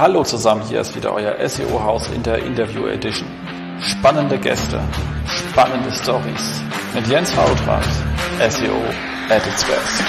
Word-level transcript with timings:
Hallo 0.00 0.24
zusammen, 0.24 0.62
hier 0.66 0.80
ist 0.80 0.96
wieder 0.96 1.12
euer 1.12 1.36
SEO-Haus 1.46 2.08
in 2.08 2.22
der 2.22 2.38
Interview 2.38 2.86
Edition. 2.86 3.28
Spannende 3.82 4.38
Gäste, 4.38 4.80
spannende 5.26 5.92
Stories 5.92 6.62
mit 6.94 7.06
Jens 7.06 7.30
Fautrat, 7.32 7.84
SEO 8.48 8.78
at 9.28 9.46
its 9.46 9.62
best. 9.66 10.00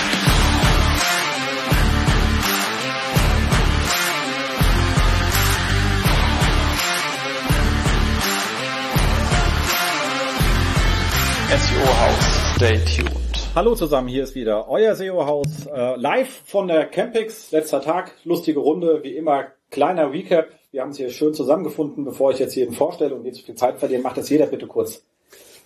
SEO-Haus, 11.50 12.56
stay 12.56 12.80
tuned. 12.96 13.12
Hallo 13.54 13.76
zusammen, 13.76 14.08
hier 14.08 14.24
ist 14.24 14.36
wieder 14.36 14.70
euer 14.70 14.96
SEO-Haus, 14.96 15.66
äh, 15.66 15.98
live 15.98 16.44
von 16.46 16.70
der 16.70 16.86
Campix, 16.86 17.52
letzter 17.52 17.82
Tag, 17.82 18.14
lustige 18.24 18.62
Runde, 18.62 19.04
wie 19.04 19.18
immer, 19.18 19.48
kleiner 19.72 20.12
Recap. 20.12 20.50
Wir 20.72 20.82
haben 20.82 20.92
es 20.92 20.98
hier 20.98 21.10
schön 21.10 21.34
zusammengefunden, 21.34 22.06
bevor 22.06 22.32
ich 22.32 22.40
jetzt 22.40 22.56
jeden 22.56 22.74
vorstelle 22.74 23.16
und 23.16 23.24
nicht 23.24 23.36
zu 23.36 23.44
viel 23.44 23.56
Zeit 23.56 23.80
verliere, 23.80 24.02
macht 24.02 24.18
das 24.18 24.30
jeder 24.30 24.46
bitte 24.46 24.68
kurz 24.68 25.04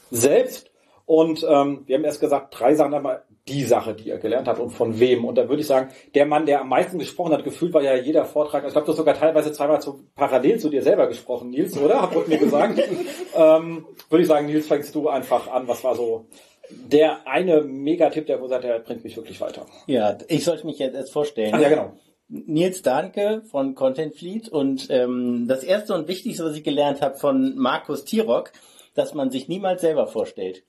selbst. 0.09 0.72
Und 1.05 1.45
ähm, 1.48 1.84
wir 1.86 1.98
haben 1.98 2.04
erst 2.04 2.22
gesagt, 2.22 2.59
drei 2.59 2.73
Sachen 2.73 2.94
einmal 2.94 3.23
die 3.48 3.64
Sache, 3.64 3.94
die 3.94 4.09
er 4.09 4.18
gelernt 4.18 4.48
hat 4.48 4.58
und 4.59 4.72
von 4.72 5.00
wem. 5.00 5.23
Und 5.23 5.36
da 5.36 5.48
würde 5.48 5.62
ich 5.62 5.68
sagen, 5.68 5.90
der 6.16 6.26
Mann, 6.26 6.48
der 6.48 6.62
am 6.62 6.70
meisten 6.70 6.98
gesprochen 6.98 7.31
hat, 7.31 7.44
gefühlt 7.44 7.73
war 7.73 7.84
ja 7.84 7.95
jeder 7.95 8.26
Vortrag, 8.26 8.66
ich 8.66 8.72
glaube, 8.72 8.86
du 8.86 8.91
hast 8.91 8.98
sogar 8.98 9.14
teilweise 9.14 9.52
zweimal 9.52 9.81
zu, 9.81 10.00
parallel 10.16 10.59
zu 10.59 10.70
dir 10.70 10.81
selber 10.81 11.08
gesprochen, 11.08 11.52
Nils, 11.52 11.78
oder? 11.78 12.02
Hat 12.02 12.28
mir 12.28 12.40
gesagt. 12.40 12.80
ähm, 13.36 13.86
würde 14.09 14.22
ich 14.23 14.28
sagen, 14.28 14.48
Nils, 14.48 14.67
fängst 14.67 14.95
du 14.95 15.09
einfach 15.09 15.48
an. 15.48 15.67
Was 15.67 15.84
war 15.84 15.94
so 15.94 16.26
der 16.72 17.28
eine 17.28 17.62
Megatipp, 17.62 18.26
der 18.26 18.42
wo 18.42 18.48
sagt, 18.48 18.64
der 18.64 18.80
bringt 18.80 19.03
mich 19.03 19.16
wirklich 19.16 19.40
weiter? 19.42 19.67
Ja, 19.86 20.17
ich 20.28 20.44
sollte 20.44 20.66
mich 20.66 20.80
jetzt 20.80 20.95
erst 20.95 21.14
vorstellen. 21.14 21.52
Ach, 21.53 21.62
ja, 21.62 21.70
genau. 21.70 21.94
Nils 22.28 22.82
Dahnke 22.82 23.44
von 23.52 23.76
Content 23.76 24.16
Fleet 24.16 24.50
und 24.50 24.88
ähm, 24.90 25.46
das 25.48 25.64
erste 25.64 25.94
und 25.94 26.08
wichtigste, 26.08 26.44
was 26.46 26.56
ich 26.56 26.64
gelernt 26.64 27.02
habe 27.02 27.16
von 27.17 27.56
Markus 27.58 28.04
Tirock, 28.06 28.52
dass 28.95 29.14
man 29.14 29.30
sich 29.32 29.48
niemals 29.48 29.82
selber 29.82 30.08
vorstellt. 30.08 30.64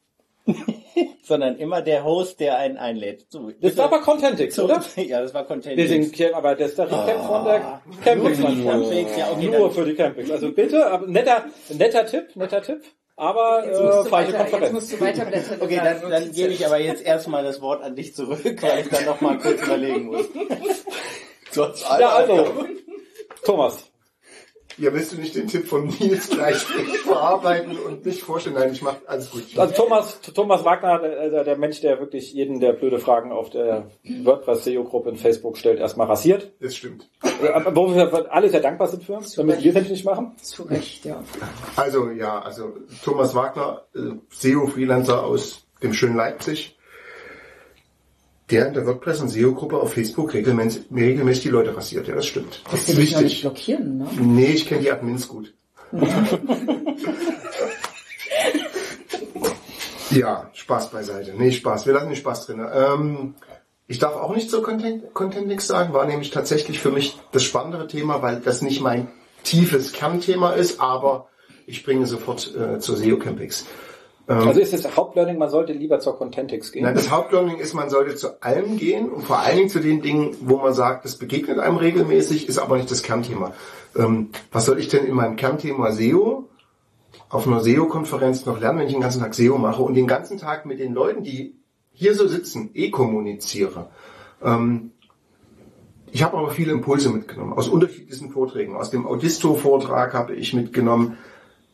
sondern 1.25 1.57
immer 1.57 1.83
der 1.83 2.05
Host, 2.05 2.39
der 2.39 2.57
einen 2.59 2.77
einlädt. 2.77 3.27
So, 3.31 3.51
Das 3.61 3.77
war 3.77 3.87
aber 3.87 4.01
Contentix, 4.01 4.57
oder? 4.61 4.83
Ja, 4.97 5.21
das 5.21 5.35
war 5.35 5.45
Contentix. 5.45 5.91
Deswegen, 5.91 6.35
aber 6.35 6.55
das 6.55 6.71
ist 6.71 6.79
der 6.79 6.87
Recap 6.87 7.27
von 7.27 7.45
der 7.45 7.81
Campix. 8.05 8.39
Nur 8.39 8.49
für 8.49 8.55
die 8.55 8.63
Campix, 8.65 9.17
ja, 9.17 9.31
okay, 9.33 9.47
Nur 9.47 9.59
dann- 9.59 9.71
für 9.73 9.85
die 9.85 9.95
Campix. 9.95 10.31
Also 10.31 10.53
bitte, 10.53 10.87
aber 10.87 11.07
netter, 11.09 11.45
netter 11.77 12.07
Tipp, 12.07 12.37
netter 12.37 12.63
Tipp. 12.63 12.83
Aber 13.17 13.65
Jetzt 13.67 13.81
äh, 13.81 13.83
musst, 13.83 13.99
du 13.99 14.05
falsche 14.05 14.33
weiter, 14.35 14.43
jetzt 14.43 14.51
Konferenz. 14.51 14.73
musst 14.75 14.93
du 14.93 15.01
weiterblättern. 15.01 15.61
Okay, 15.63 15.81
dann, 15.83 16.11
dann 16.11 16.33
gebe 16.33 16.53
ich 16.53 16.67
aber 16.67 16.79
jetzt 16.79 17.03
erstmal 17.05 17.43
das 17.43 17.61
Wort 17.63 17.83
an 17.83 17.97
dich 17.97 18.15
zurück, 18.15 18.63
weil 18.63 18.81
ich 18.81 18.89
dann 18.91 19.05
noch 19.07 19.21
mal 19.23 19.39
kurz 19.39 19.63
überlegen 19.63 20.05
muss. 20.07 20.27
Ja, 21.55 22.09
also, 22.11 22.67
Thomas. 23.45 23.85
Ja, 24.79 24.93
willst 24.93 25.13
du 25.13 25.17
nicht 25.17 25.35
den 25.35 25.49
Tipp 25.49 25.67
von 25.67 25.87
Nils 25.87 26.29
gleich 26.29 26.59
verarbeiten 26.59 27.79
und 27.79 28.05
nicht 28.05 28.21
vorstellen? 28.23 28.57
Nein, 28.57 28.73
ich 28.73 28.83
mach 28.83 28.97
alles 29.07 29.31
gut. 29.31 29.45
Also 29.57 29.73
Thomas, 29.75 30.21
Thomas 30.21 30.65
Wagner, 30.67 30.99
der, 30.99 31.45
der- 31.45 31.57
Mensch, 31.57 31.81
der 31.81 31.99
wirklich 31.99 32.35
jeden, 32.35 32.61
der 32.61 32.75
blöde 32.75 32.99
Fragen 32.99 33.33
auf 33.33 33.49
der 33.49 33.87
WordPress-SEO-Gruppe 34.05 35.09
in 35.09 35.17
Facebook 35.17 35.57
stellt, 35.57 35.81
erstmal 35.81 36.09
rasiert. 36.09 36.53
Das 36.61 36.77
stimmt. 36.77 37.09
Wo 37.73 37.95
wir 37.95 38.27
alle 38.31 38.51
sehr 38.51 38.61
dankbar 38.61 38.89
sind 38.89 39.03
für 39.05 39.15
uns, 39.15 39.35
damit 39.35 39.63
wir 39.63 39.71
es 39.71 39.75
nämlich 39.77 39.93
nicht 39.93 40.05
machen. 40.05 40.37
Zu 40.43 40.65
Recht, 40.65 41.07
ja. 41.07 41.23
Also 41.77 42.11
ja, 42.11 42.39
also 42.41 42.75
Thomas 43.03 43.35
Wagner, 43.35 43.87
äh, 43.95 44.01
SEO-Freelancer 44.31 45.25
aus 45.25 45.65
dem 45.83 45.95
schönen 45.95 46.17
Leipzig, 46.17 46.76
der 48.51 48.69
in 48.69 48.75
der 48.75 48.87
WordPress- 48.87 49.21
und 49.21 49.29
SEO-Gruppe 49.29 49.77
auf 49.79 49.95
Facebook 49.95 50.33
regelmäßig, 50.35 50.85
regelmäßig 50.95 51.43
die 51.45 51.49
Leute 51.49 51.77
rasiert. 51.77 52.07
Ja, 52.07 52.15
das 52.15 52.27
stimmt. 52.27 52.63
Das 52.71 52.83
ist 52.83 52.91
noch 52.91 52.99
nicht 52.99 53.19
wichtig. 53.19 53.41
blockieren, 53.41 53.99
ne? 53.99 54.09
Nee, 54.19 54.53
ich 54.53 54.67
kenne 54.67 54.83
die 54.83 54.93
Admins 54.93 55.27
gut. 55.27 55.53
ja, 60.11 60.51
Spaß 60.53 60.91
beiseite. 60.91 61.35
Nee, 61.37 61.53
Spaß. 61.53 61.87
Wir 61.87 61.95
lassen 61.95 62.09
den 62.09 62.17
Spaß 62.17 62.47
drin. 62.47 62.65
Ähm, 62.73 63.35
ich 63.89 63.99
darf 63.99 64.17
auch 64.17 64.35
nicht 64.35 64.51
so 64.51 64.63
Content, 64.63 65.15
Contentix 65.15 65.67
sagen, 65.67 65.93
war 65.93 66.07
nämlich 66.07 66.31
tatsächlich 66.31 66.81
für 66.81 66.91
mich 66.91 67.19
das 67.33 67.45
spannendere 67.45 67.87
Thema, 67.87 68.23
weil 68.23 68.41
das 68.41 68.63
nicht 68.63 68.81
mein 68.81 69.09
tiefes 69.45 69.93
Kernthema 69.93 70.53
ist, 70.53 70.81
aber 70.81 71.29
ich 71.67 71.79
springe 71.79 72.07
sofort 72.07 72.55
äh, 72.57 72.79
zur 72.79 72.97
SEO 72.97 73.19
Campix. 73.19 73.65
Also 74.29 74.61
ist 74.61 74.73
das 74.73 74.97
Hauptlearning, 74.97 75.39
man 75.39 75.51
sollte 75.51 75.73
lieber 75.73 76.01
zur 76.01 76.17
Contentix 76.17 76.73
gehen. 76.73 76.83
Nein, 76.83 76.97
das 76.97 77.11
Hauptlearning 77.11 77.59
ist, 77.59 77.75
man 77.75 77.91
sollte 77.91 78.17
zu 78.17 78.43
allem 78.43 78.77
gehen 78.77 79.09
und 79.09 79.23
vor 79.23 79.39
allen 79.39 79.57
Dingen 79.57 79.69
zu 79.69 79.79
den 79.79 80.03
Dingen, 80.03 80.37
wo 80.41 80.57
man 80.57 80.75
sagt, 80.75 81.05
das 81.05 81.17
begegnet 81.17 81.61
einem 81.61 81.77
regelmäßig, 81.77 82.49
ist 82.49 82.59
aber 82.59 82.77
nicht 82.77 82.91
das 82.91 83.05
Kernthema. 83.05 83.53
Ähm, 83.97 84.31
was 84.51 84.67
soll 84.67 84.81
ich 84.81 84.89
denn 84.89 85.07
in 85.07 85.15
meinem 85.15 85.37
Kernthema 85.37 85.93
SEO 85.93 86.49
auf 87.29 87.47
einer 87.47 87.61
SEO-Konferenz 87.61 88.47
noch 88.47 88.61
lernen, 88.61 88.81
wenn 88.81 88.87
ich 88.87 88.93
den 88.93 89.03
ganzen 89.03 89.21
Tag 89.21 89.35
SEO 89.35 89.59
mache 89.59 89.83
und 89.83 89.95
den 89.95 90.09
ganzen 90.09 90.39
Tag 90.39 90.67
mit 90.67 90.81
den 90.81 90.93
Leuten, 90.93 91.23
die 91.23 91.57
hier 91.93 92.15
so 92.15 92.27
sitzen, 92.27 92.71
eh 92.75 92.91
kommuniziere? 92.91 93.91
Ähm, 94.43 94.91
ich 96.11 96.23
habe 96.23 96.37
aber 96.37 96.51
viele 96.51 96.73
Impulse 96.73 97.11
mitgenommen 97.11 97.53
aus 97.53 97.69
unterschiedlichsten 97.69 98.31
Vorträgen. 98.31 98.75
Aus 98.75 98.91
dem 98.91 99.07
Audisto-Vortrag 99.07 100.15
habe 100.15 100.35
ich 100.35 100.53
mitgenommen, 100.53 101.19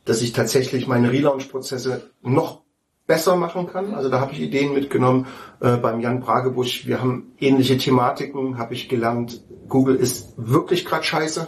dass 0.05 0.23
ich 0.23 0.33
tatsächlich 0.33 0.87
meine 0.87 1.11
Relaunch-Prozesse 1.11 2.11
noch 2.23 2.63
besser 3.07 3.37
machen 3.37 3.67
kann. 3.67 3.95
Also 3.95 4.09
da 4.09 4.21
habe 4.21 4.33
ich 4.33 4.41
Ideen 4.41 4.73
mitgenommen 4.73 5.27
äh, 5.61 5.77
beim 5.77 6.01
Jan 6.01 6.21
Bragebusch. 6.21 6.87
Wir 6.87 7.01
haben 7.01 7.33
ähnliche 7.39 7.77
Thematiken, 7.77 8.59
habe 8.59 8.75
ich 8.75 8.89
gelernt. 8.89 9.43
Google 9.69 9.97
ist 9.97 10.35
wirklich 10.37 10.85
grad 10.85 11.05
scheiße. 11.05 11.47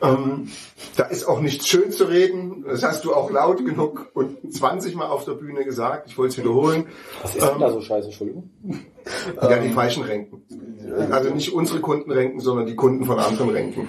Ähm, 0.00 0.48
da 0.96 1.04
ist 1.04 1.24
auch 1.24 1.40
nichts 1.40 1.66
schön 1.66 1.90
zu 1.90 2.04
reden. 2.04 2.64
Das 2.66 2.82
hast 2.84 3.04
du 3.04 3.14
auch 3.14 3.30
laut 3.30 3.64
genug 3.64 4.10
und 4.14 4.52
20 4.52 4.94
Mal 4.94 5.06
auf 5.06 5.24
der 5.24 5.32
Bühne 5.32 5.64
gesagt. 5.64 6.08
Ich 6.08 6.16
wollte 6.16 6.32
es 6.32 6.38
wiederholen. 6.38 6.86
Was 7.22 7.34
ist 7.34 7.46
denn 7.46 7.58
da 7.58 7.70
so 7.70 7.80
scheiße, 7.80 8.06
Entschuldigung? 8.06 8.50
Ja, 9.40 9.58
die 9.58 9.70
falschen 9.70 10.04
Renken. 10.04 10.42
Also 11.10 11.30
nicht 11.30 11.52
unsere 11.52 11.80
Kunden 11.80 12.10
renken, 12.10 12.40
sondern 12.40 12.66
die 12.66 12.76
Kunden 12.76 13.04
von 13.04 13.18
anderen 13.18 13.50
renken. 13.50 13.88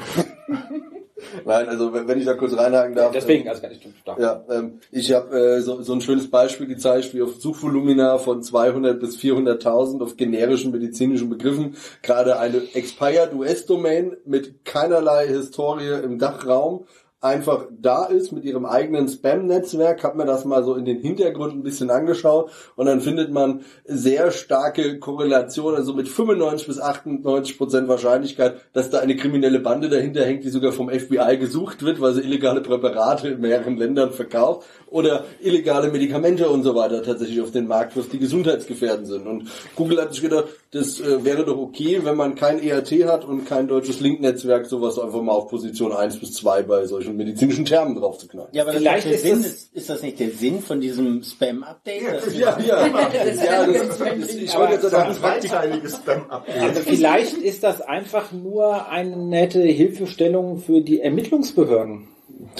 Nein, 1.46 1.68
also 1.68 1.94
wenn 1.94 2.20
ich 2.20 2.26
da 2.26 2.34
kurz 2.34 2.58
reinhaken 2.58 2.96
darf. 2.96 3.12
Deswegen, 3.12 3.48
also 3.48 3.62
gar 3.62 3.70
nicht 3.70 3.86
da. 4.06 4.18
Ja, 4.20 4.44
ähm, 4.50 4.80
ich 4.92 5.12
habe 5.14 5.38
äh, 5.38 5.62
so, 5.62 5.82
so 5.82 5.94
ein 5.94 6.02
schönes 6.02 6.30
Beispiel 6.30 6.68
gezeigt, 6.68 7.14
wie 7.14 7.22
auf 7.22 7.36
Suchvolumina 7.36 8.18
von 8.18 8.44
200 8.44 9.00
bis 9.00 9.18
400.000 9.18 10.02
auf 10.02 10.18
generischen 10.18 10.72
medizinischen 10.72 11.30
Begriffen 11.30 11.76
gerade 12.02 12.40
eine 12.40 12.62
expired 12.74 13.34
US-Domain 13.34 14.18
mit 14.26 14.66
keinerlei 14.66 15.28
Historie 15.28 16.04
im 16.04 16.20
Dachraum 16.20 16.86
einfach 17.22 17.66
da 17.70 18.06
ist 18.06 18.32
mit 18.32 18.46
ihrem 18.46 18.66
eigenen 18.66 19.10
Spam-Netzwerk, 19.10 20.04
hat 20.04 20.16
mir 20.16 20.26
das 20.26 20.46
mal 20.46 20.64
so 20.64 20.76
in 20.76 20.86
den 20.86 21.00
Hintergrund 21.00 21.54
ein 21.54 21.64
bisschen 21.64 21.90
angeschaut 21.90 22.50
und 22.78 22.86
dann 22.86 23.02
findet 23.02 23.32
man 23.32 23.62
sehr 23.86 24.32
starke 24.32 25.00
Korrelation, 25.00 25.76
also 25.76 25.94
mit 25.94 26.08
95 26.08 26.68
bis 26.68 26.80
98 26.80 27.58
Prozent 27.58 27.88
Wahrscheinlichkeit, 27.90 28.62
dass 28.72 28.90
da 28.90 29.00
eine 29.00 29.18
kriminelle 29.18 29.60
Bande 29.60 29.90
dahinter 29.90 30.24
hängt, 30.24 30.46
die 30.46 30.50
sogar 30.50 30.72
vom 30.72 30.90
FBI 30.90 31.38
gesucht 31.38 31.84
wird, 31.84 32.00
weil 32.00 32.14
sie 32.14 32.22
illegale 32.22 32.62
Präparate 32.62 33.30
in 33.30 33.42
mehreren 33.42 33.76
Ländern 33.76 34.12
verkauft 34.12 34.66
oder 34.88 35.26
illegale 35.42 35.92
Medikamente 35.92 36.50
und 36.50 36.64
so 36.64 36.74
weiter 36.74 37.04
tatsächlich 37.04 37.42
auf 37.42 37.52
den 37.52 37.68
Markt 37.68 37.98
wirft, 37.98 38.14
die 38.14 38.20
gesundheitsgefährdend 38.20 39.08
sind. 39.08 39.28
Und 39.28 39.50
Google 39.76 40.02
hat 40.02 40.14
sich 40.14 40.22
gedacht, 40.22 40.46
das 40.72 41.00
äh, 41.00 41.26
wäre 41.26 41.46
doch 41.46 41.58
okay, 41.58 42.02
wenn 42.04 42.16
man 42.16 42.36
kein 42.36 42.62
ERT 42.62 42.92
hat 43.08 43.26
und 43.26 43.46
kein 43.46 43.68
deutsches 43.68 44.02
Link-Netzwerk, 44.02 44.68
sowas 44.68 45.00
einfach 45.00 45.22
mal 45.24 45.32
auf 45.32 45.48
Position 45.48 45.92
1 45.92 46.20
bis 46.20 46.34
2 46.34 46.62
bei 46.64 46.86
solchen 46.86 47.18
medizinischen 47.18 47.66
Termen 47.66 47.96
drauf 47.96 48.20
zu 48.20 48.28
knallen. 48.28 48.50
Ja, 48.52 48.62
aber 48.64 48.74
Vielleicht 48.74 49.08
ist, 49.08 49.24
Sinn, 49.24 49.42
das- 49.42 49.48
ist, 49.52 49.74
ist 49.76 49.90
das 49.90 50.04
nicht 50.04 50.20
der 50.20 50.30
Sinn 50.30 50.62
von 50.62 50.80
diesem 50.80 51.24
Spam-Update? 51.24 52.04
wir- 52.34 52.40
Ja, 52.40 52.60
ja. 52.60 52.88
ja 52.88 53.66
das, 53.66 53.98
das, 53.98 54.36
ich 54.36 54.56
wollte 54.56 54.74
jetzt 54.74 54.90
sagen, 54.90 55.14
zweiteiliges 55.16 55.96
Spam-Update. 55.98 56.62
Also 56.62 56.82
vielleicht 56.82 57.34
ist 57.38 57.64
das 57.64 57.82
einfach 57.82 58.32
nur 58.32 58.90
eine 58.90 59.18
nette 59.18 59.62
Hilfestellung 59.64 60.60
für 60.60 60.82
die 60.82 61.02
Ermittlungsbehörden. 61.02 62.10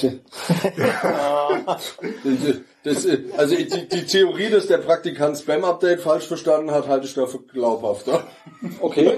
Das, 2.82 3.06
also 3.36 3.54
die, 3.54 3.66
die 3.88 4.06
Theorie, 4.06 4.48
dass 4.48 4.66
der 4.66 4.78
Praktikant 4.78 5.36
Spam-Update 5.36 6.00
falsch 6.00 6.26
verstanden 6.26 6.70
hat, 6.70 6.88
halte 6.88 7.06
ich 7.06 7.14
dafür 7.14 7.40
glaubhafter. 7.52 8.24
Okay, 8.80 9.12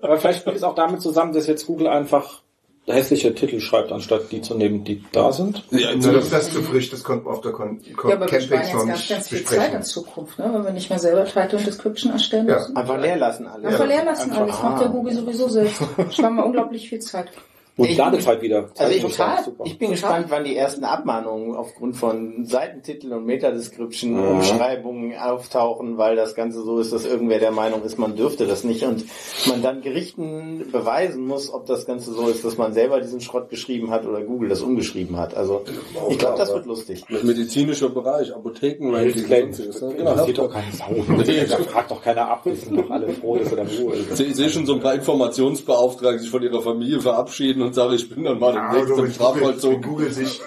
aber 0.00 0.16
vielleicht 0.18 0.44
hängt 0.46 0.56
es 0.56 0.62
auch 0.64 0.74
damit 0.74 1.02
zusammen, 1.02 1.32
dass 1.32 1.46
jetzt 1.46 1.66
Google 1.66 1.86
einfach 1.86 2.42
hässliche 2.86 3.34
Titel 3.34 3.60
schreibt, 3.60 3.92
anstatt 3.92 4.32
die 4.32 4.40
zu 4.40 4.54
nehmen, 4.54 4.82
die 4.84 5.04
da 5.12 5.30
sind. 5.32 5.64
Ja, 5.70 5.90
Na, 5.96 6.12
das, 6.12 6.30
das 6.30 6.46
ist 6.48 6.54
zu 6.54 6.62
frisch, 6.62 6.90
das 6.90 7.06
man 7.06 7.26
auf 7.26 7.40
der 7.42 7.52
Con 7.52 7.80
Con 7.96 8.10
Ja, 8.10 8.16
aber 8.16 8.30
wir 8.30 8.40
sparen 8.40 8.62
jetzt 8.62 8.72
ganz, 8.86 9.08
ganz 9.08 9.28
viel 9.28 9.38
Zeit 9.38 9.48
besprechen. 9.48 9.76
in 9.76 9.82
Zukunft, 9.82 10.38
ne? 10.38 10.50
wenn 10.52 10.64
wir 10.64 10.72
nicht 10.72 10.88
mehr 10.90 10.98
selber 10.98 11.24
Title 11.24 11.58
und 11.58 11.66
Description 11.66 12.12
erstellen 12.12 12.48
Ja. 12.48 12.54
müssen. 12.56 12.76
Einfach 12.76 12.98
leer 12.98 13.16
lassen 13.16 13.46
alles. 13.46 13.66
Einfach 13.66 13.86
leer 13.86 14.04
lassen 14.04 14.32
alles, 14.32 14.62
macht 14.62 14.80
der 14.82 14.88
Google 14.88 15.14
sowieso 15.14 15.48
selbst. 15.48 15.82
Sparen 16.10 16.36
wir 16.36 16.46
unglaublich 16.46 16.88
viel 16.88 17.00
Zeit. 17.00 17.28
Und 17.78 17.88
Ich- 17.88 17.96
Ladezeit 17.96 18.42
wieder. 18.42 18.68
Also 18.76 18.92
ich, 18.92 19.00
super. 19.02 19.38
ich 19.64 19.78
bin 19.78 19.92
gespannt, 19.92 20.26
wann 20.28 20.44
die 20.44 20.56
ersten 20.56 20.84
Abmahnungen 20.84 21.54
aufgrund 21.54 21.96
von 21.96 22.44
Seitentitel 22.44 23.12
und 23.14 23.24
Metadescription, 23.24 24.18
Umschreibungen 24.18 25.16
auftauchen, 25.16 25.96
weil 25.96 26.16
das 26.16 26.34
Ganze 26.34 26.62
so 26.62 26.78
ist, 26.80 26.92
dass 26.92 27.06
irgendwer 27.06 27.38
der 27.38 27.52
Meinung 27.52 27.82
ist, 27.84 27.96
man 27.98 28.16
dürfte 28.16 28.46
das 28.46 28.64
nicht 28.64 28.82
und 28.82 29.04
man 29.48 29.62
dann 29.62 29.80
Gerichten 29.80 30.66
beweisen 30.72 31.26
muss, 31.26 31.52
ob 31.54 31.66
das 31.66 31.86
Ganze 31.86 32.12
so 32.12 32.26
ist, 32.28 32.44
dass 32.44 32.58
man 32.58 32.72
selber 32.74 33.00
diesen 33.00 33.20
Schrott 33.20 33.48
geschrieben 33.48 33.90
hat 33.90 34.04
oder 34.06 34.20
Google 34.22 34.48
das 34.48 34.60
umgeschrieben 34.60 35.16
hat. 35.16 35.36
Also 35.36 35.62
ich 36.10 36.18
glaube, 36.18 36.36
das 36.36 36.52
wird 36.52 36.66
lustig. 36.66 37.04
Medizinischer 37.22 37.88
Bereich, 37.90 38.32
sonstiges, 38.32 39.80
ne? 39.82 39.94
Genau, 39.96 40.14
das 40.14 40.26
geht 40.26 40.36
Genau. 40.36 40.48
doch 40.48 40.54
keine 40.54 40.72
Sau. 40.72 41.56
Da 41.56 41.62
fragt 41.64 41.90
doch 41.90 42.02
keiner 42.02 42.28
ab. 42.28 42.40
Wir 42.44 42.54
sind 42.56 42.76
doch 42.76 42.90
alle 42.90 43.08
froh, 43.10 43.36
dass 43.36 43.50
er 43.50 43.56
dann 43.58 43.68
Ruhe 43.68 43.94
ist. 43.94 44.10
Ich 44.10 44.16
sehe- 44.16 44.26
ich 44.26 44.36
sehe 44.36 44.48
schon 44.48 44.66
so 44.66 44.74
ein 44.74 44.80
paar 44.80 44.94
Informationsbeauftragte, 44.94 46.16
die 46.18 46.22
sich 46.22 46.30
von 46.30 46.42
ihrer 46.42 46.60
Familie 46.60 47.00
verabschieden 47.00 47.62
und 47.68 47.74
sagen, 47.74 47.92
ich 47.94 48.08
bin 48.08 48.24
dann 48.24 48.38
mal 48.38 48.54
Ja, 48.54 48.72
demnächst 48.72 48.90
also 48.90 49.02
im 49.02 49.04
wenn, 49.04 49.04
Google, 49.04 49.04
wenn 49.04 49.12
Strafvollzug. 49.12 49.82
Google 49.82 50.12
sich 50.12 50.40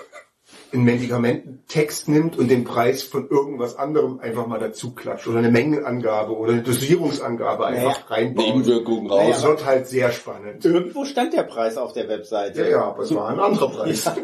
einen 0.74 0.84
Medikamententext 0.84 2.08
nimmt 2.08 2.38
und 2.38 2.50
den 2.50 2.64
Preis 2.64 3.04
von 3.04 3.30
irgendwas 3.30 3.76
anderem 3.78 4.20
einfach 4.20 4.48
mal 4.48 4.60
dazu 4.60 4.94
klatscht 4.94 5.28
oder 5.28 5.40
eine 5.40 5.52
Mengenangabe 5.52 6.36
oder 6.36 6.54
eine 6.54 6.64
Dosierungsangabe 6.64 7.66
einfach 7.66 8.10
reinbaut. 8.10 8.46
Nebenwirkungen 8.46 9.12
raus. 9.12 9.32
Das 9.32 9.44
wird 9.44 9.66
halt 9.66 9.88
sehr 9.88 10.12
spannend. 10.12 10.64
Irgendwo 10.64 11.04
stand 11.06 11.34
der 11.34 11.44
Preis 11.44 11.78
auf 11.78 11.94
der 11.94 12.08
Webseite. 12.08 12.62
Ja, 12.62 12.70
ja, 12.70 12.84
aber 12.86 13.04
es 13.04 13.14
war 13.14 13.30
ein 13.30 13.40
anderer 13.40 13.70
Preis. 13.70 14.10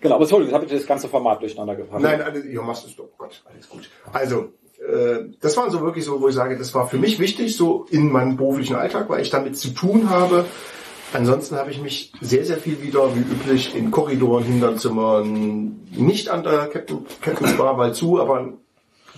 Genau, 0.00 0.14
aber 0.14 0.22
Entschuldigung, 0.22 0.52
jetzt 0.52 0.54
habe 0.54 0.64
ich 0.64 0.80
das 0.80 0.86
ganze 0.86 1.08
Format 1.08 1.40
durcheinander 1.40 1.76
gebracht. 1.76 2.00
Nein, 2.00 2.22
alles, 2.22 2.44
ja, 2.50 2.62
machst 2.62 2.86
es 2.86 2.96
doch. 2.96 3.10
Gott, 3.18 3.42
alles 3.50 3.68
gut. 3.68 3.88
Also, 4.12 4.52
äh, 4.80 5.30
das 5.40 5.56
waren 5.56 5.70
so 5.70 5.80
wirklich 5.82 6.04
so, 6.04 6.20
wo 6.20 6.28
ich 6.28 6.34
sage, 6.34 6.56
das 6.56 6.74
war 6.74 6.88
für 6.88 6.96
mich 6.96 7.18
wichtig, 7.18 7.56
so 7.56 7.86
in 7.90 8.10
meinem 8.10 8.36
beruflichen 8.36 8.76
Alltag, 8.76 9.08
weil 9.08 9.20
ich 9.20 9.30
damit 9.30 9.58
zu 9.58 9.70
tun 9.70 10.08
habe. 10.10 10.46
Ansonsten 11.12 11.56
habe 11.56 11.70
ich 11.70 11.80
mich 11.80 12.12
sehr, 12.20 12.44
sehr 12.44 12.58
viel 12.58 12.82
wieder, 12.82 13.14
wie 13.16 13.20
üblich, 13.20 13.74
in 13.74 13.90
Korridoren, 13.90 14.44
Hinterzimmern, 14.44 15.80
nicht 15.90 16.28
an 16.28 16.44
der 16.44 16.68
Captain, 16.68 17.04
Captain's 17.20 17.56
Bar, 17.56 17.76
weil 17.78 17.94
zu, 17.94 18.20
aber 18.20 18.52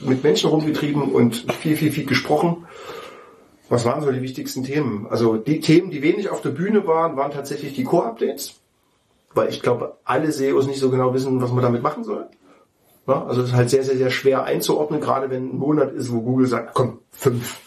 mit 0.00 0.22
Menschen 0.22 0.48
rumgetrieben 0.48 1.12
und 1.12 1.52
viel, 1.60 1.76
viel, 1.76 1.92
viel 1.92 2.06
gesprochen. 2.06 2.66
Was 3.68 3.84
waren 3.84 4.02
so 4.02 4.10
die 4.10 4.22
wichtigsten 4.22 4.64
Themen? 4.64 5.06
Also 5.08 5.36
die 5.36 5.60
Themen, 5.60 5.90
die 5.90 6.02
wenig 6.02 6.30
auf 6.30 6.40
der 6.40 6.50
Bühne 6.50 6.86
waren, 6.86 7.16
waren 7.16 7.30
tatsächlich 7.30 7.74
die 7.74 7.84
Core-Updates, 7.84 8.54
weil 9.34 9.50
ich 9.50 9.60
glaube, 9.60 9.98
alle 10.04 10.32
SEOs 10.32 10.66
nicht 10.66 10.80
so 10.80 10.90
genau 10.90 11.12
wissen, 11.14 11.40
was 11.40 11.52
man 11.52 11.62
damit 11.62 11.82
machen 11.82 12.04
soll. 12.04 12.26
Ja, 13.06 13.24
also 13.24 13.42
es 13.42 13.48
ist 13.48 13.54
halt 13.54 13.70
sehr, 13.70 13.82
sehr, 13.82 13.96
sehr 13.96 14.10
schwer 14.10 14.44
einzuordnen, 14.44 15.00
gerade 15.00 15.28
wenn 15.30 15.50
ein 15.50 15.58
Monat 15.58 15.92
ist, 15.92 16.12
wo 16.12 16.20
Google 16.20 16.46
sagt, 16.46 16.74
komm, 16.74 17.00
fünf. 17.10 17.60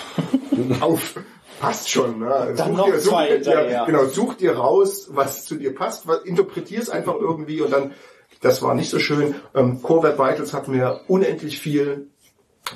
Auf. 0.80 1.14
Passt 1.60 1.90
schon. 1.90 2.18
Ne? 2.18 2.54
Dann 2.56 2.70
Such 2.70 2.76
noch 2.76 2.86
dir, 2.86 3.00
such, 3.00 3.10
zwei 3.10 3.26
dir, 3.26 3.34
hinterher. 3.34 3.84
genau, 3.84 4.04
such 4.06 4.34
dir 4.34 4.56
raus, 4.56 5.08
was 5.12 5.44
zu 5.44 5.56
dir 5.56 5.74
passt, 5.74 6.06
was, 6.06 6.22
interpretier's 6.22 6.88
einfach 6.88 7.16
irgendwie 7.16 7.60
und 7.60 7.70
dann, 7.70 7.92
das 8.40 8.62
war 8.62 8.74
nicht 8.74 8.88
so 8.88 8.98
schön. 8.98 9.34
Ähm, 9.54 9.82
Core 9.82 10.04
Web 10.04 10.18
Vitals 10.18 10.54
hat 10.54 10.68
mir 10.68 11.02
unendlich 11.06 11.60
viel 11.60 12.08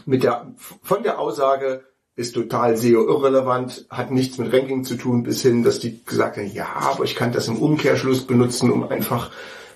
mit 0.04 0.22
der, 0.22 0.52
von 0.82 1.02
der 1.02 1.18
Aussage, 1.18 1.84
ist 2.14 2.34
total 2.34 2.76
SEO 2.76 3.08
irrelevant, 3.08 3.86
hat 3.88 4.10
nichts 4.10 4.36
mit 4.36 4.52
Ranking 4.52 4.84
zu 4.84 4.96
tun, 4.96 5.22
bis 5.22 5.40
hin, 5.40 5.64
dass 5.64 5.80
die 5.80 6.04
gesagt 6.04 6.36
haben, 6.36 6.52
ja, 6.52 6.68
aber 6.76 7.04
ich 7.04 7.16
kann 7.16 7.32
das 7.32 7.48
im 7.48 7.56
Umkehrschluss 7.58 8.26
benutzen, 8.26 8.70
um 8.70 8.86
einfach, 8.86 9.30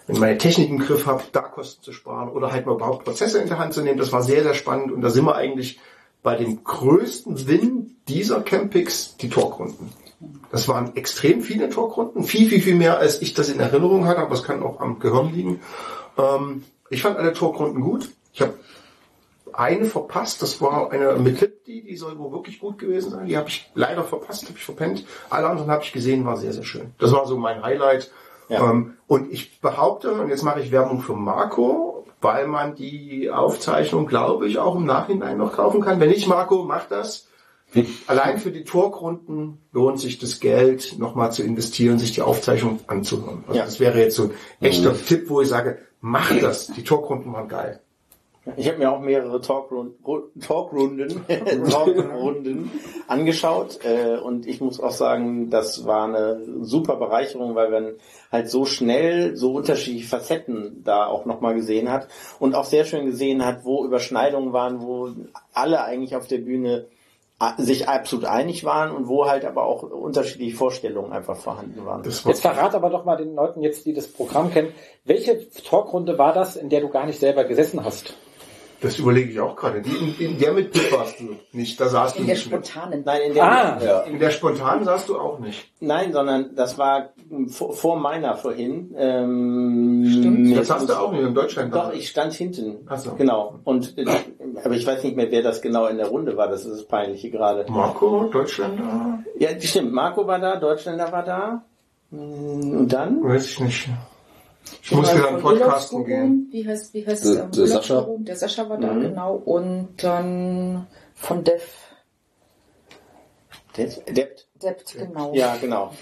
wenn 0.06 0.20
meine 0.20 0.38
Technik 0.38 0.68
im 0.68 0.78
Griff 0.78 1.06
habe, 1.06 1.24
da 1.32 1.40
Kosten 1.40 1.82
zu 1.82 1.92
sparen 1.92 2.28
oder 2.28 2.52
halt 2.52 2.66
mal 2.66 2.74
überhaupt 2.74 3.04
Prozesse 3.04 3.38
in 3.38 3.48
der 3.48 3.58
Hand 3.58 3.72
zu 3.72 3.80
nehmen. 3.80 3.98
Das 3.98 4.12
war 4.12 4.22
sehr, 4.22 4.42
sehr 4.42 4.54
spannend 4.54 4.92
und 4.92 5.00
da 5.00 5.10
sind 5.10 5.24
wir 5.24 5.34
eigentlich 5.34 5.80
bei 6.22 6.36
dem 6.36 6.64
größten 6.64 7.46
Win 7.46 7.96
dieser 8.08 8.40
Campix, 8.42 9.16
die 9.16 9.28
Talkrunden. 9.28 9.92
Das 10.50 10.66
waren 10.66 10.96
extrem 10.96 11.42
viele 11.42 11.68
Talkrunden, 11.68 12.24
viel, 12.24 12.48
viel, 12.48 12.60
viel 12.60 12.74
mehr, 12.74 12.98
als 12.98 13.22
ich 13.22 13.34
das 13.34 13.48
in 13.48 13.60
Erinnerung 13.60 14.06
hatte, 14.06 14.20
aber 14.20 14.34
es 14.34 14.42
kann 14.42 14.62
auch 14.62 14.80
am 14.80 14.98
Gehirn 14.98 15.32
liegen. 15.32 15.60
Ähm, 16.16 16.64
ich 16.90 17.02
fand 17.02 17.16
alle 17.16 17.32
Talkrunden 17.32 17.82
gut. 17.82 18.08
Ich 18.32 18.40
habe 18.40 18.54
eine 19.52 19.86
verpasst, 19.86 20.42
das 20.42 20.60
war 20.60 20.90
eine 20.92 21.14
mit 21.16 21.40
Lipti, 21.40 21.82
die 21.82 21.96
soll 21.96 22.18
wohl 22.18 22.32
wirklich 22.32 22.60
gut 22.60 22.78
gewesen 22.78 23.10
sein. 23.10 23.26
Die 23.26 23.36
habe 23.36 23.48
ich 23.48 23.70
leider 23.74 24.04
verpasst, 24.04 24.44
habe 24.44 24.54
ich 24.56 24.64
verpennt. 24.64 25.04
Alle 25.30 25.48
anderen 25.48 25.70
habe 25.70 25.82
ich 25.82 25.92
gesehen, 25.92 26.24
war 26.24 26.36
sehr, 26.36 26.52
sehr 26.52 26.64
schön. 26.64 26.94
Das 26.98 27.12
war 27.12 27.26
so 27.26 27.36
mein 27.36 27.62
Highlight. 27.62 28.10
Ja. 28.48 28.70
Ähm, 28.70 28.94
und 29.06 29.32
ich 29.32 29.60
behaupte, 29.60 30.12
und 30.12 30.28
jetzt 30.28 30.42
mache 30.42 30.60
ich 30.60 30.70
Werbung 30.70 31.00
für 31.00 31.14
Marco, 31.14 31.97
weil 32.20 32.46
man 32.46 32.74
die 32.74 33.30
Aufzeichnung, 33.30 34.06
glaube 34.06 34.48
ich, 34.48 34.58
auch 34.58 34.76
im 34.76 34.84
Nachhinein 34.86 35.38
noch 35.38 35.52
kaufen 35.52 35.80
kann. 35.80 36.00
Wenn 36.00 36.10
nicht, 36.10 36.26
Marco, 36.26 36.64
mach 36.64 36.86
das. 36.88 37.28
Allein 38.06 38.38
für 38.38 38.50
die 38.50 38.64
Torgrunden 38.64 39.58
lohnt 39.72 40.00
sich 40.00 40.18
das 40.18 40.40
Geld, 40.40 40.98
nochmal 40.98 41.32
zu 41.32 41.42
investieren, 41.42 41.98
sich 41.98 42.12
die 42.12 42.22
Aufzeichnung 42.22 42.80
anzuhören. 42.86 43.44
Also 43.46 43.58
Ja. 43.58 43.64
Das 43.66 43.78
wäre 43.78 44.00
jetzt 44.00 44.16
so 44.16 44.24
ein 44.24 44.30
echter 44.60 44.96
Tipp, 44.96 45.28
wo 45.28 45.42
ich 45.42 45.48
sage, 45.48 45.78
mach 46.00 46.34
das. 46.40 46.68
Die 46.68 46.82
Torgrunden 46.82 47.32
waren 47.32 47.48
geil. 47.48 47.80
Ich 48.56 48.68
habe 48.68 48.78
mir 48.78 48.90
auch 48.90 49.00
mehrere 49.00 49.38
Talkrun- 49.38 49.92
Ru- 50.04 50.28
Talkrunden, 50.40 51.24
Talkrunden 51.70 52.70
angeschaut 53.06 53.78
äh, 53.84 54.16
und 54.18 54.46
ich 54.46 54.60
muss 54.60 54.80
auch 54.80 54.90
sagen, 54.90 55.50
das 55.50 55.84
war 55.86 56.04
eine 56.04 56.40
super 56.62 56.96
Bereicherung, 56.96 57.54
weil 57.54 57.70
man 57.70 57.92
halt 58.32 58.50
so 58.50 58.64
schnell 58.64 59.36
so 59.36 59.52
unterschiedliche 59.54 60.08
Facetten 60.08 60.82
da 60.84 61.06
auch 61.06 61.24
nochmal 61.24 61.54
gesehen 61.54 61.90
hat 61.90 62.08
und 62.38 62.54
auch 62.54 62.64
sehr 62.64 62.84
schön 62.84 63.06
gesehen 63.06 63.44
hat, 63.44 63.64
wo 63.64 63.84
Überschneidungen 63.84 64.52
waren, 64.52 64.82
wo 64.82 65.10
alle 65.52 65.82
eigentlich 65.84 66.16
auf 66.16 66.26
der 66.26 66.38
Bühne 66.38 66.86
sich 67.56 67.88
absolut 67.88 68.24
einig 68.24 68.64
waren 68.64 68.90
und 68.90 69.06
wo 69.06 69.26
halt 69.26 69.44
aber 69.44 69.62
auch 69.64 69.84
unterschiedliche 69.84 70.56
Vorstellungen 70.56 71.12
einfach 71.12 71.36
vorhanden 71.36 71.86
waren. 71.86 72.02
Jetzt 72.04 72.40
verrat 72.42 72.74
aber 72.74 72.90
doch 72.90 73.04
mal 73.04 73.14
den 73.16 73.36
Leuten 73.36 73.62
jetzt, 73.62 73.86
die 73.86 73.92
das 73.94 74.08
Programm 74.08 74.50
kennen, 74.50 74.72
welche 75.04 75.48
Talkrunde 75.50 76.18
war 76.18 76.32
das, 76.32 76.56
in 76.56 76.68
der 76.68 76.80
du 76.80 76.88
gar 76.88 77.06
nicht 77.06 77.20
selber 77.20 77.44
gesessen 77.44 77.84
hast? 77.84 78.14
Das 78.80 78.96
überlege 78.98 79.32
ich 79.32 79.40
auch 79.40 79.56
gerade. 79.56 79.82
Die, 79.82 79.90
in, 79.90 80.14
in 80.32 80.38
der 80.38 80.52
mit 80.52 80.70
Pip 80.72 80.92
warst 80.92 81.18
du 81.18 81.34
nicht. 81.52 81.80
Da 81.80 81.88
saßt 81.88 82.16
du 82.16 82.20
In 82.20 82.26
der 82.26 82.36
nicht 82.36 82.50
mit. 82.52 82.64
spontanen. 82.66 83.02
Nein, 83.04 83.20
in 83.22 83.34
der, 83.34 83.42
Ah. 83.44 83.78
ja. 83.84 84.00
In 84.02 84.18
der 84.20 84.30
spontanen 84.30 84.84
saßt 84.84 85.08
du 85.08 85.18
auch 85.18 85.40
nicht. 85.40 85.72
Nein, 85.80 86.12
sondern 86.12 86.54
das 86.54 86.78
war 86.78 87.08
vor, 87.48 87.72
vor 87.72 87.96
meiner 87.98 88.36
vorhin. 88.36 88.94
Ähm, 88.96 90.06
Stimmt. 90.08 90.56
Das 90.56 90.70
hast 90.70 90.88
du 90.88 90.92
auch 90.94 91.10
nicht 91.12 91.22
in 91.22 91.34
Deutschland. 91.34 91.74
Doch, 91.74 91.92
ich 91.92 92.08
stand 92.08 92.32
hinten. 92.34 92.76
Ach 92.88 92.98
so. 92.98 93.12
Genau. 93.14 93.58
Und 93.64 93.98
äh, 93.98 94.04
aber 94.64 94.74
ich 94.74 94.86
weiß 94.86 95.02
nicht 95.02 95.16
mehr, 95.16 95.30
wer 95.30 95.42
das 95.42 95.60
genau 95.60 95.86
in 95.86 95.96
der 95.96 96.06
Runde 96.06 96.36
war. 96.36 96.48
Das 96.48 96.64
ist 96.64 96.70
das 96.72 96.84
Peinliche 96.84 97.30
gerade. 97.30 97.64
Marco, 97.70 98.24
Deutschländer? 98.30 99.18
Ja, 99.38 99.48
stimmt. 99.60 99.92
Marco 99.92 100.26
war 100.26 100.38
da, 100.38 100.56
Deutschländer 100.56 101.10
war 101.10 101.24
da. 101.24 101.64
Mm, 102.10 102.78
Und 102.78 102.92
dann? 102.92 103.22
Weiß 103.24 103.44
ich 103.50 103.60
nicht. 103.60 103.88
Ich 104.82 104.92
musste 104.92 105.16
dann 105.18 105.40
Von 105.40 105.42
podcasten 105.42 105.98
Urlaubsguru, 105.98 106.04
gehen. 106.04 106.48
Wie 106.50 106.66
heißt, 106.66 106.94
wie 106.94 107.06
heißt 107.06 107.24
Der- 107.24 107.44
ähm, 107.44 107.50
der 107.52 107.66
Sascha. 107.66 108.06
Der 108.18 108.36
Sascha 108.36 108.68
war 108.68 108.78
da, 108.78 108.92
genau. 108.92 109.34
Und 109.36 109.88
dann 110.02 110.86
von 111.14 111.44
Dev. 111.44 111.62
Debt. 113.76 114.02
Debt, 114.62 114.94
genau. 114.96 115.32
Ja, 115.34 115.56
genau. 115.60 115.92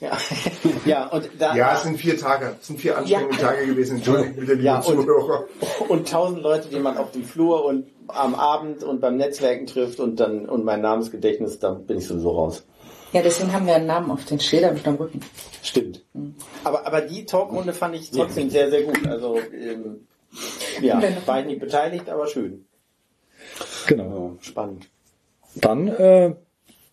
Ja, 0.00 0.16
ja 0.84 1.06
und 1.08 1.28
da 1.38 1.54
Ja, 1.54 1.74
es 1.76 1.82
sind 1.84 1.96
vier 1.98 2.18
Tage. 2.18 2.56
Es 2.60 2.66
sind 2.66 2.80
vier 2.80 2.96
anstrengende 2.98 3.36
Ja. 3.36 3.48
Tage 3.48 3.66
gewesen. 3.66 3.96
Entschuldigung, 3.96 4.34
bitte, 4.34 4.52
liebe 4.54 4.64
Ja, 4.64 4.76
und- 4.78 4.84
Zuhörer. 4.84 5.44
und 5.88 6.08
tausend 6.10 6.42
Leute, 6.42 6.68
die 6.68 6.78
man 6.80 6.96
auf 6.96 7.12
dem 7.12 7.24
Flur 7.24 7.64
und 7.64 7.86
am 8.08 8.34
Abend 8.34 8.82
und 8.82 9.00
beim 9.00 9.16
Netzwerken 9.16 9.66
trifft 9.66 10.00
und 10.00 10.18
dann 10.18 10.48
und 10.48 10.64
mein 10.64 10.80
Namensgedächtnis, 10.80 11.58
da 11.60 11.70
bin 11.74 11.98
ich 11.98 12.06
sowieso 12.08 12.30
raus. 12.30 12.64
Ja, 13.12 13.22
deswegen 13.22 13.52
haben 13.52 13.66
wir 13.66 13.74
einen 13.74 13.86
Namen 13.86 14.10
auf 14.10 14.24
den 14.24 14.40
Schildern 14.40 14.76
und 14.76 14.86
am 14.88 14.94
Rücken. 14.96 15.20
Stimmt. 15.62 16.02
Aber, 16.64 16.86
aber 16.86 17.02
die 17.02 17.24
Talkrunde 17.26 17.72
fand 17.72 17.94
ich 17.96 18.10
trotzdem 18.10 18.48
sehr, 18.50 18.70
sehr 18.70 18.82
gut. 18.84 19.06
Also, 19.06 19.38
ähm, 19.52 20.06
ja, 20.80 21.02
war 21.26 21.40
ich 21.40 21.46
nicht 21.46 21.60
beteiligt, 21.60 22.08
aber 22.08 22.26
schön. 22.26 22.64
Genau. 23.86 24.36
Spannend. 24.40 24.88
Dann, 25.54 25.88
äh, 25.88 26.34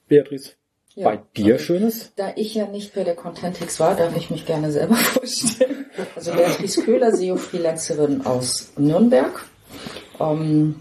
Beatrice, 0.10 0.54
Ja. 0.96 1.06
bei 1.10 1.22
dir 1.38 1.58
Schönes? 1.60 2.12
Da 2.18 2.34
ich 2.36 2.54
ja 2.56 2.68
nicht 2.68 2.94
bei 2.94 3.04
der 3.06 3.16
Contentix 3.16 3.80
war, 3.80 3.96
darf 3.96 4.18
ich 4.18 4.30
mich 4.30 4.46
gerne 4.46 4.72
selber 4.72 4.96
vorstellen. 4.96 5.86
Also 6.16 6.34
Beatrice 6.34 6.82
Köhler, 6.84 7.16
SEO-Freelancerin 7.16 8.26
aus 8.26 8.74
Nürnberg. 8.78 9.46
Ähm, 10.20 10.76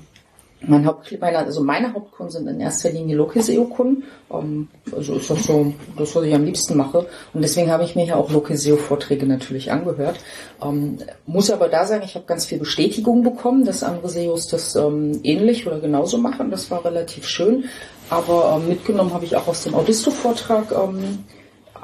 mein 0.61 0.87
Haupt, 0.87 1.17
meine, 1.21 1.39
also 1.39 1.63
meine 1.63 1.93
Hauptkunden 1.93 2.33
sind 2.33 2.49
in 2.49 2.61
erster 2.61 2.91
Linie 2.91 3.17
Loki-SEO-Kunden. 3.17 4.05
Ähm, 4.31 4.69
also 4.95 5.15
ist 5.15 5.31
das 5.31 5.45
so 5.45 5.73
das, 5.97 6.15
was 6.15 6.25
ich 6.25 6.35
am 6.35 6.45
liebsten 6.45 6.77
mache. 6.77 7.07
Und 7.33 7.43
deswegen 7.43 7.71
habe 7.71 7.85
ich 7.85 7.95
mir 7.95 8.05
ja 8.05 8.17
auch 8.17 8.31
Loki-SEO-Vorträge 8.31 9.27
natürlich 9.27 9.71
angehört. 9.71 10.19
Ähm, 10.63 10.99
muss 11.27 11.51
aber 11.51 11.69
da 11.69 11.87
sagen, 11.87 12.03
ich 12.05 12.15
habe 12.15 12.27
ganz 12.27 12.47
viel 12.47 12.59
Bestätigung 12.59 13.23
bekommen, 13.23 13.65
dass 13.65 13.83
andere 13.83 14.09
SEOs 14.09 14.49
das 14.49 14.75
ähm, 14.75 15.21
ähnlich 15.23 15.67
oder 15.67 15.79
genauso 15.79 16.19
machen. 16.19 16.51
Das 16.51 16.71
war 16.71 16.85
relativ 16.85 17.29
schön. 17.29 17.65
Aber 18.11 18.59
mitgenommen 18.67 19.13
habe 19.13 19.27
ich 19.27 19.37
auch 19.37 19.49
aus 19.49 19.65
dem 19.65 19.75
Audisto-Vortrag 19.75 20.73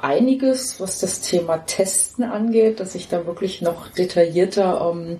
einiges, 0.04 0.80
was 0.80 1.00
das 1.00 1.20
Thema 1.22 1.58
Testen 1.66 2.24
angeht, 2.24 2.78
dass 2.78 2.94
ich 2.94 3.08
da 3.08 3.26
wirklich 3.26 3.62
noch 3.62 3.88
detaillierter 3.88 4.92
ähm, 4.92 5.18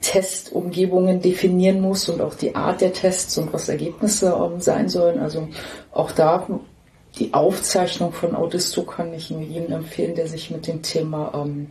Testumgebungen 0.00 1.20
definieren 1.20 1.80
muss 1.80 2.08
und 2.08 2.20
auch 2.20 2.34
die 2.34 2.54
Art 2.54 2.80
der 2.80 2.92
Tests 2.92 3.36
und 3.38 3.52
was 3.52 3.68
Ergebnisse 3.68 4.36
sein 4.58 4.88
sollen. 4.88 5.18
Also 5.18 5.48
auch 5.90 6.12
da 6.12 6.46
die 7.18 7.34
Aufzeichnung 7.34 8.12
von 8.12 8.34
Audisto 8.34 8.84
kann 8.84 9.12
ich 9.12 9.30
nur 9.30 9.42
jedem 9.42 9.72
empfehlen, 9.72 10.14
der 10.14 10.28
sich 10.28 10.50
mit 10.50 10.66
dem 10.66 10.82
Thema 10.82 11.32
ähm, 11.34 11.68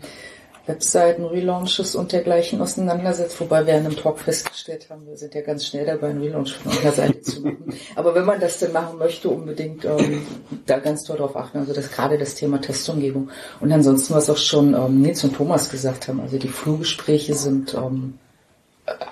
Webseiten, 0.71 1.25
Relaunches 1.25 1.95
und 1.95 2.13
dergleichen 2.13 2.61
auseinandersetzt, 2.61 3.39
wobei 3.41 3.65
wir 3.67 3.73
in 3.73 3.85
einem 3.85 3.97
Talk 3.97 4.19
festgestellt 4.19 4.89
haben, 4.89 5.05
wir 5.05 5.17
sind 5.17 5.35
ja 5.35 5.41
ganz 5.41 5.65
schnell 5.65 5.85
dabei, 5.85 6.09
einen 6.09 6.21
Relaunch 6.21 6.53
von 6.53 6.71
einer 6.71 6.91
Seite 6.93 7.21
zu 7.21 7.41
machen. 7.41 7.73
Aber 7.95 8.15
wenn 8.15 8.25
man 8.25 8.39
das 8.39 8.59
denn 8.59 8.71
machen 8.71 8.97
möchte, 8.97 9.27
unbedingt 9.29 9.83
ähm, 9.83 10.25
da 10.65 10.79
ganz 10.79 11.03
toll 11.03 11.17
drauf 11.17 11.35
achten. 11.35 11.57
Also 11.57 11.73
das 11.73 11.91
gerade 11.91 12.17
das 12.17 12.35
Thema 12.35 12.61
Testumgebung. 12.61 13.29
Und 13.59 13.71
ansonsten, 13.71 14.13
was 14.13 14.29
auch 14.29 14.37
schon 14.37 14.73
ähm, 14.73 15.01
Nils 15.01 15.23
und 15.25 15.35
Thomas 15.35 15.69
gesagt 15.69 16.07
haben, 16.07 16.21
also 16.21 16.37
die 16.37 16.47
Flurgespräche 16.47 17.33
sind 17.33 17.73
ähm, 17.73 18.17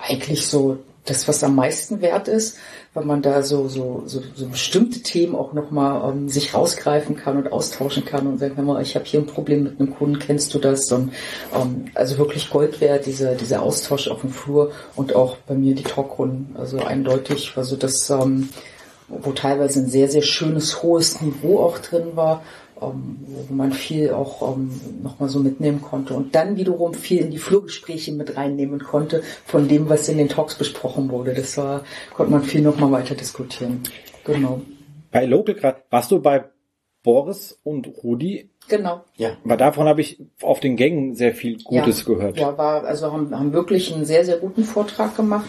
eigentlich 0.02 0.46
so 0.46 0.78
das, 1.04 1.28
was 1.28 1.44
am 1.44 1.54
meisten 1.54 2.00
wert 2.00 2.28
ist, 2.28 2.56
weil 2.92 3.04
man 3.04 3.22
da 3.22 3.44
so, 3.44 3.68
so, 3.68 4.02
so, 4.06 4.20
so 4.34 4.48
bestimmte 4.48 5.00
Themen 5.00 5.36
auch 5.36 5.52
nochmal 5.52 6.10
ähm, 6.10 6.28
sich 6.28 6.54
rausgreifen 6.54 7.14
kann 7.16 7.36
und 7.36 7.52
austauschen 7.52 8.04
kann 8.04 8.26
und 8.26 8.38
sagen, 8.38 8.56
hör 8.56 8.64
mal, 8.64 8.82
ich 8.82 8.96
habe 8.96 9.04
hier 9.04 9.20
ein 9.20 9.26
Problem 9.26 9.62
mit 9.62 9.78
einem 9.78 9.94
Kunden, 9.94 10.18
kennst 10.18 10.52
du 10.54 10.58
das? 10.58 10.90
Und 10.90 11.12
ähm, 11.54 11.84
also 11.94 12.18
wirklich 12.18 12.50
Gold 12.50 12.80
wert, 12.80 13.06
dieser, 13.06 13.36
dieser 13.36 13.62
Austausch 13.62 14.08
auf 14.08 14.22
dem 14.22 14.30
Flur 14.30 14.72
und 14.96 15.14
auch 15.14 15.36
bei 15.36 15.54
mir 15.54 15.76
die 15.76 15.84
Talkrunden. 15.84 16.56
Also 16.58 16.78
eindeutig, 16.78 17.52
also 17.54 17.76
das, 17.76 18.10
ähm, 18.10 18.48
wo 19.08 19.30
teilweise 19.32 19.80
ein 19.80 19.90
sehr, 19.90 20.08
sehr 20.08 20.22
schönes, 20.22 20.82
hohes 20.82 21.20
Niveau 21.20 21.60
auch 21.60 21.78
drin 21.78 22.16
war, 22.16 22.42
wo 22.80 23.54
man 23.54 23.72
viel 23.72 24.10
auch 24.10 24.56
ähm, 24.56 24.70
nochmal 25.02 25.28
so 25.28 25.38
mitnehmen 25.38 25.82
konnte 25.82 26.14
und 26.14 26.34
dann 26.34 26.56
wiederum 26.56 26.94
viel 26.94 27.18
in 27.18 27.30
die 27.30 27.38
Flurgespräche 27.38 28.12
mit 28.12 28.36
reinnehmen 28.36 28.80
konnte 28.80 29.22
von 29.44 29.68
dem, 29.68 29.88
was 29.88 30.08
in 30.08 30.18
den 30.18 30.28
Talks 30.28 30.54
besprochen 30.54 31.10
wurde. 31.10 31.34
Das 31.34 31.56
war, 31.56 31.84
konnte 32.14 32.32
man 32.32 32.42
viel 32.42 32.62
nochmal 32.62 32.90
weiter 32.92 33.14
diskutieren. 33.14 33.82
Genau. 34.24 34.62
Bei 35.10 35.26
Local 35.26 35.54
gerade, 35.54 35.82
warst 35.90 36.10
du 36.10 36.20
bei 36.20 36.44
Boris 37.02 37.58
und 37.64 37.88
Rudi? 38.02 38.50
Genau. 38.68 39.04
Ja. 39.16 39.36
Weil 39.44 39.56
davon 39.56 39.88
habe 39.88 40.00
ich 40.00 40.22
auf 40.42 40.60
den 40.60 40.76
Gängen 40.76 41.14
sehr 41.14 41.34
viel 41.34 41.58
Gutes 41.62 42.00
ja, 42.00 42.06
gehört. 42.06 42.38
Ja, 42.38 42.56
war, 42.56 42.84
also 42.84 43.12
haben, 43.12 43.36
haben 43.36 43.52
wirklich 43.52 43.92
einen 43.92 44.04
sehr, 44.04 44.24
sehr 44.24 44.36
guten 44.36 44.64
Vortrag 44.64 45.16
gemacht 45.16 45.48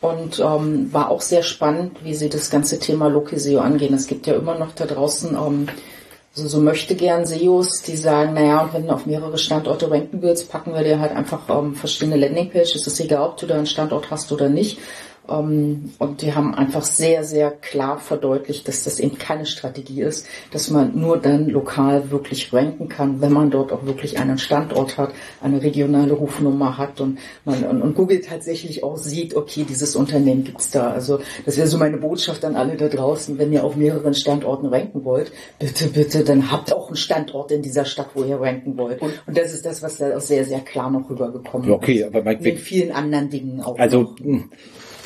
und 0.00 0.38
ähm, 0.38 0.92
war 0.92 1.10
auch 1.10 1.22
sehr 1.22 1.42
spannend, 1.42 2.04
wie 2.04 2.14
sie 2.14 2.28
das 2.28 2.50
ganze 2.50 2.78
Thema 2.78 3.08
Lokiseo 3.08 3.60
angehen. 3.60 3.94
Es 3.94 4.06
gibt 4.06 4.26
ja 4.26 4.34
immer 4.34 4.58
noch 4.58 4.72
da 4.72 4.86
draußen 4.86 5.34
ähm, 5.34 5.68
so, 6.38 6.48
so 6.48 6.60
möchte 6.60 6.94
gern 6.94 7.26
SEOs, 7.26 7.82
die 7.82 7.96
sagen, 7.96 8.34
naja, 8.34 8.62
und 8.62 8.72
wenn 8.72 8.86
du 8.86 8.92
auf 8.92 9.06
mehrere 9.06 9.38
Standorte 9.38 9.90
ranken 9.90 10.22
willst, 10.22 10.50
packen 10.50 10.72
wir 10.72 10.84
dir 10.84 11.00
halt 11.00 11.12
einfach 11.12 11.40
ähm, 11.48 11.74
verschiedene 11.74 12.16
Landingpages. 12.16 12.76
Es 12.76 12.86
ist 12.86 13.00
egal, 13.00 13.28
ob 13.28 13.36
du 13.38 13.46
da 13.46 13.56
einen 13.56 13.66
Standort 13.66 14.10
hast 14.10 14.30
oder 14.30 14.48
nicht. 14.48 14.78
Ähm, 15.28 15.90
und 15.98 16.22
die 16.22 16.34
haben 16.34 16.54
einfach 16.54 16.84
sehr, 16.84 17.24
sehr 17.24 17.50
klar 17.50 17.98
verdeutlicht, 17.98 18.66
dass 18.68 18.84
das 18.84 18.98
eben 19.00 19.18
keine 19.18 19.46
Strategie 19.46 20.02
ist, 20.02 20.26
dass 20.52 20.70
man 20.70 20.98
nur 20.98 21.18
dann 21.18 21.48
lokal 21.48 22.10
wirklich 22.10 22.52
ranken 22.52 22.88
kann, 22.88 23.20
wenn 23.20 23.32
man 23.32 23.50
dort 23.50 23.72
auch 23.72 23.84
wirklich 23.84 24.18
einen 24.18 24.38
Standort 24.38 24.96
hat, 24.98 25.10
eine 25.42 25.62
regionale 25.62 26.12
Rufnummer 26.14 26.78
hat 26.78 27.00
und 27.00 27.18
man 27.44 27.62
und, 27.64 27.82
und 27.82 27.94
Google 27.94 28.20
tatsächlich 28.20 28.82
auch 28.84 28.96
sieht, 28.96 29.34
okay, 29.36 29.64
dieses 29.68 29.96
Unternehmen 29.96 30.44
gibt's 30.44 30.70
da. 30.70 30.90
Also 30.90 31.20
das 31.44 31.56
wäre 31.56 31.66
so 31.66 31.78
meine 31.78 31.98
Botschaft 31.98 32.44
an 32.44 32.56
alle 32.56 32.76
da 32.76 32.88
draußen, 32.88 33.38
wenn 33.38 33.52
ihr 33.52 33.64
auf 33.64 33.76
mehreren 33.76 34.14
Standorten 34.14 34.66
ranken 34.66 35.04
wollt, 35.04 35.32
bitte, 35.58 35.88
bitte, 35.88 36.24
dann 36.24 36.50
habt 36.50 36.72
auch 36.72 36.88
einen 36.88 36.96
Standort 36.96 37.52
in 37.52 37.62
dieser 37.62 37.84
Stadt, 37.84 38.08
wo 38.14 38.24
ihr 38.24 38.40
ranken 38.40 38.76
wollt. 38.78 39.02
Und, 39.02 39.12
und 39.26 39.36
das 39.36 39.52
ist 39.52 39.66
das, 39.66 39.82
was 39.82 39.98
da 39.98 40.16
auch 40.16 40.20
sehr, 40.20 40.44
sehr 40.44 40.60
klar 40.60 40.90
noch 40.90 41.08
rübergekommen 41.10 41.70
Okay, 41.70 41.98
ist. 42.00 42.06
aber 42.06 42.22
mein- 42.22 42.40
mit 42.40 42.58
vielen 42.58 42.92
anderen 42.92 43.30
Dingen 43.30 43.60
auch. 43.60 43.78
Also 43.78 44.14
hm, 44.20 44.50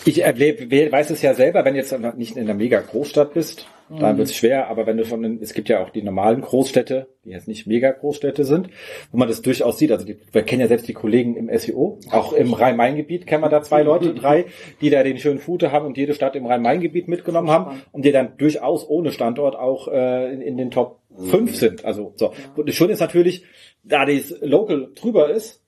ich 0.04 0.23
erlebe, 0.23 0.66
wer- 0.71 0.90
weiß 0.92 1.11
es 1.11 1.23
ja 1.23 1.35
selber, 1.35 1.64
wenn 1.64 1.75
du 1.75 1.80
jetzt 1.80 1.94
nicht 2.16 2.37
in 2.37 2.42
einer 2.44 2.54
mega 2.54 2.80
Großstadt 2.80 3.35
bist, 3.35 3.66
dann 4.00 4.16
wird 4.16 4.28
es 4.28 4.35
schwer, 4.37 4.68
aber 4.68 4.87
wenn 4.87 4.97
du 4.97 5.04
schon, 5.04 5.23
in, 5.23 5.38
es 5.42 5.52
gibt 5.52 5.68
ja 5.68 5.82
auch 5.85 5.90
die 5.90 6.02
normalen 6.02 6.40
Großstädte, 6.40 7.09
die 7.26 7.30
jetzt 7.30 7.47
nicht 7.47 7.66
mega 7.66 7.90
Großstädte 7.90 8.44
sind, 8.44 8.68
wo 9.11 9.18
man 9.18 9.28
das 9.28 9.42
durchaus 9.42 9.76
sieht. 9.78 9.92
Also 9.92 10.06
die, 10.06 10.16
wir 10.32 10.42
kennen 10.44 10.62
ja 10.62 10.66
selbst 10.68 10.88
die 10.88 10.94
Kollegen 10.94 11.37
im 11.37 11.50
SEO, 11.59 11.99
auch 12.11 12.32
im 12.32 12.54
Rhein-Main-Gebiet 12.54 13.26
kennen 13.26 13.42
wir 13.44 13.50
da 13.50 13.62
zwei 13.62 13.82
Leute, 13.82 14.14
drei, 14.14 14.47
die 14.80 14.88
da 14.88 15.02
den 15.02 15.18
schönen 15.18 15.40
Fute 15.40 15.73
haben 15.73 15.85
und 15.85 15.99
jede 15.99 16.14
Stadt 16.14 16.37
im 16.37 16.47
Rhein-Main-Gebiet 16.47 17.06
mitgenommen 17.09 17.50
haben 17.50 17.82
und 17.92 18.06
die 18.06 18.12
dann 18.12 18.38
durchaus 18.38 18.88
ohne 18.88 19.12
Standort 19.12 19.56
auch 19.56 19.88
äh, 19.88 20.32
in, 20.32 20.40
in 20.40 20.56
den 20.56 20.71
Top 20.71 21.00
5 21.14 21.54
sind. 21.54 21.85
Also 21.85 22.14
so. 22.16 22.32
Und 22.56 22.66
das 22.71 22.75
Schöne 22.75 22.92
ist 22.94 23.00
natürlich, 23.00 23.44
da 23.85 24.06
das 24.06 24.35
Local 24.40 24.88
drüber 24.94 25.28
ist, 25.30 25.62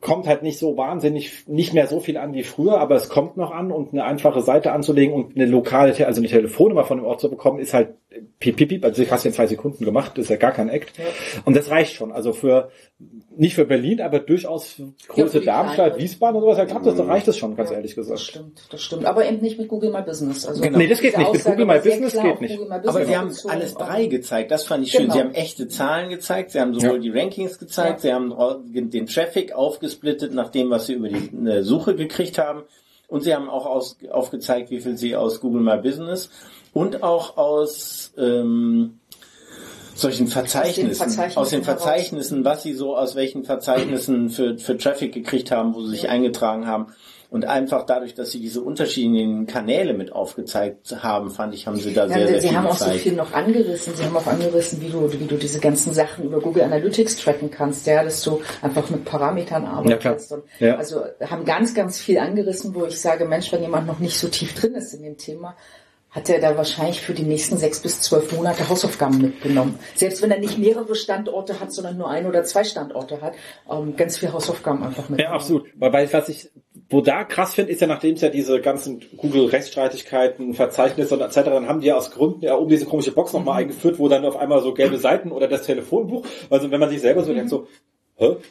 kommt 0.00 0.26
halt 0.26 0.42
nicht 0.42 0.58
so 0.58 0.76
wahnsinnig, 0.76 1.46
nicht 1.48 1.74
mehr 1.74 1.86
so 1.86 2.00
viel 2.00 2.16
an 2.16 2.34
wie 2.34 2.44
früher, 2.44 2.78
aber 2.78 2.94
es 2.94 3.08
kommt 3.08 3.36
noch 3.36 3.50
an 3.50 3.72
und 3.72 3.92
eine 3.92 4.04
einfache 4.04 4.40
Seite 4.40 4.72
anzulegen 4.72 5.14
und 5.14 5.36
eine 5.36 5.46
lokale, 5.46 6.06
also 6.06 6.20
eine 6.20 6.28
Telefonnummer 6.28 6.84
von 6.84 6.98
dem 6.98 7.06
Ort 7.06 7.20
zu 7.20 7.30
bekommen, 7.30 7.58
ist 7.58 7.74
halt 7.74 7.94
piep, 8.40 8.56
piep, 8.56 8.68
piep, 8.68 8.84
also 8.84 9.02
ich 9.02 9.10
hast 9.10 9.24
in 9.26 9.32
zwei 9.32 9.46
Sekunden 9.46 9.84
gemacht, 9.84 10.12
das 10.16 10.24
ist 10.24 10.28
ja 10.30 10.36
gar 10.36 10.52
kein 10.52 10.68
Act. 10.68 10.92
Und 11.44 11.56
das 11.56 11.70
reicht 11.70 11.94
schon. 11.94 12.12
Also 12.12 12.32
für, 12.32 12.70
nicht 13.36 13.54
für 13.54 13.64
Berlin, 13.64 14.00
aber 14.00 14.18
durchaus 14.20 14.66
für 14.72 14.92
Ja, 15.16 15.26
Darmstadt. 15.40 15.98
Wiesbaden 15.98 16.36
und 16.36 16.42
sowas, 16.42 16.58
ja, 16.58 16.64
klappt 16.66 16.86
das, 16.86 16.96
da 16.96 17.04
reicht 17.04 17.28
das 17.28 17.38
schon, 17.38 17.56
ganz 17.56 17.70
ehrlich 17.70 17.94
Das 17.94 18.04
gesagt. 18.06 18.20
stimmt, 18.20 18.62
das 18.70 18.82
stimmt. 18.82 19.04
Aber 19.06 19.26
eben 19.26 19.40
nicht 19.40 19.58
mit 19.58 19.68
Google 19.68 19.90
My 19.90 20.02
Business. 20.02 20.46
Also 20.46 20.60
Genau. 20.62 20.78
Nee, 20.78 20.88
das 20.88 21.00
geht 21.00 21.16
nicht. 21.16 21.32
Mit 21.32 21.44
Google 21.44 21.66
My 21.66 21.78
Business 21.78 22.12
klar 22.12 22.24
geht 22.32 22.40
nicht. 22.40 22.58
My 22.60 22.66
Aber 22.66 22.80
Business 22.80 23.06
sie 23.08 23.16
haben 23.16 23.28
bezogen. 23.28 23.54
alles 23.54 23.74
drei 23.74 24.06
gezeigt. 24.06 24.50
Das 24.50 24.64
fand 24.64 24.84
ich 24.84 24.92
schön. 24.92 25.02
Genau. 25.02 25.14
Sie 25.14 25.20
haben 25.20 25.34
echte 25.34 25.68
Zahlen 25.68 26.10
gezeigt. 26.10 26.50
Sie 26.52 26.60
haben 26.60 26.74
sowohl 26.74 26.96
Ja. 27.04 27.10
die 27.12 27.18
Rankings 27.18 27.58
gezeigt. 27.58 28.04
Ja. 28.04 28.10
Sie 28.10 28.12
haben 28.14 28.90
den 28.90 29.06
Traffic 29.06 29.52
aufgesplittet 29.52 30.34
nach 30.34 30.50
dem, 30.50 30.70
was 30.70 30.86
sie 30.86 30.94
über 30.94 31.08
die 31.08 31.62
Suche 31.62 31.94
gekriegt 31.96 32.38
haben. 32.38 32.62
Und 33.08 33.24
sie 33.24 33.34
haben 33.34 33.50
auch 33.50 33.66
aus, 33.66 33.98
aufgezeigt, 34.10 34.70
wie 34.70 34.80
viel 34.80 34.96
sie 34.96 35.16
aus 35.16 35.40
Google 35.40 35.60
My 35.60 35.76
Business 35.76 36.30
und 36.72 37.02
auch 37.02 37.36
aus 37.36 38.12
ähm, 38.16 39.00
solchen 39.94 40.26
Verzeichnissen, 40.26 40.94
Verzeichnissen 40.94 41.38
aus 41.38 41.50
den. 41.50 41.64
Verzeichnissen, 41.64 42.44
was 42.44 42.62
sie 42.62 42.74
so 42.74 42.96
aus 42.96 43.14
welchen 43.14 43.44
Verzeichnissen 43.44 44.30
für, 44.30 44.58
für 44.58 44.76
Traffic 44.76 45.12
gekriegt 45.12 45.50
haben, 45.50 45.74
wo 45.74 45.82
sie 45.82 45.90
sich 45.90 46.08
eingetragen 46.08 46.66
haben. 46.66 46.86
Und 47.30 47.46
einfach 47.46 47.86
dadurch, 47.86 48.12
dass 48.12 48.30
sie 48.30 48.40
diese 48.40 48.60
unterschiedlichen 48.60 49.46
Kanäle 49.46 49.94
mit 49.94 50.12
aufgezeigt 50.12 51.02
haben, 51.02 51.30
fand 51.30 51.54
ich, 51.54 51.66
haben 51.66 51.78
sie 51.78 51.94
da 51.94 52.04
Ja, 52.04 52.12
sehr, 52.12 52.28
sehr 52.28 52.40
sie 52.42 52.48
viel 52.48 52.56
haben 52.58 52.66
auch 52.66 52.76
so 52.76 52.90
viel 52.90 53.14
noch 53.14 53.32
angerissen. 53.32 53.94
Sie 53.96 54.04
haben 54.04 54.14
auch 54.14 54.26
angerissen, 54.26 54.82
wie 54.82 54.90
du, 54.90 55.10
wie 55.10 55.24
du 55.24 55.36
diese 55.36 55.58
ganzen 55.58 55.94
Sachen 55.94 56.24
über 56.24 56.40
Google 56.40 56.64
Analytics 56.64 57.16
tracken 57.16 57.50
kannst, 57.50 57.86
ja, 57.86 58.04
dass 58.04 58.22
du 58.22 58.42
einfach 58.60 58.90
mit 58.90 59.06
Parametern 59.06 59.64
arbeitest. 59.64 60.28
klar. 60.28 60.40
Und 60.40 60.60
Ja. 60.60 60.76
Also 60.76 61.04
haben 61.24 61.46
ganz, 61.46 61.72
ganz 61.72 61.98
viel 61.98 62.18
angerissen, 62.18 62.74
wo 62.74 62.84
ich 62.84 63.00
sage, 63.00 63.24
Mensch, 63.24 63.50
wenn 63.50 63.62
jemand 63.62 63.86
noch 63.86 63.98
nicht 63.98 64.18
so 64.18 64.28
tief 64.28 64.52
drin 64.52 64.74
ist 64.74 64.92
in 64.92 65.02
dem 65.02 65.16
Thema, 65.16 65.56
hat 66.12 66.28
er 66.28 66.40
da 66.40 66.56
wahrscheinlich 66.56 67.00
für 67.00 67.14
die 67.14 67.22
nächsten 67.22 67.56
sechs 67.56 67.80
bis 67.80 68.00
zwölf 68.02 68.32
Monate 68.32 68.68
Hausaufgaben 68.68 69.20
mitgenommen. 69.20 69.78
Selbst 69.94 70.22
wenn 70.22 70.30
er 70.30 70.38
nicht 70.38 70.58
mehrere 70.58 70.94
Standorte 70.94 71.58
hat, 71.58 71.72
sondern 71.72 71.96
nur 71.96 72.08
ein 72.08 72.26
oder 72.26 72.44
zwei 72.44 72.64
Standorte 72.64 73.22
hat, 73.22 73.34
ähm, 73.70 73.96
ganz 73.96 74.18
viel 74.18 74.30
Hausaufgaben 74.30 74.82
einfach 74.82 75.08
mitgenommen. 75.08 75.32
Ja, 75.32 75.34
absolut. 75.34 75.66
Weil, 75.74 76.12
was 76.12 76.28
ich, 76.28 76.50
wo 76.90 77.00
da 77.00 77.24
krass 77.24 77.54
finde, 77.54 77.72
ist 77.72 77.80
ja, 77.80 77.86
nachdem 77.86 78.14
es 78.14 78.20
ja 78.20 78.28
diese 78.28 78.60
ganzen 78.60 79.02
Google-Rechtsstreitigkeiten, 79.16 80.52
Verzeichnisse 80.52 81.14
und 81.14 81.22
etc., 81.22 81.34
dann 81.44 81.66
haben 81.66 81.80
die 81.80 81.86
ja 81.86 81.96
aus 81.96 82.10
Gründen 82.10 82.42
ja 82.42 82.56
oben 82.56 82.68
diese 82.68 82.84
komische 82.84 83.12
Box 83.12 83.32
nochmal 83.32 83.62
eingeführt, 83.62 83.98
wo 83.98 84.08
dann 84.08 84.26
auf 84.26 84.36
einmal 84.36 84.62
so 84.62 84.74
gelbe 84.74 84.98
Seiten 84.98 85.32
oder 85.32 85.48
das 85.48 85.62
Telefonbuch, 85.62 86.26
also 86.50 86.70
wenn 86.70 86.80
man 86.80 86.90
sich 86.90 87.00
selber 87.00 87.24
so 87.24 87.32
denkt, 87.32 87.48
so, 87.48 87.66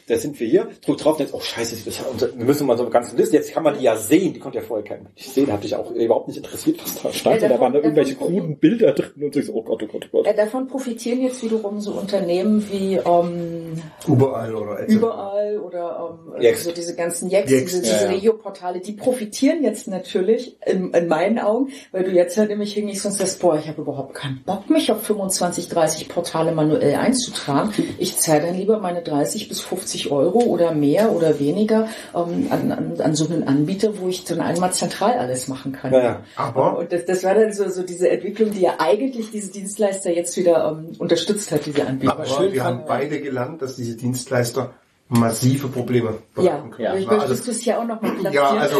da 0.07 0.17
sind 0.17 0.39
wir 0.39 0.47
hier, 0.47 0.67
drückt 0.85 1.03
drauf, 1.03 1.17
denkt, 1.17 1.33
oh 1.33 1.39
scheiße, 1.39 1.75
das 1.75 1.87
ist 1.87 1.99
ja 1.99 2.05
unser, 2.11 2.35
wir 2.37 2.45
müssen 2.45 2.67
mal 2.67 2.77
so 2.77 2.83
eine 2.83 2.91
ganze 2.91 3.15
Liste, 3.15 3.35
jetzt 3.37 3.51
kann 3.53 3.63
man 3.63 3.77
die 3.77 3.83
ja 3.83 3.95
sehen, 3.95 4.33
die 4.33 4.39
konnte 4.39 4.57
ja 4.59 4.63
vorher 4.63 4.85
kein 4.85 5.03
Mensch 5.03 5.27
sehen, 5.27 5.51
hat 5.51 5.63
dich 5.63 5.75
auch 5.75 5.91
überhaupt 5.91 6.27
nicht 6.27 6.37
interessiert, 6.37 6.79
was 6.83 7.01
da 7.01 7.11
stand, 7.13 7.41
Ja, 7.41 7.49
da 7.49 7.59
waren 7.59 7.73
da 7.73 7.79
davon- 7.79 7.83
irgendwelche 7.83 8.13
davon- 8.15 8.27
kruden 8.27 8.57
Bilder 8.57 8.91
drin 8.93 9.23
und 9.23 9.33
so, 9.33 9.39
ich 9.39 9.45
so, 9.45 9.53
oh 9.53 9.63
Gott, 9.63 9.81
oh 9.83 9.87
Gott, 9.87 10.05
oh 10.11 10.17
Gott. 10.17 10.27
Äh, 10.27 10.35
davon 10.35 10.67
profitieren 10.67 11.21
jetzt 11.21 11.43
wiederum 11.43 11.79
so 11.81 11.91
Unternehmen 11.93 12.65
wie 12.71 12.95
ähm, 12.95 13.73
Überall 14.07 14.53
oder 14.55 14.79
etc. 14.79 14.93
überall 14.93 15.59
oder 15.59 16.17
ähm, 16.35 16.41
Jext. 16.41 16.67
also 16.67 16.75
diese 16.75 16.95
ganzen 16.95 17.29
Jex, 17.29 17.47
diese, 17.47 17.81
diese 17.81 17.93
ja, 17.95 18.01
ja. 18.03 18.09
Regio-Portale, 18.09 18.79
die 18.79 18.93
profitieren 18.93 19.63
jetzt 19.63 19.87
natürlich 19.87 20.57
in, 20.65 20.93
in 20.93 21.07
meinen 21.07 21.39
Augen, 21.39 21.69
weil 21.91 22.03
du 22.03 22.11
jetzt 22.11 22.37
halt 22.37 22.49
nämlich 22.49 22.73
hingehst 22.73 23.05
und 23.05 23.11
sagst, 23.13 23.39
boah, 23.39 23.57
ich 23.57 23.67
habe 23.67 23.81
überhaupt 23.81 24.13
keinen 24.15 24.41
Bock, 24.45 24.69
mich 24.69 24.91
auf 24.91 25.01
25, 25.03 25.69
30 25.69 26.09
Portale 26.09 26.51
manuell 26.51 26.95
einzutragen. 26.95 27.73
Ich 27.97 28.17
zahle 28.17 28.41
dann 28.41 28.55
lieber 28.57 28.79
meine 28.79 29.01
30 29.01 29.47
bis 29.49 29.60
50 29.61 30.11
Euro 30.11 30.39
oder 30.39 30.73
mehr 30.73 31.11
oder 31.11 31.39
weniger 31.39 31.87
ähm, 32.15 32.47
an, 32.49 32.71
an, 32.71 33.01
an 33.01 33.15
so 33.15 33.25
einen 33.25 33.47
Anbieter, 33.47 33.99
wo 33.99 34.07
ich 34.07 34.23
dann 34.23 34.39
einmal 34.41 34.73
zentral 34.73 35.13
alles 35.17 35.47
machen 35.47 35.71
kann. 35.71 35.93
Ja, 35.93 36.03
ja. 36.03 36.23
Aber 36.35 36.77
Und 36.79 36.91
das, 36.91 37.05
das 37.05 37.23
war 37.23 37.35
dann 37.35 37.53
so, 37.53 37.69
so 37.69 37.83
diese 37.83 38.09
Entwicklung, 38.09 38.51
die 38.51 38.61
ja 38.61 38.75
eigentlich 38.79 39.31
diese 39.31 39.51
Dienstleister 39.51 40.11
jetzt 40.11 40.35
wieder 40.37 40.71
ähm, 40.71 40.91
unterstützt 40.99 41.51
hat, 41.51 41.65
diese 41.65 41.85
Anbieter. 41.87 42.13
Aber 42.13 42.23
Aber 42.23 42.29
schön 42.43 42.53
wir 42.53 42.63
haben 42.63 42.83
beide 42.87 43.21
gelernt, 43.21 43.61
dass 43.61 43.75
diese 43.75 43.95
Dienstleister 43.95 44.73
massive 45.09 45.67
Probleme 45.67 46.19
ja, 46.37 46.41
bereiten 46.43 46.71
können. 46.71 46.85
Ja. 46.85 46.95
ich 46.95 47.07
Also- 47.09 47.19
möchtest 47.19 47.47
du 47.47 47.51
es 47.51 47.65
ja 47.65 47.79
auch 47.79 47.85
noch 47.85 48.01
mal 48.01 48.11
platzieren. 48.11 48.33
Ja, 48.33 48.49
also, 48.51 48.77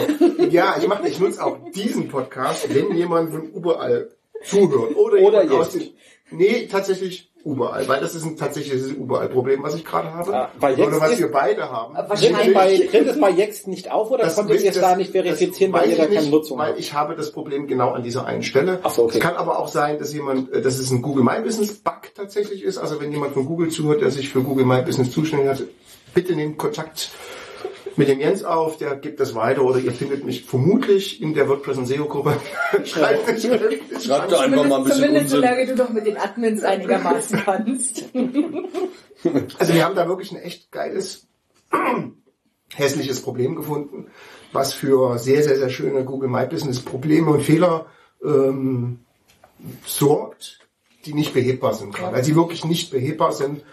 ja, 0.50 0.76
ich 0.80 0.88
mache, 0.88 1.08
ich 1.08 1.20
nutze 1.20 1.44
auch 1.44 1.58
diesen 1.76 2.08
Podcast, 2.08 2.74
wenn 2.74 2.96
jemand 2.96 3.32
von 3.32 3.52
überall 3.52 4.10
zuhört. 4.44 4.96
Oder, 4.96 5.18
Oder 5.22 5.44
jemand 5.44 5.52
aus 5.62 5.74
jetzt. 5.74 5.88
den, 6.32 6.38
nee, 6.38 6.68
tatsächlich 6.72 7.31
überall, 7.46 7.88
weil 7.88 8.00
das 8.02 8.16
ist 8.16 8.24
ein 8.26 8.38
tatsächliches 8.38 8.88
überall-Problem, 8.88 9.64
was 9.64 9.76
ich 9.76 9.84
gerade 9.86 10.14
habe. 10.14 10.36
Ah, 10.36 10.50
bei 10.60 10.76
oder 10.76 11.00
was 11.02 11.14
ist- 11.14 11.20
wir 11.20 11.32
beide 11.32 11.70
haben. 11.70 11.96
Wahrscheinlich. 11.96 12.32
Tritt 12.38 12.48
es 12.48 12.54
bei, 12.54 12.78
tritt 12.88 13.08
es 13.08 13.20
bei 13.20 13.30
Jext 13.30 13.68
nicht 13.68 13.92
auf 13.92 14.12
oder 14.12 14.24
Das 14.26 14.36
konntet 14.36 14.62
ihr 14.62 14.70
es 14.72 14.80
da 14.80 14.96
nicht 14.96 15.12
verifizieren, 15.12 15.74
weil 15.74 15.90
ihr 15.90 15.98
da 15.98 16.06
keine 16.06 16.20
nicht, 16.22 16.32
Nutzung 16.32 16.58
Weil 16.60 16.70
habt? 16.72 16.80
ich 16.80 16.94
habe 16.94 17.16
das 17.16 17.32
Problem 17.32 17.68
genau 17.68 17.92
an 17.92 18.04
dieser 18.04 18.26
einen 18.26 18.44
Stelle. 18.44 18.80
Ach 18.84 18.92
so, 18.92 19.04
okay. 19.04 19.18
Es 19.18 19.24
kann 19.24 19.36
aber 19.36 19.60
auch 19.60 19.68
sein, 19.68 19.98
dass 20.00 20.14
jemand, 20.14 20.52
äh, 20.54 20.62
dass 20.62 20.78
es 20.80 20.92
ein 20.92 21.02
Google 21.02 21.24
My 21.24 21.40
Business 21.44 21.74
Bug 21.74 22.14
tatsächlich 22.16 22.64
ist. 22.64 22.78
Also 22.78 23.00
wenn 23.02 23.12
jemand 23.12 23.34
von 23.34 23.46
Google 23.46 23.70
zuhört, 23.70 24.02
der 24.02 24.12
sich 24.12 24.30
für 24.30 24.42
Google 24.42 24.66
My 24.66 24.82
Business 24.82 25.12
zuständig 25.12 25.48
hat, 25.50 25.64
bitte 26.14 26.34
nehmt 26.36 26.58
Kontakt 26.58 27.10
mit 27.98 28.08
dem 28.08 28.20
Jens 28.20 28.44
auf, 28.44 28.78
der 28.78 28.96
gibt 28.96 29.20
das 29.20 29.36
weiter 29.36 29.64
oder 29.64 29.80
ihr 29.80 29.92
findet 29.92 30.24
mich 30.26 30.44
vermutlich 30.44 31.22
in 31.22 31.34
der 31.34 31.48
WordPress 31.48 31.78
und 31.78 31.88
SEO 31.88 32.06
Gruppe. 32.06 32.38
Schreibt 32.86 33.28
mich 33.28 33.42
Schreibt 34.04 34.32
da 34.32 34.42
einfach 34.42 34.66
mal 34.66 34.78
ein 34.78 34.84
bisschen 34.84 35.02
Zumindest 35.02 35.26
Unsinn. 35.26 35.42
solange 35.42 35.66
du 35.68 35.76
doch 35.76 35.90
mit 35.90 36.06
den 36.06 36.18
Admins 36.18 36.64
einigermaßen 36.64 37.42
kannst. 37.44 38.06
Also 39.60 39.76
wir 39.76 39.86
haben 39.86 39.94
da 39.94 40.08
wirklich 40.08 40.32
ein 40.32 40.42
echt 40.42 40.72
geiles, 40.72 41.28
hässliches 42.74 43.22
Problem 43.22 43.56
gefunden, 43.56 44.08
was 44.52 44.74
für 44.74 45.20
sehr, 45.20 45.44
sehr, 45.44 45.58
sehr 45.58 45.70
schöne 45.70 46.04
Google 46.06 46.28
My 46.28 46.48
Business 46.48 46.80
Probleme 46.80 47.30
und 47.30 47.44
Fehler 47.44 47.86
ähm, 48.26 49.02
sorgt, 49.86 50.60
die 51.06 51.14
nicht 51.14 51.36
behebbar 51.36 51.76
sind 51.76 51.94
gerade. 51.94 52.16
Also 52.16 52.32
die 52.32 52.36
wirklich 52.36 52.66
nicht 52.66 52.90
behebbar 52.90 53.32
sind. 53.32 53.64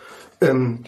Ähm, 0.40 0.84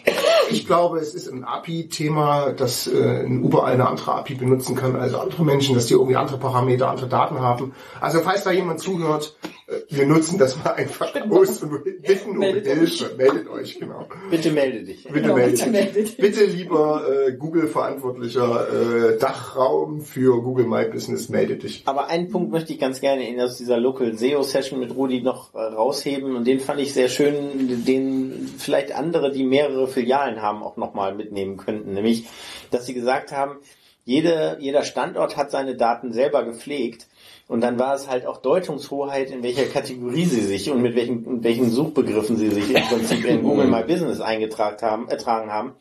ich 0.51 0.65
glaube, 0.67 0.99
es 0.99 1.13
ist 1.15 1.27
ein 1.31 1.43
API-Thema, 1.43 2.51
dass 2.51 2.87
äh, 2.87 3.23
ein 3.25 3.43
überall 3.43 3.73
eine 3.73 3.87
andere 3.87 4.13
API 4.13 4.35
benutzen 4.35 4.75
kann 4.75 4.95
als 4.95 5.13
andere 5.13 5.43
Menschen, 5.43 5.75
dass 5.75 5.87
die 5.87 5.93
irgendwie 5.93 6.15
andere 6.15 6.37
Parameter, 6.37 6.89
andere 6.89 7.07
Daten 7.07 7.39
haben. 7.39 7.73
Also 7.99 8.19
falls 8.19 8.43
da 8.43 8.51
jemand 8.51 8.79
zuhört, 8.79 9.35
äh, 9.67 9.73
wir 9.89 10.05
nutzen 10.05 10.37
das 10.37 10.57
mal 10.63 10.71
einfach 10.73 11.13
aus 11.29 11.61
und 11.63 11.83
bitten 11.83 12.31
um 12.31 12.37
Meldet 12.39 12.67
Hilfe. 12.67 13.15
Meldet 13.17 13.47
euch, 13.49 13.79
genau. 13.79 14.07
Bitte 14.29 14.51
melde 14.51 14.83
dich. 14.83 15.03
Bitte 15.03 15.21
Genau, 15.21 15.35
meldet 15.35 15.51
bitte 15.59 15.65
euch. 15.65 15.71
meldet. 15.71 16.17
Bitte 16.17 16.43
lieber 16.45 17.03
äh, 17.27 17.33
Google-verantwortlicher 17.33 19.13
äh, 19.13 19.17
Dachraum 19.17 20.01
für 20.01 20.41
Google 20.41 20.65
My 20.65 20.85
Business, 20.85 21.29
melde 21.29 21.55
dich. 21.55 21.83
Aber 21.85 22.07
einen 22.07 22.29
Punkt 22.29 22.51
möchte 22.51 22.73
ich 22.73 22.79
ganz 22.79 23.01
gerne 23.01 23.27
in 23.27 23.39
aus 23.39 23.57
dieser 23.57 23.77
Local 23.77 24.17
SEO 24.17 24.43
Session 24.43 24.79
mit 24.79 24.95
Rudi 24.95 25.21
noch 25.21 25.53
äh, 25.53 25.59
rausheben 25.59 26.35
und 26.35 26.45
den 26.45 26.59
fand 26.59 26.79
ich 26.79 26.93
sehr 26.93 27.09
schön, 27.09 27.83
den 27.85 28.49
vielleicht 28.57 28.93
andere, 28.93 29.31
die 29.31 29.43
mehrere 29.43 29.87
Filialen 29.87 30.40
haben, 30.41 30.63
auch 30.63 30.77
nochmal 30.77 31.15
mitnehmen 31.15 31.57
könnten. 31.57 31.93
Nämlich, 31.93 32.27
dass 32.71 32.85
sie 32.85 32.93
gesagt 32.93 33.31
haben, 33.31 33.57
jede, 34.03 34.57
jeder 34.59 34.83
Standort 34.83 35.37
hat 35.37 35.51
seine 35.51 35.75
Daten 35.75 36.11
selber 36.11 36.43
gepflegt 36.43 37.07
und 37.47 37.61
dann 37.61 37.77
war 37.77 37.93
es 37.93 38.09
halt 38.09 38.25
auch 38.25 38.37
Deutungshoheit, 38.37 39.29
in 39.29 39.43
welcher 39.43 39.65
Kategorie 39.65 40.25
sie 40.25 40.41
sich 40.41 40.71
und 40.71 40.81
mit 40.81 40.95
welchen, 40.95 41.35
mit 41.35 41.43
welchen 41.43 41.69
Suchbegriffen 41.69 42.37
sie 42.37 42.49
sich 42.49 42.73
im 42.73 42.83
Prinzip 42.83 43.25
in 43.25 43.41
Google 43.43 43.67
My 43.67 43.83
Business 43.83 44.21
eingetragen 44.21 44.81
haben, 44.81 45.07
ertragen 45.09 45.51
haben. 45.51 45.73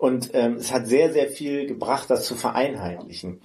Und 0.00 0.30
ähm, 0.32 0.54
es 0.54 0.72
hat 0.72 0.86
sehr, 0.86 1.12
sehr 1.12 1.28
viel 1.28 1.66
gebracht, 1.66 2.08
das 2.08 2.24
zu 2.24 2.34
vereinheitlichen. 2.34 3.42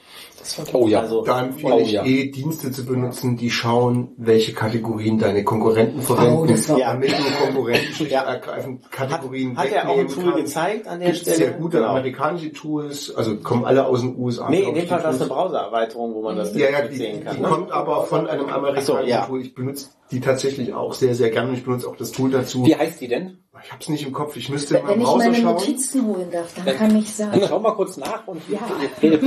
Oh 0.72 0.88
ja. 0.88 1.02
Also, 1.02 1.22
Da 1.26 1.44
empfehle 1.44 1.74
Oh, 1.76 1.80
ich 1.82 1.92
ja. 1.92 2.06
eh, 2.06 2.32
Dienste 2.32 2.72
zu 2.72 2.86
benutzen, 2.86 3.36
die 3.36 3.52
schauen, 3.52 4.14
welche 4.16 4.54
Kategorien 4.54 5.20
deine 5.20 5.44
Konkurrenten 5.44 6.02
verwenden, 6.02 6.38
Oh, 6.38 6.46
das 6.46 6.70
war- 6.70 6.78
Ja. 6.80 6.94
damit 6.94 7.12
du 7.12 7.44
Konkurrenten 7.46 7.94
schlicht 7.94 8.12
Ja. 8.14 8.22
ergreifend 8.24 8.90
Kategorien 8.90 9.58
Hat 9.58 9.70
er 9.70 9.90
auch 9.90 9.98
ein 9.98 10.08
Tool 10.08 10.24
kannst. 10.32 10.38
gezeigt 10.46 10.88
an 10.88 11.00
der 11.02 11.10
Gibt 11.10 11.24
Stelle? 11.24 11.36
sehr 11.38 11.52
gute 11.52 11.78
Genau. 11.80 11.90
amerikanische 11.90 12.54
Tools, 12.54 13.14
also 13.14 13.36
kommen 13.36 13.66
alle 13.66 13.86
aus 13.86 14.00
den 14.00 14.16
USA. 14.18 14.50
Nee, 14.50 14.62
in 14.64 14.76
dem 14.76 14.88
Fall 14.88 15.04
war 15.04 15.10
es 15.12 15.18
Tools. 15.18 15.30
eine 15.32 15.38
Browser-Erweiterung, 15.42 16.14
wo 16.14 16.22
man 16.22 16.38
das 16.38 16.56
Ja, 16.56 16.70
ja, 16.70 16.88
die, 16.88 16.96
sehen 16.96 17.22
kann. 17.26 17.36
die 17.36 17.42
ne? 17.42 17.50
kommt 17.50 17.72
aber 17.74 18.06
von 18.06 18.28
einem 18.28 18.46
amerikanischen 18.48 18.86
so, 18.86 19.00
ja. 19.00 19.26
Tool. 19.26 19.42
Ich 19.42 19.54
benutze 19.56 19.88
die 20.12 20.22
tatsächlich 20.22 20.74
auch 20.74 20.94
sehr, 20.94 21.16
sehr 21.16 21.32
gerne. 21.32 21.52
Ich 21.54 21.66
benutze 21.66 21.90
auch 21.90 21.98
das 21.98 22.12
Tool 22.14 22.30
dazu. 22.32 22.66
Wie 22.66 22.76
heißt 22.76 23.02
die 23.02 23.10
denn? 23.10 23.40
Ich 23.64 23.72
habe 23.72 23.82
es 23.82 23.90
nicht 23.90 24.06
im 24.06 24.14
Kopf. 24.14 24.36
Ich 24.36 24.50
müsste 24.50 24.76
mal 24.76 24.90
Wenn 24.90 25.00
ich 25.00 25.06
Browser 25.06 25.18
meine 25.18 25.36
schauen. 25.38 25.54
Notizen 25.56 26.06
holen 26.06 26.32
darf, 26.32 26.54
dann 26.64 26.76
kann 26.78 26.96
ich 26.96 27.14
sagen. 27.16 27.42
Schau 27.48 27.60
mal 27.60 27.72
kurz 27.72 27.98
nach 27.98 28.28
und 28.28 28.42
Ja. 28.50 28.60
redet 29.02 29.22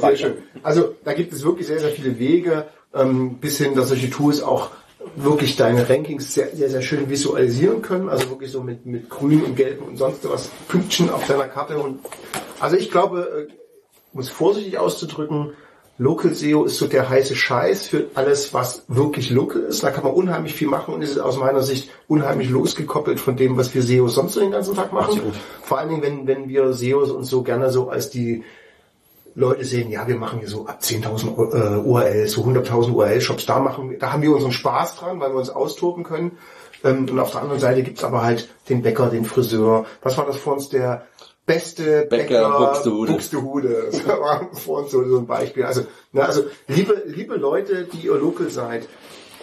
Sehr 0.00 0.16
schön. 0.16 0.34
Also 0.62 0.94
da 1.04 1.12
gibt 1.12 1.32
es 1.32 1.42
wirklich 1.44 1.66
sehr, 1.66 1.80
sehr 1.80 1.90
viele 1.90 2.18
Wege, 2.18 2.66
ähm, 2.94 3.38
bis 3.38 3.58
hin, 3.58 3.74
dass 3.74 3.88
solche 3.88 4.10
Tools 4.10 4.42
auch 4.42 4.70
wirklich 5.16 5.56
deine 5.56 5.88
Rankings 5.88 6.32
sehr, 6.32 6.54
sehr, 6.54 6.70
sehr 6.70 6.82
schön 6.82 7.10
visualisieren 7.10 7.82
können. 7.82 8.08
Also 8.08 8.30
wirklich 8.30 8.50
so 8.50 8.62
mit, 8.62 8.86
mit 8.86 9.10
grün 9.10 9.42
und 9.42 9.56
gelb 9.56 9.82
und 9.86 9.96
sonst 9.96 10.28
was 10.28 10.48
Pünktchen 10.68 11.10
auf 11.10 11.26
deiner 11.26 11.48
Karte. 11.48 11.78
Und 11.78 11.98
also 12.60 12.76
ich 12.76 12.90
glaube, 12.90 13.48
äh, 13.50 13.52
um 14.14 14.20
es 14.20 14.28
vorsichtig 14.28 14.78
auszudrücken, 14.78 15.52
Local 16.02 16.34
SEO 16.34 16.64
ist 16.64 16.78
so 16.78 16.88
der 16.88 17.08
heiße 17.08 17.36
Scheiß 17.36 17.86
für 17.86 18.06
alles, 18.14 18.52
was 18.52 18.84
wirklich 18.88 19.30
local 19.30 19.62
ist. 19.62 19.84
Da 19.84 19.92
kann 19.92 20.02
man 20.02 20.12
unheimlich 20.12 20.52
viel 20.52 20.66
machen 20.66 20.94
und 20.94 21.00
ist 21.00 21.16
aus 21.16 21.38
meiner 21.38 21.62
Sicht 21.62 21.90
unheimlich 22.08 22.50
losgekoppelt 22.50 23.20
von 23.20 23.36
dem, 23.36 23.56
was 23.56 23.72
wir 23.72 23.82
SEOs 23.82 24.16
sonst 24.16 24.32
so 24.32 24.40
den 24.40 24.50
ganzen 24.50 24.74
Tag 24.74 24.92
machen. 24.92 25.20
Vor 25.62 25.78
allen 25.78 25.90
Dingen, 25.90 26.02
wenn, 26.02 26.26
wenn 26.26 26.48
wir 26.48 26.72
SEOs 26.72 27.12
uns 27.12 27.30
so 27.30 27.44
gerne 27.44 27.70
so 27.70 27.88
als 27.88 28.10
die 28.10 28.42
Leute 29.36 29.64
sehen, 29.64 29.92
ja, 29.92 30.08
wir 30.08 30.16
machen 30.16 30.40
hier 30.40 30.48
so 30.48 30.66
ab 30.66 30.80
10.000 30.82 31.54
äh, 31.54 31.78
URLs, 31.78 32.32
so 32.32 32.42
100.000 32.42 32.90
URL-Shops, 32.90 33.46
da 33.46 33.60
machen 33.60 33.90
wir, 33.90 33.98
da 33.98 34.12
haben 34.12 34.22
wir 34.22 34.32
unseren 34.32 34.52
Spaß 34.52 34.96
dran, 34.96 35.20
weil 35.20 35.30
wir 35.30 35.38
uns 35.38 35.50
austoben 35.50 36.02
können. 36.02 36.32
Ähm, 36.82 37.08
und 37.08 37.18
auf 37.20 37.30
der 37.30 37.42
anderen 37.42 37.60
Seite 37.60 37.84
gibt's 37.84 38.02
aber 38.02 38.22
halt 38.22 38.48
den 38.68 38.82
Bäcker, 38.82 39.08
den 39.08 39.24
Friseur. 39.24 39.86
Was 40.02 40.18
war 40.18 40.26
das 40.26 40.36
vor 40.36 40.54
uns? 40.54 40.68
Der 40.68 41.06
beste 41.46 42.06
Bäcker, 42.06 42.48
Bäcker, 42.48 42.58
Buxtehude. 42.58 43.12
Buxtehude. 43.12 43.88
Das 43.92 44.06
war 44.06 44.48
vor 44.52 44.78
uns 44.82 44.90
so, 44.90 45.02
so 45.08 45.18
ein 45.18 45.26
Beispiel. 45.26 45.64
Also, 45.64 45.82
na, 46.12 46.22
also 46.22 46.44
liebe, 46.68 47.02
liebe 47.06 47.36
Leute, 47.36 47.84
die 47.92 48.06
ihr 48.06 48.14
Local 48.16 48.48
seid, 48.48 48.88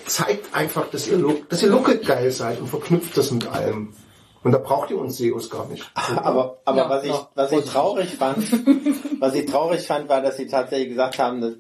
zeigt 0.06 0.56
einfach, 0.56 0.90
dass 0.90 1.08
ihr, 1.08 1.18
Lo- 1.18 1.38
dass 1.50 1.62
ihr 1.62 1.70
Local 1.70 1.98
geil 1.98 2.32
seid 2.32 2.60
und 2.62 2.68
verknüpft 2.68 3.18
das 3.18 3.32
mit 3.32 3.48
allem. 3.48 3.94
Und 4.42 4.54
da 4.54 4.58
braucht 4.58 4.90
ihr 4.90 4.98
uns 4.98 5.18
SEOs 5.18 5.50
gar 5.50 5.68
nicht. 5.68 5.92
Aber, 5.96 6.60
aber 6.64 6.78
Ja, 6.78 6.90
was 6.90 7.04
ich, 7.04 7.16
was 7.36 7.52
ich 7.52 7.66
traurig 7.66 8.16
fand, 8.16 8.38
was 9.20 9.36
ich 9.36 9.46
traurig 9.46 9.86
fand, 9.86 10.08
war, 10.08 10.22
dass 10.22 10.38
sie 10.38 10.48
tatsächlich 10.48 10.90
gesagt 10.90 11.20
haben, 11.20 11.42
dass 11.42 11.54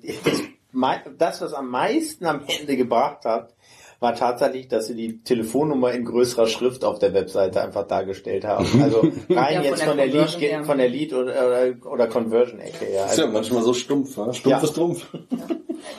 das, 1.17 1.41
was 1.41 1.53
am 1.53 1.69
meisten 1.69 2.25
am 2.25 2.43
Ende 2.47 2.77
gebracht 2.77 3.25
hat, 3.25 3.53
war 3.99 4.15
tatsächlich, 4.15 4.67
dass 4.69 4.87
sie 4.87 4.95
die 4.95 5.21
Telefonnummer 5.23 5.91
in 5.91 6.05
größerer 6.05 6.47
Schrift 6.47 6.85
auf 6.85 6.99
der 6.99 7.13
Webseite 7.13 7.61
einfach 7.61 7.85
dargestellt 7.87 8.45
haben. 8.45 8.65
Also 8.81 9.01
rein 9.29 9.55
Ja, 9.55 9.61
von 9.61 9.63
jetzt 9.63 9.81
der 9.81 9.87
von 9.87 9.97
der 9.97 10.07
Lead, 10.07 10.65
von 10.65 10.77
der 10.77 10.89
Lead 10.89 11.13
oder, 11.13 11.91
oder, 11.91 12.07
Conversion-Ecke. 12.07 12.85
Ja. 12.93 13.05
Ist 13.05 13.17
ja 13.17 13.25
Also, 13.25 13.27
manchmal 13.33 13.61
so 13.63 13.73
stumpf, 13.73 14.17
ja? 14.17 14.33
Stumpf 14.33 14.45
Ja. 14.57 14.63
ist 14.63 14.73
trumpf. 14.73 15.05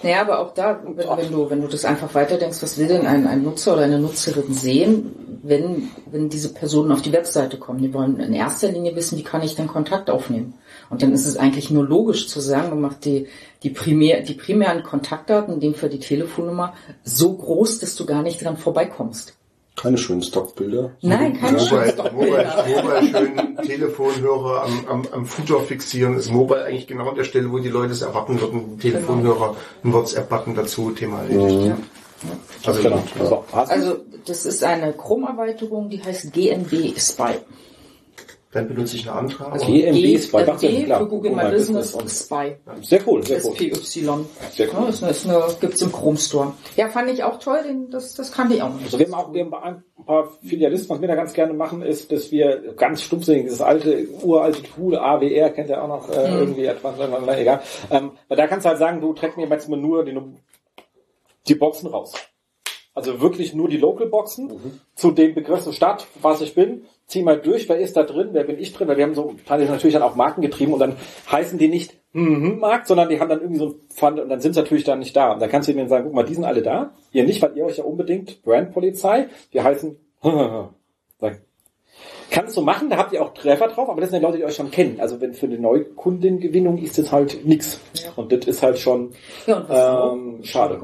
Naja, 0.03 0.21
aber 0.21 0.41
auch 0.41 0.53
da, 0.53 0.83
wenn, 0.85 1.09
wenn 1.09 1.33
du, 1.33 1.51
wenn 1.51 1.63
du 1.63 1.67
das 1.69 1.85
einfach 1.87 2.15
weiterdenkst, 2.15 2.63
was 2.63 2.77
will 2.79 2.87
denn 2.87 3.07
ein, 3.07 3.27
ein 3.27 3.43
Nutzer 3.43 3.73
oder 3.73 3.83
eine 3.83 3.99
Nutzerin 3.99 4.53
sehen, 4.53 5.39
wenn, 5.43 5.89
wenn 6.11 6.29
diese 6.29 6.53
Personen 6.53 6.93
auf 6.93 7.01
die 7.03 7.13
Webseite 7.13 7.59
kommen? 7.59 7.81
Die 7.81 7.93
wollen 7.95 8.21
in 8.21 8.35
erster 8.35 8.69
Linie 8.71 8.95
wissen, 8.95 9.19
wie 9.19 9.25
kann 9.25 9.43
ich 9.43 9.57
denn 9.57 9.69
Kontakt 9.69 10.11
aufnehmen? 10.11 10.55
Und 10.91 11.03
dann 11.03 11.13
ist 11.13 11.27
es 11.27 11.37
eigentlich 11.39 11.71
nur 11.71 11.85
logisch 11.85 12.29
zu 12.29 12.41
sagen, 12.41 12.71
du 12.71 12.77
machst 12.77 13.05
die, 13.07 13.27
die, 13.63 13.71
primär, 13.71 14.23
die 14.23 14.35
primären 14.35 14.83
Kontaktdaten, 14.83 15.55
in 15.55 15.61
dem 15.61 15.75
Fall 15.75 15.91
die 15.91 16.01
Telefonnummer, 16.01 16.75
so 17.05 17.35
groß, 17.35 17.79
dass 17.81 17.95
du 17.95 18.07
gar 18.07 18.23
nicht 18.23 18.43
dran 18.45 18.57
vorbeikommst. 18.57 19.35
Keine 19.77 19.97
schönen 19.97 20.23
Stockbilder. 20.23 20.91
Nein, 21.01 21.39
keine 21.39 21.53
Mobile, 21.53 21.67
Schriftstockbilder. 21.67 22.65
Mobile, 22.67 22.83
Mobile 22.83 23.27
schön 23.27 23.57
Telefonhörer 23.67 24.65
am, 24.65 24.87
am, 24.87 25.09
am 25.11 25.27
Footer 25.27 25.61
fixieren. 25.61 26.17
Ist 26.17 26.31
Mobile 26.31 26.65
eigentlich 26.65 26.87
genau 26.87 27.09
an 27.09 27.15
der 27.15 27.25
Stelle, 27.25 27.51
wo 27.51 27.59
die 27.59 27.71
Leute 27.71 27.93
es 27.93 28.03
erwarten 28.03 28.41
würden. 28.41 28.79
Telefonhörer, 28.79 29.57
ein 29.83 29.93
WhatsApp-Button 29.93 30.55
dazu, 30.55 30.91
Thema 30.91 31.23
erledigt. 31.23 31.67
Ja. 31.67 31.79
Also, 32.67 32.83
genau. 32.83 33.45
Also, 33.53 33.97
das 34.27 34.45
ist 34.45 34.63
eine 34.65 34.93
Chrome-Erweiterung, 34.93 35.89
die 35.89 36.03
heißt 36.03 36.33
GMB 36.33 36.99
Spy. 36.99 37.39
Dann 38.53 38.67
benutze 38.67 38.97
ich 38.97 39.09
eine 39.09 39.17
andere. 39.17 39.53
Also 39.53 39.67
GMB 39.67 40.21
Spy, 40.21 40.45
macht 40.45 40.59
klar. 40.59 40.99
für 40.99 41.07
Google 41.07 41.31
My 41.33 41.51
Business 41.51 41.93
Business 41.93 42.25
Spy. 42.25 42.57
sehr 42.83 43.01
cool, 43.07 43.25
sehr 43.25 43.45
cool. 43.45 43.55
SPY. 43.55 43.73
Sehr 44.51 44.69
cool. 44.75 44.93
Ja, 45.01 45.09
ist 45.09 45.29
eine, 45.29 45.45
gibt's 45.61 45.83
im 45.83 45.93
Chrome 45.93 46.19
Store. 46.19 46.55
Ja, 46.77 46.89
fand 46.89 47.11
ich 47.11 47.23
auch 47.23 47.39
toll, 47.39 47.63
den, 47.63 47.91
das, 47.91 48.15
das 48.15 48.33
kannte 48.33 48.55
ich 48.55 48.63
auch 48.63 48.75
nicht. 48.75 48.87
Also 48.87 48.99
wir 48.99 49.07
haben 49.07 49.15
auch 49.15 49.33
wir 49.33 49.45
haben 49.45 49.55
ein 49.55 50.05
paar 50.05 50.33
Filialisten, 50.43 50.91
was 50.91 51.01
wir 51.01 51.07
da 51.07 51.15
ganz 51.15 51.33
gerne 51.33 51.53
machen, 51.53 51.83
ist, 51.83 52.11
dass 52.11 52.33
wir 52.33 52.75
ganz 52.77 53.03
stumpfsinnig, 53.03 53.45
dieses 53.45 53.61
alte, 53.61 54.09
uralte 54.23 54.65
Tool, 54.65 54.97
AWR, 54.97 55.51
kennt 55.51 55.71
ihr 55.71 55.83
auch 55.83 55.89
noch 55.89 56.11
äh, 56.11 56.39
irgendwie 56.39 56.65
etwas, 56.65 56.95
na, 56.99 57.39
egal. 57.39 57.61
Ähm, 57.91 58.13
weil 58.27 58.37
da 58.37 58.49
kannst 58.49 58.65
du 58.65 58.71
halt 58.71 58.79
sagen, 58.79 59.01
du 59.01 59.13
trägst 59.13 59.37
mir 59.37 59.47
jetzt 59.49 59.69
mal 59.69 59.77
nur 59.77 60.05
die, 60.05 60.19
die 61.47 61.55
Boxen 61.55 61.89
raus. 61.89 62.15
Also 62.95 63.21
wirklich 63.21 63.55
nur 63.55 63.69
die 63.69 63.77
Local-Boxen 63.77 64.81
zu 64.97 65.13
dem 65.13 65.35
Begriff 65.35 65.73
Stadt, 65.73 66.09
was 66.21 66.41
ich 66.41 66.55
bin, 66.55 66.87
zieh 67.11 67.23
mal 67.23 67.39
durch, 67.39 67.69
wer 67.69 67.79
ist 67.79 67.97
da 67.97 68.05
drin, 68.05 68.31
wer 68.33 68.45
bin 68.45 68.59
ich 68.59 68.73
drin, 68.73 68.87
weil 68.89 68.97
wir 68.97 69.05
haben 69.05 69.15
so 69.15 69.35
teilweise 69.45 69.73
natürlich 69.73 69.95
dann 69.95 70.03
auch 70.03 70.15
Marken 70.15 70.43
getrieben 70.43 70.73
und 70.73 70.79
dann 70.79 70.97
heißen 71.31 71.59
die 71.59 71.69
nicht 71.69 71.95
mhm, 72.13 72.59
Markt, 72.61 72.87
sondern 72.87 73.09
die 73.09 73.19
haben 73.21 73.29
dann 73.29 73.41
irgendwie 73.41 73.59
so 73.59 73.67
ein 73.67 73.75
Pfand 73.93 74.21
und 74.21 74.29
dann 74.29 74.41
sind 74.41 74.55
sie 74.55 74.61
natürlich 74.61 74.85
da 74.85 74.95
nicht 74.95 75.17
da. 75.17 75.33
Und 75.33 75.43
dann 75.43 75.51
kannst 75.51 75.69
du 75.69 75.73
denen 75.73 75.89
sagen, 75.89 76.05
guck 76.05 76.15
mal, 76.15 76.25
die 76.25 76.35
sind 76.35 76.45
alle 76.45 76.63
da, 76.63 76.95
ihr 77.13 77.25
nicht, 77.25 77.43
weil 77.43 77.57
ihr 77.57 77.65
euch 77.65 77.79
ja 77.79 77.85
unbedingt 77.85 78.43
Brandpolizei, 78.43 79.29
wir 79.51 79.65
heißen 79.65 79.97
Kannst 82.31 82.57
du 82.57 82.61
machen, 82.63 82.89
da 82.89 82.97
habt 82.97 83.13
ihr 83.13 83.23
auch 83.23 83.35
Treffer 83.35 83.69
drauf, 83.69 83.89
aber 83.89 84.01
das 84.01 84.11
sind 84.11 84.23
ja 84.23 84.29
Leute, 84.29 84.39
die 84.39 84.45
euch 84.45 84.55
schon 84.55 84.71
kennen. 84.71 84.99
Also 85.01 85.21
wenn 85.21 85.35
für 85.35 85.47
eine 85.47 85.59
Neukundengewinnung 85.59 86.79
ist 86.79 86.97
das 86.97 87.11
halt 87.11 87.45
nix. 87.45 87.81
Und 88.15 88.31
das 88.31 88.47
ist 88.47 88.63
halt 88.63 88.79
schon 88.79 89.11
Ja, 89.47 90.13
ähm, 90.13 90.39
schade. 90.43 90.79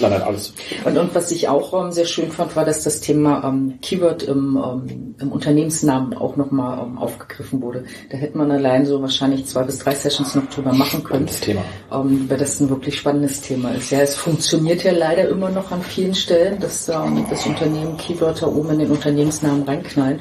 Nein, 0.00 0.10
nein, 0.10 0.22
alles. 0.22 0.52
Und, 0.84 0.98
und 0.98 1.14
was 1.14 1.30
ich 1.30 1.48
auch 1.48 1.72
ähm, 1.80 1.92
sehr 1.92 2.06
schön 2.06 2.30
fand, 2.30 2.56
war, 2.56 2.64
dass 2.64 2.82
das 2.82 3.00
Thema 3.00 3.44
ähm, 3.44 3.78
Keyword 3.80 4.24
im, 4.24 4.56
ähm, 4.62 5.14
im 5.20 5.32
Unternehmensnamen 5.32 6.14
auch 6.16 6.36
nochmal 6.36 6.84
ähm, 6.84 6.98
aufgegriffen 6.98 7.62
wurde. 7.62 7.84
Da 8.10 8.18
hätte 8.18 8.36
man 8.36 8.50
allein 8.50 8.84
so 8.84 9.00
wahrscheinlich 9.00 9.46
zwei 9.46 9.62
bis 9.62 9.78
drei 9.78 9.94
Sessions 9.94 10.34
noch 10.34 10.48
drüber 10.48 10.72
machen 10.72 11.04
können. 11.04 11.28
Spannendes 11.28 11.40
Thema. 11.40 11.62
Ähm, 11.92 12.28
weil 12.28 12.38
das 12.38 12.58
ein 12.60 12.68
wirklich 12.68 12.98
spannendes 12.98 13.40
Thema 13.40 13.70
ist. 13.70 13.90
Ja, 13.90 14.00
es 14.00 14.16
funktioniert 14.16 14.82
ja 14.82 14.92
leider 14.92 15.28
immer 15.28 15.50
noch 15.50 15.70
an 15.70 15.82
vielen 15.82 16.14
Stellen, 16.14 16.58
dass 16.58 16.88
ähm, 16.88 17.24
das 17.30 17.46
Unternehmen 17.46 17.96
Keywörter 17.96 18.48
oben 18.52 18.70
in 18.70 18.78
den 18.80 18.90
Unternehmensnamen 18.90 19.62
reinknallen. 19.62 20.20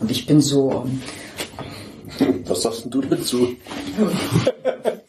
Und 0.00 0.10
ich 0.10 0.26
bin 0.26 0.40
so, 0.40 0.84
ähm, 0.84 2.42
Was 2.46 2.62
sagst 2.62 2.84
denn 2.84 2.90
du 2.90 3.00
dazu? 3.02 3.48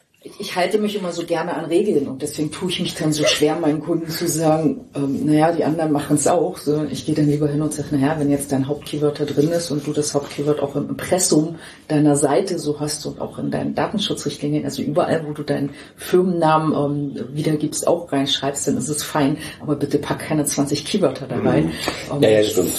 ich 0.41 0.55
halte 0.55 0.79
mich 0.79 0.95
immer 0.95 1.11
so 1.11 1.23
gerne 1.25 1.53
an 1.53 1.65
Regeln 1.65 2.07
und 2.07 2.21
deswegen 2.21 2.51
tue 2.51 2.69
ich 2.69 2.79
mich 2.79 2.95
dann 2.95 3.13
so 3.13 3.23
schwer, 3.25 3.55
meinen 3.55 3.79
Kunden 3.79 4.09
zu 4.09 4.27
sagen, 4.27 4.81
ähm, 4.95 5.25
naja, 5.25 5.51
die 5.51 5.63
anderen 5.63 5.91
machen 5.91 6.15
es 6.15 6.27
auch. 6.27 6.57
So, 6.57 6.83
ich 6.89 7.05
gehe 7.05 7.13
dann 7.15 7.27
lieber 7.27 7.47
hin 7.47 7.61
und 7.61 7.73
sage, 7.73 7.95
naja, 7.95 8.15
wenn 8.17 8.29
jetzt 8.29 8.51
dein 8.51 8.67
Hauptkeyword 8.67 9.19
da 9.19 9.25
drin 9.25 9.49
ist 9.49 9.71
und 9.71 9.85
du 9.85 9.93
das 9.93 10.13
Hauptkeyword 10.13 10.59
auch 10.59 10.75
im 10.75 10.89
Impressum 10.89 11.55
deiner 11.87 12.15
Seite 12.15 12.57
so 12.57 12.79
hast 12.79 13.05
und 13.05 13.21
auch 13.21 13.37
in 13.37 13.51
deinen 13.51 13.75
Datenschutzrichtlinien, 13.75 14.65
also 14.65 14.81
überall, 14.81 15.25
wo 15.27 15.33
du 15.33 15.43
deinen 15.43 15.71
Firmennamen 15.95 16.73
ähm, 17.15 17.25
wiedergibst, 17.33 17.87
auch 17.87 18.11
reinschreibst, 18.11 18.67
dann 18.67 18.77
ist 18.77 18.89
es 18.89 19.03
fein. 19.03 19.37
Aber 19.61 19.75
bitte 19.75 19.99
pack 19.99 20.19
keine 20.19 20.45
20 20.45 20.85
Keywörter 20.85 21.27
da 21.27 21.37
rein. 21.37 21.71
Ähm, 22.11 22.21
Ja, 22.21 22.29
ja, 22.29 22.43
stimmt. 22.43 22.71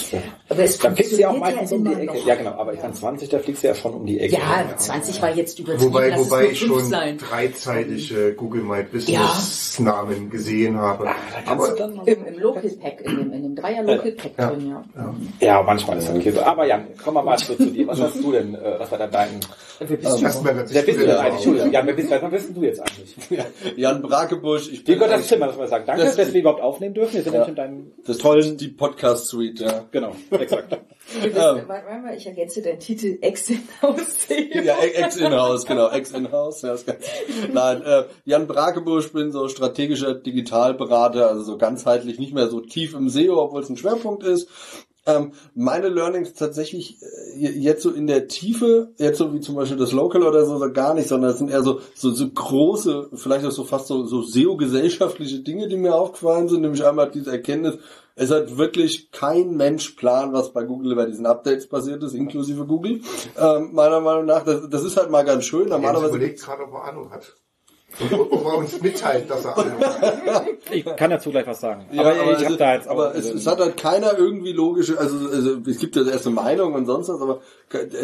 Aber 0.53 0.63
es 0.63 0.77
Dann 0.77 0.95
fliegst 0.95 1.13
du 1.13 1.17
ja 1.17 1.29
auch 1.29 1.37
meistens 1.37 1.71
um 1.71 1.83
die 1.85 1.93
Ecke. 1.93 2.05
noch. 2.05 2.25
Ja, 2.25 2.35
genau, 2.35 2.51
aber 2.51 2.73
ich 2.73 2.79
kann 2.79 2.93
20, 2.93 3.29
da 3.29 3.39
fliegst 3.39 3.63
du 3.63 3.67
ja 3.67 3.75
schon 3.75 3.93
um 3.93 4.05
die 4.05 4.19
Ecke. 4.19 4.33
Ja, 4.35 4.65
20 4.77 5.21
war 5.21 5.35
jetzt 5.35 5.59
übertrieben. 5.59 5.85
Wobei, 5.93 6.09
lass 6.09 6.21
es 6.21 6.25
wobei 6.31 6.41
nur 6.43 6.51
ich 6.51 6.59
fünf 6.59 6.71
schon 6.73 6.83
sein. 6.89 7.17
dreizeitige 7.17 8.33
Google 8.35 8.63
My 8.63 8.83
Business 8.83 9.79
Namen 9.79 10.29
gesehen 10.29 10.77
habe. 10.77 11.05
Da 11.05 11.13
kannst 11.45 11.79
du 11.79 11.83
Aber 11.83 12.07
Im, 12.07 12.25
im 12.25 12.39
Local 12.39 12.69
Pack, 12.81 13.01
in 13.01 13.17
dem, 13.17 13.33
in 13.33 13.43
dem 13.43 13.55
Dreier 13.55 13.83
Local 13.83 14.11
Pack 14.11 14.31
Ja. 14.37 14.49
drin, 14.51 14.69
ja. 14.69 14.83
Ja, 15.39 15.63
manchmal 15.63 15.97
ist 15.97 16.09
das 16.09 16.19
Käse. 16.19 16.45
Aber 16.45 16.65
Jan, 16.67 16.85
kommen 17.03 17.17
wir 17.17 17.23
mal 17.23 17.37
zu, 17.37 17.55
zu 17.55 17.65
dir. 17.65 17.87
Was 17.87 17.99
hast 17.99 18.21
du 18.23 18.31
denn, 18.31 18.55
äh, 18.55 18.75
was 18.79 18.91
war 18.91 18.97
denn 18.99 19.11
dein... 19.11 19.39
Wer 19.79 19.97
bist 19.97 20.19
du? 20.21 20.23
erstmal 20.25 20.53
ganz 20.55 20.73
Wer 20.73 20.81
bist 20.83 20.99
du 20.99 21.05
denn 21.05 21.15
eigentlich? 21.17 21.45
Jan, 21.73 21.87
wer 21.87 21.93
bist, 21.93 22.09
wer 22.09 22.19
bist 22.29 22.55
du 22.55 22.61
jetzt 22.63 22.79
eigentlich? 22.79 23.15
Jan 23.75 24.01
Brakebusch, 24.01 24.69
ich 24.71 24.79
Wie 24.81 24.91
bin 24.91 24.99
Gott 24.99 25.09
das 25.09 25.27
Zimmer, 25.27 25.47
das 25.47 25.57
wir 25.57 25.67
sagen. 25.67 25.83
Danke, 25.87 26.03
Das- 26.03 26.15
dass 26.15 26.31
wir 26.33 26.39
überhaupt 26.41 26.61
aufnehmen 26.61 26.93
dürfen. 26.93 27.15
Wir 27.15 27.23
sind 27.23 27.33
Ja. 27.33 27.43
in 27.45 27.55
deinem 27.55 27.91
das 28.05 28.17
tollen... 28.19 28.57
die 28.57 28.67
Podcast 28.69 29.27
Suite, 29.27 29.59
ja. 29.59 29.85
Genau, 29.91 30.11
exakt. 30.43 30.69
Bist, 31.21 31.35
warte 31.35 32.01
mal, 32.01 32.15
ich 32.15 32.25
ergänze 32.25 32.61
deinen 32.61 32.79
Titel 32.79 33.17
Exit 33.21 33.59
aus 33.81 34.27
Ja, 34.29 34.77
Ex 34.77 35.17
in-house, 35.17 35.65
genau, 35.65 35.89
Ex 35.89 36.11
in-house. 36.11 36.61
Ja, 36.61 36.75
Nein, 37.51 37.81
äh, 37.81 38.03
Jan 38.25 38.47
Brakebusch, 38.47 39.11
bin 39.11 39.31
so 39.31 39.47
strategischer 39.49 40.13
Digitalberater, 40.15 41.27
also 41.29 41.43
so 41.43 41.57
ganzheitlich 41.57 42.19
nicht 42.19 42.33
mehr 42.33 42.47
so 42.47 42.61
tief 42.61 42.93
im 42.93 43.09
SEO, 43.09 43.41
obwohl 43.41 43.61
es 43.61 43.69
ein 43.69 43.77
Schwerpunkt 43.77 44.23
ist. 44.23 44.47
Ähm, 45.05 45.33
meine 45.53 45.89
Learnings 45.89 46.33
tatsächlich 46.33 47.01
äh, 47.01 47.37
jetzt 47.37 47.83
so 47.83 47.91
in 47.91 48.07
der 48.07 48.29
Tiefe, 48.29 48.93
jetzt 48.97 49.17
so 49.17 49.33
wie 49.33 49.41
zum 49.41 49.55
Beispiel 49.55 49.77
das 49.77 49.91
Local 49.91 50.23
oder 50.23 50.45
so, 50.45 50.57
so 50.57 50.71
gar 50.71 50.93
nicht, 50.93 51.09
sondern 51.09 51.31
es 51.31 51.39
sind 51.39 51.51
eher 51.51 51.61
so, 51.61 51.81
so, 51.93 52.11
so 52.11 52.29
große, 52.29 53.09
vielleicht 53.15 53.45
auch 53.45 53.51
so 53.51 53.65
fast 53.65 53.87
so, 53.87 54.05
so 54.05 54.21
SEO-gesellschaftliche 54.21 55.39
Dinge, 55.39 55.67
die 55.67 55.75
mir 55.75 55.93
aufgefallen 55.93 56.47
sind, 56.47 56.61
nämlich 56.61 56.85
einmal 56.85 57.11
diese 57.11 57.31
Erkenntnis, 57.31 57.79
es 58.15 58.29
hat 58.31 58.57
wirklich 58.57 59.11
kein 59.11 59.55
Mensch 59.55 59.89
Plan, 59.91 60.33
was 60.33 60.53
bei 60.53 60.63
Google 60.63 60.95
bei 60.95 61.05
diesen 61.05 61.25
Updates 61.25 61.67
passiert 61.67 62.03
ist, 62.03 62.13
inklusive 62.13 62.65
Google. 62.65 63.01
Ähm, 63.39 63.69
meiner 63.73 63.99
Meinung 64.01 64.25
nach, 64.25 64.43
das, 64.43 64.69
das 64.69 64.83
ist 64.83 64.97
halt 64.97 65.09
mal 65.09 65.23
ganz 65.23 65.45
schön. 65.45 65.61
Jens 65.61 65.71
Normalerweise 65.71 66.09
überlegt 66.17 66.41
gerade, 66.41 66.63
ob 66.63 66.73
er 66.73 66.83
Ahnung 66.85 67.11
hat. 67.11 67.33
Und 67.99 68.11
ob 68.31 68.45
er 68.45 68.57
uns 68.57 68.81
mitteilt, 68.81 69.29
dass 69.29 69.45
er 69.45 69.57
Ahnung 69.57 69.79
hat. 69.79 70.45
Ich 70.71 70.83
kann 70.95 71.11
dazu 71.11 71.29
gleich 71.29 71.45
was 71.45 71.59
sagen. 71.59 71.85
Ja, 71.91 72.01
aber, 72.03 72.31
ich 72.31 72.39
es- 72.39 72.45
habe 72.45 72.57
da 72.57 72.73
jetzt 72.73 72.87
auch... 72.87 72.91
aber 72.93 73.15
es, 73.15 73.29
es 73.29 73.45
hat 73.45 73.59
halt 73.59 73.77
keiner 73.77 74.17
irgendwie 74.17 74.53
logische, 74.53 74.97
also, 74.97 75.17
also 75.29 75.57
es 75.67 75.77
gibt 75.77 75.95
ja 75.95 76.03
erste 76.03 76.29
Meinung 76.31 76.73
und 76.73 76.85
sonst 76.87 77.09
was, 77.09 77.21
aber 77.21 77.41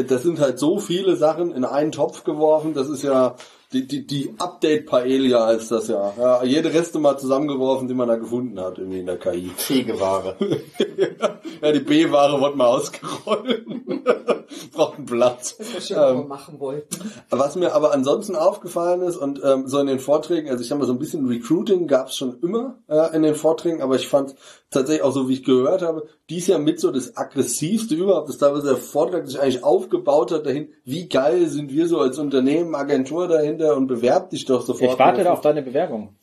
das 0.07 0.21
sind 0.23 0.39
halt 0.39 0.59
so 0.59 0.77
viele 0.77 1.15
Sachen 1.15 1.51
in 1.53 1.65
einen 1.65 1.91
Topf 1.91 2.23
geworfen, 2.23 2.73
das 2.75 2.89
ist 2.89 3.01
ja 3.01 3.35
die, 3.71 3.85
die, 3.85 4.07
die 4.07 4.33
Update 4.39 4.87
Paella 4.87 5.51
ist 5.51 5.71
das 5.71 5.87
ja. 5.89 6.11
ja. 6.17 6.43
Jede 6.43 6.73
Reste 6.73 6.97
mal 6.97 7.17
zusammengeworfen, 7.17 7.87
die 7.87 7.93
man 7.93 8.07
da 8.07 8.15
gefunden 8.15 8.59
hat 8.59 8.79
irgendwie 8.79 8.99
in 8.99 9.05
der 9.05 9.17
KI. 9.19 9.51
Fegeware. 9.55 10.35
ja, 11.61 11.71
die 11.71 11.79
B-Ware 11.79 12.39
wurde 12.41 12.57
mal 12.57 12.67
ausgerollt. 12.67 13.65
Braucht 14.73 14.97
einen 14.97 15.05
Platz. 15.05 15.55
was 15.59 15.89
wir 15.89 15.97
Ähm, 15.97 16.27
machen 16.27 16.59
wollten. 16.59 17.11
was 17.29 17.55
mir 17.55 17.73
aber 17.75 17.93
ansonsten 17.93 18.35
aufgefallen 18.35 19.01
ist 19.03 19.17
und 19.17 19.39
ähm, 19.43 19.67
so 19.67 19.77
in 19.79 19.87
den 19.87 19.99
Vorträgen, 19.99 20.49
also 20.49 20.63
ich 20.63 20.71
habe 20.71 20.79
mal 20.79 20.87
so 20.87 20.93
ein 20.93 20.99
bisschen 20.99 21.27
Recruiting 21.27 21.87
gab 21.87 22.07
es 22.07 22.15
schon 22.15 22.39
immer 22.41 22.79
äh, 22.87 23.15
in 23.15 23.21
den 23.21 23.35
Vorträgen, 23.35 23.81
aber 23.83 23.95
ich 23.95 24.07
fand 24.07 24.35
tatsächlich 24.71 25.03
auch 25.03 25.11
so, 25.11 25.29
wie 25.29 25.33
ich 25.33 25.43
gehört 25.43 25.81
habe, 25.81 26.07
dies 26.29 26.47
Jahr 26.47 26.59
mit 26.59 26.79
so 26.79 26.91
das 26.91 27.15
aggressivste 27.17 27.95
überhaupt, 27.95 28.29
dass 28.29 28.37
teilweise 28.37 28.67
der 28.69 28.77
Vortrag 28.77 29.27
sich 29.27 29.39
eigentlich 29.39 29.63
aufgebaut 29.63 30.31
hat 30.31 30.45
dahin, 30.45 30.69
wie 30.83 31.07
geil 31.07 31.47
sind 31.47 31.71
wir 31.71 31.87
so 31.87 31.99
als 31.99 32.17
Unternehmen, 32.19 32.75
Agentur 32.75 33.27
dahinter 33.59 33.77
und 33.77 33.87
bewerb 33.87 34.29
dich 34.29 34.45
doch 34.45 34.61
sofort. 34.65 34.93
Ich 34.93 34.99
warte 34.99 35.23
da 35.23 35.33
auf 35.33 35.41
deine 35.41 35.61
Bewerbung. 35.61 36.15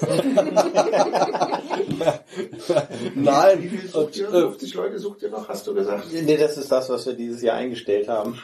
Nein. 3.14 3.62
Wie 3.62 3.68
viel 3.68 3.80
Und, 3.92 4.14
sucht 4.14 4.16
ihr? 4.16 4.28
äh, 4.28 4.40
50 4.42 4.74
Leute 4.74 4.98
sucht 4.98 5.22
ihr 5.22 5.30
noch, 5.30 5.48
hast 5.48 5.66
du 5.66 5.74
gesagt? 5.74 6.06
Nee, 6.12 6.36
das 6.36 6.56
ist 6.56 6.70
das, 6.70 6.88
was 6.90 7.06
wir 7.06 7.14
dieses 7.14 7.42
Jahr 7.42 7.56
eingestellt 7.56 8.08
haben. 8.08 8.38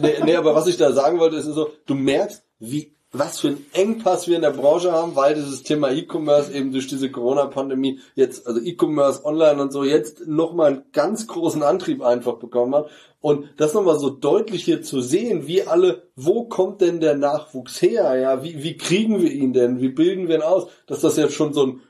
nee, 0.00 0.14
nee, 0.24 0.36
aber 0.36 0.54
was 0.54 0.66
ich 0.66 0.76
da 0.76 0.92
sagen 0.92 1.18
wollte, 1.18 1.36
ist 1.36 1.46
so, 1.46 1.70
du 1.86 1.94
merkst, 1.94 2.42
wie 2.58 2.94
was 3.14 3.40
für 3.40 3.48
einen 3.48 3.66
Engpass 3.72 4.26
wir 4.26 4.36
in 4.36 4.42
der 4.42 4.50
Branche 4.50 4.92
haben, 4.92 5.14
weil 5.14 5.34
dieses 5.34 5.62
Thema 5.62 5.90
E-Commerce 5.92 6.52
eben 6.52 6.72
durch 6.72 6.88
diese 6.88 7.10
Corona-Pandemie 7.10 8.00
jetzt, 8.16 8.46
also 8.46 8.60
E-Commerce 8.60 9.24
online 9.24 9.62
und 9.62 9.72
so, 9.72 9.84
jetzt 9.84 10.26
nochmal 10.26 10.72
einen 10.72 10.82
ganz 10.92 11.26
großen 11.28 11.62
Antrieb 11.62 12.02
einfach 12.02 12.34
bekommen 12.34 12.74
hat. 12.74 12.90
Und 13.20 13.48
das 13.56 13.72
nochmal 13.72 13.98
so 13.98 14.10
deutlich 14.10 14.64
hier 14.64 14.82
zu 14.82 15.00
sehen, 15.00 15.46
wie 15.46 15.62
alle, 15.62 16.02
wo 16.16 16.44
kommt 16.44 16.80
denn 16.80 17.00
der 17.00 17.14
Nachwuchs 17.14 17.80
her? 17.80 18.18
Ja, 18.18 18.42
wie, 18.42 18.62
wie 18.62 18.76
kriegen 18.76 19.22
wir 19.22 19.30
ihn 19.30 19.52
denn? 19.52 19.80
Wie 19.80 19.88
bilden 19.88 20.28
wir 20.28 20.34
ihn 20.36 20.42
aus? 20.42 20.66
Dass 20.86 21.00
das 21.00 21.16
jetzt 21.16 21.34
schon 21.34 21.54
so 21.54 21.66
ein 21.66 21.80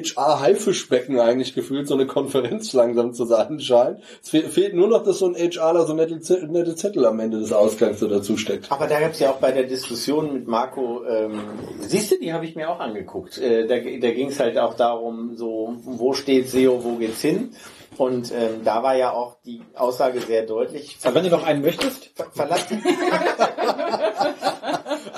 HR-Haifischbecken 0.00 1.18
eigentlich 1.20 1.54
gefühlt, 1.54 1.86
so 1.88 1.94
eine 1.94 2.06
Konferenz 2.06 2.72
langsam 2.72 3.12
zu 3.12 3.24
sein 3.24 3.60
scheint. 3.60 4.00
Es 4.22 4.30
fe 4.30 4.42
fehlt 4.42 4.74
nur 4.74 4.88
noch, 4.88 5.02
dass 5.02 5.18
so 5.18 5.26
ein 5.26 5.34
HRler 5.34 5.86
so 5.86 5.94
nette, 5.94 6.20
Zettel- 6.20 6.48
nette 6.48 6.74
Zettel 6.74 7.04
am 7.06 7.20
Ende 7.20 7.38
des 7.40 7.52
Ausgangs 7.52 8.00
so 8.00 8.08
dazu 8.08 8.36
steckt. 8.36 8.70
Aber 8.70 8.86
da 8.86 9.00
gab's 9.00 9.18
ja 9.18 9.30
auch 9.30 9.36
bei 9.38 9.52
der 9.52 9.64
Diskussion 9.64 10.32
mit 10.32 10.46
Marco, 10.48 11.04
ähm, 11.04 11.40
siehst 11.80 12.12
du, 12.12 12.18
die 12.18 12.32
habe 12.32 12.44
ich 12.46 12.56
mir 12.56 12.70
auch 12.70 12.80
angeguckt. 12.80 13.38
Äh, 13.38 13.66
da 13.66 13.76
da 13.76 14.10
ging 14.14 14.28
es 14.28 14.40
halt 14.40 14.58
auch 14.58 14.74
darum, 14.74 15.36
so 15.36 15.76
wo 15.82 16.12
steht 16.12 16.48
SEO, 16.48 16.82
wo 16.82 16.96
geht's 16.96 17.20
hin? 17.20 17.50
Und 17.98 18.32
ähm, 18.32 18.62
da 18.64 18.82
war 18.82 18.96
ja 18.96 19.12
auch 19.12 19.36
die 19.44 19.60
Aussage 19.74 20.20
sehr 20.20 20.46
deutlich. 20.46 20.96
Aber 21.02 21.14
wenn 21.16 21.24
du 21.24 21.30
noch 21.30 21.44
einen 21.44 21.60
möchtest, 21.62 22.10
Ver 22.14 22.26
verlass 22.32 22.66
die. 22.68 22.76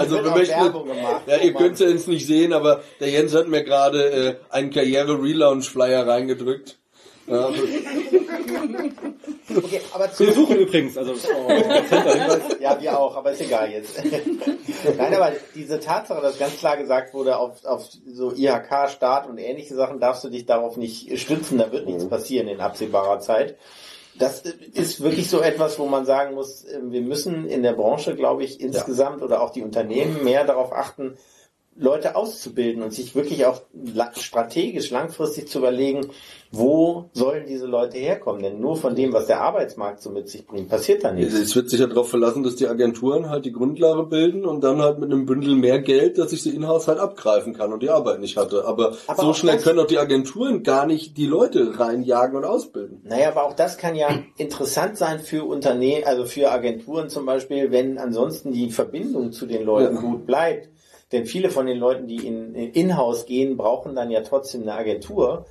Also 0.05 0.25
wir 0.25 0.31
möchten, 0.31 0.73
gemacht, 0.73 1.23
ja, 1.27 1.37
ihr 1.39 1.53
man- 1.53 1.63
könnt 1.63 1.75
es 1.75 1.81
jetzt 1.81 2.09
nicht 2.09 2.27
sehen, 2.27 2.53
aber 2.53 2.83
der 3.01 3.11
Jens 3.11 3.35
hat 3.35 3.49
mir 3.49 3.65
gerade 3.65 4.11
äh, 4.11 4.35
einen 4.51 4.71
Karriere-Relaunch-Flyer 4.71 6.07
reingedrückt. 6.07 6.79
Ja, 7.27 7.51
Okay, 9.57 9.81
aber 9.93 10.11
zu, 10.11 10.27
wir 10.27 10.33
suchen 10.33 10.57
übrigens, 10.57 10.97
also 10.97 11.13
oh. 11.13 11.51
Ja, 12.61 12.81
wir 12.81 12.99
auch, 12.99 13.15
aber 13.17 13.33
ist 13.33 13.43
egal 13.43 13.71
jetzt. 13.71 14.03
Nein, 14.99 15.15
aber 15.15 15.33
diese 15.55 15.81
Tatsache, 15.81 16.21
dass 16.23 16.39
ganz 16.39 16.57
klar 16.57 16.77
gesagt 16.77 17.15
wurde, 17.15 17.37
auf, 17.37 17.65
auf 17.65 17.89
so 18.07 18.33
IHK, 18.33 18.89
Staat 18.91 19.29
und 19.29 19.39
ähnliche 19.39 19.75
Sachen 19.75 20.01
darfst 20.01 20.25
du 20.25 20.29
dich 20.31 20.47
darauf 20.47 20.77
nicht 20.77 21.19
stützen, 21.19 21.59
da 21.59 21.71
wird 21.71 21.87
nichts 21.87 22.09
passieren 22.09 22.49
in 22.49 22.61
absehbarer 22.61 23.21
Zeit. 23.21 23.57
Das 24.19 24.41
ist 24.41 25.03
wirklich 25.03 25.29
so 25.29 25.41
etwas, 25.41 25.79
wo 25.79 25.87
man 25.87 26.07
sagen 26.07 26.35
muss, 26.35 26.65
äh, 26.65 26.81
wir 26.83 27.01
müssen 27.01 27.47
in 27.49 27.63
der 27.63 27.73
Branche, 27.73 28.15
glaube 28.15 28.45
ich, 28.45 28.61
insgesamt 28.61 29.23
oder 29.23 29.43
auch 29.43 29.51
die 29.51 29.63
Unternehmen 29.63 30.23
mehr 30.23 30.45
darauf 30.45 30.73
achten, 30.73 31.17
Leute 31.77 32.15
auszubilden 32.15 32.83
und 32.83 32.93
sich 32.93 33.15
wirklich 33.15 33.47
auch 33.47 33.63
strategisch 34.17 34.91
langfristig 34.91 35.49
zu 35.49 35.59
überlegen, 35.59 36.07
wo 36.53 37.11
sollen 37.13 37.47
diese 37.49 37.67
Leute 37.67 37.99
herkommen? 37.99 38.43
Denn 38.43 38.61
nur 38.61 38.77
von 38.77 38.95
dem, 38.95 39.13
was 39.13 39.27
der 39.27 39.41
Arbeitsmarkt 39.41 40.01
so 40.01 40.11
mit 40.11 40.29
sich 40.29 40.47
bringt, 40.47 40.69
passiert 40.69 41.03
da 41.03 41.11
nichts. 41.11 41.35
Es 41.35 41.57
wird 41.57 41.69
sich 41.69 41.81
ja 41.81 41.89
darauf 41.89 42.09
verlassen, 42.11 42.45
dass 42.45 42.55
die 42.55 42.69
Agenturen 42.69 43.29
halt 43.29 43.45
die 43.45 43.51
Grundlage 43.51 44.05
bilden 44.05 44.45
und 44.45 44.63
dann 44.63 44.81
halt 44.81 45.01
mit 45.01 45.11
einem 45.11 45.27
Bündel 45.27 45.57
mehr 45.57 45.81
Geld, 45.81 46.17
dass 46.17 46.33
ich 46.33 46.43
sie 46.45 46.55
in-house 46.55 46.87
halt 46.87 47.01
abgreifen 47.01 47.55
kann 47.55 47.73
und 47.73 47.83
die 47.83 47.91
Arbeit 47.91 48.21
nicht 48.21 48.37
hatte. 48.37 48.65
Aber, 48.67 48.97
Aber 49.09 49.23
so 49.23 49.33
schnell 49.33 49.59
können 49.59 49.81
auch 49.81 49.87
die 49.87 49.99
Agenturen 49.99 50.63
gar 50.63 50.87
nicht 50.87 51.17
die 51.17 51.27
Leute 51.27 51.77
reinjagen 51.79 52.37
und 52.37 52.45
ausbilden. 52.45 53.01
Naja, 53.03 53.31
aber 53.31 53.45
auch 53.45 53.55
das 53.55 53.77
kann 53.77 53.97
ja 53.97 54.11
interessant 54.37 54.97
sein 54.97 55.19
für 55.19 55.45
Unternehmen, 55.45 56.05
also 56.05 56.25
für 56.25 56.53
Agenturen 56.53 57.09
zum 57.09 57.27
Beispiel, 57.27 57.73
wenn 57.73 57.99
ansonsten 57.99 58.53
die 58.53 58.71
Verbindung 58.71 59.33
zu 59.33 59.47
den 59.47 59.65
Leuten 59.65 59.97
Ja. 59.97 60.01
gut 60.01 60.25
bleibt. 60.25 60.69
Denn 61.15 61.27
viele 61.27 61.49
von 61.49 61.67
den 61.67 61.79
Leuten, 61.79 62.09
die 62.09 62.27
in 62.27 62.55
in 62.55 62.73
Inhouse 62.73 63.25
gehen, 63.25 63.57
brauchen 63.57 63.95
dann 63.95 64.11
ja 64.11 64.23
trotzdem 64.23 64.63
eine 64.63 64.75
Agentur. 64.75 65.47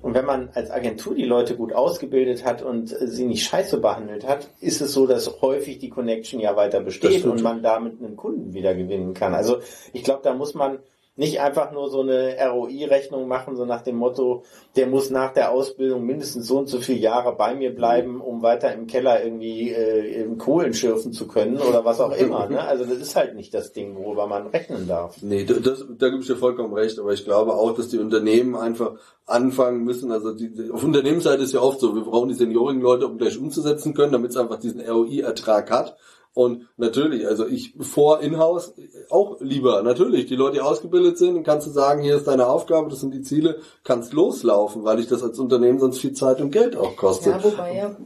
Und 0.00 0.14
wenn 0.14 0.24
man 0.24 0.48
als 0.54 0.70
Agentur 0.70 1.14
die 1.14 1.24
Leute 1.24 1.54
gut 1.54 1.74
ausgebildet 1.74 2.44
hat 2.44 2.62
und 2.62 2.92
äh, 2.92 3.06
sie 3.06 3.26
nicht 3.26 3.44
scheiße 3.44 3.78
behandelt 3.78 4.26
hat, 4.26 4.48
ist 4.60 4.80
es 4.80 4.92
so, 4.92 5.06
dass 5.06 5.42
häufig 5.42 5.78
die 5.78 5.90
Connection 5.90 6.40
ja 6.40 6.56
weiter 6.56 6.80
besteht 6.80 7.24
und 7.24 7.42
man 7.42 7.62
damit 7.62 8.00
einen 8.00 8.16
Kunden 8.16 8.54
wieder 8.54 8.74
gewinnen 8.74 9.12
kann. 9.12 9.34
Also 9.34 9.58
ich 9.92 10.02
glaube, 10.02 10.20
da 10.22 10.32
muss 10.32 10.54
man 10.54 10.78
nicht 11.22 11.40
einfach 11.40 11.70
nur 11.72 11.88
so 11.88 12.00
eine 12.00 12.36
ROI-Rechnung 12.50 13.28
machen, 13.28 13.56
so 13.56 13.64
nach 13.64 13.82
dem 13.82 13.96
Motto, 13.96 14.42
der 14.76 14.86
muss 14.88 15.08
nach 15.10 15.32
der 15.32 15.52
Ausbildung 15.52 16.04
mindestens 16.04 16.48
so 16.48 16.58
und 16.58 16.68
so 16.68 16.78
viele 16.80 16.98
Jahre 16.98 17.34
bei 17.36 17.54
mir 17.54 17.74
bleiben, 17.74 18.20
um 18.20 18.42
weiter 18.42 18.72
im 18.74 18.86
Keller 18.88 19.22
irgendwie 19.24 19.70
äh, 19.70 20.26
Kohlen 20.36 20.74
schürfen 20.74 21.12
zu 21.12 21.28
können 21.28 21.58
oder 21.58 21.84
was 21.84 22.00
auch 22.00 22.10
immer. 22.16 22.48
Ne? 22.48 22.60
Also 22.60 22.84
das 22.84 22.98
ist 22.98 23.14
halt 23.16 23.34
nicht 23.36 23.54
das 23.54 23.72
Ding, 23.72 23.94
worüber 23.96 24.26
man 24.26 24.48
rechnen 24.48 24.88
darf. 24.88 25.16
Nee, 25.22 25.44
da- 25.44 25.54
das, 25.54 25.84
da 25.98 26.08
gebe 26.08 26.20
ich 26.22 26.26
dir 26.26 26.36
vollkommen 26.36 26.74
recht, 26.74 26.98
aber 26.98 27.12
ich 27.12 27.24
glaube 27.24 27.54
auch, 27.54 27.72
dass 27.74 27.88
die 27.88 27.98
Unternehmen 27.98 28.56
einfach 28.56 28.92
anfangen 29.26 29.84
müssen, 29.84 30.10
also 30.10 30.32
die, 30.34 30.52
die, 30.52 30.70
auf 30.70 30.82
Unternehmensseite 30.82 31.42
ist 31.44 31.52
ja 31.54 31.60
oft 31.60 31.78
so, 31.80 31.94
wir 31.94 32.02
brauchen 32.02 32.28
die 32.28 32.34
seniorigen 32.34 32.82
Leute, 32.82 33.06
um 33.06 33.16
gleich 33.18 33.38
umzusetzen 33.38 33.94
können, 33.94 34.12
damit 34.12 34.30
es 34.32 34.36
einfach 34.36 34.58
diesen 34.58 34.80
ROI-Ertrag 34.80 35.70
hat. 35.70 35.96
Und 36.34 36.66
natürlich, 36.78 37.26
also 37.26 37.46
ich 37.46 37.74
vor 37.78 38.20
Inhouse 38.20 38.72
auch 39.10 39.36
lieber, 39.40 39.82
natürlich, 39.82 40.26
die 40.26 40.36
Leute, 40.36 40.54
die 40.54 40.60
ausgebildet 40.62 41.18
sind, 41.18 41.34
dann 41.34 41.44
kannst 41.44 41.66
du 41.66 41.70
sagen, 41.70 42.02
hier 42.02 42.16
ist 42.16 42.26
deine 42.26 42.46
Aufgabe, 42.46 42.88
das 42.88 43.00
sind 43.00 43.12
die 43.12 43.20
Ziele, 43.20 43.58
kannst 43.84 44.14
loslaufen, 44.14 44.82
weil 44.82 44.96
dich 44.96 45.08
das 45.08 45.22
als 45.22 45.38
Unternehmen 45.38 45.78
sonst 45.78 45.98
viel 45.98 46.14
Zeit 46.14 46.40
und 46.40 46.50
Geld 46.50 46.74
auch 46.74 46.96
kostet. 46.96 47.34
Ja, 47.34 47.44
wobei 47.44 47.76
ja, 47.76 47.96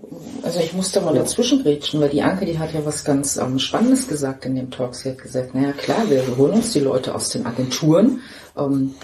also 0.42 0.58
ich 0.58 0.72
musste 0.72 1.00
mal 1.02 1.14
dazwischen 1.14 1.62
grätschen, 1.62 2.00
weil 2.00 2.08
die 2.08 2.22
Anke, 2.22 2.46
die 2.46 2.58
hat 2.58 2.74
ja 2.74 2.84
was 2.84 3.04
ganz 3.04 3.36
ähm, 3.36 3.60
Spannendes 3.60 4.08
gesagt 4.08 4.44
in 4.44 4.56
dem 4.56 4.72
Talk. 4.72 4.96
Sie 4.96 5.10
hat 5.10 5.18
gesagt, 5.18 5.54
naja 5.54 5.72
klar, 5.72 6.10
wir 6.10 6.24
holen 6.36 6.54
uns 6.54 6.72
die 6.72 6.80
Leute 6.80 7.14
aus 7.14 7.28
den 7.28 7.46
Agenturen, 7.46 8.22
ähm, 8.56 8.94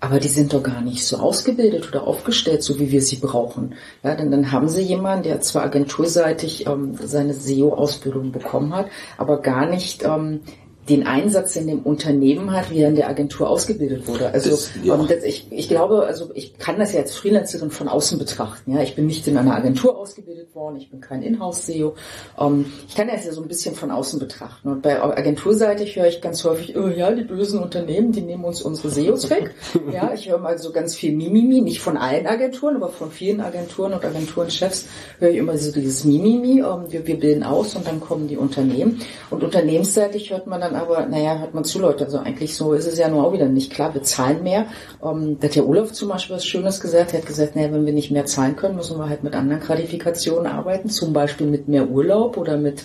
aber 0.00 0.20
die 0.20 0.28
sind 0.28 0.52
doch 0.52 0.62
gar 0.62 0.80
nicht 0.80 1.04
so 1.04 1.16
ausgebildet 1.16 1.88
oder 1.88 2.06
aufgestellt, 2.06 2.62
so 2.62 2.78
wie 2.78 2.92
wir 2.92 3.02
sie 3.02 3.16
brauchen. 3.16 3.74
Ja, 4.02 4.14
denn 4.14 4.30
dann 4.30 4.52
haben 4.52 4.68
sie 4.68 4.82
jemanden, 4.82 5.24
der 5.24 5.40
zwar 5.40 5.64
agenturseitig 5.64 6.66
ähm, 6.66 6.96
seine 7.02 7.34
SEO-Ausbildung 7.34 8.30
bekommen 8.30 8.74
hat, 8.74 8.86
aber 9.16 9.40
gar 9.42 9.66
nicht 9.66 10.04
ähm, 10.04 10.40
den 10.88 11.06
Einsatz 11.06 11.56
in 11.56 11.66
dem 11.66 11.80
Unternehmen 11.82 12.52
hat, 12.52 12.70
wie 12.70 12.80
er 12.80 12.88
in 12.88 12.96
der 12.96 13.08
Agentur 13.08 13.48
ausgebildet 13.50 14.06
wurde. 14.06 14.30
Also 14.32 14.50
Das- 14.50 14.70
ja. 14.82 14.96
das, 14.96 15.22
ich, 15.24 15.46
ich 15.50 15.68
glaube, 15.68 16.06
also 16.06 16.30
ich 16.34 16.58
kann 16.58 16.78
das 16.78 16.92
ja 16.92 17.00
als 17.00 17.14
Freelancerin 17.14 17.70
von 17.70 17.88
außen 17.88 18.18
betrachten. 18.18 18.72
Ja, 18.74 18.82
ich 18.82 18.94
bin 18.94 19.06
nicht 19.06 19.26
in 19.28 19.36
einer 19.36 19.54
Agentur 19.54 19.96
ausgebildet 19.98 20.54
worden, 20.54 20.76
ich 20.76 20.90
bin 20.90 21.00
kein 21.00 21.22
Inhouse-SEO. 21.22 21.94
Ähm, 22.38 22.66
ich 22.88 22.94
kann 22.96 23.08
das 23.08 23.24
ja 23.24 23.32
so 23.32 23.42
ein 23.42 23.48
bisschen 23.48 23.74
von 23.74 23.90
außen 23.90 24.18
betrachten. 24.18 24.68
Und 24.68 24.82
bei 24.82 25.02
agenturseitig 25.02 25.96
höre 25.96 26.06
ich 26.06 26.20
ganz 26.20 26.44
häufig, 26.44 26.76
oh 26.76 26.88
ja, 26.88 27.10
die 27.10 27.24
bösen 27.24 27.60
Unternehmen, 27.60 28.12
die 28.12 28.22
nehmen 28.22 28.44
uns 28.44 28.62
unsere 28.62 28.90
SEOs 28.90 29.28
weg. 29.30 29.54
ja, 29.92 30.12
ich 30.14 30.28
höre 30.30 30.38
mal 30.38 30.58
so 30.58 30.72
ganz 30.72 30.94
viel 30.94 31.14
Mimimi, 31.14 31.60
nicht 31.60 31.80
von 31.80 31.96
allen 31.96 32.26
Agenturen, 32.26 32.76
aber 32.76 32.88
von 32.88 33.10
vielen 33.10 33.40
Agenturen 33.40 33.92
und 33.92 34.04
Agenturenchefs 34.04 34.86
höre 35.18 35.30
ich 35.30 35.36
immer 35.36 35.56
so 35.58 35.72
dieses 35.72 36.04
Mimimi. 36.04 36.60
Ähm, 36.60 36.86
wir, 36.90 37.06
wir 37.06 37.16
bilden 37.18 37.42
aus 37.42 37.74
und 37.74 37.86
dann 37.86 38.00
kommen 38.00 38.28
die 38.28 38.36
Unternehmen. 38.36 39.00
Und 39.30 39.42
unternehmensseitig 39.44 40.30
hört 40.30 40.46
man 40.46 40.60
dann 40.60 40.74
aber, 40.80 41.06
naja, 41.06 41.38
hört 41.38 41.54
man 41.54 41.64
zu 41.64 41.78
Leute. 41.78 42.04
Also 42.04 42.18
eigentlich 42.18 42.56
so 42.56 42.72
ist 42.72 42.86
es 42.86 42.98
ja 42.98 43.08
nur 43.08 43.26
auch 43.26 43.32
wieder 43.32 43.46
nicht 43.46 43.72
klar. 43.72 43.94
Wir 43.94 44.02
zahlen 44.02 44.42
mehr. 44.42 44.66
Ähm, 45.02 45.38
da 45.40 45.48
hat 45.48 45.54
der 45.54 45.68
Olaf 45.68 45.92
zum 45.92 46.08
Beispiel 46.08 46.36
was 46.36 46.46
Schönes 46.46 46.80
gesagt. 46.80 47.12
Er 47.12 47.20
hat 47.20 47.26
gesagt, 47.26 47.56
naja, 47.56 47.72
wenn 47.72 47.86
wir 47.86 47.92
nicht 47.92 48.10
mehr 48.10 48.26
zahlen 48.26 48.56
können, 48.56 48.76
müssen 48.76 48.98
wir 48.98 49.08
halt 49.08 49.24
mit 49.24 49.34
anderen 49.34 49.60
Qualifikationen 49.60 50.46
arbeiten. 50.46 50.88
Zum 50.90 51.12
Beispiel 51.12 51.46
mit 51.46 51.68
mehr 51.68 51.88
Urlaub 51.88 52.36
oder 52.36 52.56
mit 52.56 52.82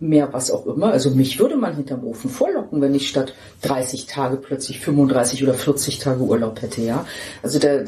mehr 0.00 0.32
was 0.32 0.50
auch 0.50 0.66
immer. 0.66 0.92
Also 0.92 1.10
mich 1.10 1.38
würde 1.38 1.56
man 1.56 1.74
hinterm 1.74 2.04
Ofen 2.04 2.30
vorlocken, 2.30 2.80
wenn 2.80 2.94
ich 2.94 3.08
statt 3.08 3.34
30 3.62 4.06
Tage 4.06 4.36
plötzlich 4.36 4.80
35 4.80 5.42
oder 5.42 5.54
40 5.54 5.98
Tage 5.98 6.20
Urlaub 6.20 6.60
hätte, 6.60 6.82
ja. 6.82 7.06
Also 7.42 7.58
da, 7.58 7.80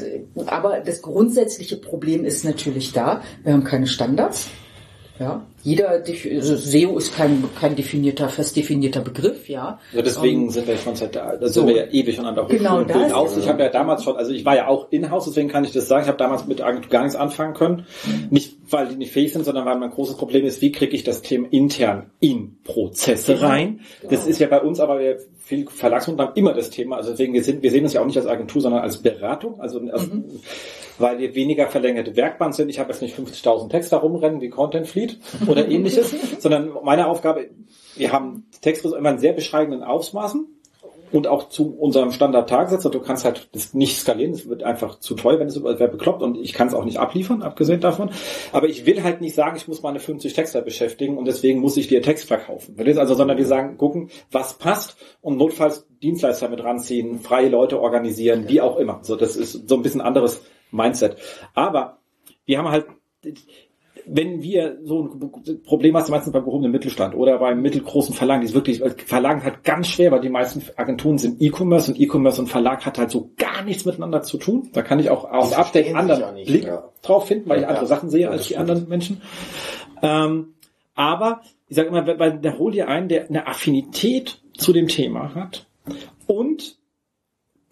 aber 0.47 0.79
das 0.79 1.01
grundsätzliche 1.01 1.77
Problem 1.77 2.25
ist 2.25 2.43
natürlich 2.43 2.93
da. 2.93 3.21
Wir 3.43 3.53
haben 3.53 3.63
keine 3.63 3.87
Standards. 3.87 4.49
Ja, 5.19 5.45
jeder, 5.63 5.89
also 5.89 6.55
SEO 6.55 6.97
ist 6.97 7.13
kein, 7.13 7.43
kein 7.59 7.75
definierter, 7.75 8.29
fest 8.29 8.55
definierter 8.55 9.01
Begriff, 9.01 9.49
ja. 9.49 9.77
Ja, 9.93 10.01
deswegen 10.01 10.43
Ähm, 10.43 10.49
sind 10.49 10.65
wir 10.65 10.77
schon 10.77 10.95
seit 10.95 11.13
da, 11.13 11.35
da 11.35 11.47
sind 11.47 11.53
so. 11.63 11.67
wir 11.67 11.75
ja 11.75 11.83
ewig 11.91 12.15
voneinander 12.15 12.43
auch 12.43 12.47
Genau, 12.47 12.77
gefühlt 12.85 12.95
da 12.95 13.07
ist- 13.07 13.13
aus. 13.13 13.37
Ich 13.37 13.47
habe 13.49 13.61
ja 13.63 13.67
damals 13.69 14.03
schon, 14.05 14.15
also 14.15 14.31
ich 14.31 14.45
war 14.45 14.55
ja 14.55 14.67
auch 14.67 14.87
in-house, 14.91 15.25
deswegen 15.25 15.49
kann 15.49 15.65
ich 15.65 15.73
das 15.73 15.89
sagen. 15.89 16.03
Ich 16.03 16.07
habe 16.07 16.17
damals 16.17 16.47
mit 16.47 16.61
Agentur 16.61 16.89
gar 16.89 17.01
nichts 17.03 17.17
anfangen 17.17 17.53
können. 17.53 17.85
Nicht, 18.29 18.55
weil 18.69 18.87
die 18.87 18.95
nicht 18.95 19.11
fähig 19.11 19.33
sind, 19.33 19.43
sondern 19.43 19.65
weil 19.65 19.77
mein 19.77 19.89
großes 19.91 20.15
Problem 20.15 20.45
ist, 20.45 20.61
wie 20.61 20.71
kriege 20.71 20.95
ich 20.95 21.03
das 21.03 21.21
Thema 21.21 21.47
intern 21.51 22.11
in 22.21 22.55
Prozesse 22.63 23.41
rein. 23.41 23.81
Das 24.09 24.25
ist 24.25 24.39
ja 24.39 24.47
bei 24.47 24.61
uns 24.61 24.79
aber 24.79 24.99
wir- 24.99 25.17
viel 25.49 25.67
Verlagsunternehmen 25.67 26.37
immer 26.37 26.53
das 26.53 26.69
Thema. 26.69 26.97
Also 26.97 27.09
deswegen, 27.09 27.33
wir, 27.33 27.43
sind, 27.43 27.63
wir 27.63 27.71
sehen 27.71 27.83
uns 27.83 27.93
ja 27.93 28.01
auch 28.01 28.05
nicht 28.05 28.17
als 28.17 28.27
Agentur, 28.27 28.61
sondern 28.61 28.81
als 28.81 29.01
Beratung. 29.01 29.59
Also 29.59 29.79
als, 29.79 30.07
weil 30.99 31.17
wir 31.17 31.33
weniger 31.33 31.67
verlängerte 31.67 32.15
Werkbank 32.15 32.53
sind. 32.53 32.69
Ich 32.69 32.77
habe 32.77 32.91
jetzt 32.91 33.01
nicht 33.01 33.17
50.000 33.17 33.69
Texte 33.69 33.95
rumrennen 33.95 34.41
wie 34.41 34.49
Content 34.49 34.87
Fleet 34.87 35.17
oder 35.47 35.67
ähnliches, 35.69 36.13
sondern 36.39 36.71
meine 36.83 37.07
Aufgabe, 37.07 37.49
wir 37.95 38.11
haben 38.11 38.45
Texte 38.61 38.95
immer 38.95 39.09
in 39.09 39.17
sehr 39.17 39.33
beschreibenden 39.33 39.83
Ausmaßen 39.83 40.45
und 41.11 41.27
auch 41.27 41.49
zu 41.49 41.75
unserem 41.77 42.11
Standard-Tagesatz. 42.11 42.83
Du 42.83 42.99
kannst 42.99 43.25
halt 43.25 43.49
das 43.53 43.73
nicht 43.73 43.99
skalieren, 43.99 44.33
es 44.33 44.47
wird 44.47 44.63
einfach 44.63 44.99
zu 44.99 45.15
teuer, 45.15 45.39
wenn 45.39 45.47
es 45.47 45.61
wäre 45.63 45.87
bekloppt 45.87 46.21
und 46.21 46.37
ich 46.37 46.53
kann 46.53 46.67
es 46.67 46.73
auch 46.73 46.85
nicht 46.85 46.97
abliefern, 46.97 47.41
abgesehen 47.41 47.81
davon. 47.81 48.11
Aber 48.51 48.67
ich 48.67 48.85
will 48.85 49.03
halt 49.03 49.21
nicht 49.21 49.35
sagen, 49.35 49.57
ich 49.57 49.67
muss 49.67 49.81
meine 49.81 49.99
50 49.99 50.33
Texter 50.33 50.61
beschäftigen 50.61 51.17
und 51.17 51.25
deswegen 51.25 51.59
muss 51.59 51.77
ich 51.77 51.87
dir 51.87 52.01
Text 52.01 52.25
verkaufen. 52.25 52.75
Also, 52.97 53.15
sondern 53.15 53.37
wir 53.37 53.45
sagen, 53.45 53.77
gucken, 53.77 54.09
was 54.31 54.57
passt 54.57 54.97
und 55.21 55.37
notfalls 55.37 55.87
Dienstleister 56.01 56.49
mit 56.49 56.63
ranziehen, 56.63 57.19
freie 57.19 57.49
Leute 57.49 57.79
organisieren, 57.79 58.47
wie 58.47 58.61
auch 58.61 58.77
immer. 58.77 58.99
So, 59.03 59.15
das 59.15 59.35
ist 59.35 59.67
so 59.67 59.75
ein 59.75 59.81
bisschen 59.81 60.01
anderes 60.01 60.41
Mindset. 60.71 61.17
Aber 61.53 61.99
wir 62.45 62.57
haben 62.57 62.69
halt, 62.69 62.85
wenn 64.11 64.41
wir 64.41 64.79
so 64.83 65.03
ein 65.03 65.61
Problem 65.63 65.95
hast, 65.95 66.09
meistens 66.09 66.33
beim 66.33 66.43
gehobenen 66.43 66.71
Mittelstand 66.71 67.13
oder 67.13 67.37
beim 67.37 67.61
mittelgroßen 67.61 68.15
Verlag, 68.15 68.41
die 68.41 68.47
ist 68.47 68.55
wirklich, 68.55 68.81
Verlagen 69.05 69.43
hat 69.43 69.63
ganz 69.63 69.87
schwer, 69.87 70.11
weil 70.11 70.21
die 70.21 70.29
meisten 70.29 70.63
Agenturen 70.77 71.17
sind 71.19 71.39
E-Commerce 71.41 71.91
und 71.91 71.99
E-Commerce 71.99 72.41
und 72.41 72.47
Verlag 72.47 72.85
hat 72.85 72.97
halt 72.97 73.11
so 73.11 73.29
gar 73.37 73.61
nichts 73.63 73.85
miteinander 73.85 74.23
zu 74.23 74.37
tun. 74.39 74.69
Da 74.73 74.81
kann 74.81 74.99
ich 74.99 75.11
auch 75.11 75.29
aus 75.29 75.53
Update 75.53 75.93
anderen 75.95 76.33
nicht, 76.33 76.47
Blick 76.47 76.63
ja. 76.63 76.89
drauf 77.03 77.27
finden, 77.27 77.47
weil 77.49 77.59
ich 77.59 77.67
andere 77.67 77.83
Ja. 77.83 77.87
Sachen 77.87 78.09
sehe 78.09 78.21
Ja, 78.21 78.29
als 78.31 78.41
die 78.47 78.53
stimmt. 78.53 78.69
anderen 78.69 78.89
Menschen. 78.89 79.21
Ähm, 80.01 80.53
aber 80.95 81.41
ich 81.67 81.75
sage 81.75 81.89
immer, 81.89 82.07
weil 82.19 82.39
da 82.39 82.57
hol 82.57 82.71
dir 82.71 82.87
einen, 82.87 83.09
der 83.09 83.29
eine 83.29 83.45
Affinität 83.47 84.41
zu 84.57 84.73
dem 84.73 84.87
Thema 84.87 85.35
hat 85.35 85.67
und 86.25 86.78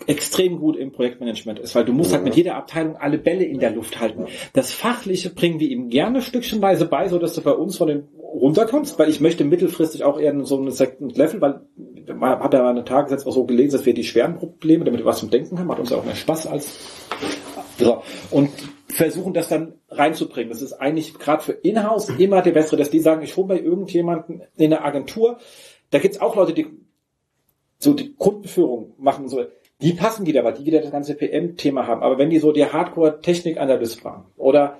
extrem 0.05 0.59
gut 0.59 0.77
im 0.77 0.91
Projektmanagement 0.91 1.59
ist, 1.59 1.73
weil 1.75 1.85
du 1.85 1.91
musst 1.91 2.13
halt 2.13 2.23
mit 2.23 2.35
jeder 2.35 2.55
Abteilung 2.55 2.97
alle 2.97 3.17
Bälle 3.17 3.43
in 3.43 3.59
der 3.59 3.71
Luft 3.71 3.99
halten. 3.99 4.25
Das 4.53 4.71
Fachliche 4.71 5.31
bringen 5.31 5.59
wir 5.59 5.69
ihm 5.69 5.89
gerne 5.89 6.21
stückchenweise 6.21 6.85
bei, 6.85 7.07
so 7.09 7.17
dass 7.17 7.33
du 7.33 7.41
bei 7.41 7.51
uns 7.51 7.77
von 7.77 7.87
den 7.87 8.07
runterkommst, 8.17 8.99
weil 8.99 9.09
ich 9.09 9.19
möchte 9.19 9.43
mittelfristig 9.43 10.03
auch 10.03 10.19
eher 10.19 10.33
so 10.45 10.61
ein 10.61 10.69
Second 10.71 11.17
Level, 11.17 11.41
weil 11.41 11.61
man 12.15 12.39
hat 12.39 12.53
ja 12.53 12.61
mal 12.61 12.69
eine 12.69 12.85
Tagessätze 12.85 13.27
auch 13.27 13.33
so 13.33 13.45
gelesen, 13.45 13.77
dass 13.77 13.85
wir 13.85 13.93
die 13.93 14.03
schweren 14.03 14.35
Probleme, 14.35 14.85
damit 14.85 15.01
wir 15.01 15.05
was 15.05 15.19
zum 15.19 15.29
Denken 15.29 15.57
haben, 15.57 15.67
macht 15.67 15.79
uns 15.79 15.89
ja 15.89 15.97
auch 15.97 16.05
mehr 16.05 16.15
Spaß 16.15 16.47
als 16.47 16.77
so. 17.77 18.01
Und 18.31 18.49
versuchen 18.87 19.33
das 19.33 19.49
dann 19.49 19.73
reinzubringen. 19.89 20.49
Das 20.49 20.61
ist 20.61 20.73
eigentlich 20.73 21.13
gerade 21.15 21.43
für 21.43 21.51
Inhouse 21.51 22.09
immer 22.09 22.41
der 22.41 22.51
bessere, 22.51 22.77
dass 22.77 22.89
die 22.89 22.99
sagen, 22.99 23.21
ich 23.21 23.35
hole 23.37 23.47
bei 23.47 23.59
irgendjemanden 23.59 24.41
in 24.55 24.69
der 24.69 24.85
Agentur, 24.85 25.37
da 25.91 25.99
gibt's 25.99 26.19
auch 26.19 26.35
Leute, 26.35 26.53
die 26.53 26.67
so 27.79 27.93
die 27.93 28.13
Kundenführung 28.15 28.93
machen 28.97 29.29
so, 29.29 29.45
die 29.81 29.93
passen 29.93 30.25
wieder, 30.25 30.43
weil 30.43 30.53
die 30.53 30.65
wieder 30.65 30.81
das 30.81 30.91
ganze 30.91 31.13
PM-Thema 31.15 31.85
haben. 31.87 32.01
Aber 32.01 32.17
wenn 32.17 32.29
die 32.29 32.39
so 32.39 32.51
der 32.51 32.73
Hardcore-Technik-Analyst 32.73 34.03
waren 34.03 34.25
oder 34.35 34.79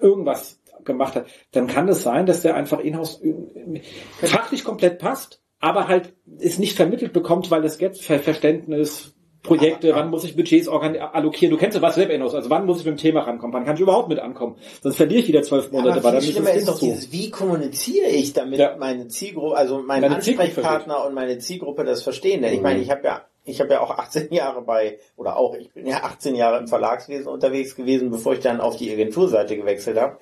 irgendwas 0.00 0.58
gemacht 0.84 1.14
hat, 1.14 1.26
dann 1.52 1.66
kann 1.66 1.88
es 1.88 2.02
sein, 2.02 2.26
dass 2.26 2.42
der 2.42 2.54
einfach 2.56 2.80
in-house 2.80 3.20
fachlich 4.22 4.64
komplett 4.64 4.98
passt, 4.98 5.42
aber 5.60 5.88
halt 5.88 6.14
es 6.40 6.58
nicht 6.58 6.76
vermittelt 6.76 7.12
bekommt, 7.12 7.50
weil 7.50 7.64
es 7.64 7.78
gibt 7.78 7.98
Ver 7.98 8.18
Verständnis, 8.18 9.14
Projekte, 9.42 9.94
wann 9.94 10.10
muss 10.10 10.24
ich 10.24 10.36
Budgets 10.36 10.68
allokieren? 10.68 11.50
Du 11.50 11.56
kennst 11.58 11.74
ja 11.74 11.80
was 11.80 11.94
selber 11.94 12.12
in 12.12 12.20
Also 12.20 12.50
wann 12.50 12.66
muss 12.66 12.80
ich 12.80 12.84
mit 12.84 12.96
dem 12.96 12.98
Thema 12.98 13.20
rankommen? 13.20 13.54
Wann 13.54 13.64
kann 13.64 13.74
ich 13.74 13.80
überhaupt 13.80 14.10
mit 14.10 14.18
ankommen? 14.18 14.56
Sonst 14.82 14.96
verliere 14.96 15.20
ich 15.20 15.28
wieder 15.28 15.42
zwölf 15.42 15.72
Monate, 15.72 15.98
Aber 15.98 16.12
das 16.12 16.26
schlimmer 16.26 16.50
Ding 16.50 16.58
ist 16.58 16.68
doch 16.68 16.78
dieses, 16.78 17.10
wie 17.10 17.30
kommuniziere 17.30 18.08
ich, 18.08 18.34
damit 18.34 18.58
Ja. 18.58 18.76
meine 18.78 19.08
Zielgruppe, 19.08 19.56
also 19.56 19.78
mein 19.78 20.02
Zielgruppe 20.20 20.42
Ansprechpartner 20.48 21.06
und 21.06 21.14
meine 21.14 21.38
Zielgruppe 21.38 21.84
das 21.84 22.02
verstehen. 22.02 22.42
Denn 22.42 22.52
ich 22.52 22.58
Mhm. 22.58 22.64
meine, 22.64 22.80
ich 22.80 22.90
habe 22.90 23.02
ja, 23.04 23.22
ich 23.44 23.60
habe 23.60 23.72
ja 23.72 23.80
auch 23.80 23.90
18 23.90 24.28
Jahre 24.32 24.62
bei, 24.62 24.98
oder 25.16 25.36
auch, 25.36 25.54
ich 25.54 25.72
bin 25.72 25.86
ja 25.86 26.02
18 26.02 26.34
Jahre 26.34 26.58
im 26.58 26.68
Verlagswesen 26.68 27.28
unterwegs 27.28 27.74
gewesen, 27.74 28.10
bevor 28.10 28.34
ich 28.34 28.40
dann 28.40 28.60
auf 28.60 28.76
die 28.76 28.92
Agenturseite 28.92 29.56
gewechselt 29.56 29.98
habe. 29.98 30.18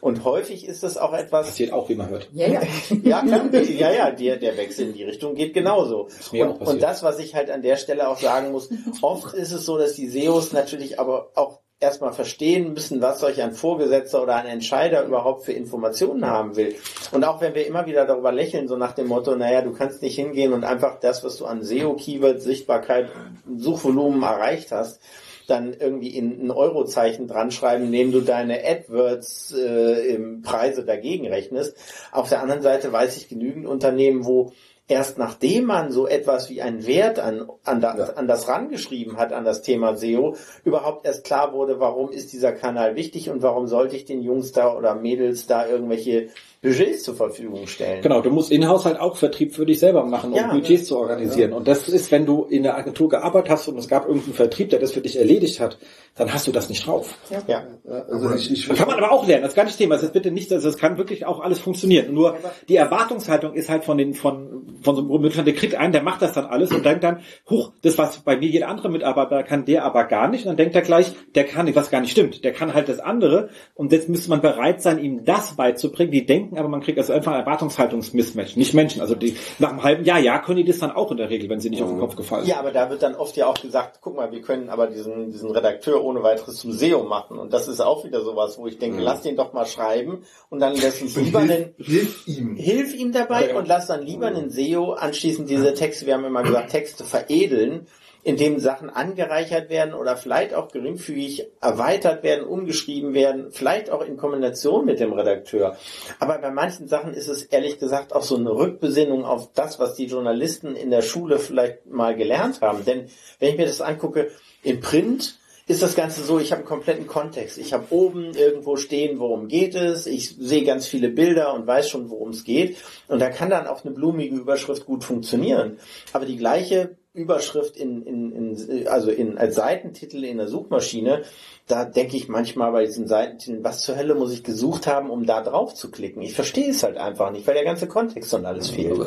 Und 0.00 0.24
häufig 0.24 0.66
ist 0.66 0.82
das 0.82 0.98
auch 0.98 1.14
etwas, 1.14 1.46
Passiert 1.46 1.72
auch, 1.72 1.88
wie 1.88 1.94
man 1.94 2.10
hört. 2.10 2.28
Ja, 2.32 2.46
ja. 2.48 2.60
ja, 3.02 3.22
klar, 3.22 3.52
ja, 3.54 3.90
ja, 3.90 4.10
der, 4.10 4.36
der 4.36 4.56
Wechsel 4.56 4.88
in 4.88 4.92
die 4.92 5.04
Richtung 5.04 5.34
geht 5.34 5.54
genauso. 5.54 6.08
Und, 6.32 6.60
und 6.60 6.82
das, 6.82 7.02
was 7.02 7.18
ich 7.18 7.34
halt 7.34 7.50
an 7.50 7.62
der 7.62 7.76
Stelle 7.76 8.08
auch 8.08 8.18
sagen 8.18 8.52
muss, 8.52 8.68
oft 9.00 9.34
ist 9.34 9.52
es 9.52 9.64
so, 9.64 9.78
dass 9.78 9.94
die 9.94 10.08
SEOs 10.08 10.52
natürlich 10.52 11.00
aber 11.00 11.30
auch 11.34 11.60
erstmal 11.78 12.12
verstehen 12.12 12.72
müssen, 12.72 13.02
was 13.02 13.20
solch 13.20 13.42
ein 13.42 13.52
Vorgesetzter 13.52 14.22
oder 14.22 14.36
ein 14.36 14.46
Entscheider 14.46 15.04
überhaupt 15.04 15.44
für 15.44 15.52
Informationen 15.52 16.26
haben 16.26 16.56
will. 16.56 16.74
Und 17.12 17.24
auch 17.24 17.40
wenn 17.40 17.54
wir 17.54 17.66
immer 17.66 17.86
wieder 17.86 18.06
darüber 18.06 18.32
lächeln, 18.32 18.66
so 18.66 18.76
nach 18.76 18.92
dem 18.92 19.08
Motto, 19.08 19.36
naja, 19.36 19.60
du 19.60 19.72
kannst 19.72 20.02
nicht 20.02 20.16
hingehen 20.16 20.52
und 20.54 20.64
einfach 20.64 20.98
das, 21.00 21.22
was 21.22 21.36
du 21.36 21.44
an 21.44 21.62
SEO-Keyword, 21.62 22.40
Sichtbarkeit, 22.40 23.10
Suchvolumen 23.56 24.22
erreicht 24.22 24.72
hast, 24.72 25.00
dann 25.46 25.74
irgendwie 25.74 26.16
in 26.16 26.46
ein 26.46 26.50
Eurozeichen 26.50 27.28
dran 27.28 27.50
schreiben, 27.50 27.84
indem 27.84 28.10
du 28.10 28.20
deine 28.20 28.64
AdWords 28.64 29.54
äh, 29.56 30.14
im 30.14 30.42
Preise 30.42 30.84
dagegen 30.84 31.28
rechnest. 31.28 31.76
Auf 32.10 32.28
der 32.28 32.40
anderen 32.40 32.62
Seite 32.62 32.92
weiß 32.92 33.16
ich 33.16 33.28
genügend 33.28 33.66
Unternehmen, 33.66 34.24
wo 34.24 34.52
erst 34.88 35.18
nachdem 35.18 35.64
man 35.64 35.90
so 35.90 36.06
etwas 36.06 36.48
wie 36.48 36.62
einen 36.62 36.86
Wert 36.86 37.18
an, 37.18 37.50
an, 37.64 37.80
da, 37.80 37.90
an 37.90 38.28
das 38.28 38.48
rangeschrieben 38.48 39.16
hat, 39.16 39.32
an 39.32 39.44
das 39.44 39.62
Thema 39.62 39.96
SEO, 39.96 40.36
überhaupt 40.64 41.06
erst 41.06 41.24
klar 41.24 41.52
wurde, 41.52 41.80
warum 41.80 42.10
ist 42.10 42.32
dieser 42.32 42.52
Kanal 42.52 42.94
wichtig 42.94 43.28
und 43.30 43.42
warum 43.42 43.66
sollte 43.66 43.96
ich 43.96 44.04
den 44.04 44.22
Jungs 44.22 44.52
da 44.52 44.72
oder 44.74 44.94
Mädels 44.94 45.46
da 45.46 45.66
irgendwelche 45.66 46.28
Budgets 46.62 47.02
zur 47.02 47.14
Verfügung 47.14 47.66
stellen. 47.66 48.02
Genau, 48.02 48.20
du 48.20 48.30
musst 48.30 48.50
in-house 48.50 48.84
halt 48.84 48.98
auch 48.98 49.16
Vertrieb 49.16 49.54
für 49.54 49.66
dich 49.66 49.78
selber 49.78 50.04
machen, 50.04 50.32
um 50.32 50.38
Ja. 50.38 50.52
Budgets 50.52 50.86
zu 50.86 50.98
organisieren. 50.98 51.52
Und 51.52 51.68
das 51.68 51.88
ist, 51.88 52.10
wenn 52.10 52.26
du 52.26 52.44
in 52.44 52.62
der 52.62 52.76
Agentur 52.76 53.08
gearbeitet 53.08 53.50
hast 53.50 53.68
und 53.68 53.78
es 53.78 53.88
gab 53.88 54.06
irgendeinen 54.06 54.34
Vertrieb, 54.34 54.70
der 54.70 54.78
das 54.78 54.92
für 54.92 55.00
dich 55.00 55.18
erledigt 55.18 55.60
hat, 55.60 55.78
dann 56.16 56.32
hast 56.32 56.46
du 56.46 56.52
das 56.52 56.68
nicht 56.68 56.86
drauf. 56.86 57.14
Ja. 57.46 57.66
Also 58.08 58.34
ich, 58.34 58.50
ich, 58.50 58.68
kann 58.68 58.88
man 58.88 58.96
aber 58.96 59.12
auch 59.12 59.26
lernen, 59.26 59.42
das 59.42 59.52
ist 59.52 59.56
gar 59.56 59.64
nicht 59.64 59.76
Thema. 59.76 59.96
Das 59.96 60.04
ist 60.04 60.12
bitte 60.12 60.30
nicht, 60.30 60.50
also 60.52 60.68
das 60.68 60.78
kann 60.78 60.96
wirklich 60.96 61.26
auch 61.26 61.40
alles 61.40 61.58
funktionieren. 61.58 62.14
Nur 62.14 62.38
die 62.68 62.76
Erwartungshaltung 62.76 63.54
ist 63.54 63.68
halt 63.68 63.84
von 63.84 63.98
den, 63.98 64.14
von, 64.14 64.78
von 64.80 64.96
so 64.96 65.02
einem 65.02 65.10
Mitarbeiter, 65.10 65.42
der 65.44 65.54
kriegt 65.54 65.74
einen, 65.74 65.92
der 65.92 66.02
macht 66.02 66.22
das 66.22 66.32
dann 66.32 66.46
alles 66.46 66.72
und 66.72 66.84
denkt 66.86 67.04
dann, 67.04 67.20
huch, 67.50 67.72
das 67.82 67.98
was 67.98 68.18
bei 68.20 68.36
mir 68.36 68.48
jeder 68.48 68.68
andere 68.68 68.88
Mitarbeiter 68.88 69.42
kann, 69.42 69.66
der 69.66 69.84
aber 69.84 70.04
gar 70.04 70.28
nicht. 70.28 70.44
Und 70.44 70.50
dann 70.50 70.56
denkt 70.56 70.74
er 70.74 70.82
gleich, 70.82 71.12
der 71.34 71.44
kann 71.44 71.66
nicht, 71.66 71.76
was 71.76 71.90
gar 71.90 72.00
nicht 72.00 72.12
stimmt. 72.12 72.44
Der 72.44 72.52
kann 72.52 72.72
halt 72.72 72.88
das 72.88 72.98
andere. 72.98 73.50
Und 73.74 73.92
jetzt 73.92 74.08
müsste 74.08 74.30
man 74.30 74.40
bereit 74.40 74.82
sein, 74.82 74.98
ihm 74.98 75.24
das 75.24 75.54
beizubringen. 75.56 76.12
Die 76.12 76.24
denken, 76.24 76.45
aber 76.54 76.68
man 76.68 76.80
kriegt 76.80 76.98
also 76.98 77.12
einfach 77.12 77.32
ein 77.32 77.40
Erwartungshaltungsmismatch. 77.40 78.56
Nicht 78.56 78.74
Menschen. 78.74 79.00
Also 79.00 79.14
die, 79.14 79.36
nach 79.58 79.70
einem 79.70 79.82
halben 79.82 80.04
Jahr, 80.04 80.18
ja, 80.18 80.38
können 80.38 80.58
die 80.58 80.64
das 80.64 80.78
dann 80.78 80.90
auch 80.90 81.10
in 81.10 81.16
der 81.16 81.30
Regel, 81.30 81.48
wenn 81.48 81.60
sie 81.60 81.70
nicht 81.70 81.82
auf 81.82 81.90
den 81.90 81.98
Kopf 81.98 82.16
gefallen 82.16 82.44
sind. 82.44 82.52
Ja, 82.52 82.58
aber 82.58 82.72
da 82.72 82.90
wird 82.90 83.02
dann 83.02 83.14
oft 83.14 83.36
ja 83.36 83.46
auch 83.46 83.60
gesagt, 83.60 83.98
guck 84.00 84.16
mal, 84.16 84.30
wir 84.30 84.42
können 84.42 84.68
aber 84.68 84.86
diesen, 84.86 85.30
diesen 85.30 85.50
Redakteur 85.50 86.04
ohne 86.04 86.22
weiteres 86.22 86.56
zum 86.56 86.72
SEO 86.72 87.04
machen. 87.04 87.38
Und 87.38 87.52
das 87.52 87.68
ist 87.68 87.80
auch 87.80 88.04
wieder 88.04 88.22
sowas, 88.22 88.58
wo 88.58 88.66
ich 88.66 88.78
denke, 88.78 89.00
lass 89.00 89.22
den 89.22 89.36
doch 89.36 89.52
mal 89.52 89.66
schreiben 89.66 90.24
und 90.50 90.60
dann 90.60 90.74
lass 90.74 91.02
uns 91.02 91.16
lieber 91.16 91.40
einen, 91.40 91.74
hilf, 91.78 92.24
hilf 92.24 92.26
ihm. 92.26 92.56
hilf 92.56 92.94
ihm 92.94 93.12
dabei 93.12 93.56
und 93.56 93.66
lass 93.68 93.86
dann 93.86 94.02
lieber 94.02 94.26
einen 94.26 94.50
SEO 94.50 94.92
anschließend 94.92 95.48
diese 95.48 95.74
Texte, 95.74 96.06
wir 96.06 96.14
haben 96.14 96.24
immer 96.24 96.42
gesagt, 96.42 96.70
Texte 96.70 97.04
veredeln, 97.04 97.86
indem 98.26 98.58
Sachen 98.58 98.90
angereichert 98.90 99.70
werden 99.70 99.94
oder 99.94 100.16
vielleicht 100.16 100.52
auch 100.52 100.72
geringfügig 100.72 101.46
erweitert 101.60 102.24
werden, 102.24 102.44
umgeschrieben 102.44 103.14
werden, 103.14 103.52
vielleicht 103.52 103.88
auch 103.88 104.04
in 104.04 104.16
Kombination 104.16 104.84
mit 104.84 104.98
dem 104.98 105.12
Redakteur. 105.12 105.76
Aber 106.18 106.36
bei 106.38 106.50
manchen 106.50 106.88
Sachen 106.88 107.14
ist 107.14 107.28
es 107.28 107.44
ehrlich 107.44 107.78
gesagt 107.78 108.12
auch 108.12 108.24
so 108.24 108.34
eine 108.34 108.50
Rückbesinnung 108.50 109.24
auf 109.24 109.52
das, 109.54 109.78
was 109.78 109.94
die 109.94 110.06
Journalisten 110.06 110.74
in 110.74 110.90
der 110.90 111.02
Schule 111.02 111.38
vielleicht 111.38 111.86
mal 111.86 112.16
gelernt 112.16 112.62
haben. 112.62 112.84
Denn 112.84 113.06
wenn 113.38 113.50
ich 113.50 113.58
mir 113.58 113.66
das 113.66 113.80
angucke, 113.80 114.32
im 114.64 114.80
Print 114.80 115.38
ist 115.68 115.82
das 115.82 115.94
Ganze 115.94 116.24
so, 116.24 116.40
ich 116.40 116.50
habe 116.50 116.62
einen 116.62 116.68
kompletten 116.68 117.06
Kontext. 117.06 117.58
Ich 117.58 117.72
habe 117.72 117.86
oben 117.90 118.34
irgendwo 118.34 118.76
stehen, 118.76 119.20
worum 119.20 119.46
geht 119.46 119.76
es. 119.76 120.08
Ich 120.08 120.34
sehe 120.36 120.64
ganz 120.64 120.88
viele 120.88 121.10
Bilder 121.10 121.54
und 121.54 121.68
weiß 121.68 121.88
schon, 121.88 122.10
worum 122.10 122.30
es 122.30 122.42
geht. 122.42 122.76
Und 123.06 123.20
da 123.20 123.30
kann 123.30 123.50
dann 123.50 123.68
auch 123.68 123.84
eine 123.84 123.94
blumige 123.94 124.34
Überschrift 124.34 124.84
gut 124.84 125.04
funktionieren. 125.04 125.78
Aber 126.12 126.26
die 126.26 126.36
gleiche 126.36 126.96
Überschrift 127.16 127.76
in, 127.76 128.02
in, 128.02 128.32
in 128.32 128.88
also 128.88 129.10
in 129.10 129.38
als 129.38 129.54
Seitentitel 129.56 130.22
in 130.24 130.36
der 130.36 130.48
Suchmaschine, 130.48 131.22
da 131.66 131.84
denke 131.84 132.16
ich 132.16 132.28
manchmal 132.28 132.72
bei 132.72 132.84
diesen 132.86 133.08
Seitentiteln, 133.08 133.64
was 133.64 133.80
zur 133.82 133.96
Hölle 133.96 134.14
muss 134.14 134.32
ich 134.32 134.44
gesucht 134.44 134.86
haben, 134.86 135.10
um 135.10 135.26
da 135.26 135.42
drauf 135.42 135.74
zu 135.74 135.90
klicken? 135.90 136.22
Ich 136.22 136.34
verstehe 136.34 136.70
es 136.70 136.82
halt 136.82 136.96
einfach 136.98 137.30
nicht, 137.32 137.46
weil 137.46 137.54
der 137.54 137.64
ganze 137.64 137.88
Kontext 137.88 138.32
und 138.34 138.46
alles 138.46 138.70
fehlt. 138.70 138.98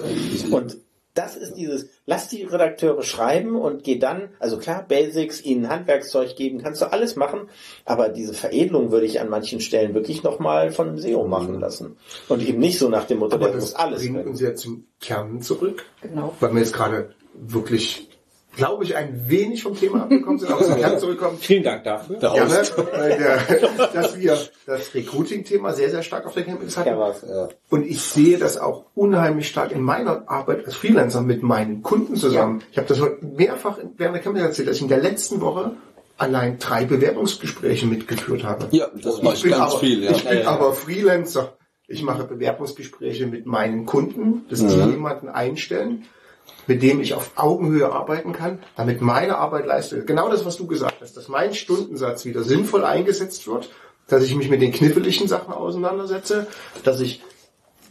Und 0.52 0.78
das 1.15 1.36
ist 1.36 1.56
dieses, 1.56 1.89
lass 2.06 2.28
die 2.30 2.43
Redakteure 2.43 3.02
schreiben 3.04 3.56
und 3.56 3.84
geh 3.84 3.98
dann, 3.98 4.30
also 4.39 4.58
klar, 4.58 4.86
Basics, 4.88 5.41
ihnen 5.43 5.67
Handwerkszeug 5.67 6.36
geben, 6.36 6.62
kannst 6.62 6.82
du 6.82 6.91
alles 6.91 7.15
machen, 7.15 7.50
aber 7.84 8.10
diese 8.10 8.34
Veredelung 8.34 8.91
würde 8.91 9.06
ich 9.08 9.19
an 9.19 9.28
manchen 9.28 9.60
Stellen 9.60 9.93
wirklich 9.95 10.24
nochmal 10.24 10.72
von 10.72 10.88
einem 10.89 10.98
SEO 11.00 11.28
machen 11.28 11.60
lassen. 11.60 11.98
Und 12.30 12.48
eben 12.48 12.60
nicht 12.60 12.78
so 12.80 12.89
nach 12.89 13.06
dem 13.06 13.17
Motto, 13.19 13.36
Aber 13.36 13.48
der 13.48 13.56
muss 13.56 13.72
das 13.72 13.76
alles 13.76 14.02
bringt 14.02 14.15
können. 14.17 14.30
uns 14.30 14.39
ja 14.39 14.56
zum 14.56 14.86
Kern 15.02 15.41
zurück, 15.41 15.84
Genau. 16.02 16.36
weil 16.39 16.54
wir 16.54 16.60
jetzt 16.62 16.74
gerade 16.74 17.10
wirklich, 17.39 18.10
glaube 18.56 18.84
ich, 18.84 18.95
ein 18.95 19.25
wenig 19.28 19.63
vom 19.63 19.78
Thema 19.78 20.04
abgekommen 20.04 20.39
sind, 20.39 20.52
aber 20.52 20.63
zum 20.63 20.78
Kern 20.78 20.99
zurückkommen. 20.99 21.38
Vielen 21.39 21.63
Dank 21.63 21.84
dafür. 21.84 22.19
Ja, 22.19 22.34
ne? 22.34 22.60
Host. 22.60 22.73
Weil 22.78 23.17
der, 23.17 23.38
dass 23.93 24.17
wir 24.17 24.38
das 24.65 24.93
Recruiting-Thema 24.93 25.73
sehr, 25.73 25.89
sehr 25.89 26.04
stark 26.04 26.25
auf 26.25 26.34
der 26.34 26.43
Campus 26.43 26.78
hatten. 26.78 26.89
Ja, 26.89 26.99
was. 26.99 27.25
Und 27.69 27.86
ich 27.86 28.02
sehe 28.02 28.38
das 28.38 28.58
auch 28.58 28.86
unheimlich 28.95 29.47
stark 29.47 29.71
in 29.71 29.82
meiner 29.82 30.30
Arbeit 30.30 30.65
als 30.65 30.75
Freelancer 30.75 31.21
mit 31.21 31.43
meinen 31.43 31.84
Kunden 31.84 32.15
zusammen. 32.15 32.62
Ich 32.71 32.78
habe 32.78 32.88
das 32.88 32.99
heute 32.99 33.25
mehrfach 33.25 33.78
während 33.97 34.15
der 34.15 34.23
Campus 34.23 34.41
erzählt, 34.41 34.67
dass 34.67 34.75
ich 34.78 34.82
in 34.82 34.89
der 34.89 35.02
letzten 35.02 35.41
Woche 35.41 35.71
allein 36.17 36.60
drei 36.60 36.84
Bewerbungsgespräche 36.84 37.86
mitgeführt 37.86 38.43
habe. 38.43 38.67
Ja, 38.71 38.89
das 39.02 39.21
mache 39.21 39.36
ich 39.36 39.43
ganz 39.43 39.73
aber, 39.73 39.80
viel, 39.80 40.04
ja. 40.04 40.12
Ich 40.12 40.28
bin 40.28 40.45
aber 40.45 40.73
Freelancer. 40.73 41.58
Ich 41.88 42.04
mache 42.04 42.25
Bewerbungsgespräche 42.25 43.25
mit 43.25 43.47
meinen 43.47 43.86
Kunden, 43.86 44.45
dass 44.49 44.60
die 44.60 44.67
jemanden 44.67 45.30
einstellen, 45.30 46.06
mit 46.68 46.84
dem 46.84 47.00
ich 47.00 47.14
auf 47.14 47.32
Augenhöhe 47.36 47.92
arbeiten 47.92 48.34
kann, 48.34 48.60
damit 48.76 49.02
meine 49.02 49.38
Arbeit 49.38 49.66
leistet. 49.66 50.08
Genau 50.08 50.30
das, 50.30 50.46
was 50.46 50.58
du 50.58 50.68
gesagt 50.68 51.02
hast, 51.02 51.18
dass 51.18 51.28
mein 51.28 51.54
Stundensatz 51.54 52.26
wieder 52.26 52.44
sinnvoll 52.44 52.84
eingesetzt 52.84 53.48
wird, 53.48 53.70
dass 54.08 54.24
ich 54.24 54.36
mich 54.36 54.50
mit 54.50 54.62
den 54.62 54.72
kniffligen 54.72 55.28
Sachen 55.28 55.54
auseinandersetze, 55.54 56.48
dass 56.84 57.00
ich 57.00 57.22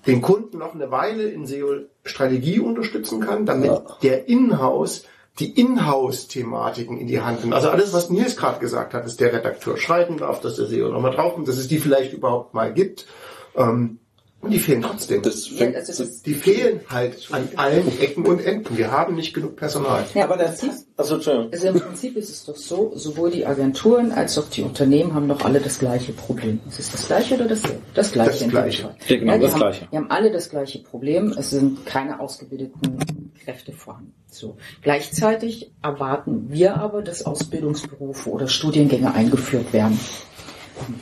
den 0.06 0.22
Kunden 0.22 0.58
noch 0.58 0.74
eine 0.74 0.90
Weile 0.90 1.28
in 1.28 1.46
SEO-Strategie 1.46 2.60
unterstützen 2.60 3.20
kann, 3.20 3.46
damit 3.46 3.80
der 4.02 4.28
Inhouse 4.28 5.04
die 5.38 5.60
Inhouse-Thematiken 5.60 6.98
in 6.98 7.06
die 7.06 7.20
Hand 7.20 7.42
nimmt. 7.42 7.54
Also 7.54 7.68
alles, 7.68 7.92
was 7.92 8.10
Nils 8.10 8.36
gerade 8.36 8.58
gesagt 8.58 8.92
hat, 8.92 9.04
dass 9.04 9.16
der 9.16 9.32
Redakteur 9.32 9.76
schreiben 9.76 10.18
darf, 10.18 10.40
dass 10.40 10.56
der 10.56 10.66
SEO 10.66 10.88
nochmal 10.88 11.12
draufkommt, 11.12 11.46
dass 11.46 11.58
es 11.58 11.68
die 11.68 11.78
vielleicht 11.78 12.12
überhaupt 12.12 12.54
mal 12.54 12.72
gibt. 12.74 13.06
Ähm, 13.54 14.00
und 14.40 14.50
die 14.52 14.58
fehlen 14.60 14.82
trotzdem. 14.82 15.20
Das 15.22 15.50
Ja, 15.50 15.56
fängt, 15.58 15.76
also 15.76 16.04
das, 16.04 16.22
die 16.22 16.34
fehlen 16.34 16.80
halt 16.88 17.28
an 17.32 17.48
allen 17.56 18.00
Ecken 18.00 18.24
und 18.24 18.40
Enden. 18.40 18.76
Wir 18.78 18.92
haben 18.92 19.16
nicht 19.16 19.34
genug 19.34 19.56
Personal. 19.56 20.04
ja, 20.14 20.24
Aber 20.24 20.36
das, 20.36 20.62
Entschuldigung. 20.62 21.48
Also 21.52 21.68
im 21.68 21.80
Prinzip 21.80 22.16
ist 22.16 22.30
es 22.30 22.44
doch 22.44 22.56
so, 22.56 22.92
sowohl 22.94 23.30
die 23.30 23.46
Agenturen 23.46 24.12
als 24.12 24.38
auch 24.38 24.48
die 24.48 24.62
Unternehmen 24.62 25.14
haben 25.14 25.28
doch 25.28 25.44
alle 25.44 25.60
das 25.60 25.78
gleiche 25.80 26.12
Problem. 26.12 26.60
Ist 26.68 26.78
es 26.78 26.92
das 26.92 27.06
gleiche 27.08 27.34
oder 27.34 27.46
dasselbe? 27.46 27.78
Das 27.94 28.12
gleiche. 28.12 28.44
Das 28.44 28.48
Gleiche. 28.50 28.94
Ja, 29.08 29.16
genau, 29.16 29.34
die 29.34 29.40
das 29.40 29.52
haben, 29.52 29.58
Gleiche. 29.60 29.88
Die 29.90 29.96
haben 29.96 30.10
alle 30.10 30.30
das 30.30 30.48
gleiche 30.50 30.78
Problem. 30.80 31.34
Es 31.36 31.50
sind 31.50 31.84
keine 31.84 32.20
ausgebildeten 32.20 33.32
Kräfte 33.44 33.72
vorhanden. 33.72 34.14
So. 34.30 34.56
Gleichzeitig 34.82 35.72
erwarten 35.82 36.46
wir 36.50 36.76
aber, 36.76 37.02
dass 37.02 37.24
Ausbildungsberufe 37.26 38.30
oder 38.30 38.46
Studiengänge 38.46 39.12
eingeführt 39.14 39.72
werden. 39.72 39.98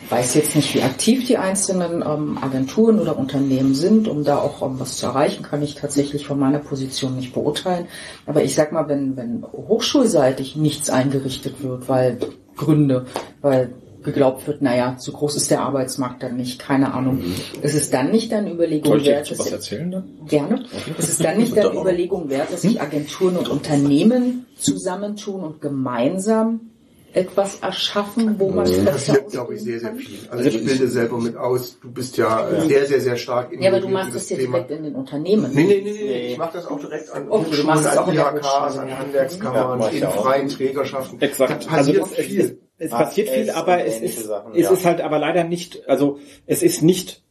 Ich 0.04 0.10
weiß 0.10 0.34
jetzt 0.34 0.56
nicht, 0.56 0.74
wie 0.74 0.82
aktiv 0.82 1.26
die 1.26 1.36
einzelnen 1.36 2.02
ähm, 2.02 2.38
Agenturen 2.40 3.00
oder 3.00 3.18
Unternehmen 3.18 3.74
sind, 3.74 4.08
um 4.08 4.24
da 4.24 4.38
auch 4.38 4.62
um 4.62 4.80
was 4.80 4.96
zu 4.96 5.06
erreichen, 5.06 5.42
kann 5.42 5.62
ich 5.62 5.74
tatsächlich 5.74 6.26
von 6.26 6.38
meiner 6.38 6.58
Position 6.58 7.16
nicht 7.16 7.34
beurteilen. 7.34 7.86
Aber 8.26 8.42
ich 8.42 8.54
sag 8.54 8.72
mal, 8.72 8.88
wenn, 8.88 9.16
wenn 9.16 9.44
hochschulseitig 9.44 10.56
nichts 10.56 10.90
eingerichtet 10.90 11.62
wird, 11.62 11.88
weil 11.88 12.18
Gründe, 12.56 13.06
weil 13.42 13.74
geglaubt 14.06 14.46
wird, 14.46 14.62
naja, 14.62 14.96
so 14.98 15.12
groß 15.12 15.36
ist 15.36 15.50
der 15.50 15.60
Arbeitsmarkt 15.60 16.22
dann 16.22 16.36
nicht, 16.36 16.58
keine 16.58 16.94
Ahnung. 16.94 17.22
Ist 17.60 17.74
es 17.74 17.90
dann 17.90 18.10
nicht 18.10 18.32
eine 18.32 18.52
Überlegung 18.52 18.92
Soll 18.92 19.00
ich 19.02 19.08
wert, 19.08 19.38
was 19.38 19.50
erzählen 19.50 19.90
dann? 19.90 20.04
Gerne. 20.26 20.64
Es 20.96 21.10
ist 21.10 21.22
dann 21.22 21.36
nicht 21.36 21.54
der 21.54 21.72
Überlegung 21.74 22.30
wert, 22.30 22.52
dass 22.52 22.62
sich 22.62 22.80
Agenturen 22.80 23.36
und 23.36 23.48
Unternehmen 23.48 24.46
zusammentun 24.56 25.42
und 25.42 25.60
gemeinsam 25.60 26.70
etwas 27.16 27.60
erschaffen, 27.60 28.38
wo 28.38 28.50
man 28.50 28.66
Das 28.66 28.74
Kräfte 28.74 28.90
passiert, 28.92 29.30
glaube 29.30 29.54
ich, 29.54 29.62
sehr, 29.62 29.80
sehr 29.80 29.94
viel. 29.94 30.18
Also 30.30 30.44
ich 30.44 30.62
bilde 30.64 30.86
selber 30.88 31.18
mit 31.18 31.34
aus. 31.36 31.78
Du 31.80 31.90
bist 31.90 32.16
ja 32.18 32.46
sehr, 32.60 32.86
sehr, 32.86 33.00
sehr 33.00 33.16
stark 33.16 33.50
kann. 33.50 33.62
Ja, 33.62 33.70
aber 33.70 33.80
du 33.80 33.88
machst 33.88 34.08
in 34.08 34.14
das 34.14 34.28
jetzt 34.28 34.42
direkt 34.42 34.70
in 34.70 34.84
den 34.84 34.94
Unternehmen. 34.94 35.50
Nee, 35.54 35.64
nee, 35.64 35.80
nee, 35.82 35.92
nee. 35.92 36.32
Ich 36.32 36.38
mache 36.38 36.58
das 36.58 36.66
auch 36.66 36.78
direkt 36.78 37.10
an 37.10 37.28
Oh, 37.30 37.38
Hochschulen, 37.38 37.70
an 37.70 38.08
in 38.08 38.14
IHKs, 38.14 38.78
an 38.78 38.88
Ja, 38.88 38.98
Handwerkskammern, 38.98 39.80
ich 39.90 40.02
in 40.02 40.08
freien 40.08 40.48
Trägerschaften. 40.48 41.20
Exakt. 41.20 41.66
Da 41.66 41.70
Also 41.70 41.92
passiert 41.92 42.02
das, 42.02 42.12
es, 42.12 42.18
es, 42.18 42.26
viel. 42.26 42.60
es 42.78 42.90
passiert 42.90 43.28
viel, 43.30 43.50
aber 43.50 43.84
es 43.84 44.00
ist, 44.00 44.24
Sachen, 44.24 44.52
es 44.54 44.60
ja. 44.60 44.70
ist 44.70 44.84
halt 44.84 45.00
aber 45.00 45.18
leider 45.18 45.44
nicht, 45.44 45.88
also 45.88 46.18
es 46.46 46.62
ist 46.62 46.82
nicht 46.82 47.22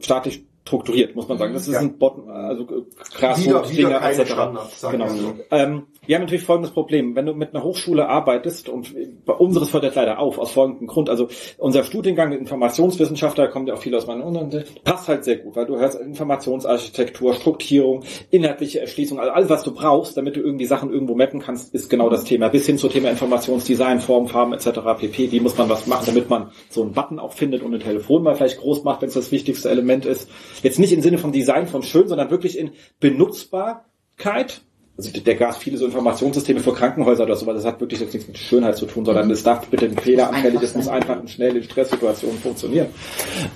staatlich 0.00 0.44
strukturiert, 0.66 1.14
muss 1.14 1.28
man 1.28 1.36
sagen. 1.36 1.52
Das 1.52 1.68
ist 1.68 1.74
Ja. 1.74 1.80
ein 1.80 1.98
Bot, 1.98 2.26
also 2.26 2.66
Wieder- 2.66 2.82
Grassroots 3.18 3.70
wieder 3.76 3.88
Dinge 3.88 3.98
keine 4.00 4.14
etc. 4.14 4.30
Standards, 4.32 4.86
Genau. 4.90 5.04
wir 5.04 5.10
so. 5.10 5.34
Ähm, 5.50 5.82
wir 6.06 6.16
haben 6.16 6.22
natürlich 6.22 6.44
folgendes 6.44 6.70
Problem. 6.72 7.14
Wenn 7.14 7.26
du 7.26 7.34
mit 7.34 7.54
einer 7.54 7.62
Hochschule 7.62 8.08
arbeitest, 8.08 8.68
und 8.70 8.94
bei 9.26 9.34
unseres 9.34 9.72
hört 9.74 9.84
das 9.84 9.94
leider 9.94 10.18
auf, 10.18 10.38
aus 10.38 10.52
folgendem 10.52 10.86
Grund. 10.86 11.10
Also 11.10 11.28
unser 11.58 11.84
Studiengang 11.84 12.32
Informationswissenschaftler 12.32 13.48
kommt 13.48 13.68
ja 13.68 13.74
auch 13.74 13.78
viel 13.82 13.94
aus 13.94 14.06
meinen 14.06 14.22
Unterrichten, 14.22 14.80
passt 14.84 15.08
halt 15.08 15.24
sehr 15.24 15.36
gut, 15.36 15.54
weil 15.54 15.66
du 15.66 15.76
hörst 15.78 16.00
Informationsarchitektur, 16.00 17.34
Strukturierung, 17.34 18.02
inhaltliche 18.30 18.80
Erschließung, 18.80 19.18
also 19.20 19.32
alles, 19.32 19.50
was 19.50 19.62
du 19.64 19.74
brauchst, 19.74 20.16
damit 20.16 20.36
du 20.36 20.40
irgendwie 20.40 20.66
Sachen 20.66 20.90
irgendwo 20.90 21.14
mappen 21.14 21.40
kannst, 21.40 21.74
ist 21.74 21.88
genau 21.90 22.08
das 22.10 22.24
Thema. 22.24 22.48
Bis 22.48 22.66
hin 22.66 22.78
zum 22.78 22.90
Thema 22.90 23.10
Informationsdesign, 23.10 24.00
Form, 24.00 24.28
Farben 24.28 24.52
etc. 24.52 24.80
pp. 24.98 25.30
Wie 25.32 25.40
muss 25.40 25.56
man 25.58 25.68
was 25.68 25.86
machen, 25.86 26.04
damit 26.06 26.30
man 26.30 26.50
so 26.70 26.82
einen 26.82 26.92
Button 26.92 27.18
auch 27.18 27.32
findet 27.32 27.62
und 27.62 27.74
ein 27.74 27.80
Telefon 27.80 28.22
mal 28.22 28.34
vielleicht 28.34 28.60
groß 28.60 28.84
macht, 28.84 29.02
wenn 29.02 29.08
es 29.08 29.14
das 29.14 29.30
wichtigste 29.32 29.68
Element 29.70 30.06
ist. 30.06 30.28
Jetzt 30.62 30.78
nicht 30.78 30.92
im 30.92 31.02
Sinne 31.02 31.18
von 31.18 31.32
Design, 31.32 31.66
von 31.66 31.82
schön, 31.82 32.08
sondern 32.08 32.30
wirklich 32.30 32.58
in 32.58 32.70
Benutzbarkeit. 33.00 34.62
Also 34.96 35.10
der 35.10 35.34
Gas 35.34 35.58
viele 35.58 35.76
so 35.76 35.86
Informationssysteme 35.86 36.60
für 36.60 36.72
Krankenhäuser 36.72 37.24
oder 37.24 37.34
so, 37.34 37.46
weil 37.46 37.54
das 37.54 37.64
hat 37.64 37.80
wirklich 37.80 38.00
jetzt 38.00 38.14
nichts 38.14 38.28
mit 38.28 38.38
Schönheit 38.38 38.76
zu 38.76 38.86
tun, 38.86 39.04
sondern 39.04 39.28
das 39.28 39.42
darf 39.42 39.66
bitte 39.66 39.86
ein 39.86 39.98
fehleranfällig, 39.98 40.60
das 40.60 40.76
muss 40.76 40.86
einfach 40.86 41.18
und 41.18 41.28
schnell 41.28 41.56
in 41.56 41.64
Stresssituationen 41.64 42.38
funktionieren. 42.38 42.88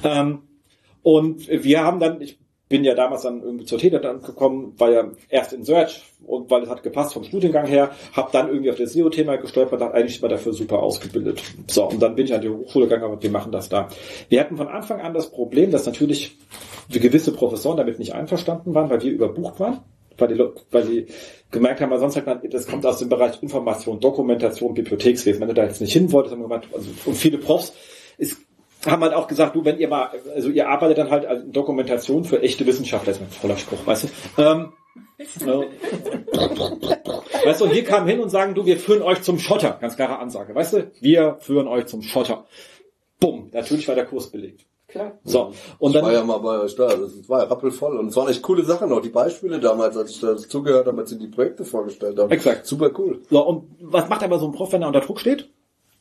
Ähm, 0.03 0.41
und 1.03 1.47
wir 1.47 1.85
haben 1.85 2.01
dann, 2.01 2.21
ich 2.21 2.39
bin 2.69 2.85
ja 2.85 2.95
damals 2.95 3.23
dann 3.23 3.43
irgendwie 3.43 3.65
zur 3.65 3.79
dann 3.79 4.23
gekommen, 4.23 4.75
war 4.79 4.91
ja 4.91 5.11
erst 5.29 5.53
in 5.53 5.65
Search 5.65 6.03
und 6.27 6.51
weil 6.51 6.63
es 6.63 6.69
hat 6.69 6.83
gepasst 6.83 7.15
vom 7.15 7.25
Studiengang 7.25 7.67
her, 7.67 7.91
habe 8.13 8.31
dann 8.33 8.49
irgendwie 8.49 8.71
auf 8.71 8.77
das 8.77 8.93
SEO-Thema 8.93 9.37
gestolpert, 9.37 9.81
dachte 9.81 9.95
eigentlich 9.95 10.21
war 10.21 10.29
dafür 10.29 10.53
super 10.53 10.83
ausgebildet. 10.83 11.43
So, 11.67 11.89
und 11.89 12.01
dann 12.01 12.15
bin 12.15 12.27
ich 12.27 12.35
an 12.35 12.43
die 12.43 12.49
Hochschule 12.49 12.87
gegangen, 12.87 13.05
aber 13.05 13.23
wir 13.23 13.31
machen 13.31 13.53
das 13.53 13.69
da. 13.69 13.89
Wir 14.29 14.41
hatten 14.41 14.57
von 14.57 14.69
Anfang 14.69 15.01
an 15.01 15.15
das 15.15 15.31
Problem, 15.31 15.71
dass 15.71 15.87
natürlich 15.87 16.37
gewisse 16.91 17.33
Professoren 17.33 17.77
damit 17.77 17.99
nicht 17.99 18.15
einverstanden 18.15 18.75
waren, 18.75 18.91
weil 18.91 19.03
wir 19.03 19.13
überbucht 19.13 19.61
waren 19.61 19.81
weil 20.19 20.29
die, 20.29 20.45
weil 20.71 20.85
die 20.85 21.07
gemerkt 21.51 21.81
haben, 21.81 21.97
sonst 21.99 22.15
sagt 22.15 22.27
man, 22.27 22.41
das 22.51 22.67
kommt 22.67 22.85
aus 22.85 22.99
dem 22.99 23.09
Bereich 23.09 23.41
Information, 23.43 24.01
Dokumentation, 24.01 24.75
Bibliothekswesen. 24.75 25.41
Wenn 25.41 25.49
du 25.49 25.55
da 25.55 25.65
jetzt 25.65 25.81
nicht 25.81 25.93
hin 25.93 26.13
wolltest, 26.13 26.33
haben 26.33 26.41
wir 26.41 26.49
gemeint, 26.49 26.69
also, 26.75 26.91
und 27.07 27.17
viele 27.17 27.39
Profs 27.39 27.73
ist, 28.19 28.39
haben 28.87 29.03
halt 29.03 29.15
auch 29.15 29.27
gesagt, 29.27 29.57
du, 29.57 29.65
wenn 29.65 29.79
ihr 29.79 29.89
mal, 29.89 30.11
also 30.35 30.51
ihr 30.51 30.69
arbeitet 30.69 30.99
dann 30.99 31.11
halt 31.11 31.27
als 31.27 31.43
Dokumentation 31.51 32.25
für 32.25 32.43
echte 32.43 32.67
Wissenschaftler, 32.67 33.13
das 33.13 33.21
ist 33.21 33.37
ein 33.37 33.41
toller 33.41 33.57
Spruch, 33.57 33.87
weißt 33.87 34.05
du? 34.05 34.43
Ähm, 34.43 34.73
äh, 35.19 35.27
weißt 37.45 37.61
du, 37.61 37.65
und 37.65 37.75
wir 37.75 37.85
kamen 37.85 38.07
hin 38.09 38.21
und 38.21 38.31
sagen, 38.31 38.55
du, 38.55 38.67
wir 38.67 38.79
führen 38.79 39.03
euch 39.03 39.23
zum 39.23 39.39
Schotter, 39.39 39.79
ganz 39.81 39.97
klare 39.97 40.19
Ansage, 40.19 40.55
weißt 40.55 40.73
du? 40.75 40.91
Wir 41.01 41.39
führen 41.41 41.67
euch 41.67 41.87
zum 41.87 42.03
Schotter. 42.03 42.47
Bumm, 43.21 43.51
natürlich 43.53 43.89
war 43.89 43.97
der 43.97 44.07
Kurs 44.07 44.29
belegt. 44.29 44.65
Klar. 44.87 45.19
So, 45.23 45.53
und 45.79 45.95
ich 45.95 46.01
war 46.01 46.11
dann, 46.11 46.21
ja 46.21 46.25
mal 46.25 46.39
bei 46.39 46.61
euch 46.61 46.75
da, 46.75 46.87
das 46.89 47.29
war 47.29 47.41
ja 47.41 47.45
rappelvoll 47.47 47.99
und 47.99 48.09
es 48.09 48.17
waren 48.17 48.29
echt 48.29 48.41
coole 48.41 48.65
Sachen 48.65 48.91
auch, 48.91 49.03
die 49.03 49.11
Beispiele 49.11 49.61
damals, 49.61 49.99
als 49.99 50.13
ich 50.13 50.21
da 50.21 50.35
zugehört 50.37 50.87
habe, 50.87 50.99
als 50.99 51.11
sie 51.11 51.19
die 51.19 51.27
Projekte 51.27 51.67
vorgestellt 51.67 52.19
haben. 52.19 52.31
Exakt. 52.31 52.65
Super 52.65 52.91
cool. 52.99 53.21
So, 53.29 53.47
und 53.47 53.65
was 53.83 54.09
macht 54.09 54.23
aber 54.23 54.39
so 54.39 54.47
ein 54.47 54.53
Prof, 54.53 54.73
wenn 54.73 54.81
er 54.81 54.89
unter 54.89 55.01
Druck 55.03 55.21
steht? 55.21 55.51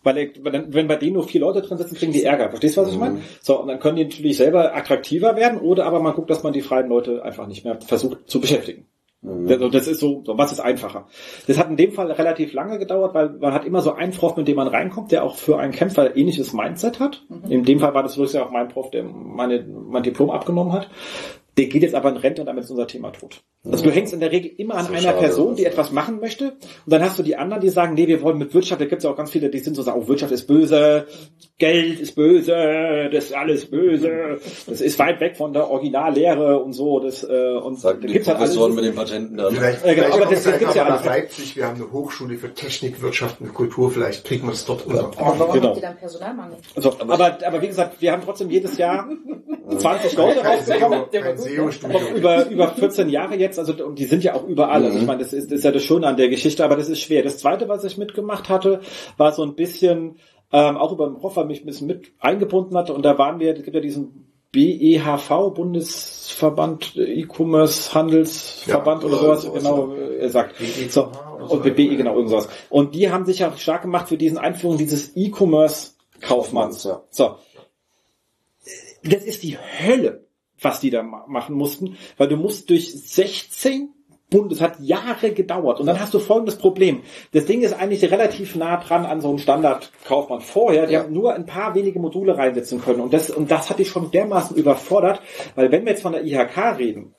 Weil 0.07 0.17
er, 0.17 0.29
wenn, 0.69 0.87
bei 0.87 0.95
denen 0.95 1.15
nur 1.15 1.27
vier 1.27 1.41
Leute 1.41 1.61
drin 1.61 1.77
sitzen, 1.77 1.95
kriegen 1.95 2.13
die 2.13 2.23
Ärger. 2.23 2.49
Verstehst 2.49 2.77
du, 2.77 2.81
was 2.81 2.93
ich 2.93 2.97
meine? 2.97 3.19
So, 3.41 3.59
und 3.59 3.67
dann 3.67 3.79
können 3.79 3.97
die 3.97 4.05
natürlich 4.05 4.37
selber 4.37 4.73
attraktiver 4.73 5.35
werden 5.35 5.59
oder 5.59 5.85
aber 5.85 5.99
man 5.99 6.13
guckt, 6.13 6.29
dass 6.29 6.43
man 6.43 6.53
die 6.53 6.61
freien 6.61 6.87
Leute 6.87 7.23
einfach 7.23 7.45
nicht 7.45 7.65
mehr 7.65 7.77
versucht 7.81 8.29
zu 8.29 8.39
beschäftigen. 8.39 8.85
Also 9.21 9.67
das 9.67 9.87
ist 9.87 9.99
so, 9.99 10.23
was 10.25 10.53
ist 10.53 10.61
einfacher? 10.61 11.07
Das 11.47 11.57
hat 11.57 11.69
in 11.69 11.75
dem 11.75 11.91
Fall 11.91 12.09
relativ 12.09 12.53
lange 12.53 12.79
gedauert, 12.79 13.13
weil 13.13 13.31
man 13.31 13.53
hat 13.53 13.65
immer 13.65 13.81
so 13.81 13.91
einen 13.91 14.13
Prof, 14.13 14.37
mit 14.37 14.47
dem 14.47 14.55
man 14.55 14.69
reinkommt, 14.69 15.11
der 15.11 15.25
auch 15.25 15.35
für 15.35 15.59
einen 15.59 15.73
kämpft, 15.73 15.97
weil 15.97 16.07
er 16.07 16.15
ähnliches 16.15 16.53
Mindset 16.53 17.01
hat. 17.01 17.25
In 17.49 17.65
dem 17.65 17.79
Fall 17.79 17.93
war 17.93 18.03
das 18.03 18.17
wirklich 18.17 18.41
auch 18.41 18.51
mein 18.51 18.69
Prof, 18.69 18.91
der 18.91 19.03
meine, 19.03 19.65
mein 19.67 20.03
Diplom 20.03 20.29
abgenommen 20.29 20.71
hat. 20.71 20.89
Der 21.57 21.65
geht 21.65 21.81
jetzt 21.81 21.95
aber 21.95 22.09
in 22.09 22.17
Rente 22.17 22.41
und 22.41 22.45
damit 22.47 22.63
ist 22.65 22.69
unser 22.69 22.87
Thema 22.87 23.11
tot. 23.11 23.41
Also 23.69 23.83
du 23.83 23.91
hängst 23.91 24.13
in 24.13 24.19
der 24.19 24.31
Regel 24.31 24.51
immer 24.57 24.75
an 24.75 24.85
So 24.85 24.91
einer 24.93 25.01
schade, 25.01 25.17
Person, 25.17 25.55
die 25.55 25.65
etwas 25.65 25.91
machen 25.91 26.19
möchte. 26.19 26.51
Und 26.51 26.59
dann 26.85 27.01
hast 27.01 27.17
du 27.19 27.23
die 27.23 27.35
anderen, 27.35 27.61
die 27.61 27.69
sagen, 27.69 27.95
nee, 27.95 28.07
wir 28.07 28.21
wollen 28.21 28.37
mit 28.37 28.53
Wirtschaft, 28.53 28.79
da 28.79 28.85
gibt 28.85 28.99
es 28.99 29.03
ja 29.03 29.09
auch 29.09 29.15
ganz 29.17 29.31
viele, 29.31 29.49
die 29.49 29.59
sind 29.59 29.75
so 29.75 29.81
sagen, 29.81 29.99
oh, 30.01 30.07
Wirtschaft 30.07 30.31
ist 30.31 30.45
böse, 30.45 31.07
Geld 31.57 31.99
ist 31.99 32.13
böse, 32.15 33.09
das 33.11 33.25
ist 33.25 33.33
alles 33.35 33.65
böse, 33.65 34.37
das 34.67 34.79
ist 34.79 34.99
weit 34.99 35.19
weg 35.19 35.35
von 35.35 35.51
der 35.53 35.69
Originallehre 35.69 36.59
und 36.59 36.73
so. 36.73 36.99
Das, 36.99 37.23
äh, 37.23 37.53
und 37.53 37.79
Sagen 37.79 38.01
da 38.01 38.07
die 38.07 38.13
gibt's 38.13 38.27
halt 38.27 38.37
alles. 38.37 38.51
Professoren 38.51 38.75
mit 38.75 38.85
den 38.85 38.95
Patenten 38.95 39.37
da. 39.37 39.49
Vielleicht, 39.49 39.85
Ja, 39.85 39.93
genau, 39.93 40.05
vielleicht 40.07 40.13
aber 40.13 40.25
das- 40.25 40.37
es 40.39 40.43
das 40.51 40.59
gibt's 40.59 40.75
ja 40.75 40.83
nach 40.83 40.91
alles. 40.91 41.05
Leipzig. 41.05 41.55
Wir 41.57 41.67
haben 41.67 41.75
eine 41.81 41.91
Hochschule 41.91 42.37
für 42.37 42.53
Technik, 42.53 43.01
Wirtschaft 43.01 43.41
und 43.41 43.53
Kultur. 43.55 43.89
Vielleicht 43.91 44.23
kriegen 44.23 44.43
wir 44.45 44.51
das 44.51 44.63
dort 44.65 44.85
unter. 44.85 45.05
Aber 45.17 45.39
warum 45.39 45.53
Genau. 45.55 45.67
habt 45.69 45.77
ihr 45.77 45.81
dann 45.81 45.97
Personalmangel? 45.97 46.57
Also, 46.75 46.93
aber, 46.99 47.37
aber 47.43 47.61
wie 47.61 47.67
gesagt, 47.67 47.99
wir 47.99 48.11
haben 48.11 48.21
trotzdem 48.23 48.51
jedes 48.51 48.77
Jahr 48.77 49.09
20 49.79 50.15
Leute 50.15 50.39
rausbekommen. 50.45 51.01
SEO, 51.47 51.69
kein 51.81 51.91
Auch 51.95 51.99
SEO-Studium. 51.99 52.15
über, 52.15 52.49
über 52.49 52.67
14 52.69 53.09
Jahre 53.09 53.35
jetzt, 53.35 53.59
also 53.59 53.73
und 53.85 53.99
die 53.99 54.05
sind 54.05 54.23
ja 54.23 54.33
auch 54.35 54.47
überall. 54.47 54.83
Also 54.83 54.97
ich 54.97 55.05
meine, 55.05 55.19
das 55.19 55.33
ist, 55.33 55.51
das 55.51 55.59
ist 55.59 55.65
ja 55.65 55.71
das 55.71 55.83
Schöne 55.83 56.07
an 56.07 56.17
der 56.17 56.29
Geschichte, 56.29 56.63
aber 56.63 56.75
das 56.75 56.89
ist 56.89 57.01
schwer. 57.01 57.23
Das 57.23 57.37
zweite, 57.37 57.67
was 57.67 57.83
ich 57.83 57.97
mitgemacht 57.97 58.49
hatte, 58.49 58.81
war 59.17 59.31
so 59.31 59.43
ein 59.43 59.55
bisschen, 59.55 60.17
ähm, 60.51 60.77
auch 60.77 60.91
über 60.91 61.07
den 61.07 61.21
weil 61.21 61.45
mich 61.45 61.61
ein 61.61 61.65
bisschen 61.65 61.87
mit 61.87 62.11
eingebunden 62.19 62.77
hatte. 62.77 62.93
Und 62.93 63.03
da 63.03 63.17
waren 63.17 63.39
wir, 63.39 63.55
es 63.55 63.63
gibt 63.63 63.75
ja 63.75 63.81
diesen 63.81 64.27
BEHV, 64.51 65.53
Bundesverband 65.53 66.95
äh, 66.95 67.21
E-Commerce 67.21 67.93
Handelsverband 67.93 69.03
Ja, 69.03 69.09
oder 69.09 69.17
sowas, 69.17 69.41
sowas, 69.43 69.63
genau, 69.63 69.93
äh, 69.93 70.17
er 70.19 70.29
sagt. 70.29 70.55
So, 70.89 71.07
oder 71.07 71.43
und 71.43 71.49
so. 71.49 71.59
BBE, 71.59 71.97
genau, 71.97 72.15
irgendwas. 72.15 72.47
Und 72.69 72.95
die 72.95 73.11
haben 73.11 73.25
sich 73.25 73.39
ja 73.39 73.55
stark 73.57 73.81
gemacht 73.83 74.07
für 74.07 74.17
diesen 74.17 74.37
Einführung 74.37 74.77
dieses 74.77 75.15
E-Commerce 75.15 75.91
Kaufmanns. 76.21 76.87
So. 77.11 77.35
Das 79.03 79.23
ist 79.23 79.43
die 79.43 79.57
Hölle, 79.57 80.26
was 80.61 80.79
die 80.79 80.89
da 80.89 81.03
ma- 81.03 81.25
machen 81.27 81.55
mussten, 81.55 81.97
weil 82.17 82.27
du 82.27 82.35
musst 82.37 82.69
durch 82.69 82.91
16 82.93 83.89
Bund, 84.29 84.51
es 84.51 84.59
hat 84.59 84.79
Jahre 84.81 85.31
gedauert. 85.31 85.79
Und 85.79 85.85
dann 85.85 86.01
hast 86.01 86.13
du 86.13 86.19
folgendes 86.19 86.57
Problem. 86.57 87.01
Das 87.31 87.45
Ding 87.45 87.61
ist 87.61 87.71
eigentlich 87.73 88.03
relativ 88.11 88.55
nah 88.57 88.75
dran 88.75 89.05
an 89.05 89.21
so 89.21 89.29
einem 89.29 89.37
Standardkaufmann 89.37 90.41
vorher. 90.41 90.85
Die 90.87 90.93
Ja. 90.93 91.03
haben 91.03 91.13
nur 91.13 91.33
ein 91.33 91.45
paar 91.45 91.75
wenige 91.75 91.99
Module 91.99 92.37
reinsetzen 92.37 92.81
können. 92.81 92.99
Und 92.99 93.13
das, 93.13 93.29
und 93.29 93.49
das 93.51 93.69
hat 93.69 93.79
dich 93.79 93.87
schon 93.87 94.11
dermaßen 94.11 94.57
überfordert, 94.57 95.21
weil 95.55 95.71
wenn 95.71 95.85
wir 95.85 95.91
jetzt 95.93 96.01
von 96.01 96.11
der 96.11 96.25
IHK 96.25 96.77
reden, 96.77 97.13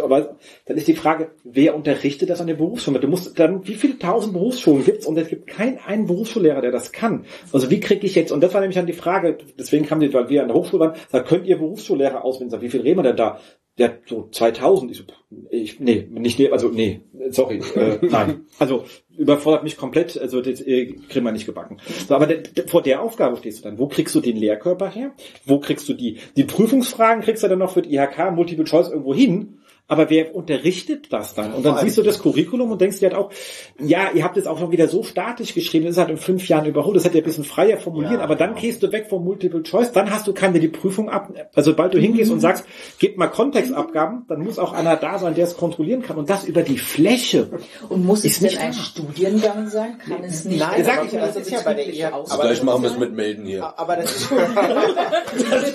aber 0.00 0.36
dann 0.66 0.76
ist 0.76 0.88
die 0.88 0.94
Frage, 0.94 1.32
wer 1.44 1.74
unterrichtet 1.74 2.30
das 2.30 2.40
an 2.40 2.46
den 2.46 2.56
Berufsschulen? 2.56 3.00
Du 3.00 3.08
musst 3.08 3.38
dann, 3.38 3.66
wie 3.66 3.74
viele 3.74 3.98
tausend 3.98 4.32
Berufsschulen 4.32 4.84
gibt's 4.84 5.06
und 5.06 5.18
es 5.18 5.28
gibt 5.28 5.46
keinen 5.46 5.78
einen 5.78 6.06
Berufsschullehrer, 6.06 6.62
der 6.62 6.70
das 6.70 6.92
kann. 6.92 7.26
Also 7.52 7.70
wie 7.70 7.80
kriege 7.80 8.06
ich 8.06 8.14
jetzt, 8.14 8.32
und 8.32 8.40
das 8.40 8.54
war 8.54 8.60
nämlich 8.60 8.76
dann 8.76 8.86
die 8.86 8.92
Frage, 8.92 9.38
deswegen 9.58 9.86
kam 9.86 10.00
die, 10.00 10.12
weil 10.14 10.28
wir 10.28 10.42
an 10.42 10.48
der 10.48 10.56
Hochschule 10.56 10.80
waren, 10.80 10.94
da 11.10 11.20
könnt 11.20 11.46
ihr 11.46 11.58
Berufsschullehrer 11.58 12.24
auswählen, 12.24 12.50
Sag, 12.50 12.62
wie 12.62 12.70
viel 12.70 12.80
reden 12.80 12.98
wir 12.98 13.02
denn 13.02 13.16
da? 13.16 13.38
Der 13.78 13.98
so 14.04 14.28
2000, 14.30 14.90
ich 14.90 14.98
so, 14.98 15.04
ich, 15.50 15.80
nee, 15.80 16.06
nicht, 16.10 16.38
nee, 16.38 16.50
also 16.50 16.68
nee, 16.68 17.00
sorry, 17.30 17.62
äh, 17.74 17.98
nein. 18.02 18.44
Also 18.58 18.84
überfordert 19.16 19.62
mich 19.62 19.78
komplett, 19.78 20.18
also 20.18 20.42
das 20.42 20.60
äh, 20.60 20.92
kriegen 21.08 21.24
wir 21.24 21.32
nicht 21.32 21.46
gebacken. 21.46 21.78
So, 22.06 22.14
aber 22.14 22.26
der, 22.26 22.38
der, 22.38 22.68
vor 22.68 22.82
der 22.82 23.00
Aufgabe 23.00 23.36
stehst 23.38 23.60
du 23.60 23.62
dann. 23.68 23.78
Wo 23.78 23.88
kriegst 23.88 24.14
du 24.14 24.20
den 24.20 24.36
Lehrkörper 24.36 24.90
her? 24.90 25.12
Wo 25.46 25.58
kriegst 25.58 25.88
du 25.88 25.94
die, 25.94 26.18
die 26.36 26.44
Prüfungsfragen 26.44 27.22
kriegst 27.22 27.42
du 27.42 27.48
dann 27.48 27.60
noch 27.60 27.72
für 27.72 27.82
die 27.82 27.94
IHK 27.94 28.32
Multiple 28.32 28.64
Choice 28.64 28.90
irgendwo 28.90 29.14
hin? 29.14 29.58
Aber 29.88 30.08
wer 30.08 30.34
unterrichtet 30.34 31.12
das 31.12 31.34
dann? 31.34 31.52
Und 31.52 31.66
dann 31.66 31.78
siehst 31.78 31.98
du 31.98 32.02
das 32.02 32.22
Curriculum 32.22 32.70
und 32.70 32.80
denkst 32.80 33.00
dir 33.00 33.10
halt 33.10 33.18
auch, 33.18 33.30
ja, 33.78 34.10
ihr 34.14 34.24
habt 34.24 34.36
es 34.36 34.46
auch 34.46 34.58
schon 34.58 34.70
wieder 34.70 34.88
so 34.88 35.02
statisch 35.02 35.52
geschrieben, 35.54 35.84
das 35.84 35.96
ist 35.96 35.98
halt 35.98 36.08
in 36.08 36.16
fünf 36.16 36.48
Jahren 36.48 36.64
überholt, 36.64 36.96
das 36.96 37.04
hätte 37.04 37.18
ihr 37.18 37.22
ein 37.22 37.26
bisschen 37.26 37.44
freier 37.44 37.76
formulieren, 37.76 38.20
aber 38.20 38.36
dann 38.36 38.54
gehst 38.54 38.82
du 38.82 38.90
weg 38.90 39.08
vom 39.10 39.24
Multiple 39.24 39.62
Choice, 39.62 39.92
dann 39.92 40.10
hast 40.10 40.26
du 40.26 40.32
keine 40.32 40.60
die 40.60 40.68
Prüfung 40.68 41.10
ab, 41.10 41.32
also 41.54 41.72
sobald 41.72 41.92
du 41.92 41.98
hingehst 41.98 42.30
und 42.30 42.40
sagst, 42.40 42.64
gib 42.98 43.18
mal 43.18 43.26
Kontextabgaben, 43.26 44.24
dann 44.28 44.40
muss 44.40 44.58
auch 44.58 44.72
einer 44.72 44.96
da 44.96 45.18
sein, 45.18 45.34
der 45.34 45.44
es 45.44 45.56
kontrollieren 45.56 46.02
kann 46.02 46.16
und 46.16 46.30
das 46.30 46.44
über 46.44 46.62
die 46.62 46.78
Fläche. 46.78 47.50
Und 47.88 48.06
muss 48.06 48.24
Ist 48.24 48.34
es 48.34 48.38
denn 48.38 48.48
nicht 48.48 48.60
ein. 48.60 48.72
Studiengang 48.72 49.68
sein? 49.68 49.98
Kann 49.98 50.24
es 50.24 50.44
nicht? 50.44 50.58
Nein, 50.58 50.84
sag 50.84 51.04
ich 51.06 51.12
ja, 51.12 51.26
das 51.26 51.36
ist 51.36 51.50
ja 51.50 51.60
bei 51.60 51.74
der 51.74 51.88
IHK. 51.88 52.12
Also 52.12 52.38
gleich 52.38 52.62
machen 52.62 52.82
wir 52.82 52.90
es 52.90 52.98
mit 52.98 53.12
Melden 53.14 53.44
hier. 53.44 53.78
Aber 53.78 53.96
das 53.96 54.10
ist 54.10 54.30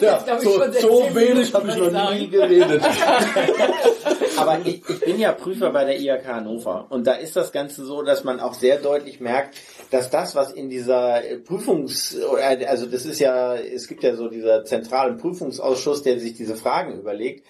Ja, 0.01 0.39
so, 0.39 0.61
so 0.79 1.09
wenig 1.13 1.53
habe 1.53 1.69
ich 1.69 1.91
noch 1.91 2.13
nie 2.13 2.27
geredet. 2.27 2.81
Aber 4.37 4.59
ich, 4.65 4.87
ich 4.87 4.99
bin 4.99 5.19
ja 5.19 5.31
Prüfer 5.31 5.71
bei 5.71 5.85
der 5.85 5.99
IHK 5.99 6.27
Hannover 6.27 6.87
und 6.89 7.07
da 7.07 7.13
ist 7.13 7.35
das 7.35 7.51
Ganze 7.51 7.85
so, 7.85 8.01
dass 8.01 8.23
man 8.23 8.39
auch 8.39 8.53
sehr 8.53 8.77
deutlich 8.77 9.19
merkt, 9.19 9.57
dass 9.91 10.09
das, 10.09 10.35
was 10.35 10.51
in 10.51 10.69
dieser 10.69 11.23
äh, 11.23 11.37
Prüfungs, 11.37 12.17
oder, 12.17 12.43
also 12.69 12.85
das 12.85 13.05
ist 13.05 13.19
ja, 13.19 13.55
es 13.55 13.87
gibt 13.87 14.03
ja 14.03 14.15
so 14.15 14.29
dieser 14.29 14.63
zentralen 14.65 15.17
Prüfungsausschuss, 15.17 16.03
der 16.03 16.19
sich 16.19 16.35
diese 16.35 16.55
Fragen 16.55 16.99
überlegt. 16.99 17.45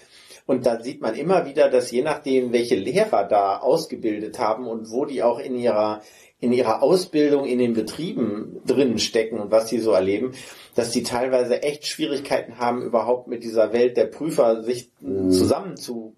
Und 0.45 0.65
da 0.65 0.81
sieht 0.81 1.01
man 1.01 1.15
immer 1.15 1.45
wieder, 1.45 1.69
dass 1.69 1.91
je 1.91 2.01
nachdem, 2.01 2.53
welche 2.53 2.75
Lehrer 2.75 3.25
da 3.25 3.57
ausgebildet 3.57 4.39
haben 4.39 4.65
und 4.65 4.89
wo 4.91 5.03
die 5.03 5.21
auch 5.21 5.39
in 5.39 5.57
ihrer 5.57 6.01
in 6.39 6.53
ihrer 6.53 6.83
Ausbildung 6.83 7.45
in 7.45 7.57
den 7.57 7.73
Betrieben 7.73 8.61
drin 8.65 8.99
stecken 8.99 9.39
und 9.39 9.49
was 9.49 9.65
die 9.65 9.79
so 9.79 9.91
erleben, 9.91 10.33
dass 10.75 10.91
die 10.91 11.01
teilweise 11.01 11.63
echt 11.63 11.87
Schwierigkeiten 11.87 12.59
haben, 12.59 12.83
überhaupt 12.83 13.27
mit 13.27 13.43
dieser 13.43 13.73
Welt 13.73 13.97
der 13.97 14.05
Prüfer 14.05 14.61
sich 14.61 14.91
zusammen 15.01 15.77
zu 15.77 16.15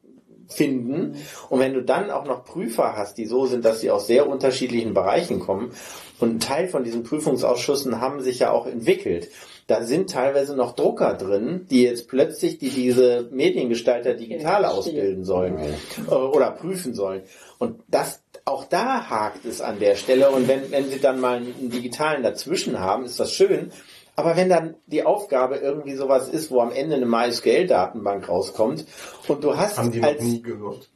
finden. 0.49 1.15
Und 1.49 1.59
wenn 1.59 1.73
du 1.73 1.81
dann 1.81 2.11
auch 2.11 2.25
noch 2.25 2.43
Prüfer 2.43 2.97
hast, 2.97 3.17
die 3.17 3.25
so 3.25 3.45
sind, 3.45 3.63
dass 3.63 3.79
sie 3.79 3.91
aus 3.91 4.07
sehr 4.07 4.27
unterschiedlichen 4.27 4.93
Bereichen 4.93 5.39
kommen, 5.39 5.71
und 6.19 6.35
ein 6.35 6.39
Teil 6.39 6.67
von 6.67 6.83
diesen 6.83 7.03
Prüfungsausschüssen 7.03 8.01
haben 8.01 8.21
sich 8.21 8.39
ja 8.39 8.51
auch 8.51 8.67
entwickelt. 8.67 9.29
Da 9.67 9.83
sind 9.83 10.09
teilweise 10.09 10.55
noch 10.55 10.75
Drucker 10.75 11.13
drin, 11.13 11.67
die 11.69 11.83
jetzt 11.83 12.07
plötzlich 12.07 12.57
die 12.57 12.69
diese 12.69 13.29
Mediengestalter 13.31 14.15
digital 14.15 14.65
ausbilden 14.65 15.23
sollen 15.23 15.59
äh, 15.59 16.11
oder 16.11 16.51
prüfen 16.51 16.93
sollen. 16.93 17.21
Und 17.59 17.79
das 17.87 18.21
auch 18.45 18.65
da 18.65 19.09
hakt 19.09 19.45
es 19.45 19.61
an 19.61 19.79
der 19.79 19.95
Stelle. 19.95 20.31
Und 20.31 20.47
wenn, 20.47 20.71
wenn 20.71 20.89
sie 20.89 20.99
dann 20.99 21.19
mal 21.19 21.37
einen 21.37 21.69
digitalen 21.69 22.23
dazwischen 22.23 22.79
haben, 22.79 23.05
ist 23.05 23.19
das 23.19 23.31
schön. 23.31 23.71
Aber 24.19 24.35
wenn 24.35 24.49
dann 24.49 24.75
die 24.85 25.05
Aufgabe 25.05 25.55
irgendwie 25.55 25.95
sowas 25.95 26.27
ist, 26.27 26.51
wo 26.51 26.59
am 26.59 26.73
Ende 26.73 26.97
eine 26.97 27.05
MySQL-Datenbank 27.05 28.27
rauskommt 28.27 28.85
und 29.29 29.45
du 29.45 29.55
hast 29.55 29.77
Haben 29.77 29.93
die 29.93 30.03
als 30.03 30.21
nie 30.21 30.41
gehört. 30.41 30.89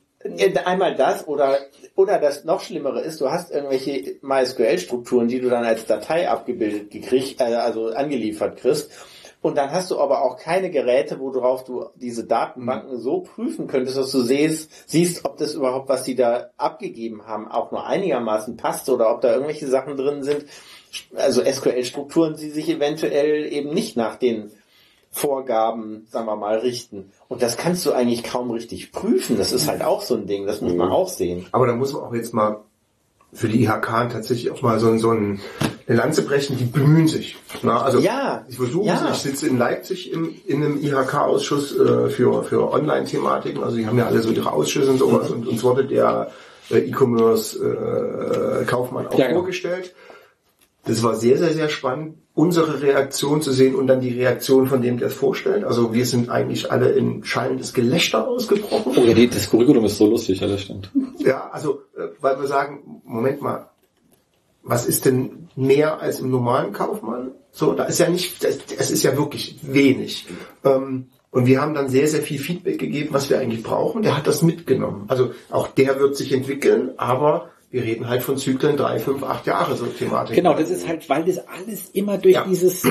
Einmal 0.66 0.96
das 0.96 1.26
oder 1.26 1.58
oder 1.96 2.20
das 2.20 2.44
noch 2.44 2.60
Schlimmere 2.60 3.00
ist, 3.00 3.22
du 3.22 3.32
hast 3.32 3.50
irgendwelche 3.50 4.18
MySQL-Strukturen, 4.22 5.30
die 5.30 5.40
du 5.40 5.50
dann 5.50 5.64
als 5.64 5.86
Datei 5.86 6.30
abgebildet 6.30 6.92
gekriegt, 6.92 7.40
äh, 7.40 7.46
also 7.46 7.94
angeliefert 7.94 8.58
kriegst. 8.58 8.92
Und 9.42 9.58
dann 9.58 9.72
hast 9.72 9.90
du 9.92 10.00
aber 10.00 10.22
auch 10.22 10.38
keine 10.38 10.70
Geräte, 10.70 11.18
worauf 11.22 11.64
du 11.64 11.86
diese 11.96 12.26
Datenbanken 12.26 13.00
so 13.00 13.22
prüfen 13.22 13.68
könntest, 13.68 13.98
dass 13.98 14.12
du 14.12 14.20
siehst, 14.20 14.70
siehst, 14.90 15.24
ob 15.24 15.38
das 15.38 15.54
überhaupt, 15.54 15.88
was 15.88 16.04
sie 16.04 16.16
da 16.16 16.50
abgegeben 16.58 17.26
haben, 17.26 17.48
auch 17.48 17.72
nur 17.72 17.86
einigermaßen 17.86 18.58
passt 18.58 18.90
oder 18.90 19.14
ob 19.14 19.22
da 19.22 19.32
irgendwelche 19.32 19.68
Sachen 19.68 19.96
drin 19.96 20.24
sind, 20.24 20.46
also 21.16 21.44
SQL-Strukturen, 21.44 22.36
die 22.36 22.50
sich 22.50 22.68
eventuell 22.70 23.52
eben 23.52 23.74
nicht 23.74 23.96
nach 23.98 24.16
den 24.16 24.52
Vorgaben, 25.12 26.08
sagen 26.10 26.26
wir 26.26 26.36
mal, 26.36 26.58
richten. 26.58 27.12
Und 27.28 27.44
das 27.44 27.56
kannst 27.58 27.86
du 27.86 27.92
eigentlich 27.92 28.24
kaum 28.24 28.50
richtig 28.52 28.92
prüfen. 28.92 29.38
Das 29.38 29.52
ist 29.52 29.68
halt 29.68 29.84
auch 29.84 30.02
so 30.02 30.16
ein 30.16 30.26
Ding, 30.26 30.48
das 30.48 30.62
muss 30.62 30.74
man 30.74 30.90
auch 30.92 31.08
sehen. 31.08 31.46
Aber 31.52 31.68
da 31.68 31.76
muss 31.76 31.94
man 31.94 32.02
auch 32.02 32.14
jetzt 32.16 32.34
mal 32.34 32.62
für 33.32 33.48
die 33.48 33.64
IHK 33.64 34.10
tatsächlich 34.12 34.52
auch 34.52 34.62
mal 34.62 34.80
so, 34.80 34.96
so 34.98 35.12
ein, 35.12 35.40
eine 35.88 35.98
Lanze 35.98 36.22
brechen, 36.24 36.58
die 36.58 36.66
bemühen 36.66 37.08
sich. 37.08 37.36
Na, 37.64 37.82
also 37.82 38.00
Ja, 38.00 38.46
ich 38.48 38.58
versuche 38.58 38.86
ja. 38.88 39.10
ich 39.12 39.18
sitze 39.18 39.48
in 39.48 39.58
Leipzig 39.58 40.12
im, 40.12 40.36
in 40.46 40.64
einem 40.64 40.84
IHK-Ausschuss 40.84 41.76
äh, 41.78 42.10
für, 42.10 42.44
für 42.44 42.72
Online-Thematiken, 42.72 43.64
also 43.64 43.78
die 43.78 43.88
haben 43.88 43.98
ja 43.98 44.06
alle 44.08 44.22
so 44.22 44.30
ihre 44.32 44.52
Ausschüsse 44.52 44.92
und 44.92 44.98
sowas 45.00 45.32
und 45.32 45.48
uns 45.48 45.64
wurde 45.64 45.86
der 45.86 46.30
äh, 46.70 46.78
E-Commerce-Kaufmann 46.80 49.08
auch 49.08 49.18
Ja, 49.18 49.28
genau. 49.28 49.40
vorgestellt. 49.40 49.94
Das 50.86 51.02
war 51.02 51.16
sehr, 51.16 51.38
sehr, 51.38 51.54
sehr 51.54 51.70
spannend, 51.70 52.18
unsere 52.34 52.82
Reaktion 52.82 53.42
zu 53.42 53.54
sehen 53.54 53.76
und 53.76 53.88
dann 53.88 54.02
die 54.02 54.10
Reaktion 54.10 54.68
von 54.68 54.82
dem, 54.82 54.98
der 54.98 55.08
es 55.08 55.14
vorstellt. 55.14 55.64
Also 55.64 55.94
wir 55.94 56.06
sind 56.06 56.30
eigentlich 56.30 56.72
alle 56.72 56.92
in 56.92 57.24
schallendes 57.24 57.74
Gelächter 57.74 58.28
ausgebrochen. 58.28 58.94
Oh 58.98 59.06
ja, 59.06 59.14
die, 59.14 59.30
das 59.30 59.50
Curriculum 59.50 59.86
ist 59.86 59.98
so 59.98 60.10
lustig, 60.10 60.42
ja, 60.42 60.48
das 60.48 60.62
stimmt. 60.62 60.92
Ja, 61.20 61.50
also, 61.52 61.82
äh, 61.96 62.08
weil 62.20 62.40
wir 62.40 62.48
sagen, 62.48 63.02
Moment 63.06 63.42
mal, 63.42 63.70
was 64.62 64.86
ist 64.86 65.06
denn 65.06 65.50
mehr 65.56 66.02
als 66.02 66.20
im 66.20 66.32
normalen 66.32 66.74
Kaufmann? 66.74 67.32
So, 67.52 67.74
da 67.74 67.84
ist 67.84 68.00
ja 68.00 68.10
nicht, 68.10 68.44
es 68.44 68.92
ist 68.92 69.04
ja 69.04 69.16
wirklich 69.16 69.60
wenig. 69.62 70.26
Ähm, 70.64 71.10
und 71.30 71.46
wir 71.46 71.62
haben 71.62 71.74
dann 71.74 71.90
sehr, 71.90 72.08
sehr 72.08 72.22
viel 72.22 72.40
Feedback 72.40 72.80
gegeben, 72.80 73.10
was 73.12 73.30
wir 73.30 73.40
eigentlich 73.40 73.64
brauchen. 73.64 74.04
Der 74.04 74.18
hat 74.18 74.28
das 74.28 74.42
mitgenommen. 74.42 75.06
Also 75.08 75.32
auch 75.50 75.68
der 75.68 76.00
wird 76.00 76.16
sich 76.16 76.32
entwickeln, 76.32 76.92
aber 76.98 77.50
wir 77.74 77.84
reden 77.84 78.08
halt 78.08 78.22
von 78.22 78.38
Zyklen 78.38 78.78
drei, 78.78 79.00
fünf, 79.00 79.24
acht 79.24 79.48
Jahre 79.48 79.76
so 79.76 79.88
Thematik. 79.88 80.36
Genau, 80.36 80.54
das 80.54 80.70
ist 80.70 80.88
halt, 80.88 81.10
weil 81.10 81.26
das 81.26 81.40
alles 81.48 81.90
immer 81.94 82.20
durch 82.20 82.36
Ja. 82.36 82.46
dieses 82.48 82.84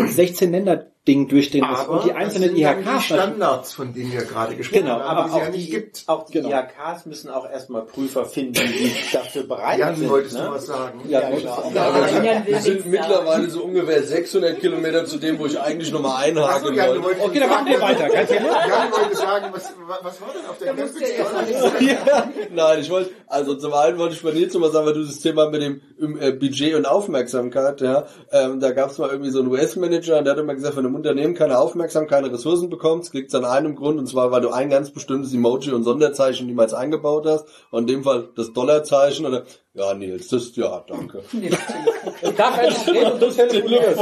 16-Länder-Ding 1.06 1.28
durchdringen 1.28 1.68
muss. 1.70 1.80
aber 1.80 1.90
Und 1.94 2.04
die 2.04 2.12
einzelnen 2.12 2.50
das 2.50 2.56
sind 2.56 2.62
dann 2.64 2.78
IHKs 2.78 2.84
die 2.84 2.84
natürlich- 2.90 3.04
Standards, 3.04 3.72
von 3.72 3.94
denen 3.94 4.12
wir 4.12 4.20
gerade 4.22 4.54
gesprochen 4.56 4.82
Genau, 4.82 5.00
haben, 5.00 5.02
aber 5.02 5.22
die 5.22 5.28
es 5.30 5.36
ja 5.36 5.42
auch 5.42 5.50
nicht 5.52 5.66
die, 5.66 5.70
gibt. 5.70 6.02
auch 6.06 6.26
die 6.26 6.32
Genau. 6.32 6.48
IHKs 6.50 7.06
müssen 7.06 7.30
auch 7.30 7.50
erstmal 7.50 7.82
Prüfer 7.82 8.24
finden, 8.24 8.54
die 8.54 8.92
dafür 9.12 9.42
bereit 9.44 9.78
Jan, 9.78 9.96
sind. 9.96 10.10
wolltest 10.10 10.34
ne? 10.36 10.44
du 10.44 10.50
was 10.52 10.66
sagen? 10.66 11.00
Ja, 11.08 11.20
Ja, 11.20 11.30
genau. 11.30 11.62
du- 11.70 11.74
Ja, 11.74 12.22
Jan 12.32 12.46
wir 12.46 12.60
sind 12.60 12.86
mittlerweile 12.86 13.50
so 13.50 13.62
ungefähr 13.64 14.02
600 14.02 14.60
Kilometer 14.60 15.04
zu 15.06 15.18
dem, 15.18 15.38
wo 15.38 15.46
ich 15.46 15.60
eigentlich 15.60 15.90
nochmal 15.92 16.12
Ach 16.14 16.22
so, 16.22 16.28
einhaken 16.40 16.74
Jan, 16.74 16.94
du 16.94 17.02
wollte. 17.02 17.20
Okay, 17.22 17.40
dann 17.40 17.48
machen 17.50 17.66
wir 17.66 17.80
weiter. 17.80 18.08
Ganz. 18.08 18.30
Jan 18.30 18.42
wollte 18.44 19.16
sagen, 19.16 19.46
was, 19.52 19.72
was 20.02 20.20
war 20.20 20.28
denn 20.32 20.46
auf 20.48 20.58
der 20.58 20.72
du 20.74 20.82
Ja, 21.84 22.28
nein, 22.54 22.80
ich 22.80 22.90
wollte, 22.90 23.10
also 23.26 23.54
zum 23.56 23.72
einen 23.74 23.98
wollte 23.98 24.14
ich 24.14 24.22
bei 24.22 24.30
Nils 24.32 24.54
mal 24.54 24.70
sagen, 24.70 24.86
weil 24.86 24.94
du 24.94 25.04
das 25.04 25.18
Thema 25.20 25.50
mit 25.50 25.62
dem 25.62 25.80
äh, 26.20 26.32
Budget 26.32 26.74
und 26.74 26.86
Aufmerksamkeit, 26.86 27.80
ja, 27.80 28.06
ähm, 28.30 28.60
da 28.60 28.70
gab 28.72 28.90
es 28.90 28.98
mal 28.98 29.08
irgendwie 29.10 29.30
so 29.30 29.40
einen 29.40 29.48
US-Manager, 29.48 30.18
und 30.18 30.24
der 30.24 30.34
hat 30.34 30.40
immer 30.40 30.54
gesagt, 30.54 30.76
wenn 30.76 30.84
ein 30.92 30.96
Unternehmen 30.96 31.34
keine 31.34 31.58
Aufmerksamkeit, 31.58 32.12
keine 32.12 32.32
Ressourcen 32.32 32.68
bekommt, 32.68 33.12
liegt 33.14 33.28
es 33.28 33.34
an 33.34 33.44
einem 33.44 33.74
Grund, 33.74 33.98
und 33.98 34.06
zwar, 34.06 34.30
weil 34.30 34.42
du 34.42 34.50
ein 34.50 34.68
ganz 34.68 34.90
bestimmtes 34.90 35.32
Emoji 35.32 35.72
und 35.72 35.82
Sonderzeichen 35.82 36.46
niemals 36.46 36.74
eingebaut 36.74 37.26
hast, 37.26 37.46
und 37.70 37.82
in 37.82 37.96
dem 37.96 38.04
Fall 38.04 38.28
das 38.36 38.52
Dollarzeichen, 38.52 39.24
oder, 39.24 39.44
ja, 39.74 39.94
Nils, 39.94 40.28
das, 40.28 40.54
ja, 40.56 40.84
danke. 40.86 41.22
Reden 41.32 43.12
und 43.12 43.22
du 43.22 43.30
telefonierst. 43.30 43.98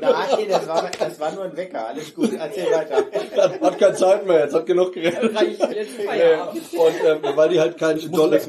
Das 0.00 0.68
war, 0.68 0.90
das 0.98 1.20
war 1.20 1.32
nur 1.32 1.44
ein 1.44 1.56
Wecker. 1.56 1.88
Alles 1.88 2.14
gut, 2.14 2.32
erzähl 2.32 2.66
weiter. 2.72 2.96
hat, 3.36 3.60
hat 3.60 3.78
keine 3.78 3.94
Zeit 3.94 4.26
mehr, 4.26 4.40
jetzt 4.40 4.54
hat 4.54 4.66
genug 4.66 4.92
geredet. 4.92 5.22
Und 5.22 6.94
ähm, 7.06 7.36
weil 7.36 7.48
die 7.48 7.60
halt 7.60 7.78
kein 7.78 7.98
Dollar, 8.10 8.40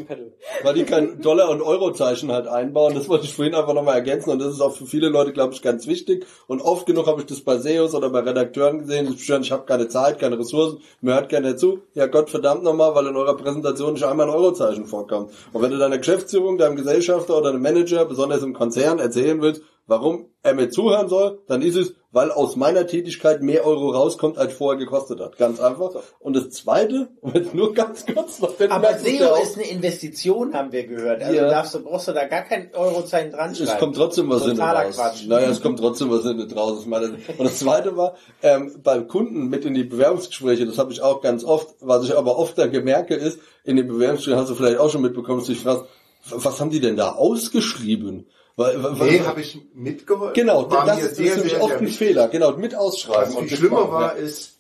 weil 0.64 0.74
die 0.74 0.84
kein 0.84 1.22
Dollar- 1.22 1.50
und 1.50 1.62
Eurozeichen 1.62 2.32
halt 2.32 2.48
einbauen, 2.48 2.96
das 2.96 3.08
wollte 3.10 3.26
ich 3.26 3.34
vorhin 3.34 3.56
einfach 3.56 3.74
nochmal 3.74 3.96
ergänzen 3.96 4.32
und 4.32 4.40
das 4.40 4.54
ist 4.54 4.62
auch 4.62 4.76
für 4.76 4.86
viele 4.86 5.10
Leute, 5.10 5.34
glaube 5.34 5.54
ich, 5.54 5.62
ganz 5.62 5.88
wichtig. 5.88 6.26
Und 6.48 6.62
oft 6.62 6.86
genug 6.86 7.08
habe 7.08 7.22
ich 7.22 7.28
das 7.28 7.42
bei 7.42 7.58
SEOs 7.58 7.94
oder 7.94 8.10
bei 8.10 8.20
Redakteuren 8.20 8.80
gesehen, 8.80 9.14
ich 9.14 9.52
habe 9.52 9.66
keine 9.66 9.88
Zeit, 9.88 10.20
keine 10.20 10.40
Ressourcen, 10.40 10.80
mir 11.02 11.16
hört 11.16 11.30
keiner 11.30 11.58
zu. 11.58 11.82
Ja 11.94 12.08
Gott 12.08 12.30
verdammt 12.30 12.64
nochmal, 12.64 12.96
weil 12.96 13.08
in 13.08 13.16
eurer 13.16 13.38
Präsentation 13.38 13.94
nicht 13.94 14.04
einmal 14.04 14.28
ein 14.28 14.34
Eurozeichen 14.34 14.86
vorkommt. 14.86 15.32
Und 15.52 15.62
wenn 15.62 15.72
du 15.72 15.78
deiner 15.78 15.98
Geschäftsführung, 15.98 16.53
deinem 16.58 16.76
Gesellschafter 16.76 17.38
oder 17.38 17.50
einem 17.50 17.62
Manager, 17.62 18.06
besonders 18.06 18.44
im 18.44 18.54
Konzern, 18.54 19.00
erzählen 19.00 19.42
willst, 19.42 19.62
warum 19.88 20.28
er 20.44 20.54
mir 20.54 20.70
zuhören 20.70 21.10
soll, 21.10 21.42
dann 21.48 21.62
ist 21.62 21.76
es, 21.76 21.94
weil 22.12 22.32
aus 22.32 22.56
meiner 22.56 22.86
Tätigkeit 22.86 23.42
mehr 23.42 23.66
Euro 23.66 23.90
rauskommt, 23.90 24.38
als 24.38 24.54
vorher 24.54 24.78
gekostet 24.78 25.20
hat. 25.20 25.38
Ganz 25.38 25.60
einfach. 25.60 25.92
Und 26.20 26.36
das 26.36 26.52
Zweite, 26.52 27.10
und 27.22 27.54
nur 27.54 27.74
ganz 27.74 28.06
kurz 28.06 28.40
noch, 28.40 28.54
Aber 28.70 28.98
SEO 28.98 29.42
ist 29.42 29.56
eine 29.58 29.68
Investition, 29.68 30.54
haben 30.54 30.72
wir 30.72 30.86
gehört. 30.86 31.22
Also 31.24 31.36
Ja. 31.36 31.50
darfst 31.50 31.74
du, 31.76 31.80
brauchst 31.84 32.08
du 32.08 32.14
da 32.14 32.26
gar 32.26 32.44
kein 32.44 32.70
Eurozeichen 32.74 33.32
dran 33.32 33.56
schreiben. 33.56 33.72
es 33.72 33.78
kommt 33.80 33.96
trotzdem 33.96 34.30
was 34.30 34.44
Totaler 34.44 34.86
raus. 34.86 34.96
Quatsch. 34.96 35.28
Naja, 35.28 35.50
es 35.50 35.62
kommt 35.62 35.80
trotzdem 35.80 36.12
was 36.12 36.24
hinten 36.24 36.52
raus. 36.58 36.80
Ich 36.82 36.88
meine, 36.88 37.08
und 37.38 37.44
das 37.44 37.60
Zweite 37.60 37.98
war, 37.98 38.16
ähm, 38.42 38.76
bei 38.84 39.00
Kunden 39.00 39.48
mit 39.50 39.66
in 39.66 39.74
die 39.74 39.84
Bewerbungsgespräche, 39.84 40.66
das 40.66 40.78
habe 40.78 40.92
ich 40.94 41.02
auch 41.02 41.22
ganz 41.22 41.44
oft, 41.44 41.76
was 41.82 42.06
ich 42.06 42.16
aber 42.16 42.38
oft 42.38 42.58
dann 42.58 42.72
gemerke 42.72 43.16
ist, 43.16 43.40
in 43.64 43.76
den 43.76 43.88
Bewerbungsgesprächen 43.88 44.40
hast 44.40 44.50
du 44.50 44.56
vielleicht 44.56 44.78
auch 44.78 44.90
schon 44.90 45.02
mitbekommen, 45.02 45.40
dass 45.40 45.48
du 45.48 45.54
dich 45.54 45.64
fragst, 45.64 45.86
was 46.30 46.60
haben 46.60 46.70
die 46.70 46.80
denn 46.80 46.96
da 46.96 47.12
ausgeschrieben? 47.12 48.28
Weil, 48.56 48.84
weil, 48.84 49.12
Nee, 49.12 49.22
habe 49.22 49.42
ich 49.42 49.60
mitgeholfen. 49.74 50.36
Genau, 50.36 50.70
war 50.70 50.86
das 50.86 51.02
ist, 51.02 51.16
sehr, 51.16 51.26
ist 51.26 51.38
nämlich 51.38 51.60
oft 51.60 51.74
ein 51.76 51.82
wichtig. 51.82 51.98
Fehler. 51.98 52.28
Genau, 52.28 52.56
mit 52.56 52.76
ausschreiben. 52.76 53.34
Was 53.34 53.36
und 53.36 53.48
viel 53.48 53.58
schlimmer 53.58 53.92
war, 53.92 54.16
ja. 54.16 54.24
ist, 54.24 54.60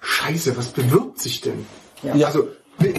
scheiße, 0.00 0.56
was 0.56 0.68
bewirbt 0.68 1.18
sich 1.18 1.40
denn? 1.40 1.66
Ja. 2.02 2.26
Also 2.26 2.48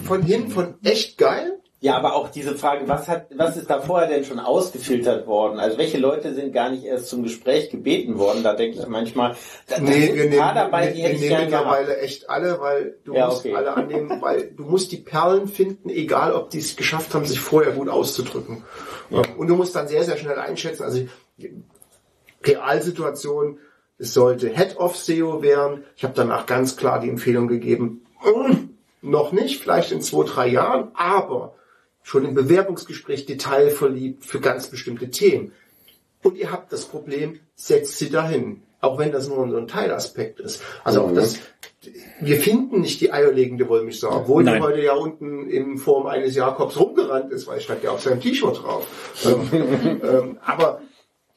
von 0.05 0.23
hin, 0.23 0.49
von 0.49 0.75
echt 0.83 1.17
geil, 1.17 1.59
Ja, 1.79 1.95
aber 1.95 2.15
auch 2.15 2.29
diese 2.29 2.55
Frage, 2.55 2.87
was 2.87 3.07
hat, 3.07 3.27
was 3.35 3.55
ist 3.55 3.69
da 3.69 3.79
vorher 3.79 4.07
denn 4.07 4.23
schon 4.23 4.39
ausgefiltert 4.39 5.27
worden? 5.27 5.59
Also 5.59 5.77
welche 5.77 5.99
Leute 5.99 6.33
sind 6.33 6.51
gar 6.51 6.71
nicht 6.71 6.83
erst 6.83 7.07
zum 7.07 7.21
Gespräch 7.21 7.69
gebeten 7.69 8.17
worden? 8.17 8.41
Da 8.43 8.53
denke 8.55 8.79
ich 8.79 8.87
manchmal, 8.87 9.35
da, 9.67 9.79
Nee, 9.79 10.11
wir 10.15 10.23
nehmen, 10.23 10.37
dabei, 10.55 10.87
wir, 10.95 11.03
wir 11.03 11.09
nehmen 11.09 11.19
gerne 11.19 11.47
gehabt. 11.47 11.65
mittlerweile 11.65 11.97
echt 11.99 12.31
alle, 12.31 12.59
weil 12.59 12.97
du 13.03 13.13
Ja, 13.13 13.27
musst 13.27 13.41
okay. 13.45 13.53
alle 13.55 13.75
annehmen, 13.75 14.19
weil 14.21 14.49
du 14.57 14.63
musst 14.63 14.91
die 14.91 14.97
Perlen 14.97 15.47
finden, 15.47 15.89
egal 15.89 16.33
ob 16.33 16.49
die 16.49 16.57
es 16.59 16.75
geschafft 16.77 17.13
haben, 17.13 17.25
sich 17.25 17.39
vorher 17.39 17.73
gut 17.73 17.89
auszudrücken. 17.89 18.63
Und 19.37 19.47
du 19.47 19.55
musst 19.55 19.75
dann 19.75 19.87
sehr, 19.87 20.03
sehr 20.03 20.17
schnell 20.17 20.39
einschätzen, 20.39 20.81
also 20.83 21.01
Realsituation, 22.43 23.59
es 23.99 24.13
sollte 24.13 24.49
Head 24.49 24.77
of 24.77 24.95
SEO 24.97 25.41
werden. 25.41 25.83
Ich 25.95 26.03
habe 26.03 26.13
danach 26.15 26.45
ganz 26.45 26.75
klar 26.77 26.99
die 26.99 27.09
Empfehlung 27.09 27.47
gegeben, 27.47 28.05
noch 29.01 29.31
nicht, 29.31 29.61
vielleicht 29.61 29.91
in 29.91 30.01
zwei, 30.01 30.23
drei 30.25 30.47
Jahren, 30.47 30.89
aber 30.95 31.53
schon 32.07 32.23
im 32.23 32.33
Bewerbungsgespräch 32.33 33.25
detailverliebt 33.25 34.23
für 34.23 34.39
ganz 34.39 34.67
bestimmte 34.67 35.09
Themen. 35.09 35.51
Und 36.23 36.37
ihr 36.37 36.53
habt 36.53 36.71
das 36.71 36.85
Problem, 36.85 37.41
setzt 37.55 37.97
sie 37.97 38.09
dahin. 38.09 38.63
Auch 38.79 38.97
wenn 38.97 39.11
das 39.11 39.27
nur 39.27 39.49
so 39.49 39.57
ein 39.57 39.67
Teilaspekt 39.67 40.39
ist. 40.39 40.63
Also 40.85 41.01
auch 41.01 41.13
das, 41.13 41.39
wir 42.21 42.37
finden 42.37 42.79
nicht 42.79 43.01
die 43.01 43.11
eierlegende 43.11 43.67
Wollmilchsau, 43.67 44.21
obwohl 44.21 44.45
Nein. 44.45 44.55
die 44.55 44.61
heute 44.61 44.81
ja 44.81 44.93
unten 44.93 45.49
in 45.49 45.77
Form 45.77 46.07
eines 46.07 46.33
Jakobs 46.33 46.79
rumgerannt 46.79 47.33
ist, 47.33 47.45
weil 47.45 47.59
stand 47.59 47.83
ja 47.83 47.91
auf 47.91 48.01
seinem 48.01 48.21
T-Shirt 48.21 48.63
drauf. 48.63 48.87
ähm, 49.25 49.99
ähm, 50.01 50.37
aber 50.45 50.81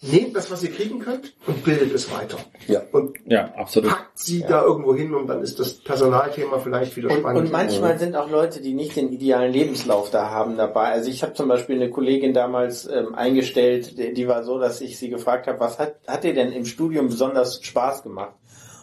nehmt 0.03 0.35
das, 0.35 0.51
was 0.51 0.63
ihr 0.63 0.71
kriegen 0.71 0.99
könnt 0.99 1.35
und 1.47 1.63
bildet 1.63 1.95
es 1.95 2.11
weiter. 2.11 2.39
Ja. 2.67 2.83
Und 2.93 3.19
Ja, 3.27 3.53
absolut. 3.57 3.91
packt 3.91 4.19
sie 4.19 4.41
da 4.41 4.65
irgendwo 4.65 4.95
hin 4.95 5.15
und 5.15 5.27
dann 5.27 5.43
ist 5.43 5.59
das 5.61 5.75
Personalthema 5.75 6.59
vielleicht 6.59 6.97
wieder 6.97 7.11
Und, 7.11 7.19
spannend. 7.19 7.39
und 7.43 7.53
manchmal 7.53 7.99
sind 7.99 8.17
auch 8.17 8.31
Leute, 8.31 8.63
die 8.63 8.73
nicht 8.73 8.97
den 8.97 9.13
idealen 9.13 9.53
Lebenslauf 9.53 10.11
da 10.11 10.31
haben 10.31 10.57
dabei. 10.57 10.87
Also 10.87 11.11
ich 11.11 11.23
habe 11.23 11.35
zum 11.35 11.49
Beispiel 11.49 11.77
eine 11.77 11.91
Kollegin 11.91 12.33
damals 12.33 12.87
ähm, 12.87 13.15
eingestellt, 13.15 13.99
die, 13.99 14.15
die 14.15 14.27
war 14.27 14.43
so, 14.43 14.59
dass 14.59 14.81
ich 14.81 14.99
sie 14.99 15.11
gefragt 15.11 15.47
habe, 15.47 15.61
was 15.61 15.79
hat, 15.79 15.97
hat 16.07 16.25
dir 16.25 16.33
denn 16.35 16.53
im 16.53 16.65
Studium 16.65 17.09
besonders 17.09 17.63
Spaß 17.63 18.03
gemacht? 18.03 18.35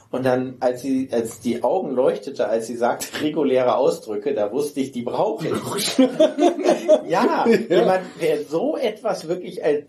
Und 0.09 0.26
dann, 0.26 0.55
als 0.61 0.84
sie, 0.84 1.09
als 1.11 1.41
die 1.41 1.63
Augen 1.63 1.91
leuchtete, 1.91 2.47
als 2.47 2.68
sie 2.68 2.78
sagte 2.78 3.07
reguläre 3.24 3.76
Ausdrücke, 3.76 4.34
da 4.36 4.51
wusste 4.51 4.80
ich, 4.82 4.91
die 4.91 5.01
brauche 5.01 5.47
ich. 5.47 5.97
ja, 7.09 7.45
jemand, 7.47 8.03
der 8.22 8.43
so 8.43 8.78
etwas 8.78 9.28
wirklich 9.28 9.63
als 9.65 9.84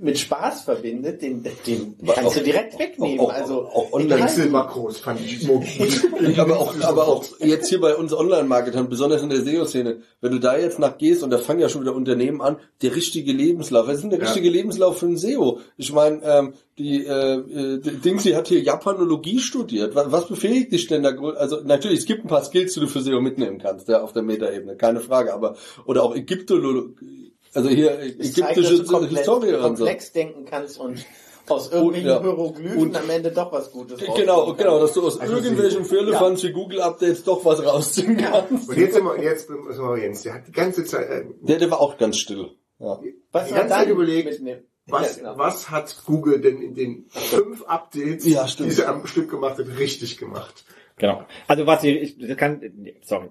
mit 0.00 0.18
Spaß 0.18 0.62
verbindet, 0.62 1.22
den, 1.22 1.42
den 1.66 1.96
kannst 2.06 2.36
du 2.36 2.40
direkt 2.42 2.78
wegnehmen. 2.78 3.20
auch- 3.20 3.32
also 3.32 3.62
auch 3.66 3.92
online 3.92 4.14
egal. 4.16 4.28
Wechselmakros 4.28 4.98
fand 4.98 5.20
ich 5.20 5.40
schmuck. 5.42 5.64
aber 6.38 6.58
auch, 6.58 6.80
aber 6.82 7.08
auch 7.08 7.24
jetzt 7.40 7.68
hier 7.68 7.80
bei 7.80 7.94
uns 7.96 8.12
Online-Marketern, 8.12 8.88
besonders 8.88 9.22
in 9.22 9.30
der 9.30 9.40
SEO-Szene, 9.42 9.98
wenn 10.20 10.32
du 10.32 10.38
da 10.38 10.56
jetzt 10.58 10.78
nach 10.78 10.98
gehst 10.98 11.22
und 11.22 11.30
da 11.30 11.38
fangen 11.38 11.60
ja 11.60 11.68
schon 11.68 11.82
wieder 11.82 11.94
Unternehmen 11.94 12.40
an, 12.40 12.56
der 12.82 12.94
richtige 12.94 13.32
Lebenslauf. 13.32 13.86
Was 13.86 13.96
ist 13.96 14.02
denn 14.02 14.10
der 14.10 14.18
Ja. 14.20 14.26
richtige 14.26 14.50
Lebenslauf 14.50 14.98
für 14.98 15.06
ein 15.06 15.16
SEO? 15.16 15.60
Ich 15.76 15.92
meine, 15.92 16.20
ähm, 16.22 16.54
die 16.78 17.04
äh, 17.04 17.34
äh, 17.34 17.78
die 17.80 17.90
Dingsy 17.98 18.30
hat 18.32 18.48
hier 18.48 18.60
Japanologie 18.60 19.40
studiert. 19.40 19.94
Was, 19.96 20.12
was 20.12 20.28
befähigt 20.28 20.72
dich 20.72 20.86
denn 20.86 21.02
da? 21.02 21.10
Also 21.36 21.58
natürlich, 21.64 21.98
es 22.00 22.06
gibt 22.06 22.24
ein 22.24 22.28
paar 22.28 22.44
Skills, 22.44 22.74
die 22.74 22.80
du 22.80 22.86
für 22.86 23.00
SEO 23.00 23.20
mitnehmen 23.20 23.58
kannst, 23.58 23.88
ja, 23.88 24.00
auf 24.02 24.12
der 24.12 24.22
Metaebene, 24.22 24.76
keine 24.76 25.00
Frage. 25.00 25.34
Aber 25.34 25.56
oder 25.86 26.04
auch 26.04 26.14
Ägyptologie, 26.14 27.27
also 27.54 27.68
hier 27.68 27.98
Es 28.18 28.32
zeigt, 28.34 28.56
ägyptische 28.56 28.78
dass 28.78 28.86
du 28.86 28.92
komplett, 28.92 29.16
Historie 29.18 29.52
und 29.54 29.60
so. 29.62 29.84
komplex 29.84 30.12
denken 30.12 30.44
kannst 30.44 30.78
und 30.78 31.04
aus 31.48 31.72
irgendwelchen 31.72 32.08
ja. 32.10 32.20
Hieroglyphen 32.20 32.78
Und- 32.78 32.96
am 32.96 33.08
Ende 33.08 33.30
doch 33.30 33.50
was 33.52 33.70
Gutes 33.72 33.98
Genau, 34.00 34.12
rauskommen 34.34 34.56
genau, 34.58 34.70
kann. 34.72 34.80
dass 34.80 34.92
du 34.92 35.06
aus 35.06 35.18
Also 35.18 35.36
irgendwelchen 35.36 35.82
sie- 35.84 35.88
Firlefanz 35.88 36.42
wie 36.44 36.52
Google-Updates 36.52 37.24
doch 37.24 37.44
was 37.44 37.64
rausziehen 37.64 38.16
kannst. 38.18 38.68
Und 38.68 38.76
jetzt 38.76 38.94
sind 38.94 39.04
wir, 39.04 39.22
jetzt 39.22 39.46
sind 39.48 39.64
wir 39.66 39.98
Jens, 39.98 40.22
der 40.22 40.34
hat 40.34 40.46
die 40.46 40.52
ganze 40.52 40.84
Zeit, 40.84 41.08
äh, 41.08 41.24
Der, 41.40 41.56
der 41.58 41.70
war 41.70 41.80
auch 41.80 41.96
ganz 41.96 42.18
still. 42.18 42.50
Ja. 42.78 43.00
Was 43.32 43.48
die 43.48 43.54
ganze 43.54 43.68
Zeit 43.74 43.88
überlegt, 43.88 44.30
mitnehmen? 44.30 44.62
was, 44.86 45.16
Ja, 45.16 45.22
genau. 45.22 45.38
was 45.38 45.70
hat 45.70 45.96
Google 46.06 46.40
denn 46.40 46.60
in 46.62 46.74
den 46.74 47.06
fünf 47.08 47.62
Updates, 47.64 48.24
Ja, 48.26 48.46
die 48.46 48.70
sie 48.70 48.84
am 48.84 49.06
Stück 49.06 49.30
gemacht 49.30 49.58
hat, 49.58 49.66
richtig 49.78 50.18
gemacht? 50.18 50.64
Genau. 50.96 51.22
Also 51.46 51.66
was 51.66 51.82
ich, 51.84 52.18
ich 52.18 52.28
das 52.28 52.36
kann, 52.36 52.60
sorry. 53.02 53.28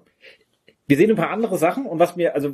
Wir 0.86 0.96
sehen 0.96 1.10
ein 1.10 1.16
paar 1.16 1.30
andere 1.30 1.56
Sachen 1.58 1.86
und 1.86 1.98
was 1.98 2.16
mir, 2.16 2.34
also 2.34 2.50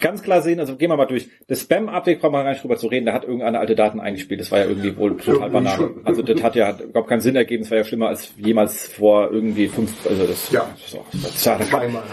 ganz 0.00 0.22
klar 0.22 0.42
sehen, 0.42 0.58
also 0.60 0.76
gehen 0.76 0.90
wir 0.90 0.96
mal 0.96 1.06
durch. 1.06 1.28
Das 1.46 1.60
Spam-Update 1.60 2.20
brauchen 2.20 2.32
wir 2.32 2.42
gar 2.42 2.50
nicht 2.50 2.62
drüber 2.62 2.76
zu 2.76 2.88
reden, 2.88 3.06
da 3.06 3.12
hat 3.12 3.24
irgendeine 3.24 3.58
alte 3.60 3.74
Daten 3.74 4.00
eingespielt. 4.00 4.40
Das 4.40 4.50
war 4.50 4.58
ja 4.60 4.64
irgendwie 4.66 4.96
wohl 4.96 5.16
total 5.16 5.50
Banane. 5.50 5.76
schon. 5.76 6.00
Also 6.04 6.22
das 6.22 6.42
hat 6.42 6.56
ja 6.56 6.66
hat 6.68 6.80
überhaupt 6.80 7.08
keinen 7.08 7.20
Sinn 7.20 7.36
ergeben, 7.36 7.62
es 7.62 7.70
war 7.70 7.78
ja 7.78 7.84
schlimmer 7.84 8.08
als 8.08 8.32
jemals 8.36 8.88
vor 8.88 9.30
irgendwie 9.30 9.68
fünf, 9.68 9.92
also 10.08 10.26
das, 10.26 10.50
Ja. 10.50 10.68
so, 10.86 11.04
das 11.12 11.46
war, 11.46 11.58
das 11.58 11.70
gemacht. 11.70 12.04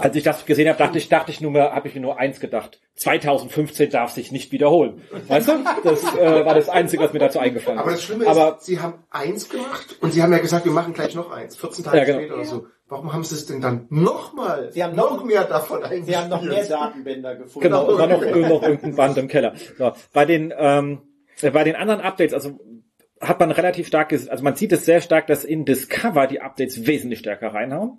als 0.00 0.16
ich 0.16 0.22
das 0.22 0.44
gesehen 0.46 0.68
habe, 0.68 0.78
dachte 0.78 0.98
ich, 0.98 1.08
dachte 1.08 1.30
ich 1.30 1.40
nur 1.40 1.50
mehr, 1.50 1.72
habe 1.72 1.88
ich 1.88 1.94
mir 1.94 2.00
nur 2.00 2.18
eins 2.18 2.38
gedacht. 2.40 2.80
2015 2.96 3.90
darf 3.90 4.10
sich 4.10 4.30
nicht 4.30 4.52
wiederholen. 4.52 5.00
Weißt 5.28 5.48
du? 5.48 5.52
Das 5.84 6.02
äh, 6.16 6.44
war 6.44 6.54
das 6.54 6.68
Einzige, 6.68 7.02
was 7.02 7.12
mir 7.14 7.18
dazu 7.18 7.38
eingefallen 7.38 7.78
ist. 7.78 7.82
Aber 7.82 7.90
das 7.92 8.02
Schlimme 8.02 8.24
ist, 8.24 8.28
Aber 8.30 8.58
sie 8.60 8.78
haben 8.80 8.94
eins 9.10 9.48
gemacht 9.48 9.96
und 10.00 10.12
sie 10.12 10.22
haben 10.22 10.32
ja 10.32 10.38
gesagt, 10.38 10.66
wir 10.66 10.72
machen 10.72 10.92
gleich 10.92 11.14
noch 11.14 11.30
eins. 11.30 11.56
14 11.56 11.84
Tage 11.84 11.96
Ja, 11.98 12.04
genau. 12.04 12.18
später 12.18 12.34
oder 12.34 12.44
so. 12.44 12.66
Warum 12.90 13.12
haben 13.12 13.24
sie 13.24 13.36
es 13.36 13.46
denn 13.46 13.60
dann 13.60 13.86
nochmal, 13.88 14.70
Sie 14.72 14.82
haben 14.84 14.94
noch 14.96 15.16
noch- 15.16 15.24
mehr 15.24 15.44
davon 15.44 15.78
eingespielt? 15.82 16.06
Sie 16.06 16.16
haben 16.16 16.28
noch 16.28 16.42
mehr 16.42 16.66
Datenbänder 16.66 17.36
gefunden. 17.36 17.68
Genau, 17.68 17.86
und 17.90 17.98
dann 17.98 18.10
noch, 18.10 18.20
noch 18.20 18.62
irgendein 18.62 18.96
Band 18.96 19.16
im 19.16 19.28
Keller. 19.28 19.54
So, 19.78 19.92
bei 20.12 20.24
den 20.26 20.52
ähm, 20.56 20.98
äh, 21.40 21.50
bei 21.50 21.64
den 21.64 21.76
anderen 21.76 22.00
Updates, 22.02 22.34
also 22.34 22.58
hat 23.20 23.38
man 23.40 23.50
relativ 23.50 23.86
stark, 23.86 24.10
ges- 24.12 24.28
also 24.28 24.42
man 24.44 24.56
sieht 24.56 24.72
es 24.72 24.84
sehr 24.84 25.00
stark, 25.00 25.26
dass 25.28 25.44
in 25.44 25.64
Discover 25.64 26.26
die 26.26 26.40
Updates 26.40 26.86
wesentlich 26.86 27.20
stärker 27.20 27.54
reinhauen. 27.54 27.98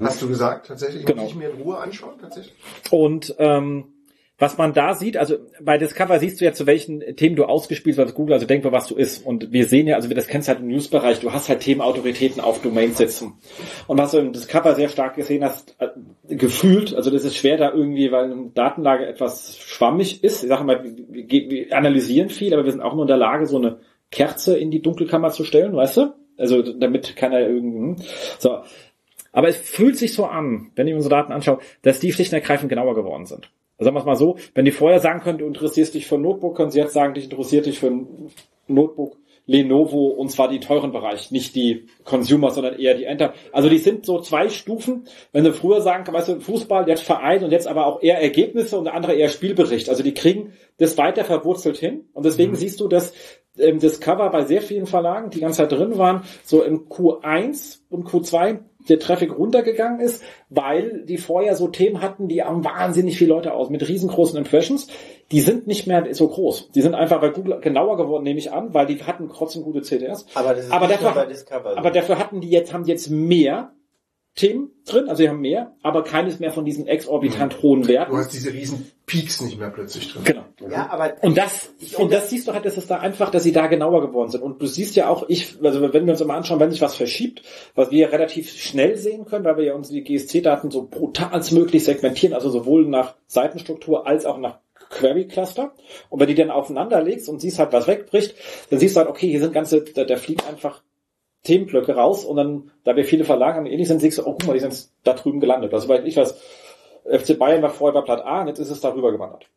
Hast 0.00 0.20
du 0.20 0.28
gesagt, 0.28 0.66
tatsächlich? 0.66 1.06
Genau. 1.06 1.22
Muss 1.22 1.30
ich 1.30 1.36
mir 1.36 1.50
in 1.50 1.60
Ruhe 1.62 1.78
anschauen, 1.78 2.14
tatsächlich? 2.20 2.54
Und 2.90 3.34
ähm, 3.38 3.92
was 4.38 4.58
man 4.58 4.74
da 4.74 4.94
sieht, 4.94 5.16
also 5.16 5.36
bei 5.62 5.78
Discover 5.78 6.18
siehst 6.18 6.40
du 6.40 6.44
ja, 6.44 6.52
zu 6.52 6.66
welchen 6.66 7.00
Themen 7.16 7.36
du 7.36 7.46
ausgespielt 7.46 7.96
hast, 7.96 8.14
Google, 8.14 8.34
also 8.34 8.44
denk 8.44 8.64
mal, 8.64 8.72
was 8.72 8.86
du 8.86 8.94
ist. 8.94 9.24
Und 9.24 9.50
wir 9.50 9.64
sehen 9.66 9.86
ja, 9.86 9.96
also 9.96 10.12
das 10.12 10.26
kennst 10.26 10.48
du 10.48 10.52
halt 10.52 10.60
im 10.60 10.68
Newsbereich, 10.68 11.20
du 11.20 11.32
hast 11.32 11.48
halt 11.48 11.60
Themenautoritäten 11.60 12.42
auf 12.42 12.60
Domains 12.60 12.98
sitzen. 12.98 13.32
Und 13.86 13.96
was 13.96 14.10
du 14.10 14.18
im 14.18 14.34
Discover 14.34 14.74
sehr 14.74 14.90
stark 14.90 15.16
gesehen 15.16 15.42
hast, 15.42 15.74
äh, 15.78 15.88
gefühlt, 16.28 16.94
also 16.94 17.10
das 17.10 17.24
ist 17.24 17.36
schwer 17.36 17.56
da 17.56 17.72
irgendwie, 17.72 18.12
weil 18.12 18.24
eine 18.24 18.50
Datenlage 18.54 19.06
etwas 19.06 19.56
schwammig 19.56 20.22
ist. 20.22 20.42
Ich 20.42 20.50
sage 20.50 20.64
mal, 20.64 20.84
wir, 20.84 21.30
wir, 21.30 21.50
wir 21.50 21.76
analysieren 21.76 22.28
viel, 22.28 22.52
aber 22.52 22.66
wir 22.66 22.72
sind 22.72 22.82
auch 22.82 22.92
nur 22.92 23.04
in 23.04 23.08
der 23.08 23.16
Lage, 23.16 23.46
so 23.46 23.56
eine 23.56 23.78
Kerze 24.10 24.58
in 24.58 24.70
die 24.70 24.82
Dunkelkammer 24.82 25.30
zu 25.30 25.44
stellen, 25.44 25.74
weißt 25.74 25.96
du? 25.96 26.14
Also 26.36 26.60
damit 26.60 27.16
keiner 27.16 27.40
irgendwie, 27.40 28.02
so. 28.38 28.58
Aber 29.32 29.48
es 29.48 29.56
fühlt 29.56 29.96
sich 29.96 30.12
so 30.12 30.26
an, 30.26 30.72
wenn 30.76 30.86
ich 30.88 30.94
unsere 30.94 31.14
Daten 31.14 31.32
anschaue, 31.32 31.58
dass 31.80 32.00
die 32.00 32.12
schlicht 32.12 32.32
und 32.32 32.38
ergreifend 32.38 32.68
genauer 32.68 32.94
geworden 32.94 33.24
sind. 33.24 33.50
Also 33.78 33.88
sagen 33.88 33.96
wir 33.96 34.00
es 34.00 34.06
mal 34.06 34.16
so, 34.16 34.36
wenn 34.54 34.64
die 34.64 34.70
vorher 34.70 35.00
sagen 35.00 35.20
können, 35.20 35.38
du 35.38 35.46
interessierst 35.46 35.94
dich 35.94 36.06
für 36.06 36.16
ein 36.16 36.22
Notebook, 36.22 36.56
können 36.56 36.70
sie 36.70 36.78
jetzt 36.78 36.94
sagen, 36.94 37.14
dich 37.14 37.24
interessiert 37.24 37.66
dich 37.66 37.78
für 37.78 37.88
ein 37.88 38.30
Notebook 38.66 39.18
Lenovo 39.46 40.08
und 40.08 40.28
zwar 40.30 40.48
die 40.48 40.58
teuren 40.58 40.90
Bereich, 40.90 41.30
nicht 41.30 41.54
die 41.54 41.86
Consumer, 42.04 42.50
sondern 42.50 42.78
eher 42.78 42.94
die 42.94 43.04
Enter. 43.04 43.32
Also 43.52 43.68
die 43.68 43.78
sind 43.78 44.04
so 44.04 44.20
zwei 44.20 44.48
Stufen. 44.48 45.04
Wenn 45.32 45.44
du 45.44 45.52
früher 45.52 45.80
sagen, 45.80 46.12
weißt 46.12 46.28
du, 46.28 46.40
Fußball, 46.40 46.88
jetzt 46.88 47.04
Verein 47.04 47.44
und 47.44 47.52
jetzt 47.52 47.68
aber 47.68 47.86
auch 47.86 48.02
eher 48.02 48.20
Ergebnisse 48.20 48.76
und 48.76 48.84
der 48.84 48.94
andere 48.94 49.14
eher 49.14 49.28
Spielbericht. 49.28 49.88
Also 49.88 50.02
die 50.02 50.14
kriegen 50.14 50.52
das 50.78 50.98
weiter 50.98 51.24
verwurzelt 51.24 51.78
hin 51.78 52.06
und 52.12 52.26
deswegen 52.26 52.56
siehst 52.56 52.80
du, 52.80 52.88
dass 52.88 53.12
ähm, 53.56 53.78
das 53.78 54.00
Cover 54.00 54.28
bei 54.30 54.44
sehr 54.44 54.62
vielen 54.62 54.86
Verlagen, 54.86 55.30
die 55.30 55.40
ganze 55.40 55.58
Zeit 55.58 55.72
drin 55.72 55.96
waren, 55.96 56.22
so 56.44 56.62
im 56.64 56.88
Q1 56.88 57.78
und 57.88 58.08
Q2 58.08 58.58
der 58.88 58.98
Traffic 58.98 59.36
runtergegangen 59.36 60.00
ist, 60.00 60.22
weil 60.48 61.04
die 61.04 61.18
vorher 61.18 61.56
so 61.56 61.68
Themen 61.68 62.00
hatten, 62.00 62.28
die 62.28 62.42
haben 62.42 62.64
wahnsinnig 62.64 63.18
viele 63.18 63.34
Leute 63.34 63.52
aus 63.52 63.70
mit 63.70 63.86
riesengroßen 63.86 64.38
Impressions. 64.38 64.88
Die 65.32 65.40
sind 65.40 65.66
nicht 65.66 65.86
mehr 65.86 66.14
so 66.14 66.28
groß. 66.28 66.70
Die 66.70 66.82
sind 66.82 66.94
einfach 66.94 67.20
bei 67.20 67.30
Google 67.30 67.60
genauer 67.60 67.96
geworden, 67.96 68.24
nehme 68.24 68.38
ich 68.38 68.52
an, 68.52 68.74
weil 68.74 68.86
die 68.86 69.02
hatten 69.02 69.28
trotzdem 69.28 69.62
gute 69.62 69.82
CTRs. 69.82 70.26
Aber 70.34 70.54
das 70.54 70.66
ist 70.66 70.72
aber 70.72 70.86
dafür, 70.86 71.28
aber 71.76 71.90
dafür 71.90 72.18
hatten 72.18 72.40
die 72.40 72.50
jetzt, 72.50 72.72
haben 72.72 72.84
die 72.84 72.90
jetzt 72.90 73.10
mehr 73.10 73.72
Themen 74.36 74.70
drin, 74.84 75.08
also 75.08 75.22
sie 75.22 75.28
haben 75.30 75.40
mehr, 75.40 75.72
aber 75.82 76.04
keines 76.04 76.38
mehr 76.38 76.52
von 76.52 76.64
diesen 76.66 76.86
exorbitant 76.86 77.62
hohen 77.62 77.82
Du 77.82 77.88
Werten. 77.88 78.14
hast 78.16 78.32
diese 78.34 78.52
riesen 78.52 78.92
Peaks 79.06 79.40
nicht 79.40 79.58
mehr 79.58 79.70
plötzlich 79.70 80.12
drin. 80.12 80.24
Genau. 80.24 80.44
ja, 80.70 80.90
aber 80.90 81.14
Und 81.22 81.38
das, 81.38 81.70
Ich- 81.80 81.96
und 81.98 82.12
das 82.12 82.28
siehst 82.28 82.46
du 82.46 82.52
halt, 82.52 82.66
dass 82.66 82.76
es 82.76 82.86
da 82.86 82.98
einfach, 82.98 83.30
dass 83.30 83.44
sie 83.44 83.52
da 83.52 83.66
genauer 83.66 84.02
geworden 84.02 84.28
sind. 84.30 84.42
Und 84.42 84.60
du 84.60 84.66
siehst 84.66 84.94
ja 84.94 85.08
auch, 85.08 85.24
ich, 85.28 85.56
also 85.62 85.80
wenn 85.92 86.04
wir 86.06 86.12
uns 86.12 86.20
immer 86.20 86.34
anschauen, 86.34 86.60
wenn 86.60 86.70
sich 86.70 86.82
was 86.82 86.94
verschiebt, 86.94 87.42
was 87.74 87.90
wir 87.90 88.12
relativ 88.12 88.50
schnell 88.52 88.96
sehen 88.98 89.24
können, 89.24 89.44
weil 89.46 89.56
wir 89.56 89.64
ja 89.64 89.74
unsere 89.74 90.02
GSC-Daten 90.02 90.70
so 90.70 90.86
brutal 90.86 91.30
als 91.30 91.50
möglich 91.50 91.82
segmentieren, 91.84 92.34
also 92.34 92.50
sowohl 92.50 92.86
nach 92.86 93.14
Seitenstruktur 93.26 94.06
als 94.06 94.26
auch 94.26 94.36
nach 94.38 94.58
Query 94.90 95.26
Cluster. 95.28 95.72
Und 96.10 96.20
wenn 96.20 96.28
die 96.28 96.34
dann 96.34 96.50
aufeinander 96.50 97.02
legst 97.02 97.28
und 97.30 97.40
siehst 97.40 97.58
halt, 97.58 97.72
was 97.72 97.86
wegbricht, 97.86 98.34
dann 98.68 98.78
siehst 98.78 98.96
du 98.96 99.00
halt, 99.00 99.08
okay, 99.08 99.28
hier 99.30 99.40
sind 99.40 99.54
ganze, 99.54 99.82
da, 99.82 100.04
da 100.04 100.16
fliegen 100.16 100.44
einfach 100.46 100.82
Themenblöcke 101.46 101.94
raus 101.94 102.24
und 102.24 102.36
dann, 102.36 102.70
da 102.84 102.96
wir 102.96 103.04
viele 103.04 103.24
Verlage 103.24 103.56
haben, 103.56 103.66
ähnlich 103.66 103.88
sind, 103.88 104.00
siehst 104.00 104.18
du, 104.18 104.22
oh, 104.22 104.32
guck 104.32 104.46
mal, 104.46 104.52
die 104.54 104.60
sind 104.60 104.88
da 105.04 105.14
drüben 105.14 105.40
gelandet. 105.40 105.72
Also, 105.72 105.88
weil 105.88 106.06
ich 106.06 106.16
was, 106.16 106.38
FC 107.04 107.38
Bayern 107.38 107.62
war 107.62 107.70
vorher 107.70 108.00
bei 108.00 108.04
Platt 108.04 108.24
A 108.24 108.42
und 108.42 108.48
jetzt 108.48 108.58
ist 108.58 108.70
es 108.70 108.80
darüber 108.80 109.12
gewandert. 109.12 109.48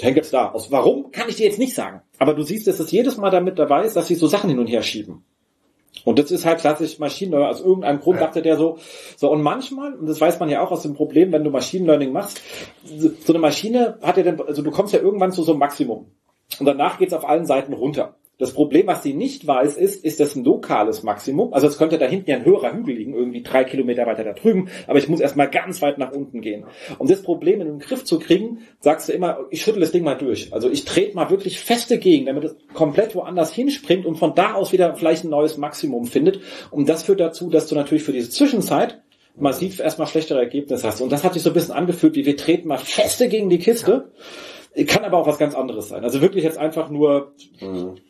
Hängt 0.00 0.16
jetzt 0.16 0.32
da 0.32 0.50
aus. 0.50 0.72
Warum, 0.72 1.12
kann 1.12 1.28
ich 1.28 1.36
dir 1.36 1.46
jetzt 1.46 1.58
nicht 1.58 1.74
sagen. 1.74 2.02
Aber 2.18 2.34
du 2.34 2.42
siehst, 2.42 2.66
dass 2.66 2.80
es 2.80 2.90
jedes 2.90 3.16
Mal 3.16 3.30
damit 3.30 3.58
dabei 3.58 3.84
ist, 3.84 3.94
dass 3.94 4.08
sie 4.08 4.16
so 4.16 4.26
Sachen 4.26 4.50
hin 4.50 4.58
und 4.58 4.66
her 4.66 4.82
schieben. 4.82 5.24
Und 6.04 6.18
das 6.18 6.32
ist 6.32 6.44
halt 6.44 6.58
klassisch 6.58 6.98
Machine 6.98 7.30
Learning. 7.30 7.50
Aus 7.50 7.60
irgendeinem 7.60 8.00
Grund 8.00 8.18
Ja. 8.18 8.26
dachte 8.26 8.42
der 8.42 8.56
so, 8.56 8.78
so, 9.16 9.30
und 9.30 9.42
manchmal, 9.42 9.94
und 9.94 10.06
das 10.08 10.20
weiß 10.20 10.40
man 10.40 10.48
ja 10.48 10.60
auch 10.60 10.72
aus 10.72 10.82
dem 10.82 10.94
Problem, 10.94 11.30
wenn 11.30 11.44
du 11.44 11.50
Machine 11.50 11.86
Learning 11.86 12.12
machst, 12.12 12.40
so 12.84 13.32
eine 13.32 13.38
Maschine 13.38 13.98
hat 14.02 14.16
ja 14.16 14.24
dann, 14.24 14.40
also 14.40 14.62
du 14.62 14.70
kommst 14.72 14.92
ja 14.92 15.00
irgendwann 15.00 15.30
zu 15.30 15.44
so 15.44 15.52
einem 15.52 15.60
Maximum. 15.60 16.10
Und 16.58 16.66
danach 16.66 16.98
geht's 16.98 17.14
auf 17.14 17.26
allen 17.26 17.46
Seiten 17.46 17.72
runter. 17.72 18.16
Das 18.38 18.52
Problem, 18.52 18.88
was 18.88 19.04
sie 19.04 19.14
nicht 19.14 19.46
weiß, 19.46 19.76
ist, 19.76 20.04
ist 20.04 20.18
das 20.18 20.34
ein 20.34 20.44
lokales 20.44 21.04
Maximum? 21.04 21.54
Also 21.54 21.68
es 21.68 21.78
könnte 21.78 21.98
da 21.98 22.06
hinten 22.06 22.30
ja 22.30 22.36
ein 22.36 22.44
höherer 22.44 22.72
Hügel 22.72 22.96
liegen, 22.96 23.14
irgendwie 23.14 23.42
drei 23.42 23.62
Kilometer 23.62 24.06
weiter 24.06 24.24
da 24.24 24.32
drüben, 24.32 24.68
aber 24.88 24.98
ich 24.98 25.08
muss 25.08 25.20
erstmal 25.20 25.48
ganz 25.48 25.80
weit 25.82 25.98
nach 25.98 26.10
unten 26.10 26.40
gehen. 26.40 26.64
Um 26.98 27.06
das 27.06 27.22
Problem 27.22 27.60
in 27.60 27.68
den 27.68 27.78
Griff 27.78 28.04
zu 28.04 28.18
kriegen, 28.18 28.58
sagst 28.80 29.08
du 29.08 29.12
immer, 29.12 29.46
ich 29.50 29.62
schüttel 29.62 29.80
das 29.80 29.92
Ding 29.92 30.02
mal 30.02 30.16
durch. 30.16 30.52
Also 30.52 30.68
ich 30.68 30.84
trete 30.84 31.14
mal 31.14 31.30
wirklich 31.30 31.60
feste 31.60 31.98
gegen, 31.98 32.26
damit 32.26 32.44
es 32.44 32.56
komplett 32.72 33.14
woanders 33.14 33.52
hinspringt 33.52 34.04
und 34.04 34.16
von 34.16 34.34
da 34.34 34.54
aus 34.54 34.72
wieder 34.72 34.96
vielleicht 34.96 35.24
ein 35.24 35.30
neues 35.30 35.56
Maximum 35.56 36.06
findet. 36.06 36.40
Und 36.72 36.88
das 36.88 37.04
führt 37.04 37.20
dazu, 37.20 37.50
dass 37.50 37.68
du 37.68 37.76
natürlich 37.76 38.02
für 38.02 38.12
diese 38.12 38.30
Zwischenzeit 38.30 39.00
massiv 39.36 39.80
erstmal 39.80 40.06
schlechtere 40.08 40.38
Ergebnisse 40.38 40.86
hast. 40.86 41.00
Und 41.00 41.10
das 41.10 41.24
hat 41.24 41.34
sich 41.34 41.42
so 41.42 41.50
ein 41.50 41.54
bisschen 41.54 41.74
angefühlt, 41.74 42.14
wie 42.14 42.26
wir 42.26 42.36
treten 42.36 42.68
mal 42.68 42.78
feste 42.78 43.28
gegen 43.28 43.48
die 43.48 43.58
Kiste. 43.58 44.12
Kann 44.88 45.04
aber 45.04 45.18
auch 45.18 45.26
was 45.26 45.38
ganz 45.38 45.54
anderes 45.54 45.88
sein. 45.88 46.02
Also 46.02 46.20
wirklich 46.20 46.42
jetzt 46.42 46.58
einfach 46.58 46.90
nur, 46.90 47.32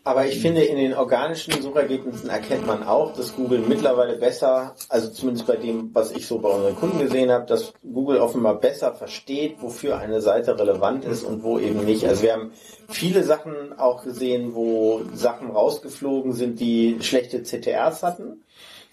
Aber 0.03 0.27
ich 0.27 0.41
finde, 0.41 0.63
in 0.63 0.77
den 0.77 0.95
organischen 0.95 1.61
Suchergebnissen 1.61 2.31
erkennt 2.31 2.67
man 2.67 2.83
auch, 2.83 3.13
dass 3.13 3.37
Google 3.37 3.59
mittlerweile 3.61 4.17
besser, 4.17 4.75
also 4.89 5.11
zumindest 5.11 5.47
bei 5.47 5.57
dem, 5.57 5.95
was 5.95 6.13
ich 6.13 6.27
so 6.27 6.39
bei 6.39 6.49
unseren 6.49 6.75
Kunden 6.77 6.99
gesehen 7.01 7.31
habe, 7.31 7.45
dass 7.45 7.75
Google 7.83 8.19
offenbar 8.19 8.59
besser 8.61 8.95
versteht, 8.95 9.61
wofür 9.61 9.99
eine 9.99 10.23
Seite 10.23 10.59
relevant 10.59 11.05
ist 11.05 11.23
und 11.23 11.43
wo 11.43 11.59
eben 11.59 11.85
nicht. 11.85 12.07
Also 12.07 12.23
wir 12.23 12.33
haben 12.33 12.53
viele 12.89 13.25
Sachen 13.25 13.79
auch 13.79 14.03
gesehen, 14.03 14.55
wo 14.55 15.03
Sachen 15.13 15.51
rausgeflogen 15.51 16.33
sind, 16.33 16.61
die 16.61 16.97
schlechte 17.01 17.43
CTRs 17.43 18.03
hatten. 18.03 18.44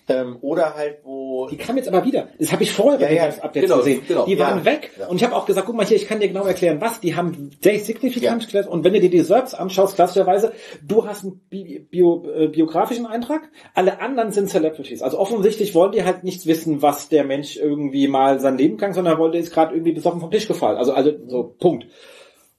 Ähm, 0.07 0.37
oder 0.41 0.75
halt, 0.75 0.99
wo 1.03 1.47
Die 1.47 1.57
kam 1.57 1.77
jetzt 1.77 1.87
aber 1.87 2.03
wieder. 2.03 2.27
Das 2.39 2.51
habe 2.51 2.63
ich 2.63 2.71
vorher 2.71 2.99
bei 2.99 3.13
Ja, 3.13 3.27
den 3.27 3.37
ja, 3.37 3.43
Updates 3.43 3.69
genau, 3.69 3.77
gesehen. 3.77 4.01
genau. 4.07 4.25
die 4.25 4.37
waren 4.39 4.59
Ja, 4.59 4.65
weg. 4.65 4.91
ja. 4.99 5.07
Und 5.07 5.17
ich 5.17 5.23
habe 5.23 5.35
auch 5.35 5.45
gesagt, 5.45 5.67
guck 5.67 5.75
mal 5.75 5.85
hier, 5.85 5.95
ich 5.97 6.07
kann 6.07 6.19
dir 6.19 6.27
genau 6.27 6.45
erklären, 6.45 6.81
was. 6.81 6.99
Die 6.99 7.15
haben 7.15 7.51
sehr 7.61 7.79
signifikant 7.79 8.41
geklärt. 8.43 8.67
Und 8.67 8.83
wenn 8.83 8.93
du 8.93 8.99
dir 8.99 9.09
die 9.09 9.21
SERPs 9.21 9.53
anschaust, 9.53 9.95
klassischerweise, 9.95 10.53
du 10.85 11.05
hast 11.05 11.23
einen 11.23 11.39
bi 11.49 11.79
bio, 11.89 12.25
äh, 12.35 12.47
biografischen 12.47 13.05
Eintrag, 13.05 13.49
alle 13.73 14.01
anderen 14.01 14.31
sind 14.31 14.49
Celebrities. 14.49 15.01
Also 15.01 15.19
offensichtlich 15.19 15.75
wollen 15.75 15.91
die 15.91 16.03
halt 16.03 16.23
nicht 16.23 16.45
wissen, 16.45 16.81
was 16.81 17.09
der 17.09 17.23
Mensch 17.23 17.57
irgendwie 17.57 18.07
mal 18.07 18.39
sein 18.39 18.57
Leben 18.57 18.77
kann, 18.77 18.93
sondern 18.93 19.17
wollte 19.19 19.37
ist 19.37 19.53
gerade 19.53 19.73
irgendwie 19.75 19.93
besoffen 19.93 20.19
vom 20.19 20.31
Tisch 20.31 20.47
gefallen. 20.47 20.77
Also, 20.77 20.93
also 20.93 21.11
so, 21.27 21.55
Punkt. 21.59 21.85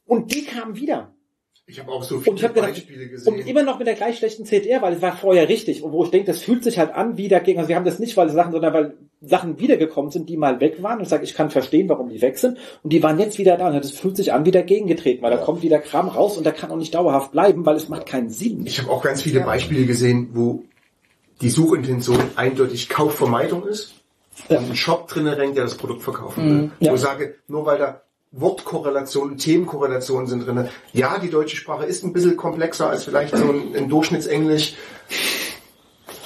Und 0.06 0.34
die 0.34 0.44
kamen 0.44 0.76
wieder. 0.76 1.12
Ich 1.66 1.78
habe 1.78 1.92
auch 1.92 2.02
so 2.02 2.16
Und 2.16 2.26
ich 2.26 2.40
viele 2.40 2.48
gedacht, 2.48 2.68
Beispiele 2.70 3.08
gesehen. 3.08 3.34
und 3.34 3.46
immer 3.46 3.62
noch 3.62 3.78
mit 3.78 3.86
der 3.86 3.94
gleich 3.94 4.18
schlechten 4.18 4.44
CTR, 4.44 4.82
weil 4.82 4.94
es 4.94 5.02
war 5.02 5.16
vorher 5.16 5.48
richtig. 5.48 5.82
Und 5.82 5.92
wo 5.92 6.04
ich 6.04 6.10
denke, 6.10 6.26
das 6.26 6.38
fühlt 6.38 6.64
sich 6.64 6.78
halt 6.78 6.92
an 6.92 7.16
wie 7.16 7.28
dagegen. 7.28 7.58
Also 7.58 7.68
wir 7.68 7.76
haben 7.76 7.84
das 7.84 8.00
nicht, 8.00 8.16
weil 8.16 8.28
Sachen, 8.30 8.50
sondern 8.52 8.74
weil 8.74 8.94
Sachen 9.20 9.60
wiedergekommen 9.60 10.10
sind, 10.10 10.28
die 10.28 10.36
mal 10.36 10.60
weg 10.60 10.82
waren. 10.82 10.98
Und 10.98 11.04
ich 11.04 11.08
sage, 11.08 11.22
ich 11.22 11.34
kann 11.34 11.50
verstehen, 11.50 11.88
warum 11.88 12.08
die 12.08 12.20
weg 12.20 12.36
sind. 12.38 12.58
Und 12.82 12.92
die 12.92 13.02
waren 13.02 13.18
jetzt 13.20 13.38
wieder 13.38 13.56
da. 13.56 13.68
Und 13.68 13.76
das 13.76 13.92
fühlt 13.92 14.16
sich 14.16 14.32
an 14.32 14.44
wie 14.44 14.50
dagegen 14.50 14.88
getreten, 14.88 15.22
weil 15.22 15.30
da 15.30 15.36
kommt 15.36 15.62
wieder 15.62 15.78
Kram 15.78 16.08
raus 16.08 16.36
und 16.36 16.44
der 16.44 16.52
kann 16.52 16.72
auch 16.72 16.76
nicht 16.76 16.94
dauerhaft 16.94 17.30
bleiben, 17.30 17.64
weil 17.64 17.76
es 17.76 17.88
macht 17.88 18.06
keinen 18.06 18.30
Sinn. 18.30 18.66
Ich 18.66 18.80
habe 18.80 18.90
auch 18.90 19.02
ganz 19.02 19.22
viele 19.22 19.40
Beispiele 19.40 19.86
gesehen, 19.86 20.30
wo 20.32 20.64
die 21.40 21.50
Suchintention 21.50 22.18
eindeutig 22.34 22.88
Kaufvermeidung 22.88 23.66
ist 23.66 23.94
und 24.48 24.56
ein 24.56 24.76
Shop 24.76 25.08
drinne 25.08 25.36
rennt, 25.38 25.56
der 25.56 25.64
das 25.64 25.76
Produkt 25.76 26.02
verkaufen 26.02 26.44
will. 26.44 26.70
Ja. 26.80 26.90
Wo 26.90 26.96
ich 26.96 27.00
sage, 27.00 27.36
nur 27.46 27.64
weil 27.66 27.78
da 27.78 28.02
Wortkorrelationen, 28.32 29.36
Themenkorrelationen 29.36 30.26
sind 30.26 30.46
drinne. 30.46 30.70
Ja, 30.92 31.18
die 31.18 31.30
deutsche 31.30 31.56
Sprache 31.56 31.84
ist 31.84 32.02
ein 32.02 32.12
bisschen 32.12 32.36
komplexer 32.36 32.88
als 32.88 33.04
vielleicht 33.04 33.36
so 33.36 33.44
ein, 33.44 33.76
ein 33.76 33.88
Durchschnittsenglisch. 33.88 34.74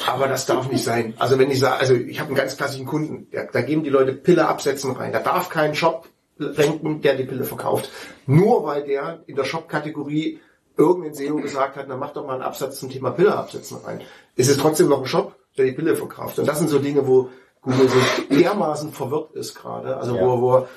Aber 0.07 0.29
das 0.29 0.47
darf 0.47 0.71
nicht 0.71 0.85
sein. 0.85 1.15
Also 1.19 1.39
wenn 1.39 1.51
ich 1.51 1.59
sage, 1.59 1.81
also 1.81 1.95
ich 1.95 2.21
habe 2.21 2.29
einen 2.29 2.37
ganz 2.37 2.57
klassischen 2.57 2.87
Kunden, 2.87 3.29
der, 3.33 3.49
da 3.51 3.61
geben 3.61 3.83
die 3.83 3.91
Leute 3.91 4.13
Pille 4.13 4.47
absetzen 4.47 4.93
rein. 4.93 5.13
Da 5.13 5.19
darf 5.19 5.49
kein 5.49 5.75
Shop 5.75 6.09
renken, 6.39 7.03
der 7.03 7.17
die 7.17 7.25
Pille 7.25 7.45
verkauft. 7.45 7.91
Nur 8.27 8.65
weil 8.65 8.85
der 8.85 9.25
in 9.27 9.35
der 9.35 9.45
Shop-Kategorie 9.45 10.39
irgendein 10.77 11.15
SEO 11.15 11.37
gesagt 11.37 11.77
hat, 11.77 11.87
na 11.89 11.97
mach 11.97 12.13
doch 12.13 12.25
mal 12.25 12.35
einen 12.35 12.43
Absatz 12.43 12.79
zum 12.79 12.91
Thema 12.91 13.11
Pille 13.11 13.35
absetzen 13.35 13.79
rein. 13.85 14.01
Ist 14.37 14.49
es 14.49 14.59
trotzdem 14.59 14.89
noch 14.89 15.01
ein 15.01 15.07
Shop, 15.07 15.35
der 15.57 15.65
die 15.65 15.73
Pille 15.73 15.97
verkauft. 15.97 16.39
Und 16.39 16.47
das 16.47 16.59
sind 16.59 16.69
so 16.69 16.79
Dinge, 16.79 17.07
wo 17.09 17.31
Google 17.63 17.89
so 17.89 17.99
dermaßen 18.31 18.93
verwirrt 18.93 19.33
ist 19.33 19.55
gerade. 19.55 19.97
Also 19.97 20.21
wo, 20.21 20.41
wo 20.41 20.55
er 20.55 20.69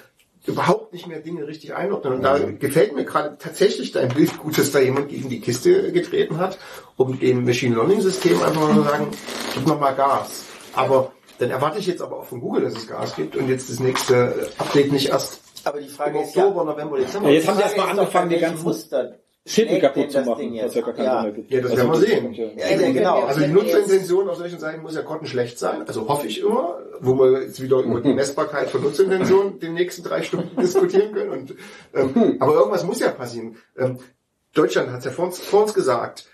überhaupt 0.46 0.94
nicht 0.94 1.08
mehr 1.08 1.20
Dinge 1.20 1.48
richtig 1.48 1.76
einordnen. 1.76 2.14
Und 2.14 2.24
da 2.24 2.40
gefällt 2.40 2.96
mir 2.96 3.06
gerade 3.06 3.38
tatsächlich 3.38 3.92
dein 3.92 4.10
Bild 4.10 4.38
gut, 4.38 4.58
dass 4.58 4.72
da 4.72 4.80
jemand 4.80 5.10
gegen 5.10 5.30
die 5.30 5.42
Kiste 5.42 5.92
getreten 5.92 6.38
hat, 6.38 6.58
um 6.98 7.20
dem 7.20 7.46
Machine 7.46 7.76
Learning 7.76 8.02
System 8.02 8.42
einfach 8.42 8.62
mal 8.62 8.76
zu 8.76 8.84
sagen, 8.84 9.08
gib 9.54 9.68
noch 9.68 9.80
mal 9.80 9.92
Gas. 9.94 10.46
Aber 10.74 11.12
dann 11.40 11.52
erwarte 11.52 11.80
ich 11.80 11.88
jetzt 11.88 12.02
aber 12.02 12.20
auch 12.20 12.26
von 12.26 12.42
Google, 12.42 12.64
dass 12.64 12.76
es 12.76 12.88
Gas 12.88 13.16
gibt 13.16 13.36
und 13.36 13.50
jetzt 13.50 13.70
das 13.70 13.80
nächste 13.80 14.50
Update 14.58 14.92
nicht 14.92 15.10
erst 15.10 15.42
aber 15.66 15.82
die 15.82 15.88
im 15.88 15.92
Frage 15.92 16.22
ist 16.22 16.36
ja, 16.36 16.46
Oktober, 16.46 16.64
November, 16.64 16.98
Dezember. 16.98 17.30
Ja, 17.30 17.36
jetzt 17.36 17.48
haben 17.48 17.58
sie 17.58 17.64
Frage 17.64 17.78
erstmal 17.78 18.00
angefangen, 18.00 18.30
die 18.30 18.38
ganzen 18.38 18.64
Muster 18.64 19.20
Schädel 19.50 19.80
kaputt 19.80 20.12
zu 20.12 20.18
das 20.20 20.28
machen, 20.28 20.40
Ding 20.40 20.54
was 20.54 20.62
jetzt? 20.62 20.76
ja 20.76 20.82
gar 20.82 20.94
keinen 20.94 21.06
Ja. 21.06 21.22
Sinn 21.24 21.24
mehr 21.24 21.32
gibt. 21.34 21.52
Ja, 21.52 21.62
das 21.62 21.72
Also 21.72 21.84
werden 21.84 22.02
wir 22.02 22.08
sehen. 22.08 22.34
Ja. 22.34 22.70
Ja, 22.70 22.82
ja, 22.82 22.92
genau. 22.92 23.20
Also 23.24 23.42
die 23.42 23.48
Nutzerintention 23.48 24.30
auf 24.30 24.38
solchen 24.38 24.60
Seiten 24.60 24.82
muss 24.84 24.96
ja 24.96 25.02
grottenschlecht 25.02 25.58
sein. 25.58 25.88
Also 25.88 26.08
hoffe 26.08 26.28
ich 26.28 26.42
immer, 26.42 26.78
wo 27.00 27.16
wir 27.18 27.42
jetzt 27.44 27.62
wieder 27.62 27.78
über 27.80 28.00
die 28.00 28.14
Messbarkeit 28.14 28.70
von 28.70 28.84
Nutzerintention 28.84 29.60
den 29.60 29.74
nächsten 29.74 30.04
drei 30.04 30.22
Stunden 30.22 30.56
diskutieren 30.62 31.14
können. 31.14 31.30
Und, 31.32 31.56
ähm, 31.96 32.38
aber 32.40 32.54
irgendwas 32.54 32.84
muss 32.84 33.00
ja 33.00 33.10
passieren. 33.10 33.56
Ähm, 33.78 33.98
Deutschland 34.54 34.92
hat 34.92 35.00
es 35.00 35.06
ja 35.06 35.12
vor 35.12 35.26
uns, 35.26 35.40
vor 35.40 35.64
uns 35.64 35.74
gesagt. 35.74 36.28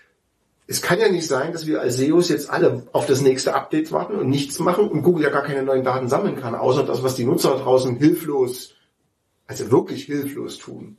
Es 0.66 0.82
kann 0.82 0.98
ja 0.98 1.08
nicht 1.08 1.26
sein, 1.26 1.52
dass 1.52 1.66
wir 1.66 1.80
als 1.80 1.96
SEOs 1.96 2.28
jetzt 2.28 2.50
alle 2.50 2.82
auf 2.92 3.06
das 3.06 3.20
nächste 3.22 3.54
Update 3.54 3.92
warten 3.92 4.16
und 4.16 4.28
nichts 4.28 4.58
machen 4.58 4.88
und 4.88 5.02
Google 5.02 5.24
ja 5.24 5.30
gar 5.30 5.44
keine 5.44 5.62
neuen 5.62 5.84
Daten 5.84 6.08
sammeln 6.08 6.36
kann, 6.36 6.54
außer 6.54 6.82
das, 6.82 7.02
was 7.04 7.14
die 7.14 7.24
Nutzer 7.24 7.56
draußen 7.56 7.96
hilflos, 7.96 8.74
also 9.46 9.70
wirklich 9.70 10.04
hilflos 10.04 10.58
tun. 10.58 10.96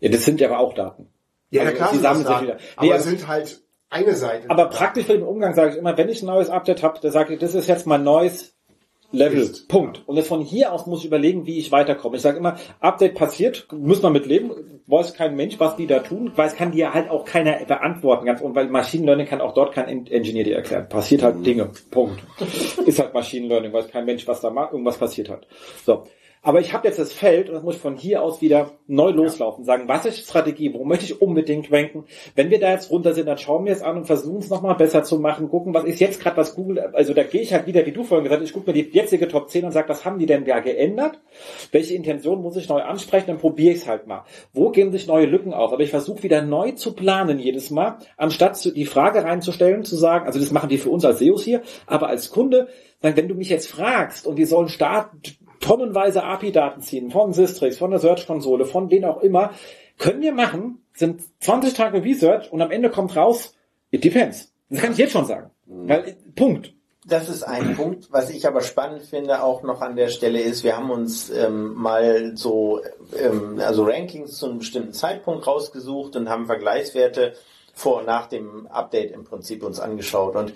Ja, 0.00 0.10
das 0.10 0.24
sind 0.24 0.40
ja 0.40 0.48
aber 0.48 0.58
auch 0.58 0.74
Daten. 0.74 1.06
Ja, 1.50 1.62
Also, 1.62 1.74
klar, 1.74 1.88
sie 1.92 1.98
sammeln 1.98 2.26
sich 2.26 2.40
wieder. 2.42 2.56
aber 2.76 2.86
Nee, 2.86 2.92
es 2.92 3.04
sind 3.04 3.28
halt 3.28 3.60
eine 3.88 4.14
Seite. 4.14 4.50
Aber 4.50 4.66
praktisch 4.66 5.06
für 5.06 5.12
den 5.14 5.22
Umgang 5.22 5.54
sage 5.54 5.70
ich 5.72 5.76
immer, 5.76 5.96
wenn 5.96 6.08
ich 6.08 6.22
ein 6.22 6.26
neues 6.26 6.50
Update 6.50 6.82
habe, 6.82 6.98
dann 7.00 7.12
sage 7.12 7.34
ich, 7.34 7.40
das 7.40 7.54
ist 7.54 7.68
jetzt 7.68 7.86
mein 7.86 8.02
neues 8.02 8.54
Level. 9.12 9.38
Ist. 9.38 9.68
Punkt. 9.68 10.02
Und 10.06 10.16
jetzt 10.16 10.26
von 10.26 10.40
hier 10.40 10.72
aus 10.72 10.86
muss 10.86 10.98
ich 11.00 11.06
überlegen, 11.06 11.46
wie 11.46 11.58
ich 11.58 11.70
weiterkomme. 11.70 12.16
Ich 12.16 12.22
sage 12.22 12.38
immer, 12.38 12.56
Update 12.80 13.14
passiert, 13.14 13.68
muss 13.72 14.02
man 14.02 14.12
mit 14.12 14.26
leben, 14.26 14.50
weiß 14.88 15.14
kein 15.14 15.36
Mensch, 15.36 15.60
was 15.60 15.76
die 15.76 15.86
da 15.86 16.00
tun, 16.00 16.32
weil 16.34 16.48
es 16.48 16.56
kann 16.56 16.72
dir 16.72 16.92
halt 16.92 17.08
auch 17.08 17.24
keiner 17.24 17.64
beantworten, 17.64 18.26
ganz 18.26 18.40
und 18.40 18.56
weil 18.56 18.66
Machine 18.68 19.06
Learning 19.06 19.26
kann 19.26 19.40
auch 19.40 19.54
dort 19.54 19.72
kein 19.72 19.86
En- 19.88 20.06
Engineer 20.08 20.42
dir 20.42 20.56
erklären. 20.56 20.88
Passiert 20.88 21.22
halt 21.22 21.46
Dinge. 21.46 21.70
Punkt. 21.92 22.20
Ist 22.84 22.98
halt 22.98 23.14
Machine 23.14 23.46
Learning, 23.46 23.72
weiß 23.72 23.88
kein 23.88 24.04
Mensch, 24.04 24.26
was 24.26 24.40
da 24.40 24.50
macht, 24.50 24.72
irgendwas 24.72 24.98
passiert 24.98 25.28
hat. 25.28 25.46
So. 25.84 26.02
Aber 26.46 26.60
ich 26.60 26.72
habe 26.72 26.86
jetzt 26.86 27.00
das 27.00 27.12
Feld 27.12 27.48
und 27.48 27.56
das 27.56 27.64
muss 27.64 27.74
ich 27.74 27.80
von 27.80 27.96
hier 27.96 28.22
aus 28.22 28.40
wieder 28.40 28.70
neu 28.86 29.10
loslaufen. 29.10 29.64
Sagen, 29.64 29.88
was 29.88 30.06
ist 30.06 30.20
Strategie? 30.20 30.72
Wo 30.72 30.84
möchte 30.84 31.04
ich 31.04 31.20
unbedingt 31.20 31.72
ranken? 31.72 32.04
Wenn 32.36 32.50
wir 32.50 32.60
da 32.60 32.70
jetzt 32.70 32.88
runter 32.88 33.14
sind, 33.14 33.26
dann 33.26 33.36
schauen 33.36 33.64
wir 33.64 33.72
es 33.72 33.82
an 33.82 33.96
und 33.96 34.04
versuchen 34.04 34.38
es 34.38 34.48
nochmal 34.48 34.76
besser 34.76 35.02
zu 35.02 35.18
machen. 35.18 35.48
Gucken, 35.48 35.74
was 35.74 35.82
ist 35.82 35.98
jetzt 35.98 36.20
gerade 36.20 36.36
was 36.36 36.54
Google, 36.54 36.78
also 36.92 37.14
da 37.14 37.24
gehe 37.24 37.40
ich 37.40 37.52
halt 37.52 37.66
wieder, 37.66 37.84
wie 37.84 37.90
du 37.90 38.04
vorhin 38.04 38.22
gesagt 38.22 38.42
hast, 38.42 38.48
ich 38.48 38.54
gucke 38.54 38.70
mir 38.70 38.74
die 38.74 38.88
jetzige 38.92 39.26
Top 39.26 39.50
10 39.50 39.64
und 39.64 39.72
sage, 39.72 39.88
was 39.88 40.04
haben 40.04 40.20
die 40.20 40.26
denn 40.26 40.44
da 40.44 40.60
geändert? 40.60 41.18
Welche 41.72 41.94
Intention 41.94 42.40
muss 42.42 42.56
ich 42.56 42.68
neu 42.68 42.80
ansprechen? 42.80 43.26
Dann 43.26 43.38
probiere 43.38 43.72
ich 43.72 43.80
es 43.80 43.88
halt 43.88 44.06
mal. 44.06 44.22
Wo 44.52 44.70
gehen 44.70 44.92
sich 44.92 45.08
neue 45.08 45.26
Lücken 45.26 45.52
auf? 45.52 45.72
Aber 45.72 45.82
ich 45.82 45.90
versuche 45.90 46.22
wieder 46.22 46.42
neu 46.42 46.70
zu 46.70 46.94
planen 46.94 47.40
jedes 47.40 47.72
Mal, 47.72 47.98
anstatt 48.16 48.56
zu, 48.56 48.70
die 48.70 48.86
Frage 48.86 49.24
reinzustellen, 49.24 49.82
zu 49.82 49.96
sagen, 49.96 50.26
also 50.26 50.38
das 50.38 50.52
machen 50.52 50.68
die 50.68 50.78
für 50.78 50.90
uns 50.90 51.04
als 51.04 51.18
SEOs 51.18 51.42
hier, 51.42 51.62
aber 51.88 52.08
als 52.08 52.30
Kunde, 52.30 52.68
sagen, 53.02 53.16
wenn 53.16 53.26
du 53.26 53.34
mich 53.34 53.48
jetzt 53.48 53.66
fragst 53.66 54.28
und 54.28 54.36
die 54.36 54.44
sollen 54.44 54.68
starten, 54.68 55.20
tonnenweise 55.66 56.22
API-Daten 56.22 56.80
ziehen, 56.80 57.10
von 57.10 57.32
Systrix, 57.32 57.78
von 57.78 57.90
der 57.90 58.00
Search-Konsole, 58.00 58.64
von 58.64 58.88
denen 58.88 59.04
auch 59.04 59.20
immer, 59.20 59.50
können 59.98 60.22
wir 60.22 60.32
machen, 60.32 60.84
sind 60.94 61.22
20 61.40 61.74
Tage 61.74 62.04
Research 62.04 62.52
und 62.52 62.62
am 62.62 62.70
Ende 62.70 62.90
kommt 62.90 63.16
raus, 63.16 63.54
it 63.90 64.04
depends. 64.04 64.52
Das 64.70 64.80
kann 64.80 64.92
ich 64.92 64.98
jetzt 64.98 65.12
schon 65.12 65.26
sagen. 65.26 65.50
Weil, 65.66 66.16
Punkt. 66.34 66.72
Das 67.08 67.28
ist 67.28 67.44
ein 67.44 67.76
Punkt. 67.76 68.08
Was 68.10 68.30
ich 68.30 68.48
aber 68.48 68.62
spannend 68.62 69.02
finde 69.02 69.42
auch 69.42 69.62
noch 69.62 69.80
an 69.80 69.94
der 69.94 70.08
Stelle 70.08 70.40
ist, 70.40 70.64
wir 70.64 70.76
haben 70.76 70.90
uns 70.90 71.30
ähm, 71.30 71.74
mal 71.74 72.36
so 72.36 72.80
ähm, 73.16 73.60
also 73.64 73.84
Rankings 73.84 74.36
zu 74.38 74.46
einem 74.46 74.58
bestimmten 74.58 74.92
Zeitpunkt 74.92 75.46
rausgesucht 75.46 76.16
und 76.16 76.28
haben 76.28 76.46
Vergleichswerte 76.46 77.34
vor 77.76 77.98
und 77.98 78.06
nach 78.06 78.26
dem 78.26 78.66
Update 78.68 79.12
im 79.12 79.24
Prinzip 79.24 79.62
uns 79.62 79.78
angeschaut. 79.80 80.34
Und 80.34 80.54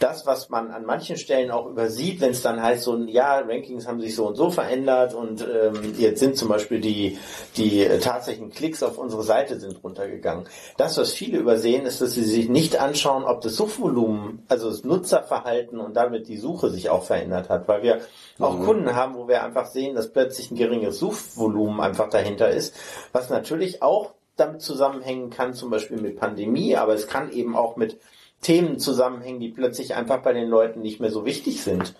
das, 0.00 0.26
was 0.26 0.50
man 0.50 0.72
an 0.72 0.84
manchen 0.84 1.16
Stellen 1.16 1.52
auch 1.52 1.66
übersieht, 1.66 2.20
wenn 2.20 2.32
es 2.32 2.42
dann 2.42 2.60
heißt, 2.60 2.82
so 2.82 2.96
ja, 3.04 3.38
Rankings 3.38 3.86
haben 3.86 4.00
sich 4.00 4.16
so 4.16 4.26
und 4.26 4.34
so 4.34 4.50
verändert 4.50 5.14
und 5.14 5.42
ähm, 5.42 5.94
jetzt 5.96 6.18
sind 6.18 6.36
zum 6.36 6.48
Beispiel 6.48 6.80
die, 6.80 7.18
die 7.56 7.88
tatsächlichen 8.00 8.50
Klicks 8.50 8.82
auf 8.82 8.98
unsere 8.98 9.22
Seite 9.22 9.60
sind 9.60 9.82
runtergegangen. 9.82 10.48
Das, 10.76 10.98
was 10.98 11.12
viele 11.12 11.38
übersehen, 11.38 11.86
ist, 11.86 12.00
dass 12.00 12.14
sie 12.14 12.24
sich 12.24 12.48
nicht 12.48 12.80
anschauen, 12.80 13.24
ob 13.24 13.42
das 13.42 13.54
Suchvolumen, 13.54 14.44
also 14.48 14.68
das 14.68 14.82
Nutzerverhalten 14.82 15.78
und 15.78 15.94
damit 15.94 16.26
die 16.26 16.36
Suche 16.36 16.70
sich 16.70 16.90
auch 16.90 17.04
verändert 17.04 17.48
hat, 17.48 17.68
weil 17.68 17.84
wir 17.84 18.00
auch 18.40 18.60
Kunden 18.60 18.96
haben, 18.96 19.14
wo 19.14 19.28
wir 19.28 19.44
einfach 19.44 19.66
sehen, 19.66 19.94
dass 19.94 20.10
plötzlich 20.10 20.50
ein 20.50 20.56
geringes 20.56 20.98
Suchvolumen 20.98 21.80
einfach 21.80 22.10
dahinter 22.10 22.50
ist, 22.50 22.74
was 23.12 23.30
natürlich 23.30 23.82
auch 23.82 24.15
damit 24.36 24.62
zusammenhängen 24.62 25.30
kann, 25.30 25.54
zum 25.54 25.70
Beispiel 25.70 26.00
mit 26.00 26.18
Pandemie, 26.18 26.76
aber 26.76 26.94
es 26.94 27.08
kann 27.08 27.32
eben 27.32 27.56
auch 27.56 27.76
mit 27.76 27.98
Themen 28.40 28.78
zusammenhängen, 28.78 29.40
die 29.40 29.48
plötzlich 29.48 29.94
einfach 29.94 30.22
bei 30.22 30.32
den 30.32 30.48
Leuten 30.48 30.80
nicht 30.82 31.00
mehr 31.00 31.10
so 31.10 31.24
wichtig 31.24 31.62
sind. 31.62 31.94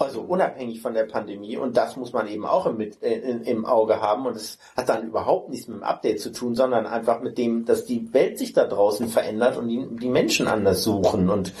Also 0.00 0.22
unabhängig 0.22 0.80
von 0.80 0.94
der 0.94 1.04
Pandemie 1.04 1.58
und 1.58 1.76
das 1.76 1.96
muss 1.98 2.14
man 2.14 2.26
eben 2.26 2.46
auch 2.46 2.64
im, 2.64 2.78
mit, 2.78 3.02
äh, 3.02 3.18
in, 3.18 3.42
im 3.42 3.66
Auge 3.66 4.00
haben 4.00 4.24
und 4.24 4.34
es 4.34 4.56
hat 4.74 4.88
dann 4.88 5.06
überhaupt 5.06 5.50
nichts 5.50 5.68
mit 5.68 5.76
dem 5.76 5.82
Update 5.82 6.20
zu 6.20 6.32
tun, 6.32 6.54
sondern 6.54 6.86
einfach 6.86 7.20
mit 7.20 7.36
dem, 7.36 7.66
dass 7.66 7.84
die 7.84 8.12
Welt 8.14 8.38
sich 8.38 8.54
da 8.54 8.64
draußen 8.64 9.08
verändert 9.08 9.58
und 9.58 9.68
die, 9.68 9.86
die 10.00 10.08
Menschen 10.08 10.48
anders 10.48 10.82
suchen 10.82 11.28
und 11.28 11.52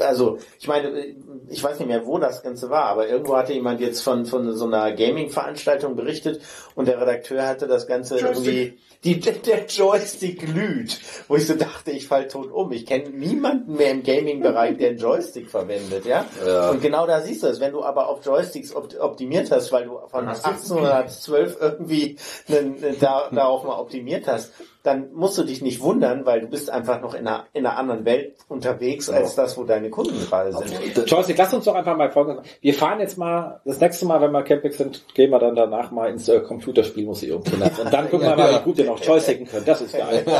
also 0.00 0.38
ich 0.58 0.68
meine, 0.68 1.16
ich 1.48 1.62
weiß 1.62 1.78
nicht 1.78 1.88
mehr, 1.88 2.04
wo 2.06 2.18
das 2.18 2.42
Ganze 2.42 2.68
war, 2.68 2.84
aber 2.86 3.08
irgendwo 3.08 3.36
hatte 3.36 3.52
jemand 3.52 3.80
jetzt 3.80 4.02
von, 4.02 4.26
von 4.26 4.54
so 4.54 4.66
einer 4.66 4.92
Gaming-Veranstaltung 4.92 5.96
berichtet 5.96 6.42
und 6.74 6.88
der 6.88 7.00
Redakteur 7.00 7.46
hatte 7.46 7.66
das 7.66 7.86
Ganze 7.86 8.18
irgendwie, 8.18 8.78
die, 9.04 9.20
der 9.20 9.66
Joystick 9.66 10.40
glüht, 10.40 10.98
wo 11.28 11.36
ich 11.36 11.46
so 11.46 11.54
dachte, 11.54 11.90
ich 11.92 12.06
fall 12.06 12.28
tot 12.28 12.50
um. 12.50 12.72
Ich 12.72 12.86
kenne 12.86 13.10
niemanden 13.10 13.76
mehr 13.76 13.92
im 13.92 14.02
Gaming-Bereich, 14.02 14.76
der 14.78 14.90
einen 14.90 14.98
Joystick 14.98 15.50
verwendet, 15.50 16.04
ja? 16.04 16.26
Ja. 16.44 16.70
Und 16.70 16.82
genau 16.82 17.06
da 17.06 17.22
siehst 17.22 17.35
du 17.42 17.46
es, 17.48 17.60
wenn 17.60 17.72
du 17.72 17.82
aber 17.84 18.08
auf 18.08 18.24
Joysticks 18.24 18.74
opt 18.74 18.98
optimiert 18.98 19.50
hast, 19.50 19.72
weil 19.72 19.84
du 19.84 19.98
von 20.08 20.26
Dann 20.26 20.28
hast 20.28 20.44
du- 20.70 20.76
1812 20.76 21.56
irgendwie 21.60 22.16
einen, 22.48 22.96
da, 23.00 23.28
darauf 23.30 23.64
mal 23.64 23.78
optimiert 23.78 24.26
hast, 24.26 24.52
dann 24.86 25.12
musst 25.12 25.36
du 25.36 25.42
dich 25.42 25.62
nicht 25.62 25.80
wundern, 25.80 26.24
weil 26.26 26.40
du 26.42 26.46
bist 26.46 26.70
einfach 26.70 27.00
noch 27.00 27.14
in 27.14 27.26
einer, 27.26 27.46
in 27.52 27.66
einer 27.66 27.76
anderen 27.76 28.04
Welt 28.04 28.34
unterwegs, 28.48 29.10
als 29.10 29.34
das, 29.34 29.58
wo 29.58 29.64
deine 29.64 29.90
Kunden 29.90 30.14
gerade 30.28 30.52
sind. 30.52 31.08
Joystick, 31.10 31.36
lass 31.38 31.52
uns 31.52 31.64
doch 31.64 31.74
einfach 31.74 31.96
mal 31.96 32.10
folgen. 32.10 32.38
Wir 32.60 32.74
fahren 32.74 33.00
jetzt 33.00 33.18
mal, 33.18 33.60
das 33.64 33.80
nächste 33.80 34.06
Mal, 34.06 34.20
wenn 34.20 34.30
wir 34.30 34.42
Camping 34.42 34.72
sind, 34.72 35.02
gehen 35.14 35.30
wir 35.30 35.38
dann 35.40 35.56
danach 35.56 35.90
mal 35.90 36.08
ins 36.10 36.28
äh, 36.28 36.40
Computerspielmuseum. 36.40 37.42
Und 37.42 37.92
dann 37.92 38.08
gucken 38.10 38.28
wir 38.28 38.36
mal, 38.36 38.54
wie 38.60 38.64
gut 38.64 38.78
ihr 38.78 38.86
noch 38.86 39.02
Joysticken 39.02 39.46
könnt. 39.46 39.66
Das 39.66 39.80
ist 39.80 39.92
geil. 39.96 40.24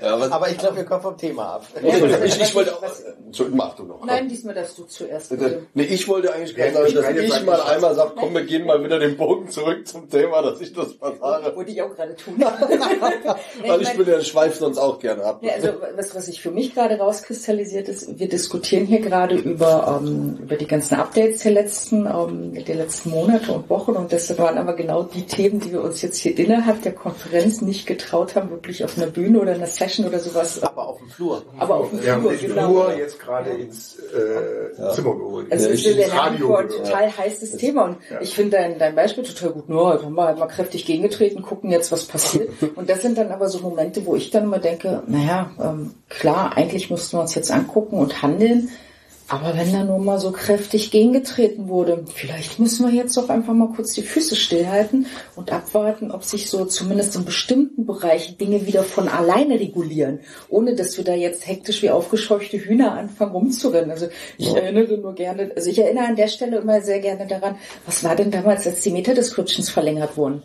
Ja, 0.00 0.18
was, 0.20 0.30
Aber 0.32 0.48
ich 0.50 0.58
glaube, 0.58 0.76
wir 0.76 0.84
kommen 0.84 1.02
vom 1.02 1.16
Thema 1.16 1.54
ab. 1.54 1.64
ich, 1.82 2.40
ich 2.40 2.54
wollte, 2.54 2.74
Entschuldigung, 3.24 3.56
mach 3.58 3.74
du 3.74 3.84
noch. 3.84 4.04
Nein, 4.04 4.28
diesmal 4.28 4.54
darfst 4.54 4.76
du 4.78 4.84
zuerst. 4.84 5.30
bitte. 5.30 5.66
Nee, 5.74 5.84
ich 5.84 6.06
wollte 6.08 6.32
eigentlich 6.32 6.56
Ja, 6.56 6.66
gerade 6.70 6.74
sagen, 6.74 6.88
ich 6.88 6.94
dass 6.94 7.24
ich 7.24 7.32
sagen, 7.32 7.46
mal 7.46 7.58
ich- 7.64 7.70
einmal 7.72 7.94
sage, 7.94 8.12
komm, 8.16 8.34
wir 8.34 8.44
gehen 8.44 8.66
mal 8.66 8.82
wieder 8.84 8.98
den 8.98 9.16
Bogen 9.16 9.48
zurück 9.48 9.86
zum 9.86 10.08
Thema, 10.10 10.42
dass 10.42 10.60
ich 10.60 10.72
das 10.72 10.98
mal 11.00 11.14
sage. 11.16 11.56
Wollte 11.56 11.70
ich 11.70 11.82
auch 11.82 11.94
gerade 11.94 12.14
tun. 12.16 12.34
Weil 13.66 13.82
ich 13.82 13.96
bin 13.96 14.06
ja 14.06 14.20
schweif 14.20 14.56
sonst 14.56 14.78
auch 14.78 14.98
gerne 14.98 15.24
ab. 15.24 15.38
Ja, 15.42 15.52
also 15.54 15.68
was, 15.96 16.14
was 16.14 16.26
sich 16.26 16.40
für 16.40 16.50
mich 16.50 16.74
gerade 16.74 16.98
rauskristallisiert 16.98 17.88
ist, 17.88 18.18
wir 18.18 18.28
diskutieren 18.28 18.86
hier 18.86 19.00
gerade 19.00 19.36
über, 19.36 20.00
ähm, 20.02 20.38
über 20.42 20.56
die 20.56 20.66
ganzen 20.66 20.96
Updates 20.96 21.42
der 21.42 21.52
letzten, 21.52 22.06
ähm, 22.06 22.64
der 22.64 22.74
letzten 22.74 23.10
Monate 23.10 23.52
und 23.52 23.68
Wochen 23.70 23.92
und 23.92 24.12
das 24.12 24.36
waren 24.38 24.58
aber 24.58 24.74
genau 24.74 25.02
die 25.02 25.26
Themen, 25.26 25.60
die 25.60 25.72
wir 25.72 25.82
uns 25.82 26.02
jetzt 26.02 26.18
hier 26.18 26.36
innerhalb 26.38 26.82
der 26.82 26.92
Konferenz 26.92 27.60
nicht 27.60 27.86
getraut 27.86 28.34
haben, 28.34 28.50
wirklich 28.50 28.84
auf 28.84 28.96
einer 28.96 29.06
Bühne 29.06 29.40
oder 29.40 29.52
einer 29.52 29.66
Session 29.66 30.06
oder 30.06 30.18
sowas, 30.18 30.62
Aber 30.62 30.88
auf 30.88 30.98
dem 30.98 31.08
Flur. 31.08 31.42
aber 31.58 31.76
auf 31.76 31.90
dem 31.90 32.02
Wir 32.02 32.12
haben 32.12 32.22
Flur, 32.22 32.32
dich 32.32 32.42
genau. 32.42 32.68
nur 32.68 32.94
jetzt 32.96 33.20
gerade 33.20 33.50
ins 33.50 33.96
äh, 33.98 34.92
Zimmer 34.92 35.14
geholt. 35.16 35.50
Also 35.50 35.68
Ja, 35.68 35.74
ich 35.74 35.84
ja 35.84 36.32
vor 36.38 36.58
ein 36.60 36.68
total 36.68 37.16
heißes 37.16 37.56
Thema 37.56 37.84
und 37.84 37.96
ich 38.20 38.34
finde 38.34 38.56
dein, 38.56 38.78
dein 38.78 38.94
Beispiel 38.94 39.24
total 39.24 39.50
gut. 39.50 39.68
Nur, 39.68 40.02
haben 40.02 40.14
wir 40.14 40.34
mal 40.34 40.46
kräftig 40.46 40.86
gegengetreten, 40.86 41.42
gucken 41.42 41.70
jetzt, 41.70 41.92
was 41.92 42.04
passiert. 42.04 42.50
Und 42.76 42.88
das 42.88 43.02
sind 43.02 43.18
dann 43.18 43.30
aber 43.30 43.43
so 43.48 43.60
Momente, 43.60 44.04
wo 44.06 44.16
ich 44.16 44.30
dann 44.30 44.44
immer 44.44 44.58
denke, 44.58 45.02
naja, 45.06 45.50
ähm, 45.62 45.92
klar, 46.08 46.56
eigentlich 46.56 46.90
mussten 46.90 47.16
wir 47.16 47.22
uns 47.22 47.34
jetzt 47.34 47.50
angucken 47.50 47.98
und 47.98 48.22
handeln, 48.22 48.70
aber 49.26 49.56
wenn 49.56 49.72
da 49.72 49.84
nur 49.84 49.98
mal 49.98 50.18
so 50.18 50.32
kräftig 50.32 50.90
gegengetreten 50.90 51.68
wurde, 51.68 52.04
vielleicht 52.14 52.58
müssen 52.60 52.86
wir 52.86 52.94
jetzt 52.94 53.16
doch 53.16 53.30
einfach 53.30 53.54
mal 53.54 53.70
kurz 53.74 53.94
die 53.94 54.02
Füße 54.02 54.36
stillhalten 54.36 55.06
und 55.34 55.50
abwarten, 55.50 56.10
ob 56.10 56.24
sich 56.24 56.50
so 56.50 56.66
zumindest 56.66 57.16
in 57.16 57.24
bestimmten 57.24 57.86
Bereichen 57.86 58.36
Dinge 58.36 58.66
wieder 58.66 58.82
von 58.82 59.08
alleine 59.08 59.58
regulieren, 59.58 60.20
ohne 60.50 60.74
dass 60.74 60.98
wir 60.98 61.04
da 61.04 61.14
jetzt 61.14 61.46
hektisch 61.46 61.82
wie 61.82 61.90
aufgescheuchte 61.90 62.58
Hühner 62.58 62.92
anfangen 62.92 63.32
rumzurennen. 63.32 63.90
Also 63.90 64.08
ich 64.36 64.54
erinnere 64.54 64.98
nur 64.98 65.14
gerne, 65.14 65.52
also 65.56 65.70
ich 65.70 65.78
erinnere 65.78 66.04
an 66.04 66.16
der 66.16 66.28
Stelle 66.28 66.58
immer 66.58 66.82
sehr 66.82 67.00
gerne 67.00 67.26
daran, 67.26 67.56
was 67.86 68.04
war 68.04 68.16
denn 68.16 68.30
damals, 68.30 68.66
als 68.66 68.82
die 68.82 68.90
Meta-Descriptions 68.90 69.70
verlängert 69.70 70.18
wurden? 70.18 70.42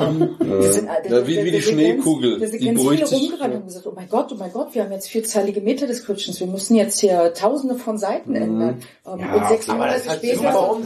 Ähm, 0.00 0.36
wir 0.38 0.72
sind, 0.72 0.88
äh, 0.88 1.10
Ja, 1.10 1.26
wie- 1.26 1.44
wie 1.44 1.50
die 1.50 1.62
Schneekugel. 1.62 2.40
Wir 2.40 2.48
sind 2.48 2.60
Die 2.62 2.66
ganz 2.66 2.80
viele 2.80 3.04
rumgerannt 3.08 3.52
und 3.54 3.60
haben 3.60 3.66
gesagt, 3.66 3.86
oh 3.86 3.92
mein 3.94 4.08
Gott, 4.08 4.28
oh 4.32 4.36
mein 4.38 4.52
Gott, 4.52 4.74
wir 4.74 4.82
haben 4.84 4.92
jetzt 4.92 5.08
vierzeilige 5.08 5.60
Meta-Descriptions, 5.60 6.38
wir 6.40 6.46
müssen 6.46 6.76
jetzt 6.76 6.98
hier 7.00 7.32
tausende 7.34 7.76
von 7.76 7.96
Seiten 7.98 8.34
ändern. 8.34 8.82
Ähm, 9.06 9.18
Ja, 9.20 9.34
und 9.34 9.48
sechs 9.48 9.66
Monate 9.68 9.94
das 9.94 10.08
hat 10.08 10.16
später... 10.18 10.36
super. 10.36 10.78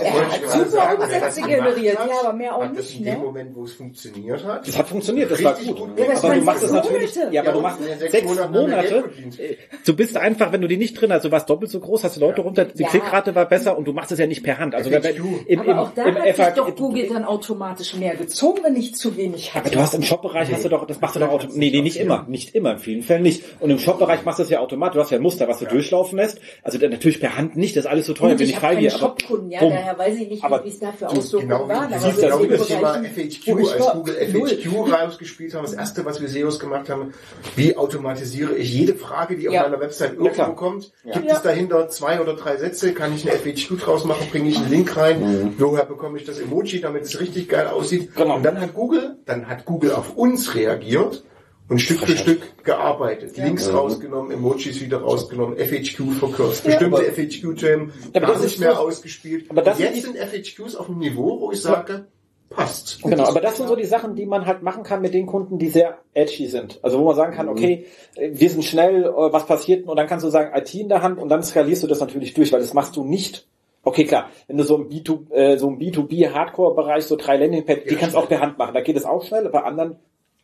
Er 0.00 0.12
hat 0.12 0.42
gerade 0.42 0.52
super 0.52 0.70
sagen, 0.70 1.02
Umsätze 1.02 1.42
generiert, 1.42 1.98
hat, 1.98 2.08
ja, 2.08 2.14
aber 2.22 2.32
mehr 2.32 2.56
auch 2.56 2.62
hat 2.64 2.70
das 2.78 2.84
nicht, 2.86 2.98
in 2.98 3.04
dem 3.04 3.14
ne? 3.18 3.24
Moment, 3.24 3.54
wo 3.54 3.64
es 3.64 3.72
funktioniert 3.74 4.44
hat. 4.44 4.66
Das 4.66 4.78
hat 4.78 4.88
funktioniert, 4.88 5.30
das 5.30 5.44
war 5.44 5.54
gut. 5.54 5.76
Ja, 5.98 6.16
aber 6.22 6.34
du 6.34 6.40
machst 6.42 6.62
es 6.64 6.70
natürlich, 6.72 7.14
ja, 7.30 7.42
aber 7.42 7.52
du 7.52 7.60
machst 7.60 7.78
sechs 8.10 8.26
Monate. 8.50 9.04
Äh, 9.38 9.56
Du 9.84 9.94
bist 9.94 10.16
einfach, 10.16 10.52
wenn 10.52 10.60
du 10.62 10.68
die 10.68 10.76
nicht 10.78 10.98
drin 10.98 11.12
hast, 11.12 11.24
du 11.24 11.30
warst 11.30 11.50
doppelt 11.50 11.70
so 11.70 11.80
groß, 11.80 12.04
hast 12.04 12.16
die 12.16 12.20
Leute 12.20 12.40
runter, 12.40 12.64
die. 12.64 12.84
Klickrate 12.84 13.34
war 13.34 13.46
besser 13.46 13.76
und 13.76 13.86
du 13.88 13.92
machst 13.92 14.12
es 14.12 14.18
ja 14.18 14.26
nicht 14.26 14.42
per 14.44 14.58
Hand. 14.58 14.74
Also 14.74 14.90
wenn, 14.90 15.02
im, 15.02 15.62
im, 15.62 15.78
auch 15.78 15.90
da 15.94 16.04
im 16.04 16.16
hat 16.16 16.36
sich 16.36 16.46
doch 16.54 16.74
Google 16.76 17.08
dann 17.08 17.24
automatisch 17.24 17.94
mehr 17.96 18.14
gezogen, 18.14 18.53
wenn 18.62 18.76
ich 18.76 18.94
zu 18.94 19.16
wenig 19.16 19.50
Aber 19.54 19.64
hatte. 19.64 19.70
du 19.74 19.80
hast 19.80 19.94
im 19.94 20.02
Shop-Bereich 20.02 20.52
hast 20.52 20.64
du 20.64 20.68
doch, 20.68 20.86
das 20.86 21.00
machst 21.00 21.16
du 21.16 21.20
doch 21.20 21.28
automatisch. 21.28 21.56
Nee, 21.58 21.70
nee, 21.70 21.82
nicht 21.82 21.96
immer. 21.96 22.24
Nicht 22.28 22.54
immer, 22.54 22.72
in 22.72 22.78
vielen 22.78 23.02
Fällen 23.02 23.22
nicht. 23.22 23.42
Und 23.60 23.70
im 23.70 23.78
Shop-Bereich 23.78 24.24
machst 24.24 24.38
du 24.38 24.42
es 24.44 24.50
ja 24.50 24.60
automatisch. 24.60 24.94
Du 24.94 25.00
hast 25.00 25.10
ja 25.10 25.16
ein 25.18 25.22
Muster, 25.22 25.48
was 25.48 25.58
du 25.58 25.64
durchlaufen 25.66 26.18
lässt. 26.18 26.40
Also 26.62 26.78
natürlich 26.78 27.20
per 27.20 27.36
Hand 27.36 27.56
nicht, 27.56 27.76
das 27.76 27.84
ist 27.84 27.90
alles 27.90 28.06
so 28.06 28.14
teuer, 28.14 28.30
Und 28.32 28.36
bin 28.38 28.46
ich 28.46 28.50
ich 28.52 28.56
habe 28.62 28.74
frei 28.74 28.80
hier. 28.80 28.90
Aber 28.94 28.98
Shopkunden, 29.00 29.50
ja, 29.50 29.60
bumm. 29.60 29.70
daher 29.70 29.98
weiß 29.98 30.16
ich 30.18 30.28
nicht, 30.28 30.44
Aber 30.44 30.64
wie 30.64 30.68
es 30.68 30.78
da 30.78 30.92
für 30.92 31.06
Du, 31.06 31.18
Auswirkungen 31.18 31.48
genau, 31.50 31.68
wie, 31.68 31.72
Aber 31.72 31.98
so 31.98 32.20
genau 32.20 32.44
das 32.44 32.66
Thema 32.68 32.94
FAQ, 32.94 33.46
wo 33.46 33.58
ich 33.58 33.72
als 33.72 33.80
war, 33.86 33.94
Google. 33.94 34.14
FAQ 34.14 34.92
rausgespielt 34.92 35.54
haben, 35.54 35.62
das 35.64 35.74
erste, 35.74 36.04
was 36.04 36.20
wir 36.20 36.28
SEOs 36.28 36.58
gemacht 36.58 36.88
haben, 36.88 37.14
wie 37.56 37.76
automatisiere 37.76 38.54
ich 38.56 38.72
jede 38.72 38.94
Frage, 38.94 39.36
die 39.36 39.48
auf 39.48 39.54
Ja. 39.54 39.62
meiner 39.62 39.80
Website 39.80 40.14
irgendwo 40.14 40.52
kommt, 40.52 40.92
gibt 41.12 41.26
Ja. 41.26 41.34
es 41.36 41.42
dahinter 41.42 41.88
zwei 41.88 42.20
oder 42.20 42.34
drei 42.34 42.56
Sätze, 42.56 42.92
kann 42.92 43.14
ich 43.14 43.28
eine 43.28 43.38
FAQ 43.38 43.78
draus 43.80 44.04
machen, 44.04 44.26
bringe 44.30 44.48
ich 44.50 44.56
einen 44.58 44.70
Link 44.70 44.96
rein, 44.96 45.54
woher 45.58 45.84
bekomme 45.84 46.18
ich 46.18 46.24
das 46.24 46.38
Emoji, 46.38 46.80
damit 46.80 47.02
es 47.04 47.20
richtig 47.20 47.48
geil 47.48 47.66
aussieht. 47.66 48.14
Genau. 48.14 48.38
Und 48.44 48.54
dann 48.54 48.60
hat 48.60 48.74
Google, 48.74 49.18
dann 49.24 49.48
hat 49.48 49.64
Google 49.64 49.92
auf 49.92 50.16
uns 50.16 50.54
reagiert 50.54 51.24
und 51.68 51.78
Stück 51.80 52.00
für 52.00 52.16
Stück 52.16 52.64
gearbeitet. 52.64 53.36
Links 53.36 53.72
rausgenommen, 53.72 54.30
Emojis 54.32 54.80
wieder 54.80 54.98
rausgenommen, 54.98 55.56
FAQ 55.56 56.12
verkürzt, 56.12 56.64
bestimmte 56.64 57.02
Ja, 57.06 58.20
aber 58.20 58.20
gar 58.20 58.32
das 58.32 58.42
nicht 58.42 58.54
ist 58.54 58.60
mehr 58.60 58.78
ausgespielt. 58.78 59.50
aber 59.50 59.62
das 59.62 59.78
jetzt 59.78 60.02
sind 60.02 60.16
FAQs 60.18 60.76
auf 60.76 60.88
einem 60.88 60.98
Niveau, 60.98 61.40
wo 61.40 61.52
ich 61.52 61.62
sage, 61.62 62.06
passt. 62.50 63.02
Genau, 63.02 63.24
aber 63.24 63.40
das 63.40 63.56
sind 63.56 63.68
so 63.68 63.76
die 63.76 63.84
Sachen, 63.86 64.14
die 64.14 64.26
man 64.26 64.46
halt 64.46 64.62
machen 64.62 64.82
kann 64.82 65.00
mit 65.00 65.14
den 65.14 65.26
Kunden, 65.26 65.58
die 65.58 65.68
sehr 65.68 65.98
edgy 66.12 66.46
sind. 66.46 66.78
Also 66.82 66.98
wo 66.98 67.04
man 67.04 67.16
sagen 67.16 67.34
kann, 67.34 67.48
okay, 67.48 67.86
äh, 68.16 68.30
wir 68.32 68.50
sind 68.50 68.64
schnell, 68.64 69.04
äh, 69.04 69.32
was 69.32 69.46
passiert, 69.46 69.86
und 69.88 69.96
dann 69.96 70.06
kannst 70.06 70.24
du 70.24 70.30
sagen, 70.30 70.56
IT 70.56 70.74
in 70.74 70.88
der 70.88 71.02
Hand 71.02 71.18
und 71.18 71.28
dann 71.30 71.42
skalierst 71.42 71.82
du 71.82 71.86
das 71.86 72.00
natürlich 72.00 72.34
durch, 72.34 72.52
weil 72.52 72.60
das 72.60 72.74
machst 72.74 72.96
du 72.96 73.04
nicht. 73.04 73.48
Okay, 73.84 74.04
klar, 74.04 74.30
wenn 74.46 74.56
du 74.56 74.64
so 74.64 74.76
im 74.76 74.88
B2, 74.88 75.30
äh, 75.32 75.56
so 75.58 75.68
im 75.68 75.78
B2B-Hardcore-Bereich 75.78 77.04
so 77.04 77.16
drei 77.16 77.36
Landingpads, 77.36 77.84
die 77.88 77.96
kannst 77.96 78.14
du 78.14 78.18
auch 78.18 78.28
per 78.28 78.40
Hand 78.40 78.58
machen. 78.58 78.74
Da 78.74 78.80
geht 78.80 78.96
es 78.96 79.04
auch 79.04 79.22
schnell, 79.24 79.48
bei 79.50 79.62
anderen 79.62 79.96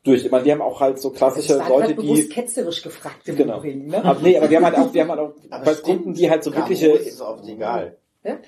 durch. 0.05 0.25
Ich 0.25 0.31
meine, 0.31 0.45
wir 0.45 0.53
haben 0.53 0.63
auch 0.63 0.81
halt 0.81 1.01
so 1.01 1.11
Das 1.11 1.19
klassische 1.19 1.59
war 1.59 1.69
Leute, 1.69 1.95
bewusst 1.95 2.25
die 2.25 2.29
ketzerisch 2.29 2.83
gefragt 2.83 3.29
im 3.29 3.37
Genau. 3.37 3.59
Übrigen, 3.59 3.87
ne? 3.87 4.05
aber, 4.05 4.21
nee, 4.21 4.37
aber 4.37 4.51
wir 4.51 4.59
haben 4.59 4.65
halt 4.67 4.77
auch, 4.77 4.93
wir 4.95 5.03
haben 5.03 5.11
halt 5.11 5.21
auch 5.21 5.33
Aber 5.51 5.65
bei 5.65 5.75
Kunden, 5.75 6.15
die 6.15 6.31
halt 6.31 6.45
so 6.45 6.55
wirkliche, 6.55 6.89
ist 6.89 7.15
es 7.15 7.21
oft 7.21 7.47
egal. 7.49 7.97
Ja? 8.25 8.39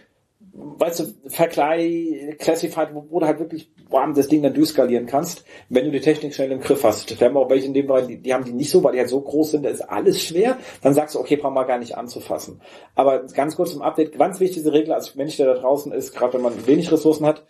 Weißt 0.55 1.01
du, 1.01 1.05
Vergleich, 1.29 2.37
Classified, 2.39 2.95
wo, 2.95 3.07
wo 3.09 3.21
du 3.21 3.27
halt 3.27 3.39
wirklich 3.39 3.71
bam, 3.91 4.15
das 4.15 4.29
Ding 4.29 4.43
dann 4.43 4.55
durchskalieren 4.55 5.07
kannst, 5.07 5.45
wenn 5.69 5.85
du 5.85 5.91
die 5.91 6.01
Technik 6.01 6.35
schnell 6.35 6.53
im 6.53 6.61
Griff 6.61 6.85
hast. 6.85 7.19
Wir 7.19 7.27
haben 7.27 7.37
auch 7.37 7.49
welche 7.49 7.67
in 7.67 7.75
dem 7.75 7.87
Bereich, 7.87 8.07
die, 8.07 8.19
die 8.19 8.35
haben 8.35 8.45
die 8.45 8.53
nicht 8.53 8.71
so, 8.71 8.85
weil 8.85 8.93
die 8.93 8.99
halt 8.99 9.09
so 9.09 9.21
groß 9.21 9.53
sind, 9.53 9.65
da 9.65 9.71
ist 9.71 9.81
alles 9.83 10.23
schwer. 10.23 10.59
Dann 10.83 10.95
sagst 10.95 11.15
du, 11.15 11.21
okay, 11.21 11.37
brauchen 11.37 11.55
wir 11.55 11.65
gar 11.65 11.79
nicht 11.79 11.97
anzufassen. 11.97 12.61
Aber 12.95 13.25
ganz 13.25 13.57
kurz 13.57 13.73
zum 13.73 13.83
Update, 13.83 14.19
ganz 14.19 14.41
wichtige 14.41 14.73
Regel 14.73 14.93
als 14.93 15.15
Mensch, 15.15 15.37
der 15.37 15.47
da 15.47 15.55
draußen 15.55 15.93
ist, 15.93 16.15
gerade 16.15 16.35
wenn 16.35 16.43
man 16.43 16.67
wenig 16.67 16.93
Ressourcen 16.93 17.27
hat, 17.27 17.47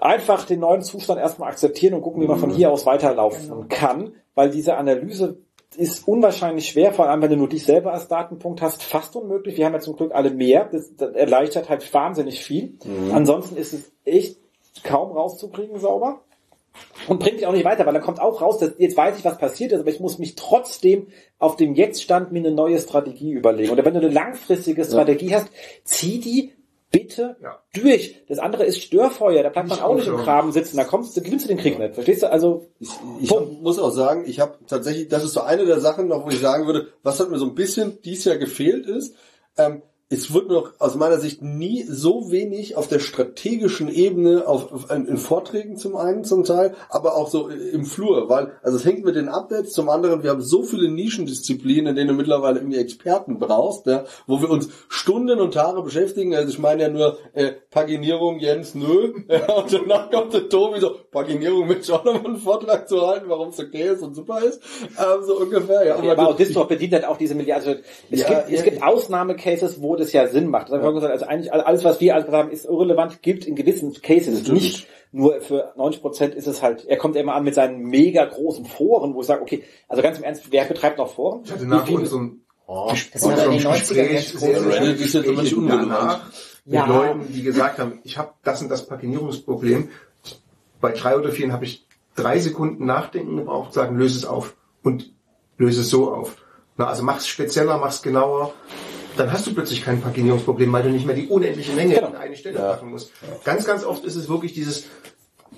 einfach 0.00 0.46
den 0.46 0.60
neuen 0.60 0.82
Zustand 0.82 1.20
erstmal 1.20 1.50
akzeptieren 1.50 1.94
und 1.94 2.02
gucken, 2.02 2.22
wie 2.22 2.26
man 2.26 2.38
von 2.38 2.50
hier 2.50 2.70
aus 2.70 2.86
weiterlaufen 2.86 3.68
kann, 3.68 4.14
weil 4.34 4.50
diese 4.50 4.76
Analyse 4.76 5.38
ist 5.76 6.06
unwahrscheinlich 6.08 6.68
schwer, 6.68 6.92
vor 6.92 7.08
allem 7.08 7.22
wenn 7.22 7.30
du 7.30 7.36
nur 7.36 7.48
dich 7.48 7.64
selber 7.64 7.92
als 7.92 8.08
Datenpunkt 8.08 8.60
hast, 8.60 8.82
fast 8.82 9.14
unmöglich. 9.16 9.56
Wir 9.56 9.66
haben 9.66 9.74
ja 9.74 9.80
zum 9.80 9.96
Glück 9.96 10.12
alle 10.12 10.30
mehr. 10.30 10.68
Das, 10.70 10.96
das 10.96 11.14
erleichtert 11.14 11.68
halt 11.68 11.94
wahnsinnig 11.94 12.42
viel. 12.42 12.74
Ansonsten 13.12 13.56
ist 13.56 13.72
es 13.72 13.92
echt 14.04 14.38
kaum 14.82 15.12
rauszukriegen 15.12 15.78
sauber. 15.78 16.22
Und 17.08 17.18
bringt 17.18 17.36
mich 17.36 17.46
auch 17.46 17.52
nicht 17.52 17.64
weiter, 17.64 17.84
weil 17.84 17.92
dann 17.92 18.02
kommt 18.02 18.20
auch 18.20 18.40
raus, 18.40 18.58
dass 18.58 18.74
jetzt 18.78 18.96
weiß 18.96 19.18
ich, 19.18 19.24
was 19.24 19.38
passiert 19.38 19.72
ist, 19.72 19.80
aber 19.80 19.90
ich 19.90 20.00
muss 20.00 20.18
mich 20.18 20.36
trotzdem 20.36 21.08
auf 21.38 21.56
dem 21.56 21.74
Jetztstand 21.74 22.30
mir 22.30 22.38
eine 22.38 22.52
neue 22.52 22.78
Strategie 22.78 23.32
überlegen. 23.32 23.70
Oder 23.70 23.84
wenn 23.84 23.94
du 23.94 24.00
eine 24.00 24.08
langfristige 24.08 24.84
Strategie 24.84 25.34
hast, 25.34 25.48
zieh 25.84 26.20
die 26.20 26.52
bitte 26.90 27.36
Ja. 27.42 27.62
durch. 27.74 28.16
Das 28.28 28.38
andere 28.38 28.64
ist 28.64 28.82
Störfeuer, 28.82 29.42
da 29.42 29.48
bleibt 29.48 29.68
man 29.68 29.80
auch 29.80 29.94
nicht 29.94 30.08
im. 30.08 30.16
Graben 30.16 30.52
sitzen, 30.52 30.76
da 30.76 30.84
kommst 30.84 31.16
du, 31.16 31.20
gewinnst 31.22 31.44
du 31.44 31.48
den 31.48 31.58
Krieg 31.58 31.78
nicht. 31.78 31.94
Verstehst 31.94 32.22
du? 32.22 32.30
Also, 32.30 32.66
Ich, 32.78 32.88
ich 33.20 33.30
hab, 33.30 33.48
muss 33.62 33.78
auch 33.78 33.90
sagen, 33.90 34.24
ich 34.26 34.40
habe 34.40 34.58
tatsächlich, 34.66 35.08
das 35.08 35.24
ist 35.24 35.32
so 35.32 35.40
eine 35.42 35.64
der 35.66 35.80
Sachen 35.80 36.08
noch, 36.08 36.24
wo 36.26 36.30
ich 36.30 36.40
sagen 36.40 36.66
würde, 36.66 36.88
was 37.02 37.20
hat 37.20 37.30
mir 37.30 37.38
so 37.38 37.46
ein 37.46 37.54
bisschen 37.54 37.98
dies 38.02 38.24
Jahr 38.24 38.36
gefehlt 38.36 38.86
ist, 38.86 39.14
ähm, 39.56 39.82
es 40.12 40.34
wird 40.34 40.48
noch 40.48 40.72
aus 40.80 40.96
meiner 40.96 41.18
Sicht 41.18 41.40
nie 41.40 41.84
so 41.88 42.32
wenig 42.32 42.76
auf 42.76 42.88
der 42.88 42.98
strategischen 42.98 43.88
Ebene, 43.88 44.46
auf, 44.46 44.72
auf 44.72 44.90
in, 44.90 45.06
in 45.06 45.16
Vorträgen 45.18 45.76
zum 45.76 45.94
einen 45.94 46.24
zum 46.24 46.42
Teil, 46.42 46.74
aber 46.88 47.14
auch 47.14 47.28
so 47.28 47.48
im 47.48 47.84
Flur, 47.84 48.28
weil 48.28 48.50
also 48.64 48.76
es 48.76 48.84
hängt 48.84 49.04
mit 49.04 49.14
den 49.14 49.28
Updates, 49.28 49.72
zum 49.72 49.88
anderen 49.88 50.24
wir 50.24 50.30
haben 50.30 50.42
so 50.42 50.64
viele 50.64 50.90
Nischendisziplinen, 50.90 51.86
in 51.86 51.94
denen 51.94 52.08
du 52.08 52.14
mittlerweile 52.14 52.58
irgendwie 52.58 52.78
Experten 52.78 53.38
brauchst, 53.38 53.86
ja, 53.86 54.04
wo 54.26 54.42
wir 54.42 54.50
uns 54.50 54.68
Stunden 54.88 55.38
und 55.38 55.54
Tage 55.54 55.80
beschäftigen. 55.82 56.34
Also 56.34 56.48
ich 56.48 56.58
meine 56.58 56.82
ja 56.82 56.88
nur 56.88 57.18
äh, 57.34 57.52
Paginierung 57.70 58.40
Jens 58.40 58.74
nö, 58.74 59.14
ja, 59.28 59.52
und 59.54 59.72
danach 59.72 60.10
kommt 60.10 60.34
der 60.34 60.48
Tobi 60.48 60.80
so 60.80 60.96
Paginierung 61.12 61.68
mit 61.68 61.86
schon 61.86 62.04
nochmal 62.04 62.26
einen 62.26 62.38
Vortrag 62.38 62.88
zu 62.88 63.06
halten, 63.06 63.26
warum 63.28 63.50
es 63.50 63.60
okay 63.60 63.90
ist 63.92 64.02
und 64.02 64.14
super 64.16 64.40
ist, 64.42 64.60
ähm, 64.98 65.22
so 65.24 65.38
ungefähr. 65.38 65.86
Ja, 65.86 66.02
Ja, 66.02 66.12
aber 66.12 66.30
auch 66.30 66.36
Distor 66.36 66.66
bedient 66.66 66.94
halt 66.94 67.04
auch 67.04 67.16
diese 67.16 67.36
Milliarden. 67.36 67.68
Also 67.68 67.80
es 68.10 68.20
Ja, 68.20 68.28
gibt, 68.28 68.50
ja. 68.50 68.56
es 68.58 68.64
gibt 68.64 68.82
Ausnahmecases, 68.82 69.80
wo 69.80 69.99
das 70.00 70.12
ja 70.12 70.26
Sinn 70.26 70.48
macht. 70.48 70.72
Also 70.72 71.06
eigentlich 71.26 71.52
alles, 71.52 71.84
was 71.84 72.00
wir 72.00 72.14
alles 72.14 72.26
gesagt 72.26 72.44
haben, 72.44 72.52
ist 72.52 72.64
irrelevant, 72.64 73.22
gilt 73.22 73.46
in 73.46 73.54
gewissen 73.54 73.92
Cases 74.02 74.40
Natürlich. 74.40 74.62
nicht. 74.62 74.86
Nur 75.12 75.40
für 75.40 75.72
90 75.76 76.02
Prozent 76.02 76.34
ist 76.34 76.46
es 76.46 76.62
halt, 76.62 76.84
er 76.86 76.96
kommt 76.96 77.16
immer 77.16 77.34
an 77.34 77.42
mit 77.42 77.54
seinen 77.54 77.82
mega 77.82 78.24
großen 78.24 78.64
Foren, 78.64 79.14
wo 79.14 79.20
ich 79.20 79.26
sage, 79.26 79.42
okay, 79.42 79.64
also 79.88 80.02
ganz 80.02 80.18
im 80.18 80.24
Ernst, 80.24 80.44
wer 80.50 80.64
betreibt 80.64 80.98
noch 80.98 81.12
Foren? 81.12 81.42
Ich 81.44 81.50
hatte 81.50 81.66
nach 81.66 81.88
unserem, 81.88 82.42
das 82.66 83.24
war 83.24 83.34
dann 83.34 83.52
in 83.52 83.58
den 83.58 83.66
90ern 83.66 84.08
Gespräch 84.08 84.42
Reddit 84.42 85.00
ist 85.00 85.14
jetzt 85.14 85.28
aber 85.28 85.42
nicht 85.42 85.54
unrelevant. 85.54 86.22
mit 86.64 86.74
Ja. 86.74 86.86
Leuten, 86.86 87.32
die 87.32 87.42
gesagt 87.42 87.78
haben, 87.80 87.98
ich 88.04 88.18
habe 88.18 88.32
das 88.44 88.62
und 88.62 88.68
das 88.68 88.86
Paginierungsproblem. 88.86 89.88
Bei 90.80 90.92
drei 90.92 91.16
oder 91.16 91.30
vier 91.30 91.52
habe 91.52 91.64
ich 91.64 91.86
drei 92.14 92.38
Sekunden 92.38 92.86
Nachdenken 92.86 93.36
gebraucht, 93.36 93.72
sagen, 93.72 93.96
löse 93.96 94.18
es 94.18 94.24
auf 94.24 94.54
und 94.84 95.12
löse 95.58 95.80
es 95.80 95.90
so 95.90 96.12
auf. 96.12 96.36
Na, 96.76 96.86
also 96.86 97.02
mach's 97.02 97.26
spezieller, 97.26 97.78
mach's 97.78 98.02
genauer. 98.02 98.54
Dann 99.16 99.32
hast 99.32 99.46
du 99.46 99.54
plötzlich 99.54 99.82
kein 99.84 100.00
Paginierungsproblem, 100.00 100.72
weil 100.72 100.82
du 100.84 100.90
nicht 100.90 101.06
mehr 101.06 101.14
die 101.16 101.26
unendliche 101.28 101.72
Menge 101.72 101.94
Genau. 101.94 102.08
in 102.08 102.16
eine 102.16 102.36
Stelle 102.36 102.58
packen 102.58 102.90
musst. 102.90 103.12
Ganz, 103.44 103.66
ganz 103.66 103.84
oft 103.84 104.04
ist 104.04 104.16
es 104.16 104.28
wirklich 104.28 104.52
dieses 104.52 104.86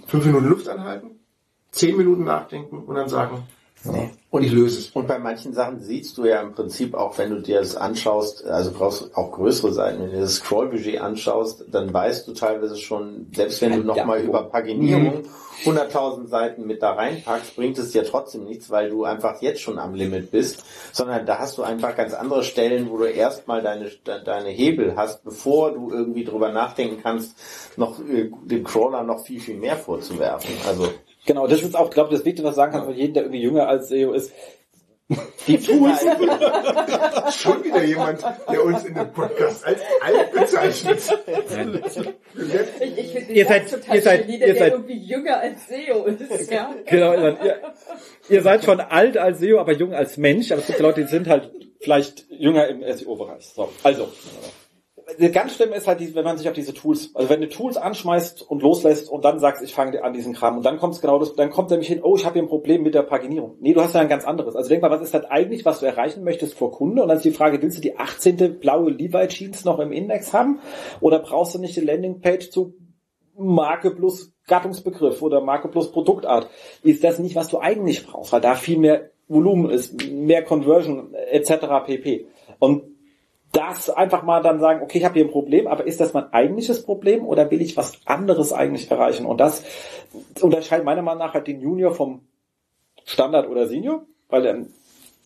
fünf 0.07 0.25
Minuten 0.25 0.47
Luft 0.47 0.69
anhalten, 0.69 1.11
zehn 1.71 1.97
Minuten 1.97 2.25
nachdenken 2.25 2.79
und 2.85 2.95
dann 2.95 3.09
sagen, 3.09 3.45
und 4.31 4.43
ich 4.45 4.53
löse 4.53 4.79
es. 4.79 4.91
Und 4.91 5.07
bei 5.09 5.19
manchen 5.19 5.53
Sachen 5.53 5.81
siehst 5.81 6.17
du 6.17 6.25
ja 6.25 6.41
im 6.41 6.53
Prinzip 6.55 6.95
auch, 6.95 7.19
wenn 7.19 7.31
du 7.31 7.41
dir 7.41 7.59
das 7.59 7.77
anschaust, 7.77 8.45
also 8.47 8.71
brauchst 8.73 9.17
auch 9.17 9.33
größere 9.33 9.73
Seiten, 9.73 10.01
wenn 10.03 10.13
du 10.13 10.21
das 10.21 10.37
Scrollbudget 10.37 11.01
anschaust, 11.01 11.65
dann 11.71 11.93
weißt 11.93 12.27
du 12.29 12.33
teilweise 12.33 12.77
schon, 12.77 13.27
selbst 13.35 13.61
wenn 13.61 13.73
du 13.73 13.83
nochmal 13.85 14.21
über 14.21 14.45
Paginierung 14.45 15.23
100.000 15.65 16.29
Seiten 16.29 16.67
mit 16.67 16.83
da 16.83 16.93
reinpackst, 16.95 17.55
bringt 17.57 17.79
es 17.79 17.91
dir 17.93 18.05
trotzdem 18.05 18.45
nichts, 18.45 18.71
weil 18.71 18.89
du 18.91 19.05
einfach 19.05 19.41
jetzt 19.43 19.61
schon 19.61 19.79
am 19.79 19.95
Limit 19.95 20.31
bist, 20.31 20.65
sondern 20.93 21.25
da 21.27 21.39
hast 21.39 21.59
du 21.59 21.63
einfach 21.63 21.95
ganz 21.95 22.15
andere 22.15 22.43
Stellen, 22.43 22.91
wo 22.91 22.97
du 22.99 23.05
erstmal 23.05 23.63
deine, 23.63 23.85
de- 23.85 24.25
deine 24.25 24.49
Hebel 24.49 24.95
hast, 24.97 25.23
bevor 25.25 25.73
du 25.73 25.91
irgendwie 25.91 26.25
drüber 26.25 26.51
nachdenken 26.53 27.01
kannst, 27.03 27.37
noch 27.77 28.01
äh, 28.01 28.31
dem 28.45 28.65
Crawler 28.65 29.03
noch 29.05 29.25
viel, 29.25 29.41
viel 29.41 29.57
mehr 29.57 29.77
vorzuwerfen. 29.77 30.51
Also 30.67 30.89
Genau, 31.27 31.47
das 31.47 31.63
ist 31.63 31.77
auch, 31.77 31.91
glaube 31.91 32.11
ich, 32.11 32.17
das 32.19 32.25
Wichtigste, 32.27 32.49
was 32.49 32.57
sagen 32.57 32.73
kann 32.73 32.85
von 32.85 32.95
jedem, 32.95 33.15
der 33.15 33.23
irgendwie 33.25 33.43
jünger 33.43 33.69
als 33.69 33.89
SEO 33.89 34.13
ist. 34.13 34.33
Die 35.47 35.59
Tools, 35.67 36.01
Schon 37.37 37.63
wieder 37.65 37.85
jemand, 37.85 38.25
der 38.51 38.65
uns 38.65 38.85
in 38.85 38.95
dem 38.95 39.13
Podcast 39.13 39.65
als 39.67 39.81
alt 40.01 40.33
bezeichnet. 40.33 40.99
Ich, 42.35 42.99
ich 42.99 43.13
finde 43.13 43.33
Ihr 43.33 43.47
seid- 43.47 43.71
total 43.71 43.97
ihr 43.97 44.03
seid- 44.03 44.21
schön, 44.25 44.31
ihr 44.33 44.39
der 44.39 44.55
seid- 44.57 44.73
irgendwie 44.73 44.99
jünger 44.99 45.39
als 45.39 45.59
SEO 45.69 46.05
ist. 46.07 46.51
Ja? 46.51 46.75
genau, 46.87 47.13
ihr, 47.15 47.37
ihr 48.31 48.43
seid 48.43 48.65
schon 48.65 48.81
alt 48.81 49.17
als 49.19 49.41
SEO, 49.41 49.59
aber 49.61 49.73
jung 49.73 49.93
als 49.93 50.17
Mensch. 50.17 50.51
Aber 50.51 50.61
es 50.61 50.67
gibt 50.67 50.81
Leute, 50.81 51.03
die 51.03 51.09
sind 51.09 51.29
halt 51.29 51.51
vielleicht 51.81 52.25
jünger 52.31 52.67
im 52.69 52.83
SEO-Bereich. 52.83 53.47
So, 53.55 53.69
also. 53.83 54.09
Ganz 55.33 55.55
schlimm 55.55 55.73
ist 55.73 55.89
halt, 55.89 56.15
wenn 56.15 56.25
man 56.25 56.39
sich 56.39 56.49
auf 56.49 56.55
diese 56.55 56.75
Tools, 56.75 57.11
also 57.15 57.29
wenn 57.29 57.41
du 57.41 57.49
Tools 57.49 57.77
anschmeißt 57.77 58.43
und 58.43 58.63
loslässt 58.63 59.11
und 59.11 59.25
dann 59.25 59.39
sagst, 59.41 59.63
ich 59.63 59.75
fange 59.75 60.03
an 60.03 60.13
diesen 60.13 60.33
Kram 60.33 60.57
und 60.57 60.65
dann 60.65 60.79
kommt 60.79 61.01
genau 61.01 61.19
das, 61.19 61.35
dann 61.35 61.51
kommt 61.51 61.71
nämlich 61.71 61.89
hin, 61.89 62.01
oh, 62.03 62.17
ich 62.17 62.25
habe 62.25 62.35
hier 62.35 62.43
ein 62.43 62.49
Problem 62.49 62.83
mit 62.83 62.95
der 62.95 63.03
Paginierung. 63.03 63.57
Nee, 63.61 63.75
du 63.75 63.81
hast 63.81 63.95
ja 63.95 64.01
ein 64.01 64.09
ganz 64.09 64.25
anderes. 64.25 64.55
Also 64.55 64.69
denk 64.69 64.83
mal, 64.83 64.91
was 64.91 65.03
ist 65.03 65.15
das 65.15 65.25
eigentlich, 65.25 65.65
was 65.65 65.81
du 65.81 65.87
erreichen 65.87 66.25
möchtest 66.25 66.55
vor 66.55 66.73
Kunde? 66.73 67.03
Und 67.03 67.09
dann 67.09 67.17
ist 67.17 67.25
die 67.25 67.33
Frage, 67.33 67.61
willst 67.61 67.79
du 67.79 67.83
die 67.83 67.97
18. 67.97 68.59
blaue 68.59 68.91
Levi 68.91 69.29
Jeans 69.29 69.65
noch 69.65 69.79
im 69.79 69.93
Index 69.93 70.33
haben? 70.33 70.61
Oder 71.01 71.19
brauchst 71.19 71.55
du 71.55 71.59
nicht 71.59 71.77
die 71.77 71.81
Landingpage 71.81 72.51
zu 72.51 72.75
Marke 73.37 73.91
plus 73.91 74.33
Gattungsbegriff 74.47 75.23
oder 75.23 75.41
Marke 75.41 75.69
plus 75.69 75.91
Produktart? 75.91 76.49
Ist 76.83 77.03
das 77.03 77.19
nicht, 77.19 77.37
was 77.37 77.49
du 77.49 77.59
eigentlich 77.59 78.07
brauchst? 78.07 78.33
Weil 78.33 78.41
da 78.41 78.55
viel 78.55 78.79
mehr 78.79 79.11
Volumen 79.29 79.71
ist, 79.71 80.03
mehr 80.11 80.43
Conversion 80.43 81.15
etc. 81.15 81.87
pp. 81.87 82.27
Und 82.59 82.92
das 83.53 83.91
einfach 83.91 84.23
mal 84.23 84.43
dann 84.43 84.61
sagen, 84.61 84.83
okay, 84.83 84.99
ich 84.99 85.05
habe 85.05 85.15
hier 85.15 85.25
ein 85.25 85.31
Problem, 85.31 85.67
aber 85.67 85.87
ist 85.87 86.01
das 86.01 86.15
mein 86.15 86.33
eigentliches 86.33 86.83
Problem 86.83 87.27
oder 87.27 87.51
will 87.51 87.61
ich 87.61 87.77
was 87.77 88.01
anderes 88.07 88.53
eigentlich 88.53 88.91
erreichen? 88.91 89.27
Und 89.27 89.39
das 89.39 89.63
unterscheidet 90.41 90.87
meiner 90.87 91.03
Meinung 91.03 91.21
nach 91.21 91.35
halt 91.35 91.47
den 91.47 91.61
Junior 91.61 91.95
vom 91.95 92.23
Standard 93.05 93.49
oder 93.49 93.69
Senior, 93.69 94.05
weil 94.29 94.43
dann 94.43 94.73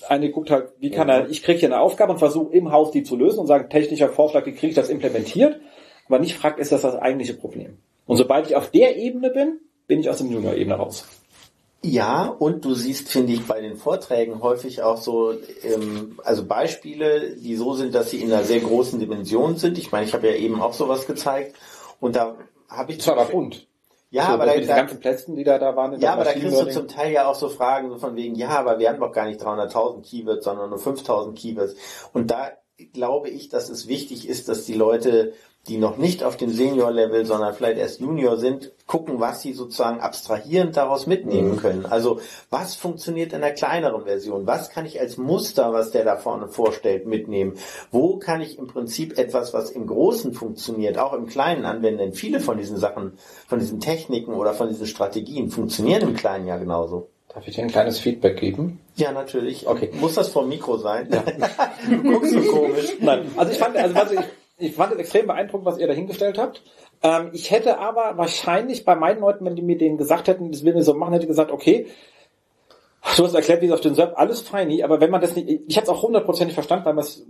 eine 0.08 0.30
guckt 0.30 0.50
halt, 0.50 0.70
wie 0.78 0.90
kann 0.90 1.08
er, 1.08 1.30
ich 1.30 1.42
kriege 1.42 1.60
hier 1.60 1.68
eine 1.68 1.80
Aufgabe 1.80 2.12
und 2.12 2.18
versuche 2.18 2.52
im 2.52 2.72
Haus 2.72 2.90
die 2.90 3.04
zu 3.04 3.16
lösen 3.16 3.38
und 3.38 3.46
sagen, 3.46 3.70
technischer 3.70 4.08
Vorschlag, 4.08 4.44
wie 4.44 4.52
kriege 4.52 4.68
ich 4.68 4.74
das 4.74 4.90
implementiert, 4.90 5.60
aber 6.06 6.18
nicht 6.18 6.36
fragt, 6.36 6.58
ist 6.58 6.72
das 6.72 6.82
das 6.82 6.96
eigentliche 6.96 7.34
Problem? 7.34 7.78
Und 8.06 8.16
sobald 8.16 8.46
ich 8.46 8.56
auf 8.56 8.70
der 8.70 8.96
Ebene 8.96 9.30
bin, 9.30 9.60
bin 9.86 10.00
ich 10.00 10.10
aus 10.10 10.18
dem 10.18 10.30
Junior-Ebene 10.30 10.74
raus. 10.74 11.06
Ja, 11.82 12.24
und 12.26 12.64
du 12.64 12.74
siehst, 12.74 13.08
finde 13.08 13.32
ich, 13.32 13.46
bei 13.46 13.60
den 13.60 13.76
Vorträgen 13.76 14.42
häufig 14.42 14.82
auch 14.82 14.96
so, 14.96 15.32
ähm, 15.62 16.18
also 16.24 16.44
Beispiele, 16.44 17.36
die 17.36 17.54
so 17.54 17.74
sind, 17.74 17.94
dass 17.94 18.10
sie 18.10 18.20
in 18.20 18.32
einer 18.32 18.44
sehr 18.44 18.60
großen 18.60 18.98
Dimension 18.98 19.56
sind. 19.56 19.78
Ich 19.78 19.92
meine, 19.92 20.06
ich 20.06 20.14
habe 20.14 20.26
ja 20.28 20.34
eben 20.34 20.60
auch 20.60 20.72
sowas 20.72 21.06
gezeigt 21.06 21.54
und 22.00 22.16
da 22.16 22.36
habe 22.68 22.92
ich... 22.92 22.98
Das 22.98 23.08
war 23.08 23.18
aber 23.18 23.30
bunt. 23.30 23.66
Ja, 24.10 24.26
so, 24.26 24.32
aber 24.32 24.46
da, 24.46 24.58
da, 24.58 24.76
ganzen 24.76 25.00
Plätzen, 25.00 25.36
die 25.36 25.44
da, 25.44 25.58
da 25.58 25.76
waren. 25.76 26.00
ja, 26.00 26.12
aber 26.12 26.24
da 26.24 26.32
kriegst 26.32 26.60
du 26.60 26.70
zum 26.70 26.88
Teil 26.88 27.12
ja 27.12 27.26
auch 27.26 27.34
so 27.34 27.48
Fragen 27.48 27.98
von 27.98 28.16
wegen, 28.16 28.34
ja, 28.34 28.50
aber 28.50 28.78
wir 28.78 28.88
haben 28.88 29.00
doch 29.00 29.12
gar 29.12 29.26
nicht 29.26 29.40
300.000 29.40 30.02
Keywords, 30.02 30.44
sondern 30.44 30.70
nur 30.70 30.78
5.000 30.78 31.34
Keywords. 31.34 31.74
Und 32.12 32.30
da 32.30 32.52
glaube 32.92 33.28
ich, 33.30 33.48
dass 33.48 33.68
es 33.68 33.88
wichtig 33.88 34.28
ist, 34.28 34.48
dass 34.48 34.64
die 34.64 34.74
Leute, 34.74 35.34
die 35.68 35.78
noch 35.78 35.96
nicht 35.96 36.22
auf 36.22 36.36
dem 36.36 36.50
Senior-Level, 36.50 37.26
sondern 37.26 37.54
vielleicht 37.54 37.78
erst 37.78 38.00
Junior 38.00 38.36
sind, 38.36 38.72
gucken, 38.86 39.18
was 39.18 39.42
sie 39.42 39.52
sozusagen 39.52 40.00
abstrahierend 40.00 40.76
daraus 40.76 41.06
mitnehmen 41.06 41.56
können. 41.56 41.86
Also 41.86 42.20
was 42.50 42.76
funktioniert 42.76 43.32
in 43.32 43.40
der 43.40 43.52
kleineren 43.52 44.04
Version? 44.04 44.46
Was 44.46 44.70
kann 44.70 44.86
ich 44.86 45.00
als 45.00 45.16
Muster, 45.16 45.72
was 45.72 45.90
der 45.90 46.04
da 46.04 46.16
vorne 46.16 46.48
vorstellt, 46.48 47.06
mitnehmen? 47.06 47.54
Wo 47.90 48.16
kann 48.16 48.40
ich 48.40 48.58
im 48.58 48.68
Prinzip 48.68 49.18
etwas, 49.18 49.52
was 49.54 49.70
im 49.70 49.86
Großen 49.86 50.32
funktioniert, 50.32 50.98
auch 50.98 51.12
im 51.12 51.26
Kleinen 51.26 51.64
anwenden? 51.64 51.98
Denn 51.98 52.12
viele 52.12 52.40
von 52.40 52.58
diesen 52.58 52.76
Sachen, 52.76 53.18
von 53.48 53.58
diesen 53.58 53.80
Techniken 53.80 54.34
oder 54.34 54.54
von 54.54 54.68
diesen 54.68 54.86
Strategien 54.86 55.50
funktionieren 55.50 56.02
im 56.02 56.14
Kleinen 56.14 56.46
ja 56.46 56.56
genauso. 56.56 57.08
Darf 57.36 57.46
ich 57.46 57.54
dir 57.54 57.62
ein 57.62 57.70
kleines 57.70 57.98
Feedback 57.98 58.38
geben? 58.38 58.80
Ja, 58.94 59.12
natürlich. 59.12 59.66
Okay. 59.66 59.90
Muss 60.00 60.14
das 60.14 60.28
vom 60.28 60.48
Mikro 60.48 60.78
sein? 60.78 61.10
du 61.90 62.02
guckst 62.02 62.32
so 62.32 62.40
komisch. 62.40 62.96
Nein, 63.00 63.30
also 63.36 63.52
ich 63.52 63.58
fand, 63.58 63.76
also 63.76 63.94
was 63.94 64.12
ich, 64.12 64.20
ich 64.58 64.74
fand 64.74 64.92
es 64.92 64.98
extrem 64.98 65.26
beeindruckend, 65.26 65.66
was 65.66 65.78
ihr 65.78 65.86
dahingestellt 65.86 66.38
habt. 66.38 66.62
Ähm, 67.02 67.30
ich 67.32 67.50
hätte 67.50 67.78
aber 67.78 68.16
wahrscheinlich 68.16 68.84
bei 68.84 68.94
meinen 68.94 69.20
Leuten, 69.20 69.44
wenn 69.44 69.56
die 69.56 69.62
mir 69.62 69.76
denen 69.76 69.98
gesagt 69.98 70.28
hätten, 70.28 70.50
das 70.50 70.64
will 70.64 70.74
wir 70.74 70.82
so 70.82 70.94
machen, 70.94 71.12
hätte 71.12 71.24
ich 71.24 71.30
gesagt, 71.30 71.50
okay, 71.50 71.86
du 73.16 73.24
hast 73.24 73.34
erklärt, 73.34 73.62
wie 73.62 73.66
es 73.66 73.72
auf 73.72 73.80
den 73.80 73.94
Server, 73.94 74.18
alles 74.18 74.40
feini, 74.40 74.82
aber 74.82 75.00
wenn 75.00 75.10
man 75.10 75.20
das 75.20 75.36
nicht, 75.36 75.48
ich 75.48 75.76
hätte 75.76 75.84
es 75.84 75.88
auch 75.90 76.02
hundertprozentig 76.02 76.54
verstanden, 76.54 76.86
weil 76.86 76.94
wir 76.94 77.00
es 77.00 77.26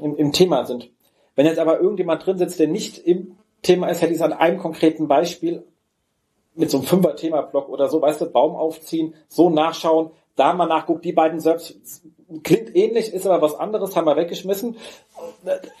im, 0.00 0.16
im 0.16 0.32
Thema 0.32 0.64
sind. 0.64 0.90
Wenn 1.36 1.46
jetzt 1.46 1.58
aber 1.58 1.80
irgendjemand 1.80 2.26
drin 2.26 2.38
sitzt, 2.38 2.58
der 2.58 2.66
nicht 2.66 2.98
im 2.98 3.36
Thema 3.62 3.88
ist, 3.88 4.02
hätte 4.02 4.12
ich 4.12 4.18
es 4.18 4.24
an 4.24 4.32
einem 4.32 4.58
konkreten 4.58 5.06
Beispiel 5.06 5.64
mit 6.54 6.70
so 6.70 6.78
einem 6.78 6.86
Fünfer-Thema-Block 6.86 7.68
oder 7.68 7.88
so, 7.88 8.02
weißt 8.02 8.20
du, 8.20 8.26
Baum 8.26 8.56
aufziehen, 8.56 9.14
so 9.28 9.48
nachschauen, 9.48 10.10
da 10.34 10.52
mal 10.52 10.66
nachguckt, 10.66 11.04
die 11.04 11.12
beiden 11.12 11.38
selbst 11.38 12.02
klingt 12.42 12.74
ähnlich, 12.74 13.12
ist 13.12 13.26
aber 13.26 13.42
was 13.42 13.54
anderes, 13.54 13.96
haben 13.96 14.06
wir 14.06 14.16
weggeschmissen. 14.16 14.76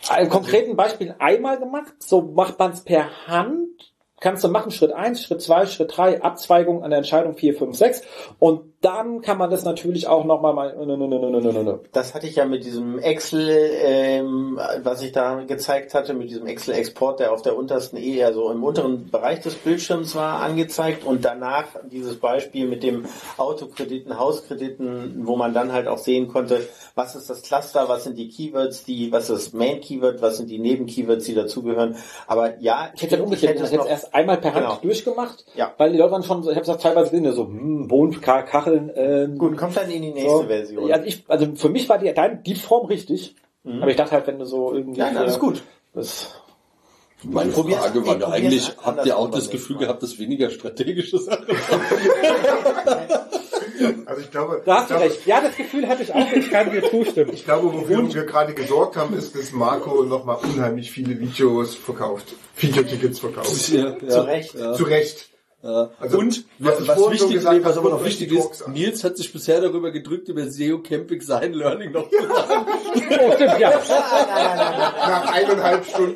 Ein 0.08 0.28
konkreten 0.28 0.76
Beispiel 0.76 1.14
einmal 1.18 1.58
gemacht, 1.58 1.94
so 1.98 2.22
macht 2.22 2.58
man 2.58 2.72
es 2.72 2.82
per 2.82 3.26
Hand, 3.26 3.94
kannst 4.20 4.44
du 4.44 4.48
machen, 4.48 4.70
Schritt 4.70 4.92
eins, 4.92 5.22
Schritt 5.22 5.42
zwei, 5.42 5.66
Schritt 5.66 5.96
drei, 5.96 6.22
Abzweigung 6.22 6.82
an 6.82 6.90
der 6.90 6.98
Entscheidung 6.98 7.36
vier, 7.36 7.54
fünf, 7.54 7.76
sechs 7.76 8.02
und 8.38 8.77
dann 8.80 9.22
kann 9.22 9.38
man 9.38 9.50
das 9.50 9.64
natürlich 9.64 10.06
auch 10.06 10.24
nochmal 10.24 10.54
mal, 10.54 10.76
nö, 10.76 10.96
nö, 10.96 11.06
nö, 11.08 11.18
nö, 11.18 11.40
nö, 11.40 11.62
nö. 11.64 11.78
Das 11.92 12.14
hatte 12.14 12.26
ich 12.28 12.36
ja 12.36 12.44
mit 12.44 12.64
diesem 12.64 12.98
Excel, 13.00 13.70
ähm, 13.82 14.58
was 14.84 15.02
ich 15.02 15.10
da 15.12 15.42
gezeigt 15.42 15.94
hatte, 15.94 16.14
mit 16.14 16.30
diesem 16.30 16.46
Excel-Export, 16.46 17.18
der 17.18 17.32
auf 17.32 17.42
der 17.42 17.56
untersten 17.56 17.96
E, 17.96 18.22
also 18.22 18.50
im 18.52 18.62
unteren 18.62 19.10
Bereich 19.10 19.40
des 19.40 19.54
Bildschirms 19.54 20.14
war, 20.14 20.40
angezeigt 20.42 21.04
und 21.04 21.24
danach 21.24 21.64
dieses 21.90 22.20
Beispiel 22.20 22.68
mit 22.68 22.82
dem 22.84 23.06
Autokrediten, 23.36 24.18
Hauskrediten, 24.18 25.22
wo 25.26 25.36
man 25.36 25.54
dann 25.54 25.72
halt 25.72 25.88
auch 25.88 25.98
sehen 25.98 26.28
konnte, 26.28 26.60
was 26.94 27.16
ist 27.16 27.28
das 27.30 27.42
Cluster, 27.42 27.88
was 27.88 28.04
sind 28.04 28.16
die 28.16 28.28
Keywords, 28.28 28.84
die, 28.84 29.10
was 29.10 29.28
ist 29.30 29.46
das 29.46 29.52
Main-Keyword, 29.54 30.22
was 30.22 30.36
sind 30.36 30.50
die 30.50 30.58
Neben-Keywords, 30.58 31.24
die 31.24 31.34
dazugehören. 31.34 31.96
Aber 32.26 32.58
ja, 32.60 32.90
Ich 32.94 33.02
hätte 33.02 33.16
dann 33.16 33.24
umgekehrt, 33.24 33.56
ich 33.56 33.60
hätte 33.62 33.72
es 33.74 33.78
noch- 33.78 33.88
erst 33.88 34.14
einmal 34.14 34.36
per 34.36 34.54
Hand 34.54 34.66
Genau. 34.66 34.78
durchgemacht, 34.82 35.44
Ja. 35.56 35.72
weil 35.78 35.92
die 35.92 35.98
Leute 35.98 36.12
waren 36.12 36.22
schon, 36.22 36.42
ich 36.42 36.56
habe 36.56 36.60
es 36.70 36.78
teilweise 36.78 37.10
gesehen, 37.10 37.32
so, 37.32 37.46
hm, 37.46 37.88
Bohnen, 37.88 38.20
Kacheln, 38.68 38.90
ähm, 38.94 39.38
Gut, 39.38 39.56
kommt 39.56 39.76
dann 39.76 39.90
in 39.90 40.02
die 40.02 40.10
nächste 40.12 40.30
so. 40.30 40.42
Version. 40.44 40.88
Ja, 40.88 41.02
ich, 41.04 41.24
also 41.28 41.46
für 41.54 41.68
mich 41.68 41.88
war 41.88 41.98
die, 41.98 42.12
dein, 42.12 42.42
die 42.42 42.54
Form 42.54 42.86
richtig, 42.86 43.34
aber 43.64 43.88
ich 43.90 43.96
dachte 43.96 44.12
halt, 44.12 44.26
wenn 44.26 44.38
du 44.38 44.44
so 44.46 44.72
irgendwie... 44.72 44.98
Nein, 45.00 45.16
alles 45.16 45.36
äh, 45.36 45.40
gut. 45.40 45.62
Das, 45.92 46.34
Meine 47.24 47.50
Probier's- 47.52 47.80
Frage 47.80 48.06
war 48.06 48.14
probier's 48.18 48.32
eigentlich, 48.32 48.68
anders 48.78 48.86
habt 48.86 49.06
ihr 49.06 49.18
auch 49.18 49.30
das 49.30 49.50
Gefühl 49.50 49.76
Mal. 49.76 49.82
gehabt, 49.82 50.02
dass 50.02 50.18
weniger 50.18 50.48
strategische 50.50 51.18
Sachen 51.18 51.46
Also 54.06 54.20
ich 54.22 54.30
glaube, 54.30 54.62
da 54.64 54.72
ich 54.74 54.78
hast 54.80 54.90
du 54.90 54.94
glaube, 54.94 55.04
recht. 55.10 55.26
Ja, 55.26 55.40
das 55.40 55.56
Gefühl 55.56 55.86
hatte 55.88 56.02
ich 56.02 56.12
auch, 56.12 56.32
ich 56.32 56.50
kann 56.50 56.70
dir 56.70 56.82
zustimmen. 56.82 57.30
Ich 57.32 57.44
glaube, 57.44 57.72
wofür 57.72 58.12
wir 58.12 58.24
gerade 58.24 58.54
gesorgt 58.54 58.96
haben, 58.96 59.14
ist, 59.16 59.36
dass 59.36 59.52
Marco 59.52 60.02
nochmal 60.02 60.38
unheimlich 60.42 60.90
viele 60.90 61.18
Videos 61.20 61.74
verkauft. 61.76 62.34
Feature-Tickets 62.54 63.20
verkauft. 63.20 63.68
ja, 63.68 63.96
Zu 63.98 64.20
Recht. 64.22 64.50
Zu 64.52 64.84
Recht. 64.84 65.28
Ja. 65.60 65.90
Also, 65.98 66.18
und 66.18 66.44
was 66.60 66.86
was, 66.86 67.10
wichtig, 67.10 67.32
gesagt 67.32 67.58
nee, 67.58 67.64
was 67.64 67.76
aber 67.76 67.90
noch 67.90 68.04
wichtig 68.04 68.30
ist, 68.30 68.62
an. 68.62 68.74
Nils 68.74 69.02
hat 69.02 69.16
sich 69.16 69.32
bisher 69.32 69.60
darüber 69.60 69.90
gedrückt, 69.90 70.28
über 70.28 70.48
SEO 70.48 70.78
Camping 70.78 71.20
sein 71.20 71.52
Learning 71.52 71.90
noch 71.90 72.08
zu 72.08 72.16
sagen. 72.16 72.66
Oh, 73.20 73.32
stimmt, 73.34 73.58
ja. 73.58 73.70
Nach 73.70 75.32
eineinhalb 75.32 75.84
Stunden. 75.84 76.14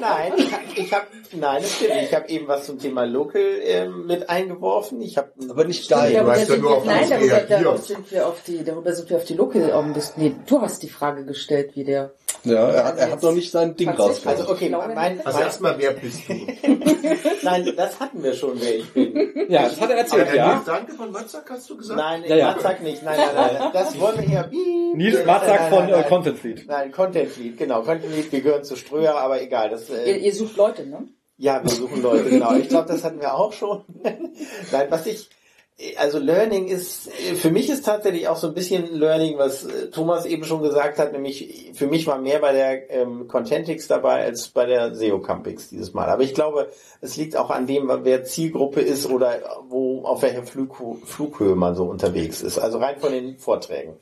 Nein, 0.00 0.32
ich 0.74 0.92
habe 0.92 1.06
nein, 1.32 1.62
natürlich. 1.62 2.02
Ich 2.04 2.14
habe 2.14 2.28
eben 2.28 2.48
was 2.48 2.66
zum 2.66 2.78
Thema 2.78 3.04
Local 3.04 3.42
ähm, 3.62 4.06
mit 4.06 4.28
eingeworfen. 4.28 5.00
Ich 5.02 5.16
habe 5.16 5.30
Aber 5.48 5.64
nicht 5.64 5.90
darüber 5.90 6.26
weißt 6.26 6.50
ja 6.50 6.62
wir, 6.62 6.70
auf 6.70 6.84
nein, 6.84 7.08
darüber, 7.08 7.40
darauf 7.40 7.86
sind 7.86 8.10
wir 8.10 8.26
auf 8.26 8.42
die, 8.42 8.64
darüber 8.64 8.92
sind 8.94 9.10
wir 9.10 9.16
auf 9.18 9.24
die 9.24 9.34
Local, 9.34 9.72
um, 9.72 9.94
das, 9.94 10.16
nee, 10.16 10.34
du 10.46 10.60
hast 10.60 10.82
die 10.82 10.88
Frage 10.88 11.24
gestellt, 11.24 11.72
wie 11.74 11.84
der, 11.84 12.12
Ja, 12.44 12.68
er 12.70 12.84
hat, 12.84 12.98
er 12.98 13.12
hat 13.12 13.22
noch 13.22 13.32
nicht 13.32 13.50
sein 13.50 13.76
Ding 13.76 13.88
rausgebracht. 13.88 14.38
also 14.38 14.50
okay, 14.52 14.68
mein, 14.68 15.20
Also 15.24 15.38
mein 15.38 15.46
erstmal, 15.46 15.78
wer 15.78 15.92
bist 15.92 16.28
du? 16.28 16.34
nein, 17.42 17.72
das 17.76 18.00
hatten 18.00 18.22
wir 18.22 18.34
schon, 18.34 18.60
wer 18.60 18.76
ich 18.76 18.92
bin. 18.92 19.46
Ja, 19.48 19.64
das 19.64 19.80
hat 19.80 19.90
er 19.90 19.94
Aber 19.94 19.94
erzählt, 19.94 20.26
Herr 20.26 20.34
ja. 20.34 20.54
Nils 20.54 20.64
Danke 20.64 20.92
von 20.92 21.12
Matzak 21.12 21.50
hast 21.50 21.70
du 21.70 21.76
gesagt? 21.76 21.98
Nein, 21.98 22.24
Ja, 22.26 22.36
ja. 22.36 22.46
Matzak 22.52 22.82
nicht. 22.82 23.02
Nein, 23.02 23.18
nein, 23.18 23.50
nein. 23.58 23.70
Das 23.72 23.98
wollen 24.00 24.18
wir 24.18 24.28
hier. 24.28 24.50
Nils 24.94 25.16
Nein, 25.16 25.26
Matzak 25.26 25.68
von 25.68 25.78
nein, 25.78 25.88
äh, 25.88 25.92
nein. 25.92 26.08
Content 26.08 26.38
Fleet. 26.38 26.64
Nein, 26.66 26.92
Content 26.92 27.30
Fleet, 27.30 27.56
genau. 27.58 27.82
Content 27.82 28.12
Fleet, 28.12 28.32
wir 28.32 28.40
gehören 28.40 28.64
zu 28.64 28.76
Ströer, 28.76 29.16
aber 29.16 29.40
egal. 29.40 29.70
Das, 29.70 29.88
Ihr, 29.88 29.98
äh, 30.06 30.18
ihr 30.18 30.34
sucht 30.34 30.56
Leute, 30.56 30.86
ne? 30.86 31.08
ja, 31.36 31.62
wir 31.62 31.70
suchen 31.70 32.02
Leute, 32.02 32.30
genau. 32.30 32.54
Ich 32.54 32.68
glaube, 32.68 32.88
das 32.88 33.02
hatten 33.04 33.20
wir 33.20 33.34
auch 33.34 33.52
schon. 33.52 33.84
Nein, 34.02 34.86
was 34.90 35.06
ich, 35.06 35.28
also 35.96 36.18
Learning 36.18 36.68
ist, 36.68 37.10
für 37.10 37.50
mich 37.50 37.68
ist 37.68 37.84
tatsächlich 37.84 38.28
auch 38.28 38.36
so 38.36 38.48
ein 38.48 38.54
bisschen 38.54 38.94
Learning, 38.94 39.38
was 39.38 39.64
äh, 39.64 39.90
Thomas 39.90 40.26
eben 40.26 40.44
schon 40.44 40.62
gesagt 40.62 40.98
hat, 40.98 41.12
nämlich 41.12 41.72
für 41.74 41.86
mich 41.86 42.06
war 42.06 42.18
mehr 42.18 42.38
bei 42.40 42.52
der 42.52 42.90
ähm, 42.90 43.26
Contentix 43.26 43.88
dabei 43.88 44.22
als 44.24 44.48
bei 44.48 44.66
der 44.66 44.94
SEO 44.94 45.20
Campix 45.20 45.70
dieses 45.70 45.92
Mal. 45.92 46.08
Aber 46.08 46.22
ich 46.22 46.34
glaube, 46.34 46.70
es 47.00 47.16
liegt 47.16 47.36
auch 47.36 47.50
an 47.50 47.66
dem, 47.66 47.90
wer 48.04 48.24
Zielgruppe 48.24 48.80
ist 48.80 49.06
oder 49.08 49.40
wo, 49.68 50.04
auf 50.04 50.22
welcher 50.22 50.44
Flug, 50.44 50.76
Flughöhe 51.04 51.56
man 51.56 51.74
so 51.74 51.84
unterwegs 51.84 52.42
ist. 52.42 52.58
Also 52.58 52.78
rein 52.78 53.00
von 53.00 53.12
den 53.12 53.38
Vorträgen. 53.38 53.96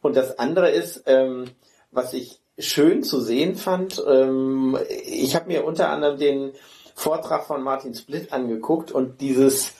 Und 0.00 0.16
das 0.16 0.38
andere 0.38 0.70
ist, 0.70 1.04
ähm, 1.06 1.44
was 1.92 2.14
ich 2.14 2.40
schön 2.58 3.02
zu 3.02 3.20
sehen 3.20 3.54
fand, 3.54 4.02
ähm, 4.06 4.78
ich 5.04 5.34
habe 5.36 5.46
mir 5.48 5.64
unter 5.64 5.90
anderem 5.90 6.18
den 6.18 6.52
Vortrag 6.94 7.44
von 7.44 7.62
Martin 7.62 7.94
Split 7.94 8.32
angeguckt 8.32 8.92
und 8.92 9.20
dieses 9.20 9.72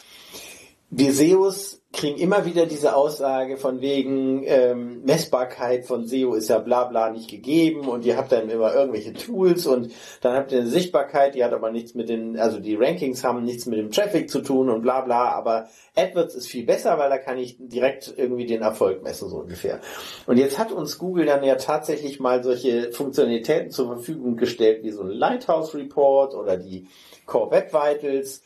wir 0.95 1.13
SEOs 1.15 1.81
kriegen 1.95 2.19
immer 2.19 2.45
wieder 2.45 2.67
diese 2.67 2.95
Aussage 2.95 3.57
von 3.57 3.81
wegen 3.81 4.45
ähm, 4.45 5.03
Messbarkeit 5.05 5.87
von 5.87 6.07
SEO 6.07 6.35
ist 6.35 6.51
ja 6.51 6.59
bla 6.59 6.85
bla 6.85 7.09
nicht 7.09 7.31
gegeben 7.31 7.89
und 7.89 8.05
ihr 8.05 8.19
habt 8.19 8.31
dann 8.31 8.51
immer 8.51 8.75
irgendwelche 8.75 9.15
Tools 9.15 9.67
und 9.67 9.91
dann 10.21 10.37
habt 10.37 10.53
ihr 10.53 10.61
eine 10.61 10.69
Sichtbarkeit, 10.69 11.35
die 11.35 11.45
hat 11.45 11.55
aber 11.55 11.71
nichts 11.71 11.95
mit 11.95 12.11
den, 12.11 12.39
also 12.39 12.61
die 12.61 12.75
Rankings 12.75 13.25
haben 13.25 13.43
nichts 13.43 13.65
mit 13.65 13.79
dem 13.79 13.91
Traffic 13.91 14.29
zu 14.29 14.43
tun 14.43 14.69
und 14.69 14.83
bla 14.83 15.01
bla, 15.01 15.31
aber 15.31 15.69
AdWords 15.97 16.35
ist 16.35 16.49
viel 16.49 16.67
besser, 16.67 16.99
weil 16.99 17.09
da 17.09 17.17
kann 17.17 17.39
ich 17.39 17.57
direkt 17.59 18.13
irgendwie 18.15 18.45
den 18.45 18.61
Erfolg 18.61 19.03
messen, 19.03 19.31
so 19.31 19.39
ungefähr. 19.39 19.81
Und 20.27 20.37
jetzt 20.37 20.59
hat 20.59 20.73
uns 20.73 20.99
Google 20.99 21.25
dann 21.25 21.43
ja 21.43 21.55
tatsächlich 21.55 22.21
mal 22.21 22.45
solche 22.45 22.93
Funktionalitäten 22.93 23.71
zur 23.71 23.87
Verfügung 23.87 24.37
gestellt, 24.37 24.83
wie 24.83 24.91
so 24.91 25.03
ein 25.03 25.09
Lighthouse 25.09 25.75
Report 25.75 26.35
oder 26.35 26.59
die 26.59 26.87
Core 27.25 27.51
Web 27.51 27.73
Vitals 27.73 28.43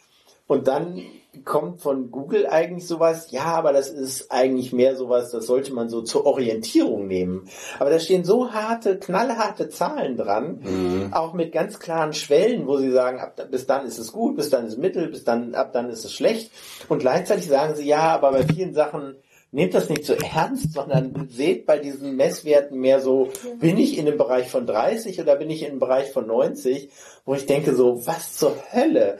und 0.46 0.68
dann 0.68 1.02
kommt 1.44 1.80
von 1.80 2.10
Google 2.10 2.46
eigentlich 2.46 2.86
sowas, 2.86 3.30
ja, 3.30 3.44
aber 3.44 3.72
das 3.72 3.88
ist 3.88 4.30
eigentlich 4.30 4.72
mehr 4.72 4.96
sowas, 4.96 5.30
das 5.30 5.46
sollte 5.46 5.72
man 5.72 5.88
so 5.88 6.02
zur 6.02 6.26
Orientierung 6.26 7.06
nehmen. 7.06 7.48
Aber 7.78 7.90
da 7.90 7.98
stehen 7.98 8.24
so 8.24 8.52
harte, 8.52 8.98
knallharte 8.98 9.68
Zahlen 9.68 10.16
dran, 10.16 11.10
auch 11.12 11.32
mit 11.32 11.52
ganz 11.52 11.78
klaren 11.78 12.12
Schwellen, 12.12 12.66
wo 12.66 12.78
sie 12.78 12.90
sagen, 12.90 13.20
ab, 13.20 13.40
bis 13.50 13.66
dann 13.66 13.86
ist 13.86 13.98
es 13.98 14.12
gut, 14.12 14.36
bis 14.36 14.50
dann 14.50 14.66
ist 14.66 14.74
es 14.74 14.78
mittel, 14.78 15.08
bis 15.08 15.24
dann, 15.24 15.54
ab 15.54 15.72
dann 15.72 15.90
ist 15.90 16.04
es 16.04 16.12
schlecht. 16.12 16.50
Und 16.88 17.00
gleichzeitig 17.00 17.46
sagen 17.46 17.74
sie, 17.74 17.86
ja, 17.86 18.14
aber 18.14 18.32
bei 18.32 18.44
vielen 18.44 18.74
Sachen 18.74 19.16
nehmt 19.52 19.74
das 19.74 19.88
nicht 19.88 20.04
so 20.04 20.14
ernst, 20.14 20.72
sondern 20.72 21.28
seht 21.30 21.66
bei 21.66 21.78
diesen 21.78 22.16
Messwerten 22.16 22.78
mehr 22.78 23.00
so, 23.00 23.30
bin 23.58 23.78
ich 23.78 23.96
in 23.98 24.06
dem 24.06 24.18
Bereich 24.18 24.50
von 24.50 24.66
30 24.66 25.20
oder 25.20 25.36
bin 25.36 25.50
ich 25.50 25.62
in 25.62 25.70
dem 25.70 25.78
Bereich 25.78 26.12
von 26.12 26.26
90, 26.26 26.90
wo 27.24 27.34
ich 27.34 27.46
denke 27.46 27.74
so, 27.74 28.06
was 28.06 28.36
zur 28.36 28.56
Hölle? 28.72 29.18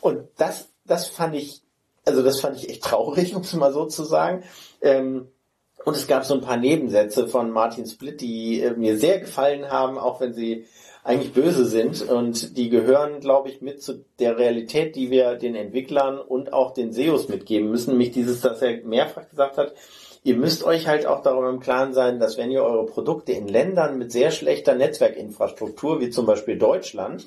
Und 0.00 0.28
das, 0.36 0.68
das 0.88 1.08
fand 1.08 1.36
ich, 1.36 1.62
also 2.04 2.22
das 2.22 2.40
fand 2.40 2.56
ich 2.56 2.68
echt 2.68 2.82
traurig, 2.82 3.34
um 3.36 3.42
es 3.42 3.52
mal 3.54 3.72
so 3.72 3.86
zu 3.86 4.04
sagen. 4.04 4.42
Ähm, 4.82 5.28
und 5.84 5.96
es 5.96 6.06
gab 6.06 6.24
so 6.24 6.34
ein 6.34 6.40
paar 6.40 6.56
Nebensätze 6.56 7.28
von 7.28 7.50
Martin 7.50 7.86
Split, 7.86 8.20
die 8.20 8.60
äh, 8.60 8.74
mir 8.74 8.98
sehr 8.98 9.20
gefallen 9.20 9.70
haben, 9.70 9.96
auch 9.96 10.20
wenn 10.20 10.34
sie 10.34 10.66
eigentlich 11.04 11.32
böse 11.32 11.64
sind. 11.64 12.02
Und 12.02 12.58
die 12.58 12.68
gehören, 12.68 13.20
glaube 13.20 13.48
ich, 13.48 13.62
mit 13.62 13.82
zu 13.82 14.04
der 14.18 14.36
Realität, 14.36 14.96
die 14.96 15.10
wir 15.10 15.36
den 15.36 15.54
Entwicklern 15.54 16.18
und 16.18 16.52
auch 16.52 16.74
den 16.74 16.92
SEOs 16.92 17.28
mitgeben 17.28 17.70
müssen. 17.70 17.92
Nämlich 17.92 18.10
dieses, 18.10 18.40
dass 18.40 18.60
er 18.60 18.82
mehrfach 18.84 19.28
gesagt 19.30 19.56
hat, 19.56 19.72
ihr 20.22 20.36
müsst 20.36 20.64
euch 20.64 20.86
halt 20.86 21.06
auch 21.06 21.22
darüber 21.22 21.50
im 21.50 21.60
Klaren 21.60 21.92
sein, 21.92 22.18
dass 22.18 22.36
wenn 22.36 22.50
ihr 22.50 22.62
eure 22.62 22.86
Produkte 22.86 23.32
in 23.32 23.48
Ländern 23.48 23.98
mit 23.98 24.12
sehr 24.12 24.30
schlechter 24.30 24.74
Netzwerkinfrastruktur, 24.74 26.00
wie 26.00 26.10
zum 26.10 26.26
Beispiel 26.26 26.58
Deutschland, 26.58 27.26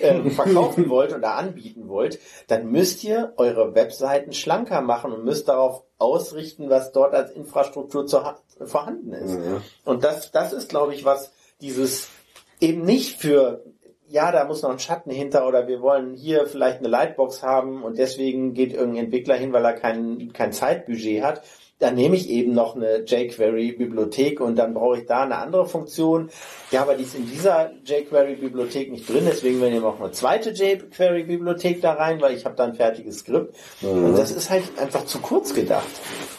äh, 0.00 0.30
verkaufen 0.30 0.88
wollt 0.88 1.14
oder 1.14 1.34
anbieten 1.34 1.88
wollt, 1.88 2.18
dann 2.48 2.70
müsst 2.70 3.04
ihr 3.04 3.32
eure 3.36 3.74
Webseiten 3.74 4.32
schlanker 4.32 4.80
machen 4.80 5.12
und 5.12 5.24
müsst 5.24 5.48
darauf 5.48 5.84
ausrichten, 5.98 6.68
was 6.68 6.92
dort 6.92 7.14
als 7.14 7.30
Infrastruktur 7.30 8.06
zu, 8.06 8.20
vorhanden 8.64 9.12
ist. 9.12 9.38
Und 9.84 10.04
das, 10.04 10.30
das 10.30 10.52
ist, 10.52 10.68
glaube 10.68 10.94
ich, 10.94 11.04
was 11.04 11.32
dieses 11.60 12.08
eben 12.60 12.82
nicht 12.82 13.18
für 13.18 13.62
ja, 14.08 14.30
da 14.30 14.44
muss 14.44 14.62
noch 14.62 14.70
ein 14.70 14.78
Schatten 14.78 15.10
hinter 15.10 15.46
oder 15.48 15.66
wir 15.66 15.80
wollen 15.80 16.14
hier 16.14 16.46
vielleicht 16.46 16.78
eine 16.78 16.88
Lightbox 16.88 17.42
haben 17.42 17.82
und 17.82 17.98
deswegen 17.98 18.54
geht 18.54 18.72
irgendein 18.72 19.06
Entwickler 19.06 19.34
hin, 19.34 19.52
weil 19.52 19.64
er 19.64 19.72
kein, 19.72 20.32
kein 20.32 20.52
Zeitbudget 20.52 21.24
hat. 21.24 21.42
Dann 21.78 21.94
nehme 21.94 22.16
ich 22.16 22.30
eben 22.30 22.54
noch 22.54 22.74
eine 22.74 23.04
jQuery-Bibliothek 23.04 24.40
und 24.40 24.56
dann 24.56 24.72
brauche 24.72 24.98
ich 24.98 25.06
da 25.06 25.24
eine 25.24 25.36
andere 25.36 25.66
Funktion. 25.66 26.30
Ja, 26.70 26.82
aber 26.82 26.94
die 26.94 27.04
ist 27.04 27.14
in 27.14 27.28
dieser 27.28 27.70
jQuery-Bibliothek 27.84 28.90
nicht 28.90 29.08
drin, 29.08 29.24
deswegen 29.26 29.60
wir 29.60 29.68
nehmen 29.68 29.84
auch 29.84 30.00
eine 30.00 30.10
zweite 30.12 30.50
jQuery-Bibliothek 30.50 31.82
da 31.82 31.92
rein, 31.92 32.20
weil 32.20 32.34
ich 32.34 32.46
habe 32.46 32.56
da 32.56 32.64
ein 32.64 32.74
fertiges 32.74 33.18
Skript. 33.18 33.54
Und 33.82 34.16
das 34.16 34.30
ist 34.30 34.48
halt 34.48 34.64
einfach 34.78 35.04
zu 35.04 35.18
kurz 35.18 35.52
gedacht. 35.52 35.88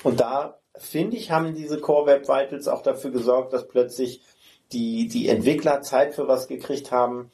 Und 0.03 0.19
da, 0.19 0.57
finde 0.75 1.17
ich, 1.17 1.29
haben 1.29 1.53
diese 1.53 1.79
Core 1.79 2.07
Web 2.07 2.27
Vitals 2.27 2.67
auch 2.67 2.81
dafür 2.81 3.11
gesorgt, 3.11 3.53
dass 3.53 3.67
plötzlich 3.67 4.21
die, 4.71 5.07
die 5.07 5.29
Entwickler 5.29 5.81
Zeit 5.81 6.15
für 6.15 6.27
was 6.27 6.47
gekriegt 6.47 6.91
haben, 6.91 7.31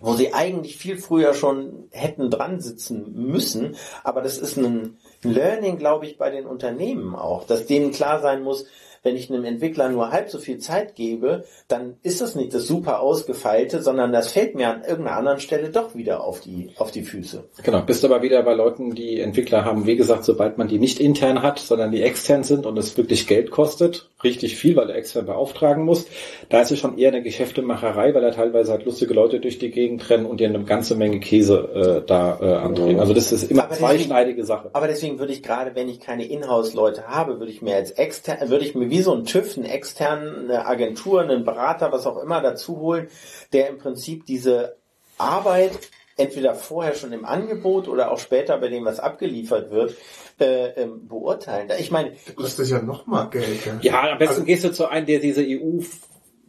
wo 0.00 0.14
sie 0.14 0.32
eigentlich 0.32 0.76
viel 0.76 0.96
früher 0.96 1.34
schon 1.34 1.88
hätten 1.90 2.30
dran 2.30 2.60
sitzen 2.60 3.12
müssen. 3.14 3.76
Aber 4.02 4.22
das 4.22 4.38
ist 4.38 4.56
ein 4.56 4.98
Learning, 5.24 5.78
glaube 5.78 6.06
ich, 6.06 6.18
bei 6.18 6.30
den 6.30 6.46
Unternehmen 6.46 7.14
auch, 7.14 7.46
dass 7.46 7.66
denen 7.66 7.92
klar 7.92 8.20
sein 8.20 8.42
muss, 8.42 8.66
wenn 9.04 9.16
ich 9.16 9.30
einem 9.30 9.44
Entwickler 9.44 9.90
nur 9.90 10.10
halb 10.10 10.30
so 10.30 10.38
viel 10.38 10.58
Zeit 10.58 10.96
gebe, 10.96 11.44
dann 11.68 11.96
ist 12.02 12.20
das 12.20 12.34
nicht 12.34 12.54
das 12.54 12.66
super 12.66 13.00
ausgefeilte, 13.00 13.82
sondern 13.82 14.12
das 14.12 14.32
fällt 14.32 14.54
mir 14.54 14.70
an 14.70 14.82
irgendeiner 14.82 15.18
anderen 15.18 15.40
Stelle 15.40 15.68
doch 15.68 15.94
wieder 15.94 16.24
auf 16.24 16.40
die, 16.40 16.70
auf 16.78 16.90
die 16.90 17.02
Füße. 17.02 17.44
Genau, 17.62 17.82
bist 17.82 18.04
aber 18.04 18.22
wieder 18.22 18.42
bei 18.42 18.54
Leuten, 18.54 18.94
die 18.94 19.20
Entwickler 19.20 19.64
haben, 19.64 19.86
wie 19.86 19.96
gesagt, 19.96 20.24
sobald 20.24 20.56
man 20.56 20.68
die 20.68 20.78
nicht 20.78 20.98
intern 20.98 21.42
hat, 21.42 21.58
sondern 21.58 21.92
die 21.92 22.02
extern 22.02 22.44
sind 22.44 22.64
und 22.64 22.78
es 22.78 22.96
wirklich 22.96 23.26
Geld 23.26 23.50
kostet, 23.50 24.08
richtig 24.24 24.56
viel, 24.56 24.74
weil 24.76 24.86
du 24.86 24.94
extern 24.94 25.26
beauftragen 25.26 25.84
musst, 25.84 26.08
da 26.48 26.60
ist 26.62 26.70
es 26.72 26.78
schon 26.78 26.98
eher 26.98 27.08
eine 27.10 27.22
Geschäftemacherei, 27.22 28.14
weil 28.14 28.22
da 28.22 28.30
teilweise 28.30 28.72
halt 28.72 28.84
lustige 28.84 29.14
Leute 29.14 29.40
durch 29.40 29.58
die 29.58 29.70
Gegend 29.70 30.08
rennen 30.10 30.26
und 30.26 30.40
dir 30.40 30.48
eine 30.48 30.64
ganze 30.64 30.94
Menge 30.96 31.20
Käse 31.20 32.02
äh, 32.02 32.06
da 32.06 32.38
äh, 32.40 32.54
andrehen. 32.54 32.98
Also 33.00 33.14
das 33.14 33.30
ist 33.32 33.50
immer 33.50 33.64
Aber 33.64 33.70
deswegen- 33.74 33.86
zweischneidige 33.88 34.44
Sache. 34.44 34.70
Aber 34.72 34.88
deswegen 34.88 35.18
würde 35.18 35.32
ich 35.32 35.42
gerade, 35.42 35.74
wenn 35.74 35.88
ich 35.88 36.00
keine 36.00 36.24
Inhouse-Leute 36.24 37.06
habe, 37.08 37.38
würde 37.38 37.52
ich 37.52 37.62
mir 37.62 37.76
als 37.76 37.90
extern, 37.92 38.48
würde 38.48 38.64
ich 38.64 38.74
mir 38.74 38.90
wie 38.90 39.02
so 39.02 39.14
ein 39.14 39.24
TÜV, 39.24 39.56
einen 39.56 39.66
externen, 39.66 40.50
eine 40.50 40.66
Agentur, 40.66 41.20
einen 41.22 41.44
Berater, 41.44 41.92
was 41.92 42.06
auch 42.06 42.22
immer 42.22 42.40
dazu 42.40 42.78
holen, 42.80 43.08
der 43.52 43.68
im 43.68 43.78
Prinzip 43.78 44.26
diese 44.26 44.76
Arbeit 45.18 45.72
entweder 46.16 46.54
vorher 46.54 46.94
schon 46.94 47.12
im 47.12 47.24
Angebot 47.24 47.88
oder 47.88 48.10
auch 48.10 48.18
später 48.18 48.58
bei 48.58 48.68
dem, 48.68 48.84
was 48.84 49.00
abgeliefert 49.00 49.70
wird, 49.70 49.94
äh, 50.38 50.82
ähm, 50.82 51.08
beurteilen. 51.08 51.70
Ich 51.78 51.90
meine, 51.90 52.12
ich, 52.12 52.36
Kostet 52.36 52.68
ja 52.68 52.80
noch 52.82 53.06
mal 53.06 53.24
Geld. 53.30 53.46
Ja, 53.82 54.12
am 54.12 54.18
besten 54.18 54.44
gehst 54.44 54.64
du 54.64 54.72
zu 54.72 54.86
einem, 54.88 55.06
der 55.06 55.18
diese 55.18 55.42
EU 55.42 55.80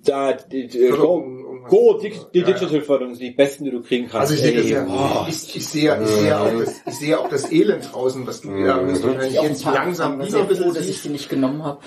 da 0.07 0.33
die, 0.33 0.67
die, 0.67 0.89
Go, 0.89 1.19
irgendwas. 1.19 1.71
Go 1.71 1.99
die, 1.99 2.09
die 2.33 2.39
Ja, 2.39 2.47
ja. 2.47 2.53
Digital 2.53 2.81
Förderung 2.81 3.15
sind 3.15 3.23
die 3.23 3.31
besten, 3.31 3.65
die 3.65 3.71
du 3.71 3.81
kriegen 3.81 4.07
kannst. 4.07 4.31
Also 4.31 4.33
ich 4.35 4.41
sehe 4.41 4.55
das 4.55 4.69
ja, 4.69 5.25
ich, 5.27 5.55
ich 5.55 5.67
sehe, 5.67 5.99
ich 6.01 6.09
sehe 6.09 6.39
auch 6.39 6.59
das, 6.59 6.81
ich 6.85 6.93
sehe 6.93 7.19
auch 7.19 7.29
das 7.29 7.51
Elend 7.51 7.91
draußen, 7.91 8.27
was 8.27 8.41
du 8.41 8.51
ja 8.55 8.79
höchstwahrscheinlich 8.79 9.31
Ich 9.33 9.39
auch 9.39 9.43
ein 9.43 9.49
jetzt 9.51 9.65
langsam 9.65 10.25
wieder 10.25 10.39
ein 10.39 10.47
bisschen 10.47 10.73
dass 10.73 10.87
ich 10.87 11.01
sie 11.01 11.09
nicht 11.09 11.29
genommen 11.29 11.63
habe. 11.63 11.79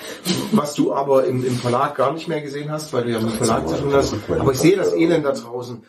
was 0.52 0.74
du 0.74 0.92
aber 0.92 1.26
im, 1.26 1.44
im 1.44 1.54
Verlag 1.54 1.94
gar 1.94 2.12
nicht 2.12 2.28
mehr 2.28 2.40
gesehen 2.40 2.70
hast, 2.70 2.92
weil 2.92 3.04
du 3.04 3.10
ja 3.10 3.20
mit 3.20 3.30
dem 3.30 3.36
Verlag 3.36 3.68
zu 3.68 3.76
tun 3.76 3.92
hast. 3.92 4.14
Aber 4.28 4.52
ich 4.52 4.58
sehe 4.58 4.76
das 4.76 4.92
Elend 4.94 5.24
da 5.24 5.32
draußen, 5.32 5.82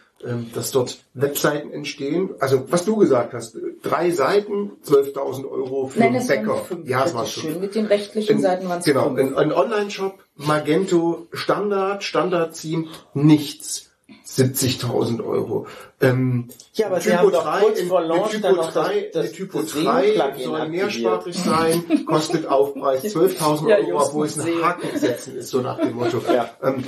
dass 0.54 0.72
dort 0.72 1.00
Webseiten 1.14 1.72
entstehen. 1.72 2.32
Also 2.40 2.66
was 2.70 2.84
du 2.86 2.98
gesagt 2.98 3.34
hast, 3.34 3.56
drei 3.84 4.12
Seiten, 4.12 4.72
12.000 4.86 5.50
Euro 5.50 5.88
für 5.88 6.00
Nein, 6.00 6.08
einen 6.10 6.18
das 6.18 6.28
Bäcker. 6.28 6.62
Ja, 6.86 7.00
es 7.00 7.04
Das 7.06 7.14
war 7.14 7.26
schön. 7.26 7.60
Mit 7.62 7.76
den 7.76 7.86
rechtlichen 7.86 8.36
Ein- 8.38 8.42
Seiten 8.42 8.68
waren 8.68 8.80
es 8.80 8.86
Genau, 8.86 9.10
ein, 9.16 9.36
ein 9.38 9.52
Online-Shop, 9.54 10.20
Magento, 10.36 11.28
Standard, 11.32 12.04
Standard-Theme, 12.04 12.88
nichts. 13.14 13.86
70.000 14.26 15.24
Euro. 15.26 15.66
Ähm, 16.02 16.50
Ja, 16.74 16.88
aber 16.88 17.00
Sie 17.02 17.10
Typo 17.10 17.18
haben 17.22 17.32
doch 17.32 17.44
3, 17.44 17.60
kurz 17.62 17.80
in- 17.80 17.88
vor 17.88 18.02
Launch 18.02 18.30
Typo 18.32 18.42
dann 18.44 18.56
noch 18.56 18.74
das- 18.74 18.86
3, 18.88 19.10
das- 19.14 19.24
mit 19.26 19.34
Typo 19.36 19.62
das 19.62 19.72
3 19.72 19.80
SEO-Plugin 20.14 20.44
soll 20.46 20.56
aktiviert. 20.56 20.70
mehrsprachig 20.86 21.36
sein, 21.38 21.84
kostet 22.06 22.46
Aufpreis 22.48 23.04
12.000 23.16 23.70
Ja, 23.70 23.78
Euro, 23.78 24.04
obwohl 24.06 24.26
es 24.28 24.38
ein. 24.40 24.62
Haken 24.64 24.98
setzen 25.00 25.36
ist, 25.38 25.50
so 25.50 25.62
nach 25.62 25.80
dem 25.80 25.94
Motto. 25.96 26.22
Ja. 26.32 26.50
Ähm, 26.64 26.84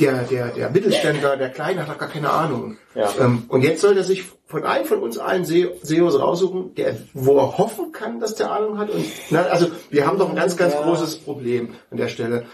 der, 0.00 0.24
der, 0.24 0.48
der 0.48 0.70
Mittelständler, 0.70 1.36
der 1.36 1.50
Kleine 1.50 1.82
hat 1.82 1.88
doch 1.88 1.98
gar 1.98 2.08
keine 2.08 2.30
Ahnung. 2.30 2.76
Ja. 2.94 3.10
Ähm, 3.20 3.44
und 3.48 3.62
jetzt 3.62 3.80
soll 3.80 3.96
er 3.96 4.04
sich 4.04 4.24
von 4.46 4.64
einem 4.64 4.84
von 4.86 4.98
uns 5.00 5.18
allen 5.18 5.44
Se- 5.44 5.72
SEOs 5.82 6.18
raussuchen, 6.20 6.74
der, 6.74 6.96
wo 7.14 7.36
er 7.38 7.58
hoffen 7.58 7.92
kann, 7.92 8.20
dass 8.20 8.34
der 8.34 8.50
Ahnung 8.50 8.78
hat. 8.78 8.90
Und, 8.90 9.04
na, 9.30 9.42
also 9.42 9.68
wir 9.90 10.06
haben 10.06 10.18
doch 10.18 10.28
ein 10.30 10.36
ganz, 10.36 10.56
ganz 10.56 10.74
Ja. 10.74 10.82
großes 10.82 11.16
Problem 11.18 11.70
an 11.90 11.96
der 11.96 12.08
Stelle. 12.08 12.44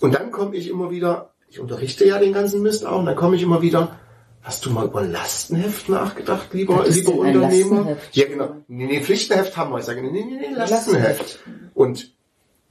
Und 0.00 0.14
dann 0.14 0.30
komme 0.30 0.54
ich 0.56 0.68
immer 0.68 0.90
wieder, 0.90 1.32
ich 1.48 1.58
unterrichte 1.60 2.06
ja 2.06 2.18
den 2.18 2.32
ganzen 2.32 2.62
Mist 2.62 2.86
auch, 2.86 2.98
und 3.00 3.06
dann 3.06 3.16
komme 3.16 3.36
ich 3.36 3.42
immer 3.42 3.62
wieder, 3.62 3.96
Hast 4.40 4.64
du 4.64 4.70
mal 4.70 4.86
über 4.86 5.00
ein 5.00 5.12
Lastenheft 5.12 5.90
nachgedacht, 5.90 6.54
lieber, 6.54 6.84
lieber 6.88 7.12
Unternehmer? 7.12 7.48
Lastenheft? 7.76 8.16
Ja, 8.16 8.28
genau. 8.28 8.56
Nee, 8.68 8.86
nee, 8.86 9.00
Pflichtenheft 9.02 9.56
haben 9.58 9.72
wir. 9.72 9.80
Ich 9.80 9.84
sage, 9.84 10.00
nee, 10.00 10.10
nee, 10.10 10.24
nee, 10.24 10.54
Lastenheft. 10.54 11.40
Und 11.74 12.14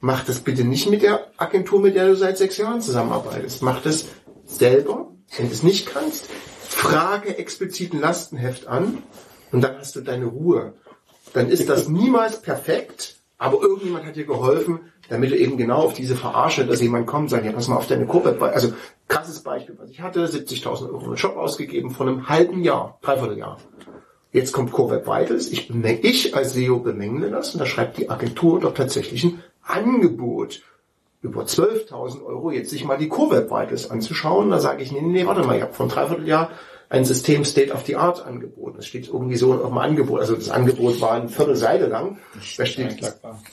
mach 0.00 0.24
das 0.24 0.40
bitte 0.40 0.64
nicht 0.64 0.88
mit 0.90 1.02
der 1.02 1.26
Agentur, 1.36 1.80
mit 1.80 1.94
der 1.94 2.08
du 2.08 2.16
seit 2.16 2.38
sechs 2.38 2.56
Jahren 2.56 2.80
zusammenarbeitest. 2.80 3.62
Mach 3.62 3.82
das 3.82 4.06
selber, 4.44 5.12
wenn 5.36 5.48
du 5.48 5.52
es 5.52 5.62
nicht 5.62 5.86
kannst. 5.86 6.26
Frage 6.68 7.36
explizit 7.38 7.92
ein 7.92 8.00
Lastenheft 8.00 8.66
an 8.66 9.02
und 9.52 9.62
dann 9.62 9.78
hast 9.78 9.96
du 9.96 10.00
deine 10.00 10.26
Ruhe. 10.26 10.74
Dann 11.32 11.48
ist 11.48 11.68
das 11.68 11.88
niemals 11.88 12.40
perfekt, 12.40 13.16
aber 13.36 13.60
irgendjemand 13.60 14.06
hat 14.06 14.16
dir 14.16 14.24
geholfen, 14.24 14.80
damit 15.08 15.30
du 15.30 15.36
eben 15.36 15.56
genau 15.56 15.78
auf 15.78 15.94
diese 15.94 16.16
Verarsche, 16.16 16.66
dass 16.66 16.80
jemand 16.80 17.06
kommt 17.06 17.24
und 17.24 17.28
sagt, 17.30 17.44
ja, 17.44 17.52
pass 17.52 17.68
mal 17.68 17.76
auf 17.76 17.86
deine 17.86 18.06
Kurve. 18.06 18.36
Also, 18.40 18.72
krasses 19.08 19.40
Beispiel, 19.40 19.76
was 19.78 19.90
ich 19.90 20.00
hatte, 20.00 20.26
70.000 20.26 20.88
Euro 20.88 21.06
einen 21.06 21.16
Shop 21.16 21.36
ausgegeben 21.36 21.90
von 21.90 22.08
einem 22.08 22.28
halben 22.28 22.62
Jahr, 22.62 22.98
dreiviertel 23.02 23.38
Jahr. 23.38 23.58
Jetzt 24.32 24.52
kommt 24.52 24.72
CoreWeb 24.72 25.06
Vitals. 25.06 25.50
Ich, 25.50 25.70
ich 25.70 26.36
als 26.36 26.52
SEO 26.52 26.80
bemängle 26.80 27.30
das 27.30 27.54
und 27.54 27.60
da 27.60 27.66
schreibt 27.66 27.96
die 27.96 28.10
Agentur 28.10 28.60
doch 28.60 28.74
tatsächlich 28.74 29.24
ein 29.24 29.42
Angebot 29.68 30.62
über 31.20 31.42
12.000 31.42 32.24
Euro 32.24 32.50
jetzt 32.50 32.70
sich 32.70 32.84
mal 32.84 32.96
die 32.96 33.08
CoreWeb 33.08 33.50
Vitals 33.50 33.90
anzuschauen. 33.90 34.50
Da 34.50 34.60
sage 34.60 34.82
ich, 34.82 34.92
nee, 34.92 35.00
nee, 35.00 35.08
nee, 35.08 35.26
warte 35.26 35.42
mal, 35.44 35.56
ich 35.56 35.62
habe 35.62 35.72
vor 35.72 35.86
einem 35.86 35.94
Dreivierteljahr 35.94 36.50
ein 36.90 37.04
System 37.04 37.44
State 37.44 37.72
of 37.72 37.84
the 37.84 37.96
Art 37.96 38.24
angeboten. 38.24 38.76
Das 38.76 38.86
steht 38.86 39.08
irgendwie 39.08 39.36
so 39.36 39.52
auf 39.54 39.68
dem 39.68 39.78
Angebot. 39.78 40.20
Also 40.20 40.36
das 40.36 40.48
Angebot 40.48 41.00
war 41.00 41.12
eine 41.12 41.28
Viertelseite 41.28 41.86
lang. 41.86 42.18
Da 42.56 42.66
steht. 42.66 43.04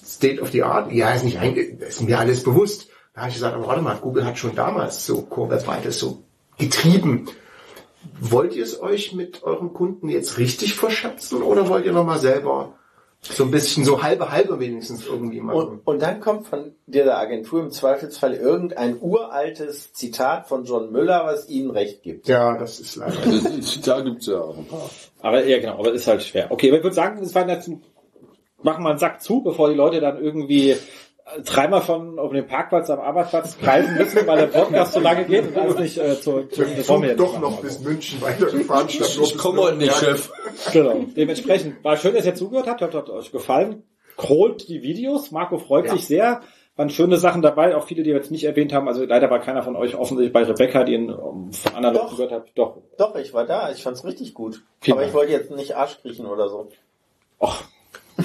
State 0.05 0.41
of 0.41 0.51
the 0.51 0.63
Art. 0.63 0.91
Ja, 0.91 1.11
ist 1.11 1.25
nicht 1.25 1.39
einge 1.39 1.59
ist 1.59 2.01
mir 2.01 2.19
alles 2.19 2.43
bewusst. 2.43 2.87
Da 3.13 3.21
habe 3.21 3.29
ich 3.29 3.35
gesagt, 3.35 3.55
aber 3.55 3.67
warte 3.67 3.81
mal, 3.81 3.97
Google 3.97 4.25
hat 4.25 4.37
schon 4.37 4.55
damals 4.55 5.05
so 5.05 5.21
CoreWeb 5.23 5.63
Vitals 5.63 5.99
so 5.99 6.23
getrieben. 6.57 7.27
Wollt 8.19 8.55
ihr 8.55 8.63
es 8.63 8.79
euch 8.81 9.13
mit 9.13 9.43
euren 9.43 9.73
Kunden 9.73 10.09
jetzt 10.09 10.37
richtig 10.37 10.75
verschätzen 10.75 11.41
oder 11.41 11.67
wollt 11.67 11.85
ihr 11.85 11.91
nochmal 11.93 12.19
selber 12.19 12.75
so 13.31 13.43
ein 13.43 13.51
bisschen 13.51 13.85
so 13.85 14.03
halbe 14.03 14.31
halbe 14.31 14.59
wenigstens 14.59 15.05
irgendwie 15.05 15.41
machen? 15.41 15.57
Und, 15.59 15.87
und 15.87 16.01
dann 16.01 16.19
kommt 16.19 16.47
von 16.47 16.75
dieser 16.85 17.17
Agentur 17.17 17.61
im 17.61 17.71
Zweifelsfall 17.71 18.33
irgendein 18.33 18.97
uraltes 19.01 19.93
Zitat 19.93 20.47
von 20.47 20.65
John 20.65 20.91
Müller, 20.91 21.25
was 21.25 21.49
ihnen 21.49 21.71
recht 21.71 22.03
gibt. 22.03 22.27
ja, 22.27 22.57
das 22.57 22.79
ist 22.79 22.95
leider. 22.95 23.17
Also, 23.17 23.81
da 23.81 24.01
gibt's 24.01 24.27
ja 24.27 24.39
auch 24.39 24.57
ein 24.57 24.65
paar. 24.65 24.89
Aber 25.21 25.45
ja, 25.45 25.59
genau, 25.59 25.79
aber 25.79 25.93
ist 25.93 26.07
halt 26.07 26.23
schwer. 26.23 26.51
Okay, 26.51 26.69
aber 26.69 26.77
ich 26.77 26.83
würde 26.83 26.95
sagen, 26.95 27.19
das 27.19 27.33
war 27.33 27.47
jetzt 27.49 27.67
ein, 27.67 27.81
machen 28.61 28.83
wir 28.83 28.89
einen 28.89 28.99
Sack 28.99 29.21
zu, 29.21 29.41
bevor 29.41 29.69
die 29.69 29.75
Leute 29.75 29.99
dann 29.99 30.21
irgendwie 30.21 30.75
dreimal 31.43 31.81
von 31.81 32.19
auf 32.19 32.31
dem 32.31 32.45
Parkplatz 32.47 32.89
am 32.89 32.99
Arbeitsplatz 32.99 33.57
kreisen 33.57 33.95
müssen, 33.95 34.27
weil 34.27 34.37
der 34.37 34.47
Podcast 34.47 34.93
so 34.93 34.99
lange 34.99 35.25
geht 35.25 35.47
und 35.47 35.57
alles 35.57 35.79
nicht 35.79 35.97
äh, 35.97 36.19
zu, 36.19 36.43
zu 36.43 36.63
Ich 36.63 36.67
bin 36.67 36.77
jetzt 36.77 36.89
doch 36.89 36.99
nicht 37.31 37.41
noch 37.41 37.61
bis 37.61 37.79
München 37.79 38.21
weitergefahren. 38.21 38.87
Ich 38.87 38.99
bis 38.99 39.37
komme 39.37 39.61
heute 39.63 39.77
nicht. 39.77 39.93
Chef. 39.95 40.29
Genau. 40.71 41.05
Dementsprechend 41.15 41.83
war 41.83 41.97
schön, 41.97 42.13
dass 42.13 42.25
ihr 42.25 42.35
zugehört 42.35 42.67
habt. 42.67 42.81
Hat, 42.81 42.93
hat 42.93 43.09
euch 43.09 43.31
gefallen. 43.31 43.83
Crawlt 44.17 44.69
die 44.69 44.83
Videos. 44.83 45.31
Marco 45.31 45.57
freut 45.57 45.85
Ja. 45.87 45.93
sich 45.93 46.05
sehr. 46.07 46.41
Waren 46.77 46.89
schöne 46.89 47.15
Sachen 47.17 47.41
dabei, 47.41 47.75
auch 47.77 47.87
viele, 47.87 48.03
die 48.03 48.09
wir 48.09 48.17
jetzt 48.17 48.31
nicht 48.31 48.43
erwähnt 48.43 48.73
haben. 48.73 48.87
Also 48.89 49.05
leider 49.05 49.29
war 49.29 49.39
keiner 49.39 49.63
von 49.63 49.77
euch 49.77 49.95
offensichtlich 49.95 50.33
bei 50.33 50.43
Rebecca, 50.43 50.83
die 50.83 50.93
ihn 50.93 51.09
ähm, 51.09 51.51
von 51.53 51.73
anderen 51.73 51.95
Doch. 51.95 52.03
Leuten 52.03 52.15
gehört 52.17 52.31
habt. 52.33 52.51
Doch. 52.57 52.77
Doch, 52.97 53.15
ich 53.15 53.33
war 53.33 53.45
da, 53.45 53.71
ich 53.71 53.81
fand's 53.81 54.03
richtig 54.03 54.33
gut. 54.33 54.61
Vielen 54.81 54.95
Aber 54.97 55.01
Dank. 55.01 55.09
ich 55.09 55.15
wollte 55.15 55.31
jetzt 55.31 55.51
nicht 55.51 55.75
Arsch 55.75 55.99
kriechen 56.01 56.25
oder 56.25 56.49
so. 56.49 56.67
Och, 57.39 57.63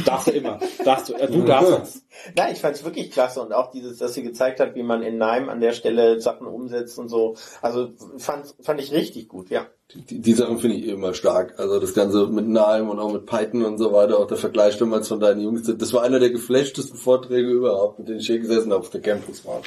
darfst 0.05 0.29
du 0.29 0.33
immer. 0.33 0.59
Darfst 0.85 1.09
du. 1.09 1.15
Äh, 1.15 1.31
du 1.31 1.43
darfst 1.43 1.73
es. 1.83 2.03
Nein, 2.37 2.53
ich 2.53 2.61
fand's 2.61 2.85
wirklich 2.85 3.11
klasse 3.11 3.41
und 3.41 3.53
auch 3.53 3.71
dieses, 3.71 3.99
dass 3.99 4.15
sie 4.15 4.23
gezeigt 4.23 4.61
hat, 4.61 4.75
wie 4.75 4.83
man 4.83 5.03
in 5.03 5.15
Nime 5.15 5.51
an 5.51 5.61
der 5.61 5.73
Stelle 5.73 6.21
Sachen 6.21 6.47
umsetzt 6.47 6.99
und 6.99 7.09
so. 7.09 7.37
Also 7.63 7.91
fand, 8.19 8.55
fand 8.61 8.81
ich 8.81 8.93
richtig 8.93 9.29
gut, 9.29 9.51
ja. 9.51 9.67
Die, 9.95 10.21
die 10.21 10.33
Sachen 10.35 10.59
finde 10.59 10.77
ich 10.77 10.87
immer 10.87 11.15
stark. 11.15 11.59
Also 11.59 11.81
das 11.81 11.95
Ganze 11.95 12.27
mit 12.29 12.47
Nime 12.47 12.91
und 12.91 13.01
auch 13.01 13.13
mit 13.13 13.27
Python 13.27 13.65
und 13.65 13.79
so 13.79 13.93
weiter, 13.93 14.19
auch 14.19 14.27
der 14.27 14.37
Vergleich 14.37 14.77
damals 14.79 15.09
von 15.09 15.19
deinen 15.19 15.41
Jungs. 15.41 15.63
Das 15.65 15.93
war 15.93 16.03
einer 16.03 16.21
der 16.21 16.31
geflashtesten 16.31 16.97
Vorträge 16.97 17.49
überhaupt, 17.49 17.99
mit 17.99 18.09
denen 18.09 18.21
ich 18.21 18.27
hier 18.27 18.39
gesessen 18.39 18.73
habe 18.73 18.83
auf 18.83 18.91
der 18.91 19.01
Campus 19.01 19.45
war. 19.45 19.63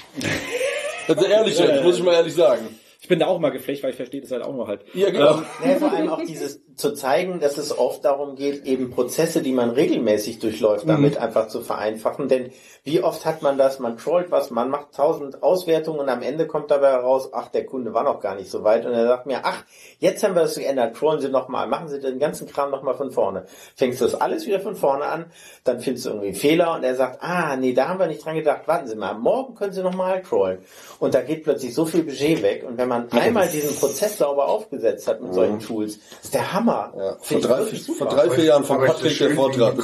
Also 1.07 1.25
ehrlich, 1.25 1.59
jetzt 1.59 1.83
muss 1.83 1.97
ich 1.97 2.03
mal 2.03 2.13
ehrlich 2.13 2.33
sagen. 2.33 2.79
Ich 3.03 3.09
bin 3.09 3.19
da 3.19 3.27
auch 3.27 3.37
mal 3.37 3.49
geflecht, 3.49 3.83
weil 3.83 3.89
ich 3.89 3.97
verstehe 3.97 4.21
das 4.21 4.31
halt 4.31 4.43
auch 4.43 4.53
nur 4.53 4.65
halt. 4.65 4.85
Ja, 4.93 5.09
genau. 5.09 5.41
Ja, 5.61 5.75
vor 5.77 5.91
allem 5.91 6.07
auch 6.07 6.23
dieses 6.23 6.61
zu 6.75 6.93
zeigen, 6.93 7.41
dass 7.41 7.57
es 7.57 7.77
oft 7.77 8.05
darum 8.05 8.37
geht, 8.37 8.65
eben 8.65 8.91
Prozesse, 8.91 9.41
die 9.41 9.51
man 9.51 9.71
regelmäßig 9.71 10.39
durchläuft, 10.39 10.87
damit 10.87 11.17
einfach 11.17 11.49
zu 11.49 11.59
vereinfachen. 11.61 12.29
Denn 12.29 12.51
wie 12.83 13.03
oft 13.03 13.25
hat 13.25 13.41
man 13.41 13.57
das, 13.57 13.79
man 13.79 13.97
trollt 13.97 14.31
was, 14.31 14.51
man 14.51 14.69
macht 14.69 14.93
tausend 14.93 15.43
Auswertungen 15.43 15.99
und 15.99 16.09
am 16.09 16.21
Ende 16.21 16.47
kommt 16.47 16.71
dabei 16.71 16.91
heraus, 16.91 17.29
ach, 17.33 17.49
der 17.49 17.65
Kunde 17.65 17.93
war 17.93 18.03
noch 18.03 18.21
gar 18.21 18.35
nicht 18.35 18.49
so 18.49 18.63
weit 18.63 18.85
und 18.85 18.93
er 18.93 19.05
sagt 19.05 19.25
mir, 19.25 19.41
ach, 19.43 19.63
jetzt 19.99 20.23
haben 20.23 20.35
wir 20.35 20.43
das 20.43 20.55
geändert, 20.55 20.95
trollen 20.95 21.19
Sie 21.19 21.29
nochmal, 21.29 21.67
machen 21.67 21.89
Sie 21.89 21.99
den 21.99 22.19
ganzen 22.19 22.47
Kram 22.47 22.71
nochmal 22.71 22.95
von 22.95 23.11
vorne. 23.11 23.45
Fängst 23.75 23.99
du 23.99 24.05
das 24.05 24.15
alles 24.15 24.47
wieder 24.47 24.59
von 24.59 24.75
vorne 24.75 25.05
an, 25.05 25.25
dann 25.63 25.79
findest 25.79 26.05
du 26.05 26.09
irgendwie 26.09 26.29
einen 26.29 26.35
Fehler 26.35 26.75
und 26.75 26.83
er 26.83 26.95
sagt, 26.95 27.21
ah, 27.21 27.55
nee, 27.57 27.73
da 27.73 27.89
haben 27.89 27.99
wir 27.99 28.07
nicht 28.07 28.25
dran 28.25 28.35
gedacht, 28.35 28.67
warten 28.67 28.87
Sie 28.87 28.95
mal, 28.95 29.13
morgen 29.13 29.55
können 29.55 29.73
Sie 29.73 29.83
nochmal 29.83 30.21
trollen. 30.21 30.59
Und 30.99 31.13
da 31.13 31.21
geht 31.21 31.43
plötzlich 31.43 31.73
so 31.73 31.85
viel 31.85 32.03
Budget 32.03 32.41
weg 32.41 32.65
und 32.67 32.77
wenn 32.77 32.87
man 32.87 32.92
einmal 33.11 33.47
diesen 33.47 33.75
Prozess 33.75 34.17
sauber 34.17 34.47
aufgesetzt 34.47 35.07
hat 35.07 35.21
mit 35.21 35.33
solchen 35.33 35.59
Tools, 35.59 35.99
ist 36.21 36.33
der 36.33 36.53
Hammer. 36.53 36.93
Ja, 36.95 37.17
vor 37.19 37.37
ich 37.37 37.45
drei, 37.45 37.65
vor 37.65 38.07
drei, 38.07 38.29
vier 38.29 38.43
Jahren 38.45 38.63
von 38.63 38.79
Patrick 38.79 39.17
der 39.17 39.31
Vortrag. 39.31 39.77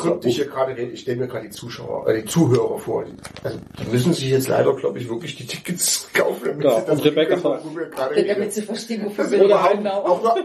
Rede. 0.76 0.91
Ich 0.91 1.02
stelle 1.02 1.18
mir 1.18 1.27
gerade 1.27 1.48
die 1.48 1.52
Zuschauer, 1.52 2.07
äh, 2.07 2.22
die 2.22 2.26
Zuhörer 2.26 2.77
vor. 2.77 3.06
Die, 3.06 3.14
also, 3.44 3.57
die 3.80 3.91
müssen 3.91 4.14
sich 4.14 4.30
jetzt 4.30 4.48
leider, 4.48 4.76
glaube 4.76 4.99
ich, 4.99 5.10
wirklich 5.10 5.36
die 5.36 5.45
Tickets 5.45 6.10
kaufen, 6.14 6.60
damit 6.60 6.64
Ja, 6.64 6.86
sie 6.86 6.91
und 6.91 7.06
Rebecca 7.06 7.36
gerade 7.36 8.27
Damit 8.27 8.53
sie 8.53 8.61
verstehen, 8.61 9.06
wofür 9.06 9.23
Dass 9.23 9.31
wir 9.31 9.40
sie 9.40 9.45
Oder 9.45 9.56
überhaupt 9.56 9.77
genau. 9.77 10.03
auch 10.03 10.23
nur 10.23 10.36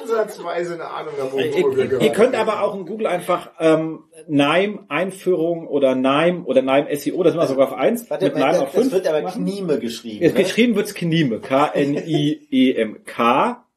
ansatzweise 0.00 0.74
eine 0.74 0.84
Ahnung 0.84 1.14
haben, 1.18 1.32
worüber 1.32 1.76
wir 1.76 2.00
Ihr, 2.00 2.12
könnt 2.12 2.34
aber 2.34 2.62
auch 2.62 2.74
in 2.74 2.86
Google 2.86 3.06
einfach 3.06 3.50
ähm, 3.58 4.04
Nime 4.28 4.84
Einführung 4.88 5.66
oder 5.66 5.94
Nime 5.94 6.44
oder 6.44 6.62
Nime 6.62 6.94
SEO, 6.96 7.22
das 7.22 7.32
sind 7.32 7.40
wir 7.40 7.46
sogar 7.46 7.68
auf 7.68 7.74
1, 7.74 8.10
Warte, 8.10 8.26
mit 8.26 8.34
Nime 8.34 8.46
das, 8.46 8.58
auf 8.60 8.72
das 8.72 8.82
5 8.82 8.92
wird 8.92 9.06
aber 9.06 9.22
machen. 9.22 9.44
Knieme 9.44 9.78
geschrieben. 9.78 10.22
Jetzt 10.22 10.36
ne? 10.36 10.42
geschrieben 10.42 10.74
wird's 10.76 10.94
Knime. 10.94 11.40
K-N-I-E-M. 11.40 13.04
K-N-I-E-M. 13.04 13.70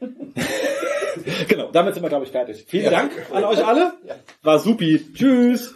genau, 1.48 1.70
damit 1.72 1.94
sind 1.94 2.02
wir, 2.02 2.08
glaube 2.08 2.24
ich, 2.24 2.30
fertig. 2.30 2.64
Vielen 2.66 2.90
Dank 2.90 3.12
an 3.32 3.44
euch 3.44 3.64
alle. 3.64 3.94
War 4.42 4.58
supi. 4.58 5.00
Tschüss. 5.14 5.74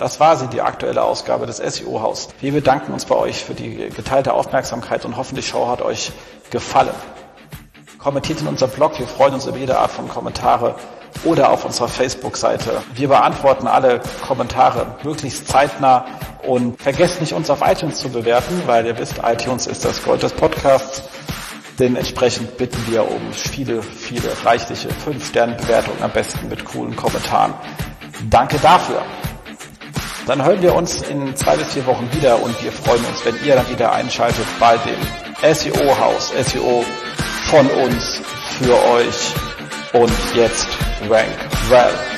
Das 0.00 0.18
war 0.18 0.36
sie, 0.36 0.46
die 0.48 0.62
aktuelle 0.62 1.02
Ausgabe 1.02 1.44
des 1.44 1.58
SEO-Haus. 1.58 2.30
Wir 2.40 2.52
bedanken 2.52 2.94
uns 2.94 3.04
bei 3.04 3.16
euch 3.16 3.44
für 3.44 3.52
die 3.52 3.90
geteilte 3.90 4.32
Aufmerksamkeit 4.32 5.04
und 5.04 5.18
hoffen, 5.18 5.34
die 5.34 5.42
Show 5.42 5.68
hat 5.68 5.82
euch 5.82 6.10
gefallen. 6.50 6.94
Kommentiert 8.02 8.40
in 8.40 8.46
unserem 8.46 8.70
Blog, 8.70 8.98
wir 8.98 9.06
freuen 9.06 9.34
uns 9.34 9.44
über 9.46 9.58
jede 9.58 9.78
Art 9.78 9.90
von 9.90 10.08
Kommentare 10.08 10.74
oder 11.24 11.50
auf 11.50 11.66
unserer 11.66 11.88
Facebook-Seite. 11.88 12.80
Wir 12.94 13.08
beantworten 13.08 13.66
alle 13.66 14.00
Kommentare 14.26 14.96
möglichst 15.02 15.48
zeitnah 15.48 16.06
und 16.46 16.80
vergesst 16.80 17.20
nicht, 17.20 17.34
uns 17.34 17.50
auf 17.50 17.60
iTunes 17.60 17.98
zu 17.98 18.08
bewerten, 18.08 18.62
weil 18.64 18.86
ihr 18.86 18.98
wisst, 18.98 19.20
iTunes 19.22 19.66
ist 19.66 19.84
das 19.84 20.02
Gold 20.02 20.22
des 20.22 20.32
Podcasts. 20.32 21.02
Dementsprechend 21.78 22.56
bitten 22.56 22.78
wir 22.90 23.06
um 23.06 23.32
viele, 23.34 23.82
viele 23.82 24.30
reichliche 24.46 24.88
5-Sterne-Bewertungen, 24.88 26.02
am 26.02 26.10
besten 26.10 26.48
mit 26.48 26.64
coolen 26.64 26.96
Kommentaren. 26.96 27.52
Danke 28.30 28.58
dafür. 28.60 29.02
Dann 30.26 30.42
hören 30.42 30.62
wir 30.62 30.74
uns 30.74 31.02
in 31.02 31.36
zwei 31.36 31.56
bis 31.58 31.74
vier 31.74 31.84
Wochen 31.84 32.08
wieder 32.12 32.42
und 32.42 32.62
wir 32.62 32.72
freuen 32.72 33.04
uns, 33.04 33.22
wenn 33.26 33.34
ihr 33.44 33.56
dann 33.56 33.68
wieder 33.68 33.92
einschaltet 33.92 34.46
bei 34.58 34.78
dem 34.78 35.54
SEO-Haus, 35.54 36.32
SEO 36.46 36.82
von 37.50 37.66
uns, 37.66 38.22
für 38.60 38.74
euch 38.92 39.34
und 39.92 40.12
jetzt 40.36 40.68
Rank 41.08 41.34
Well. 41.68 42.09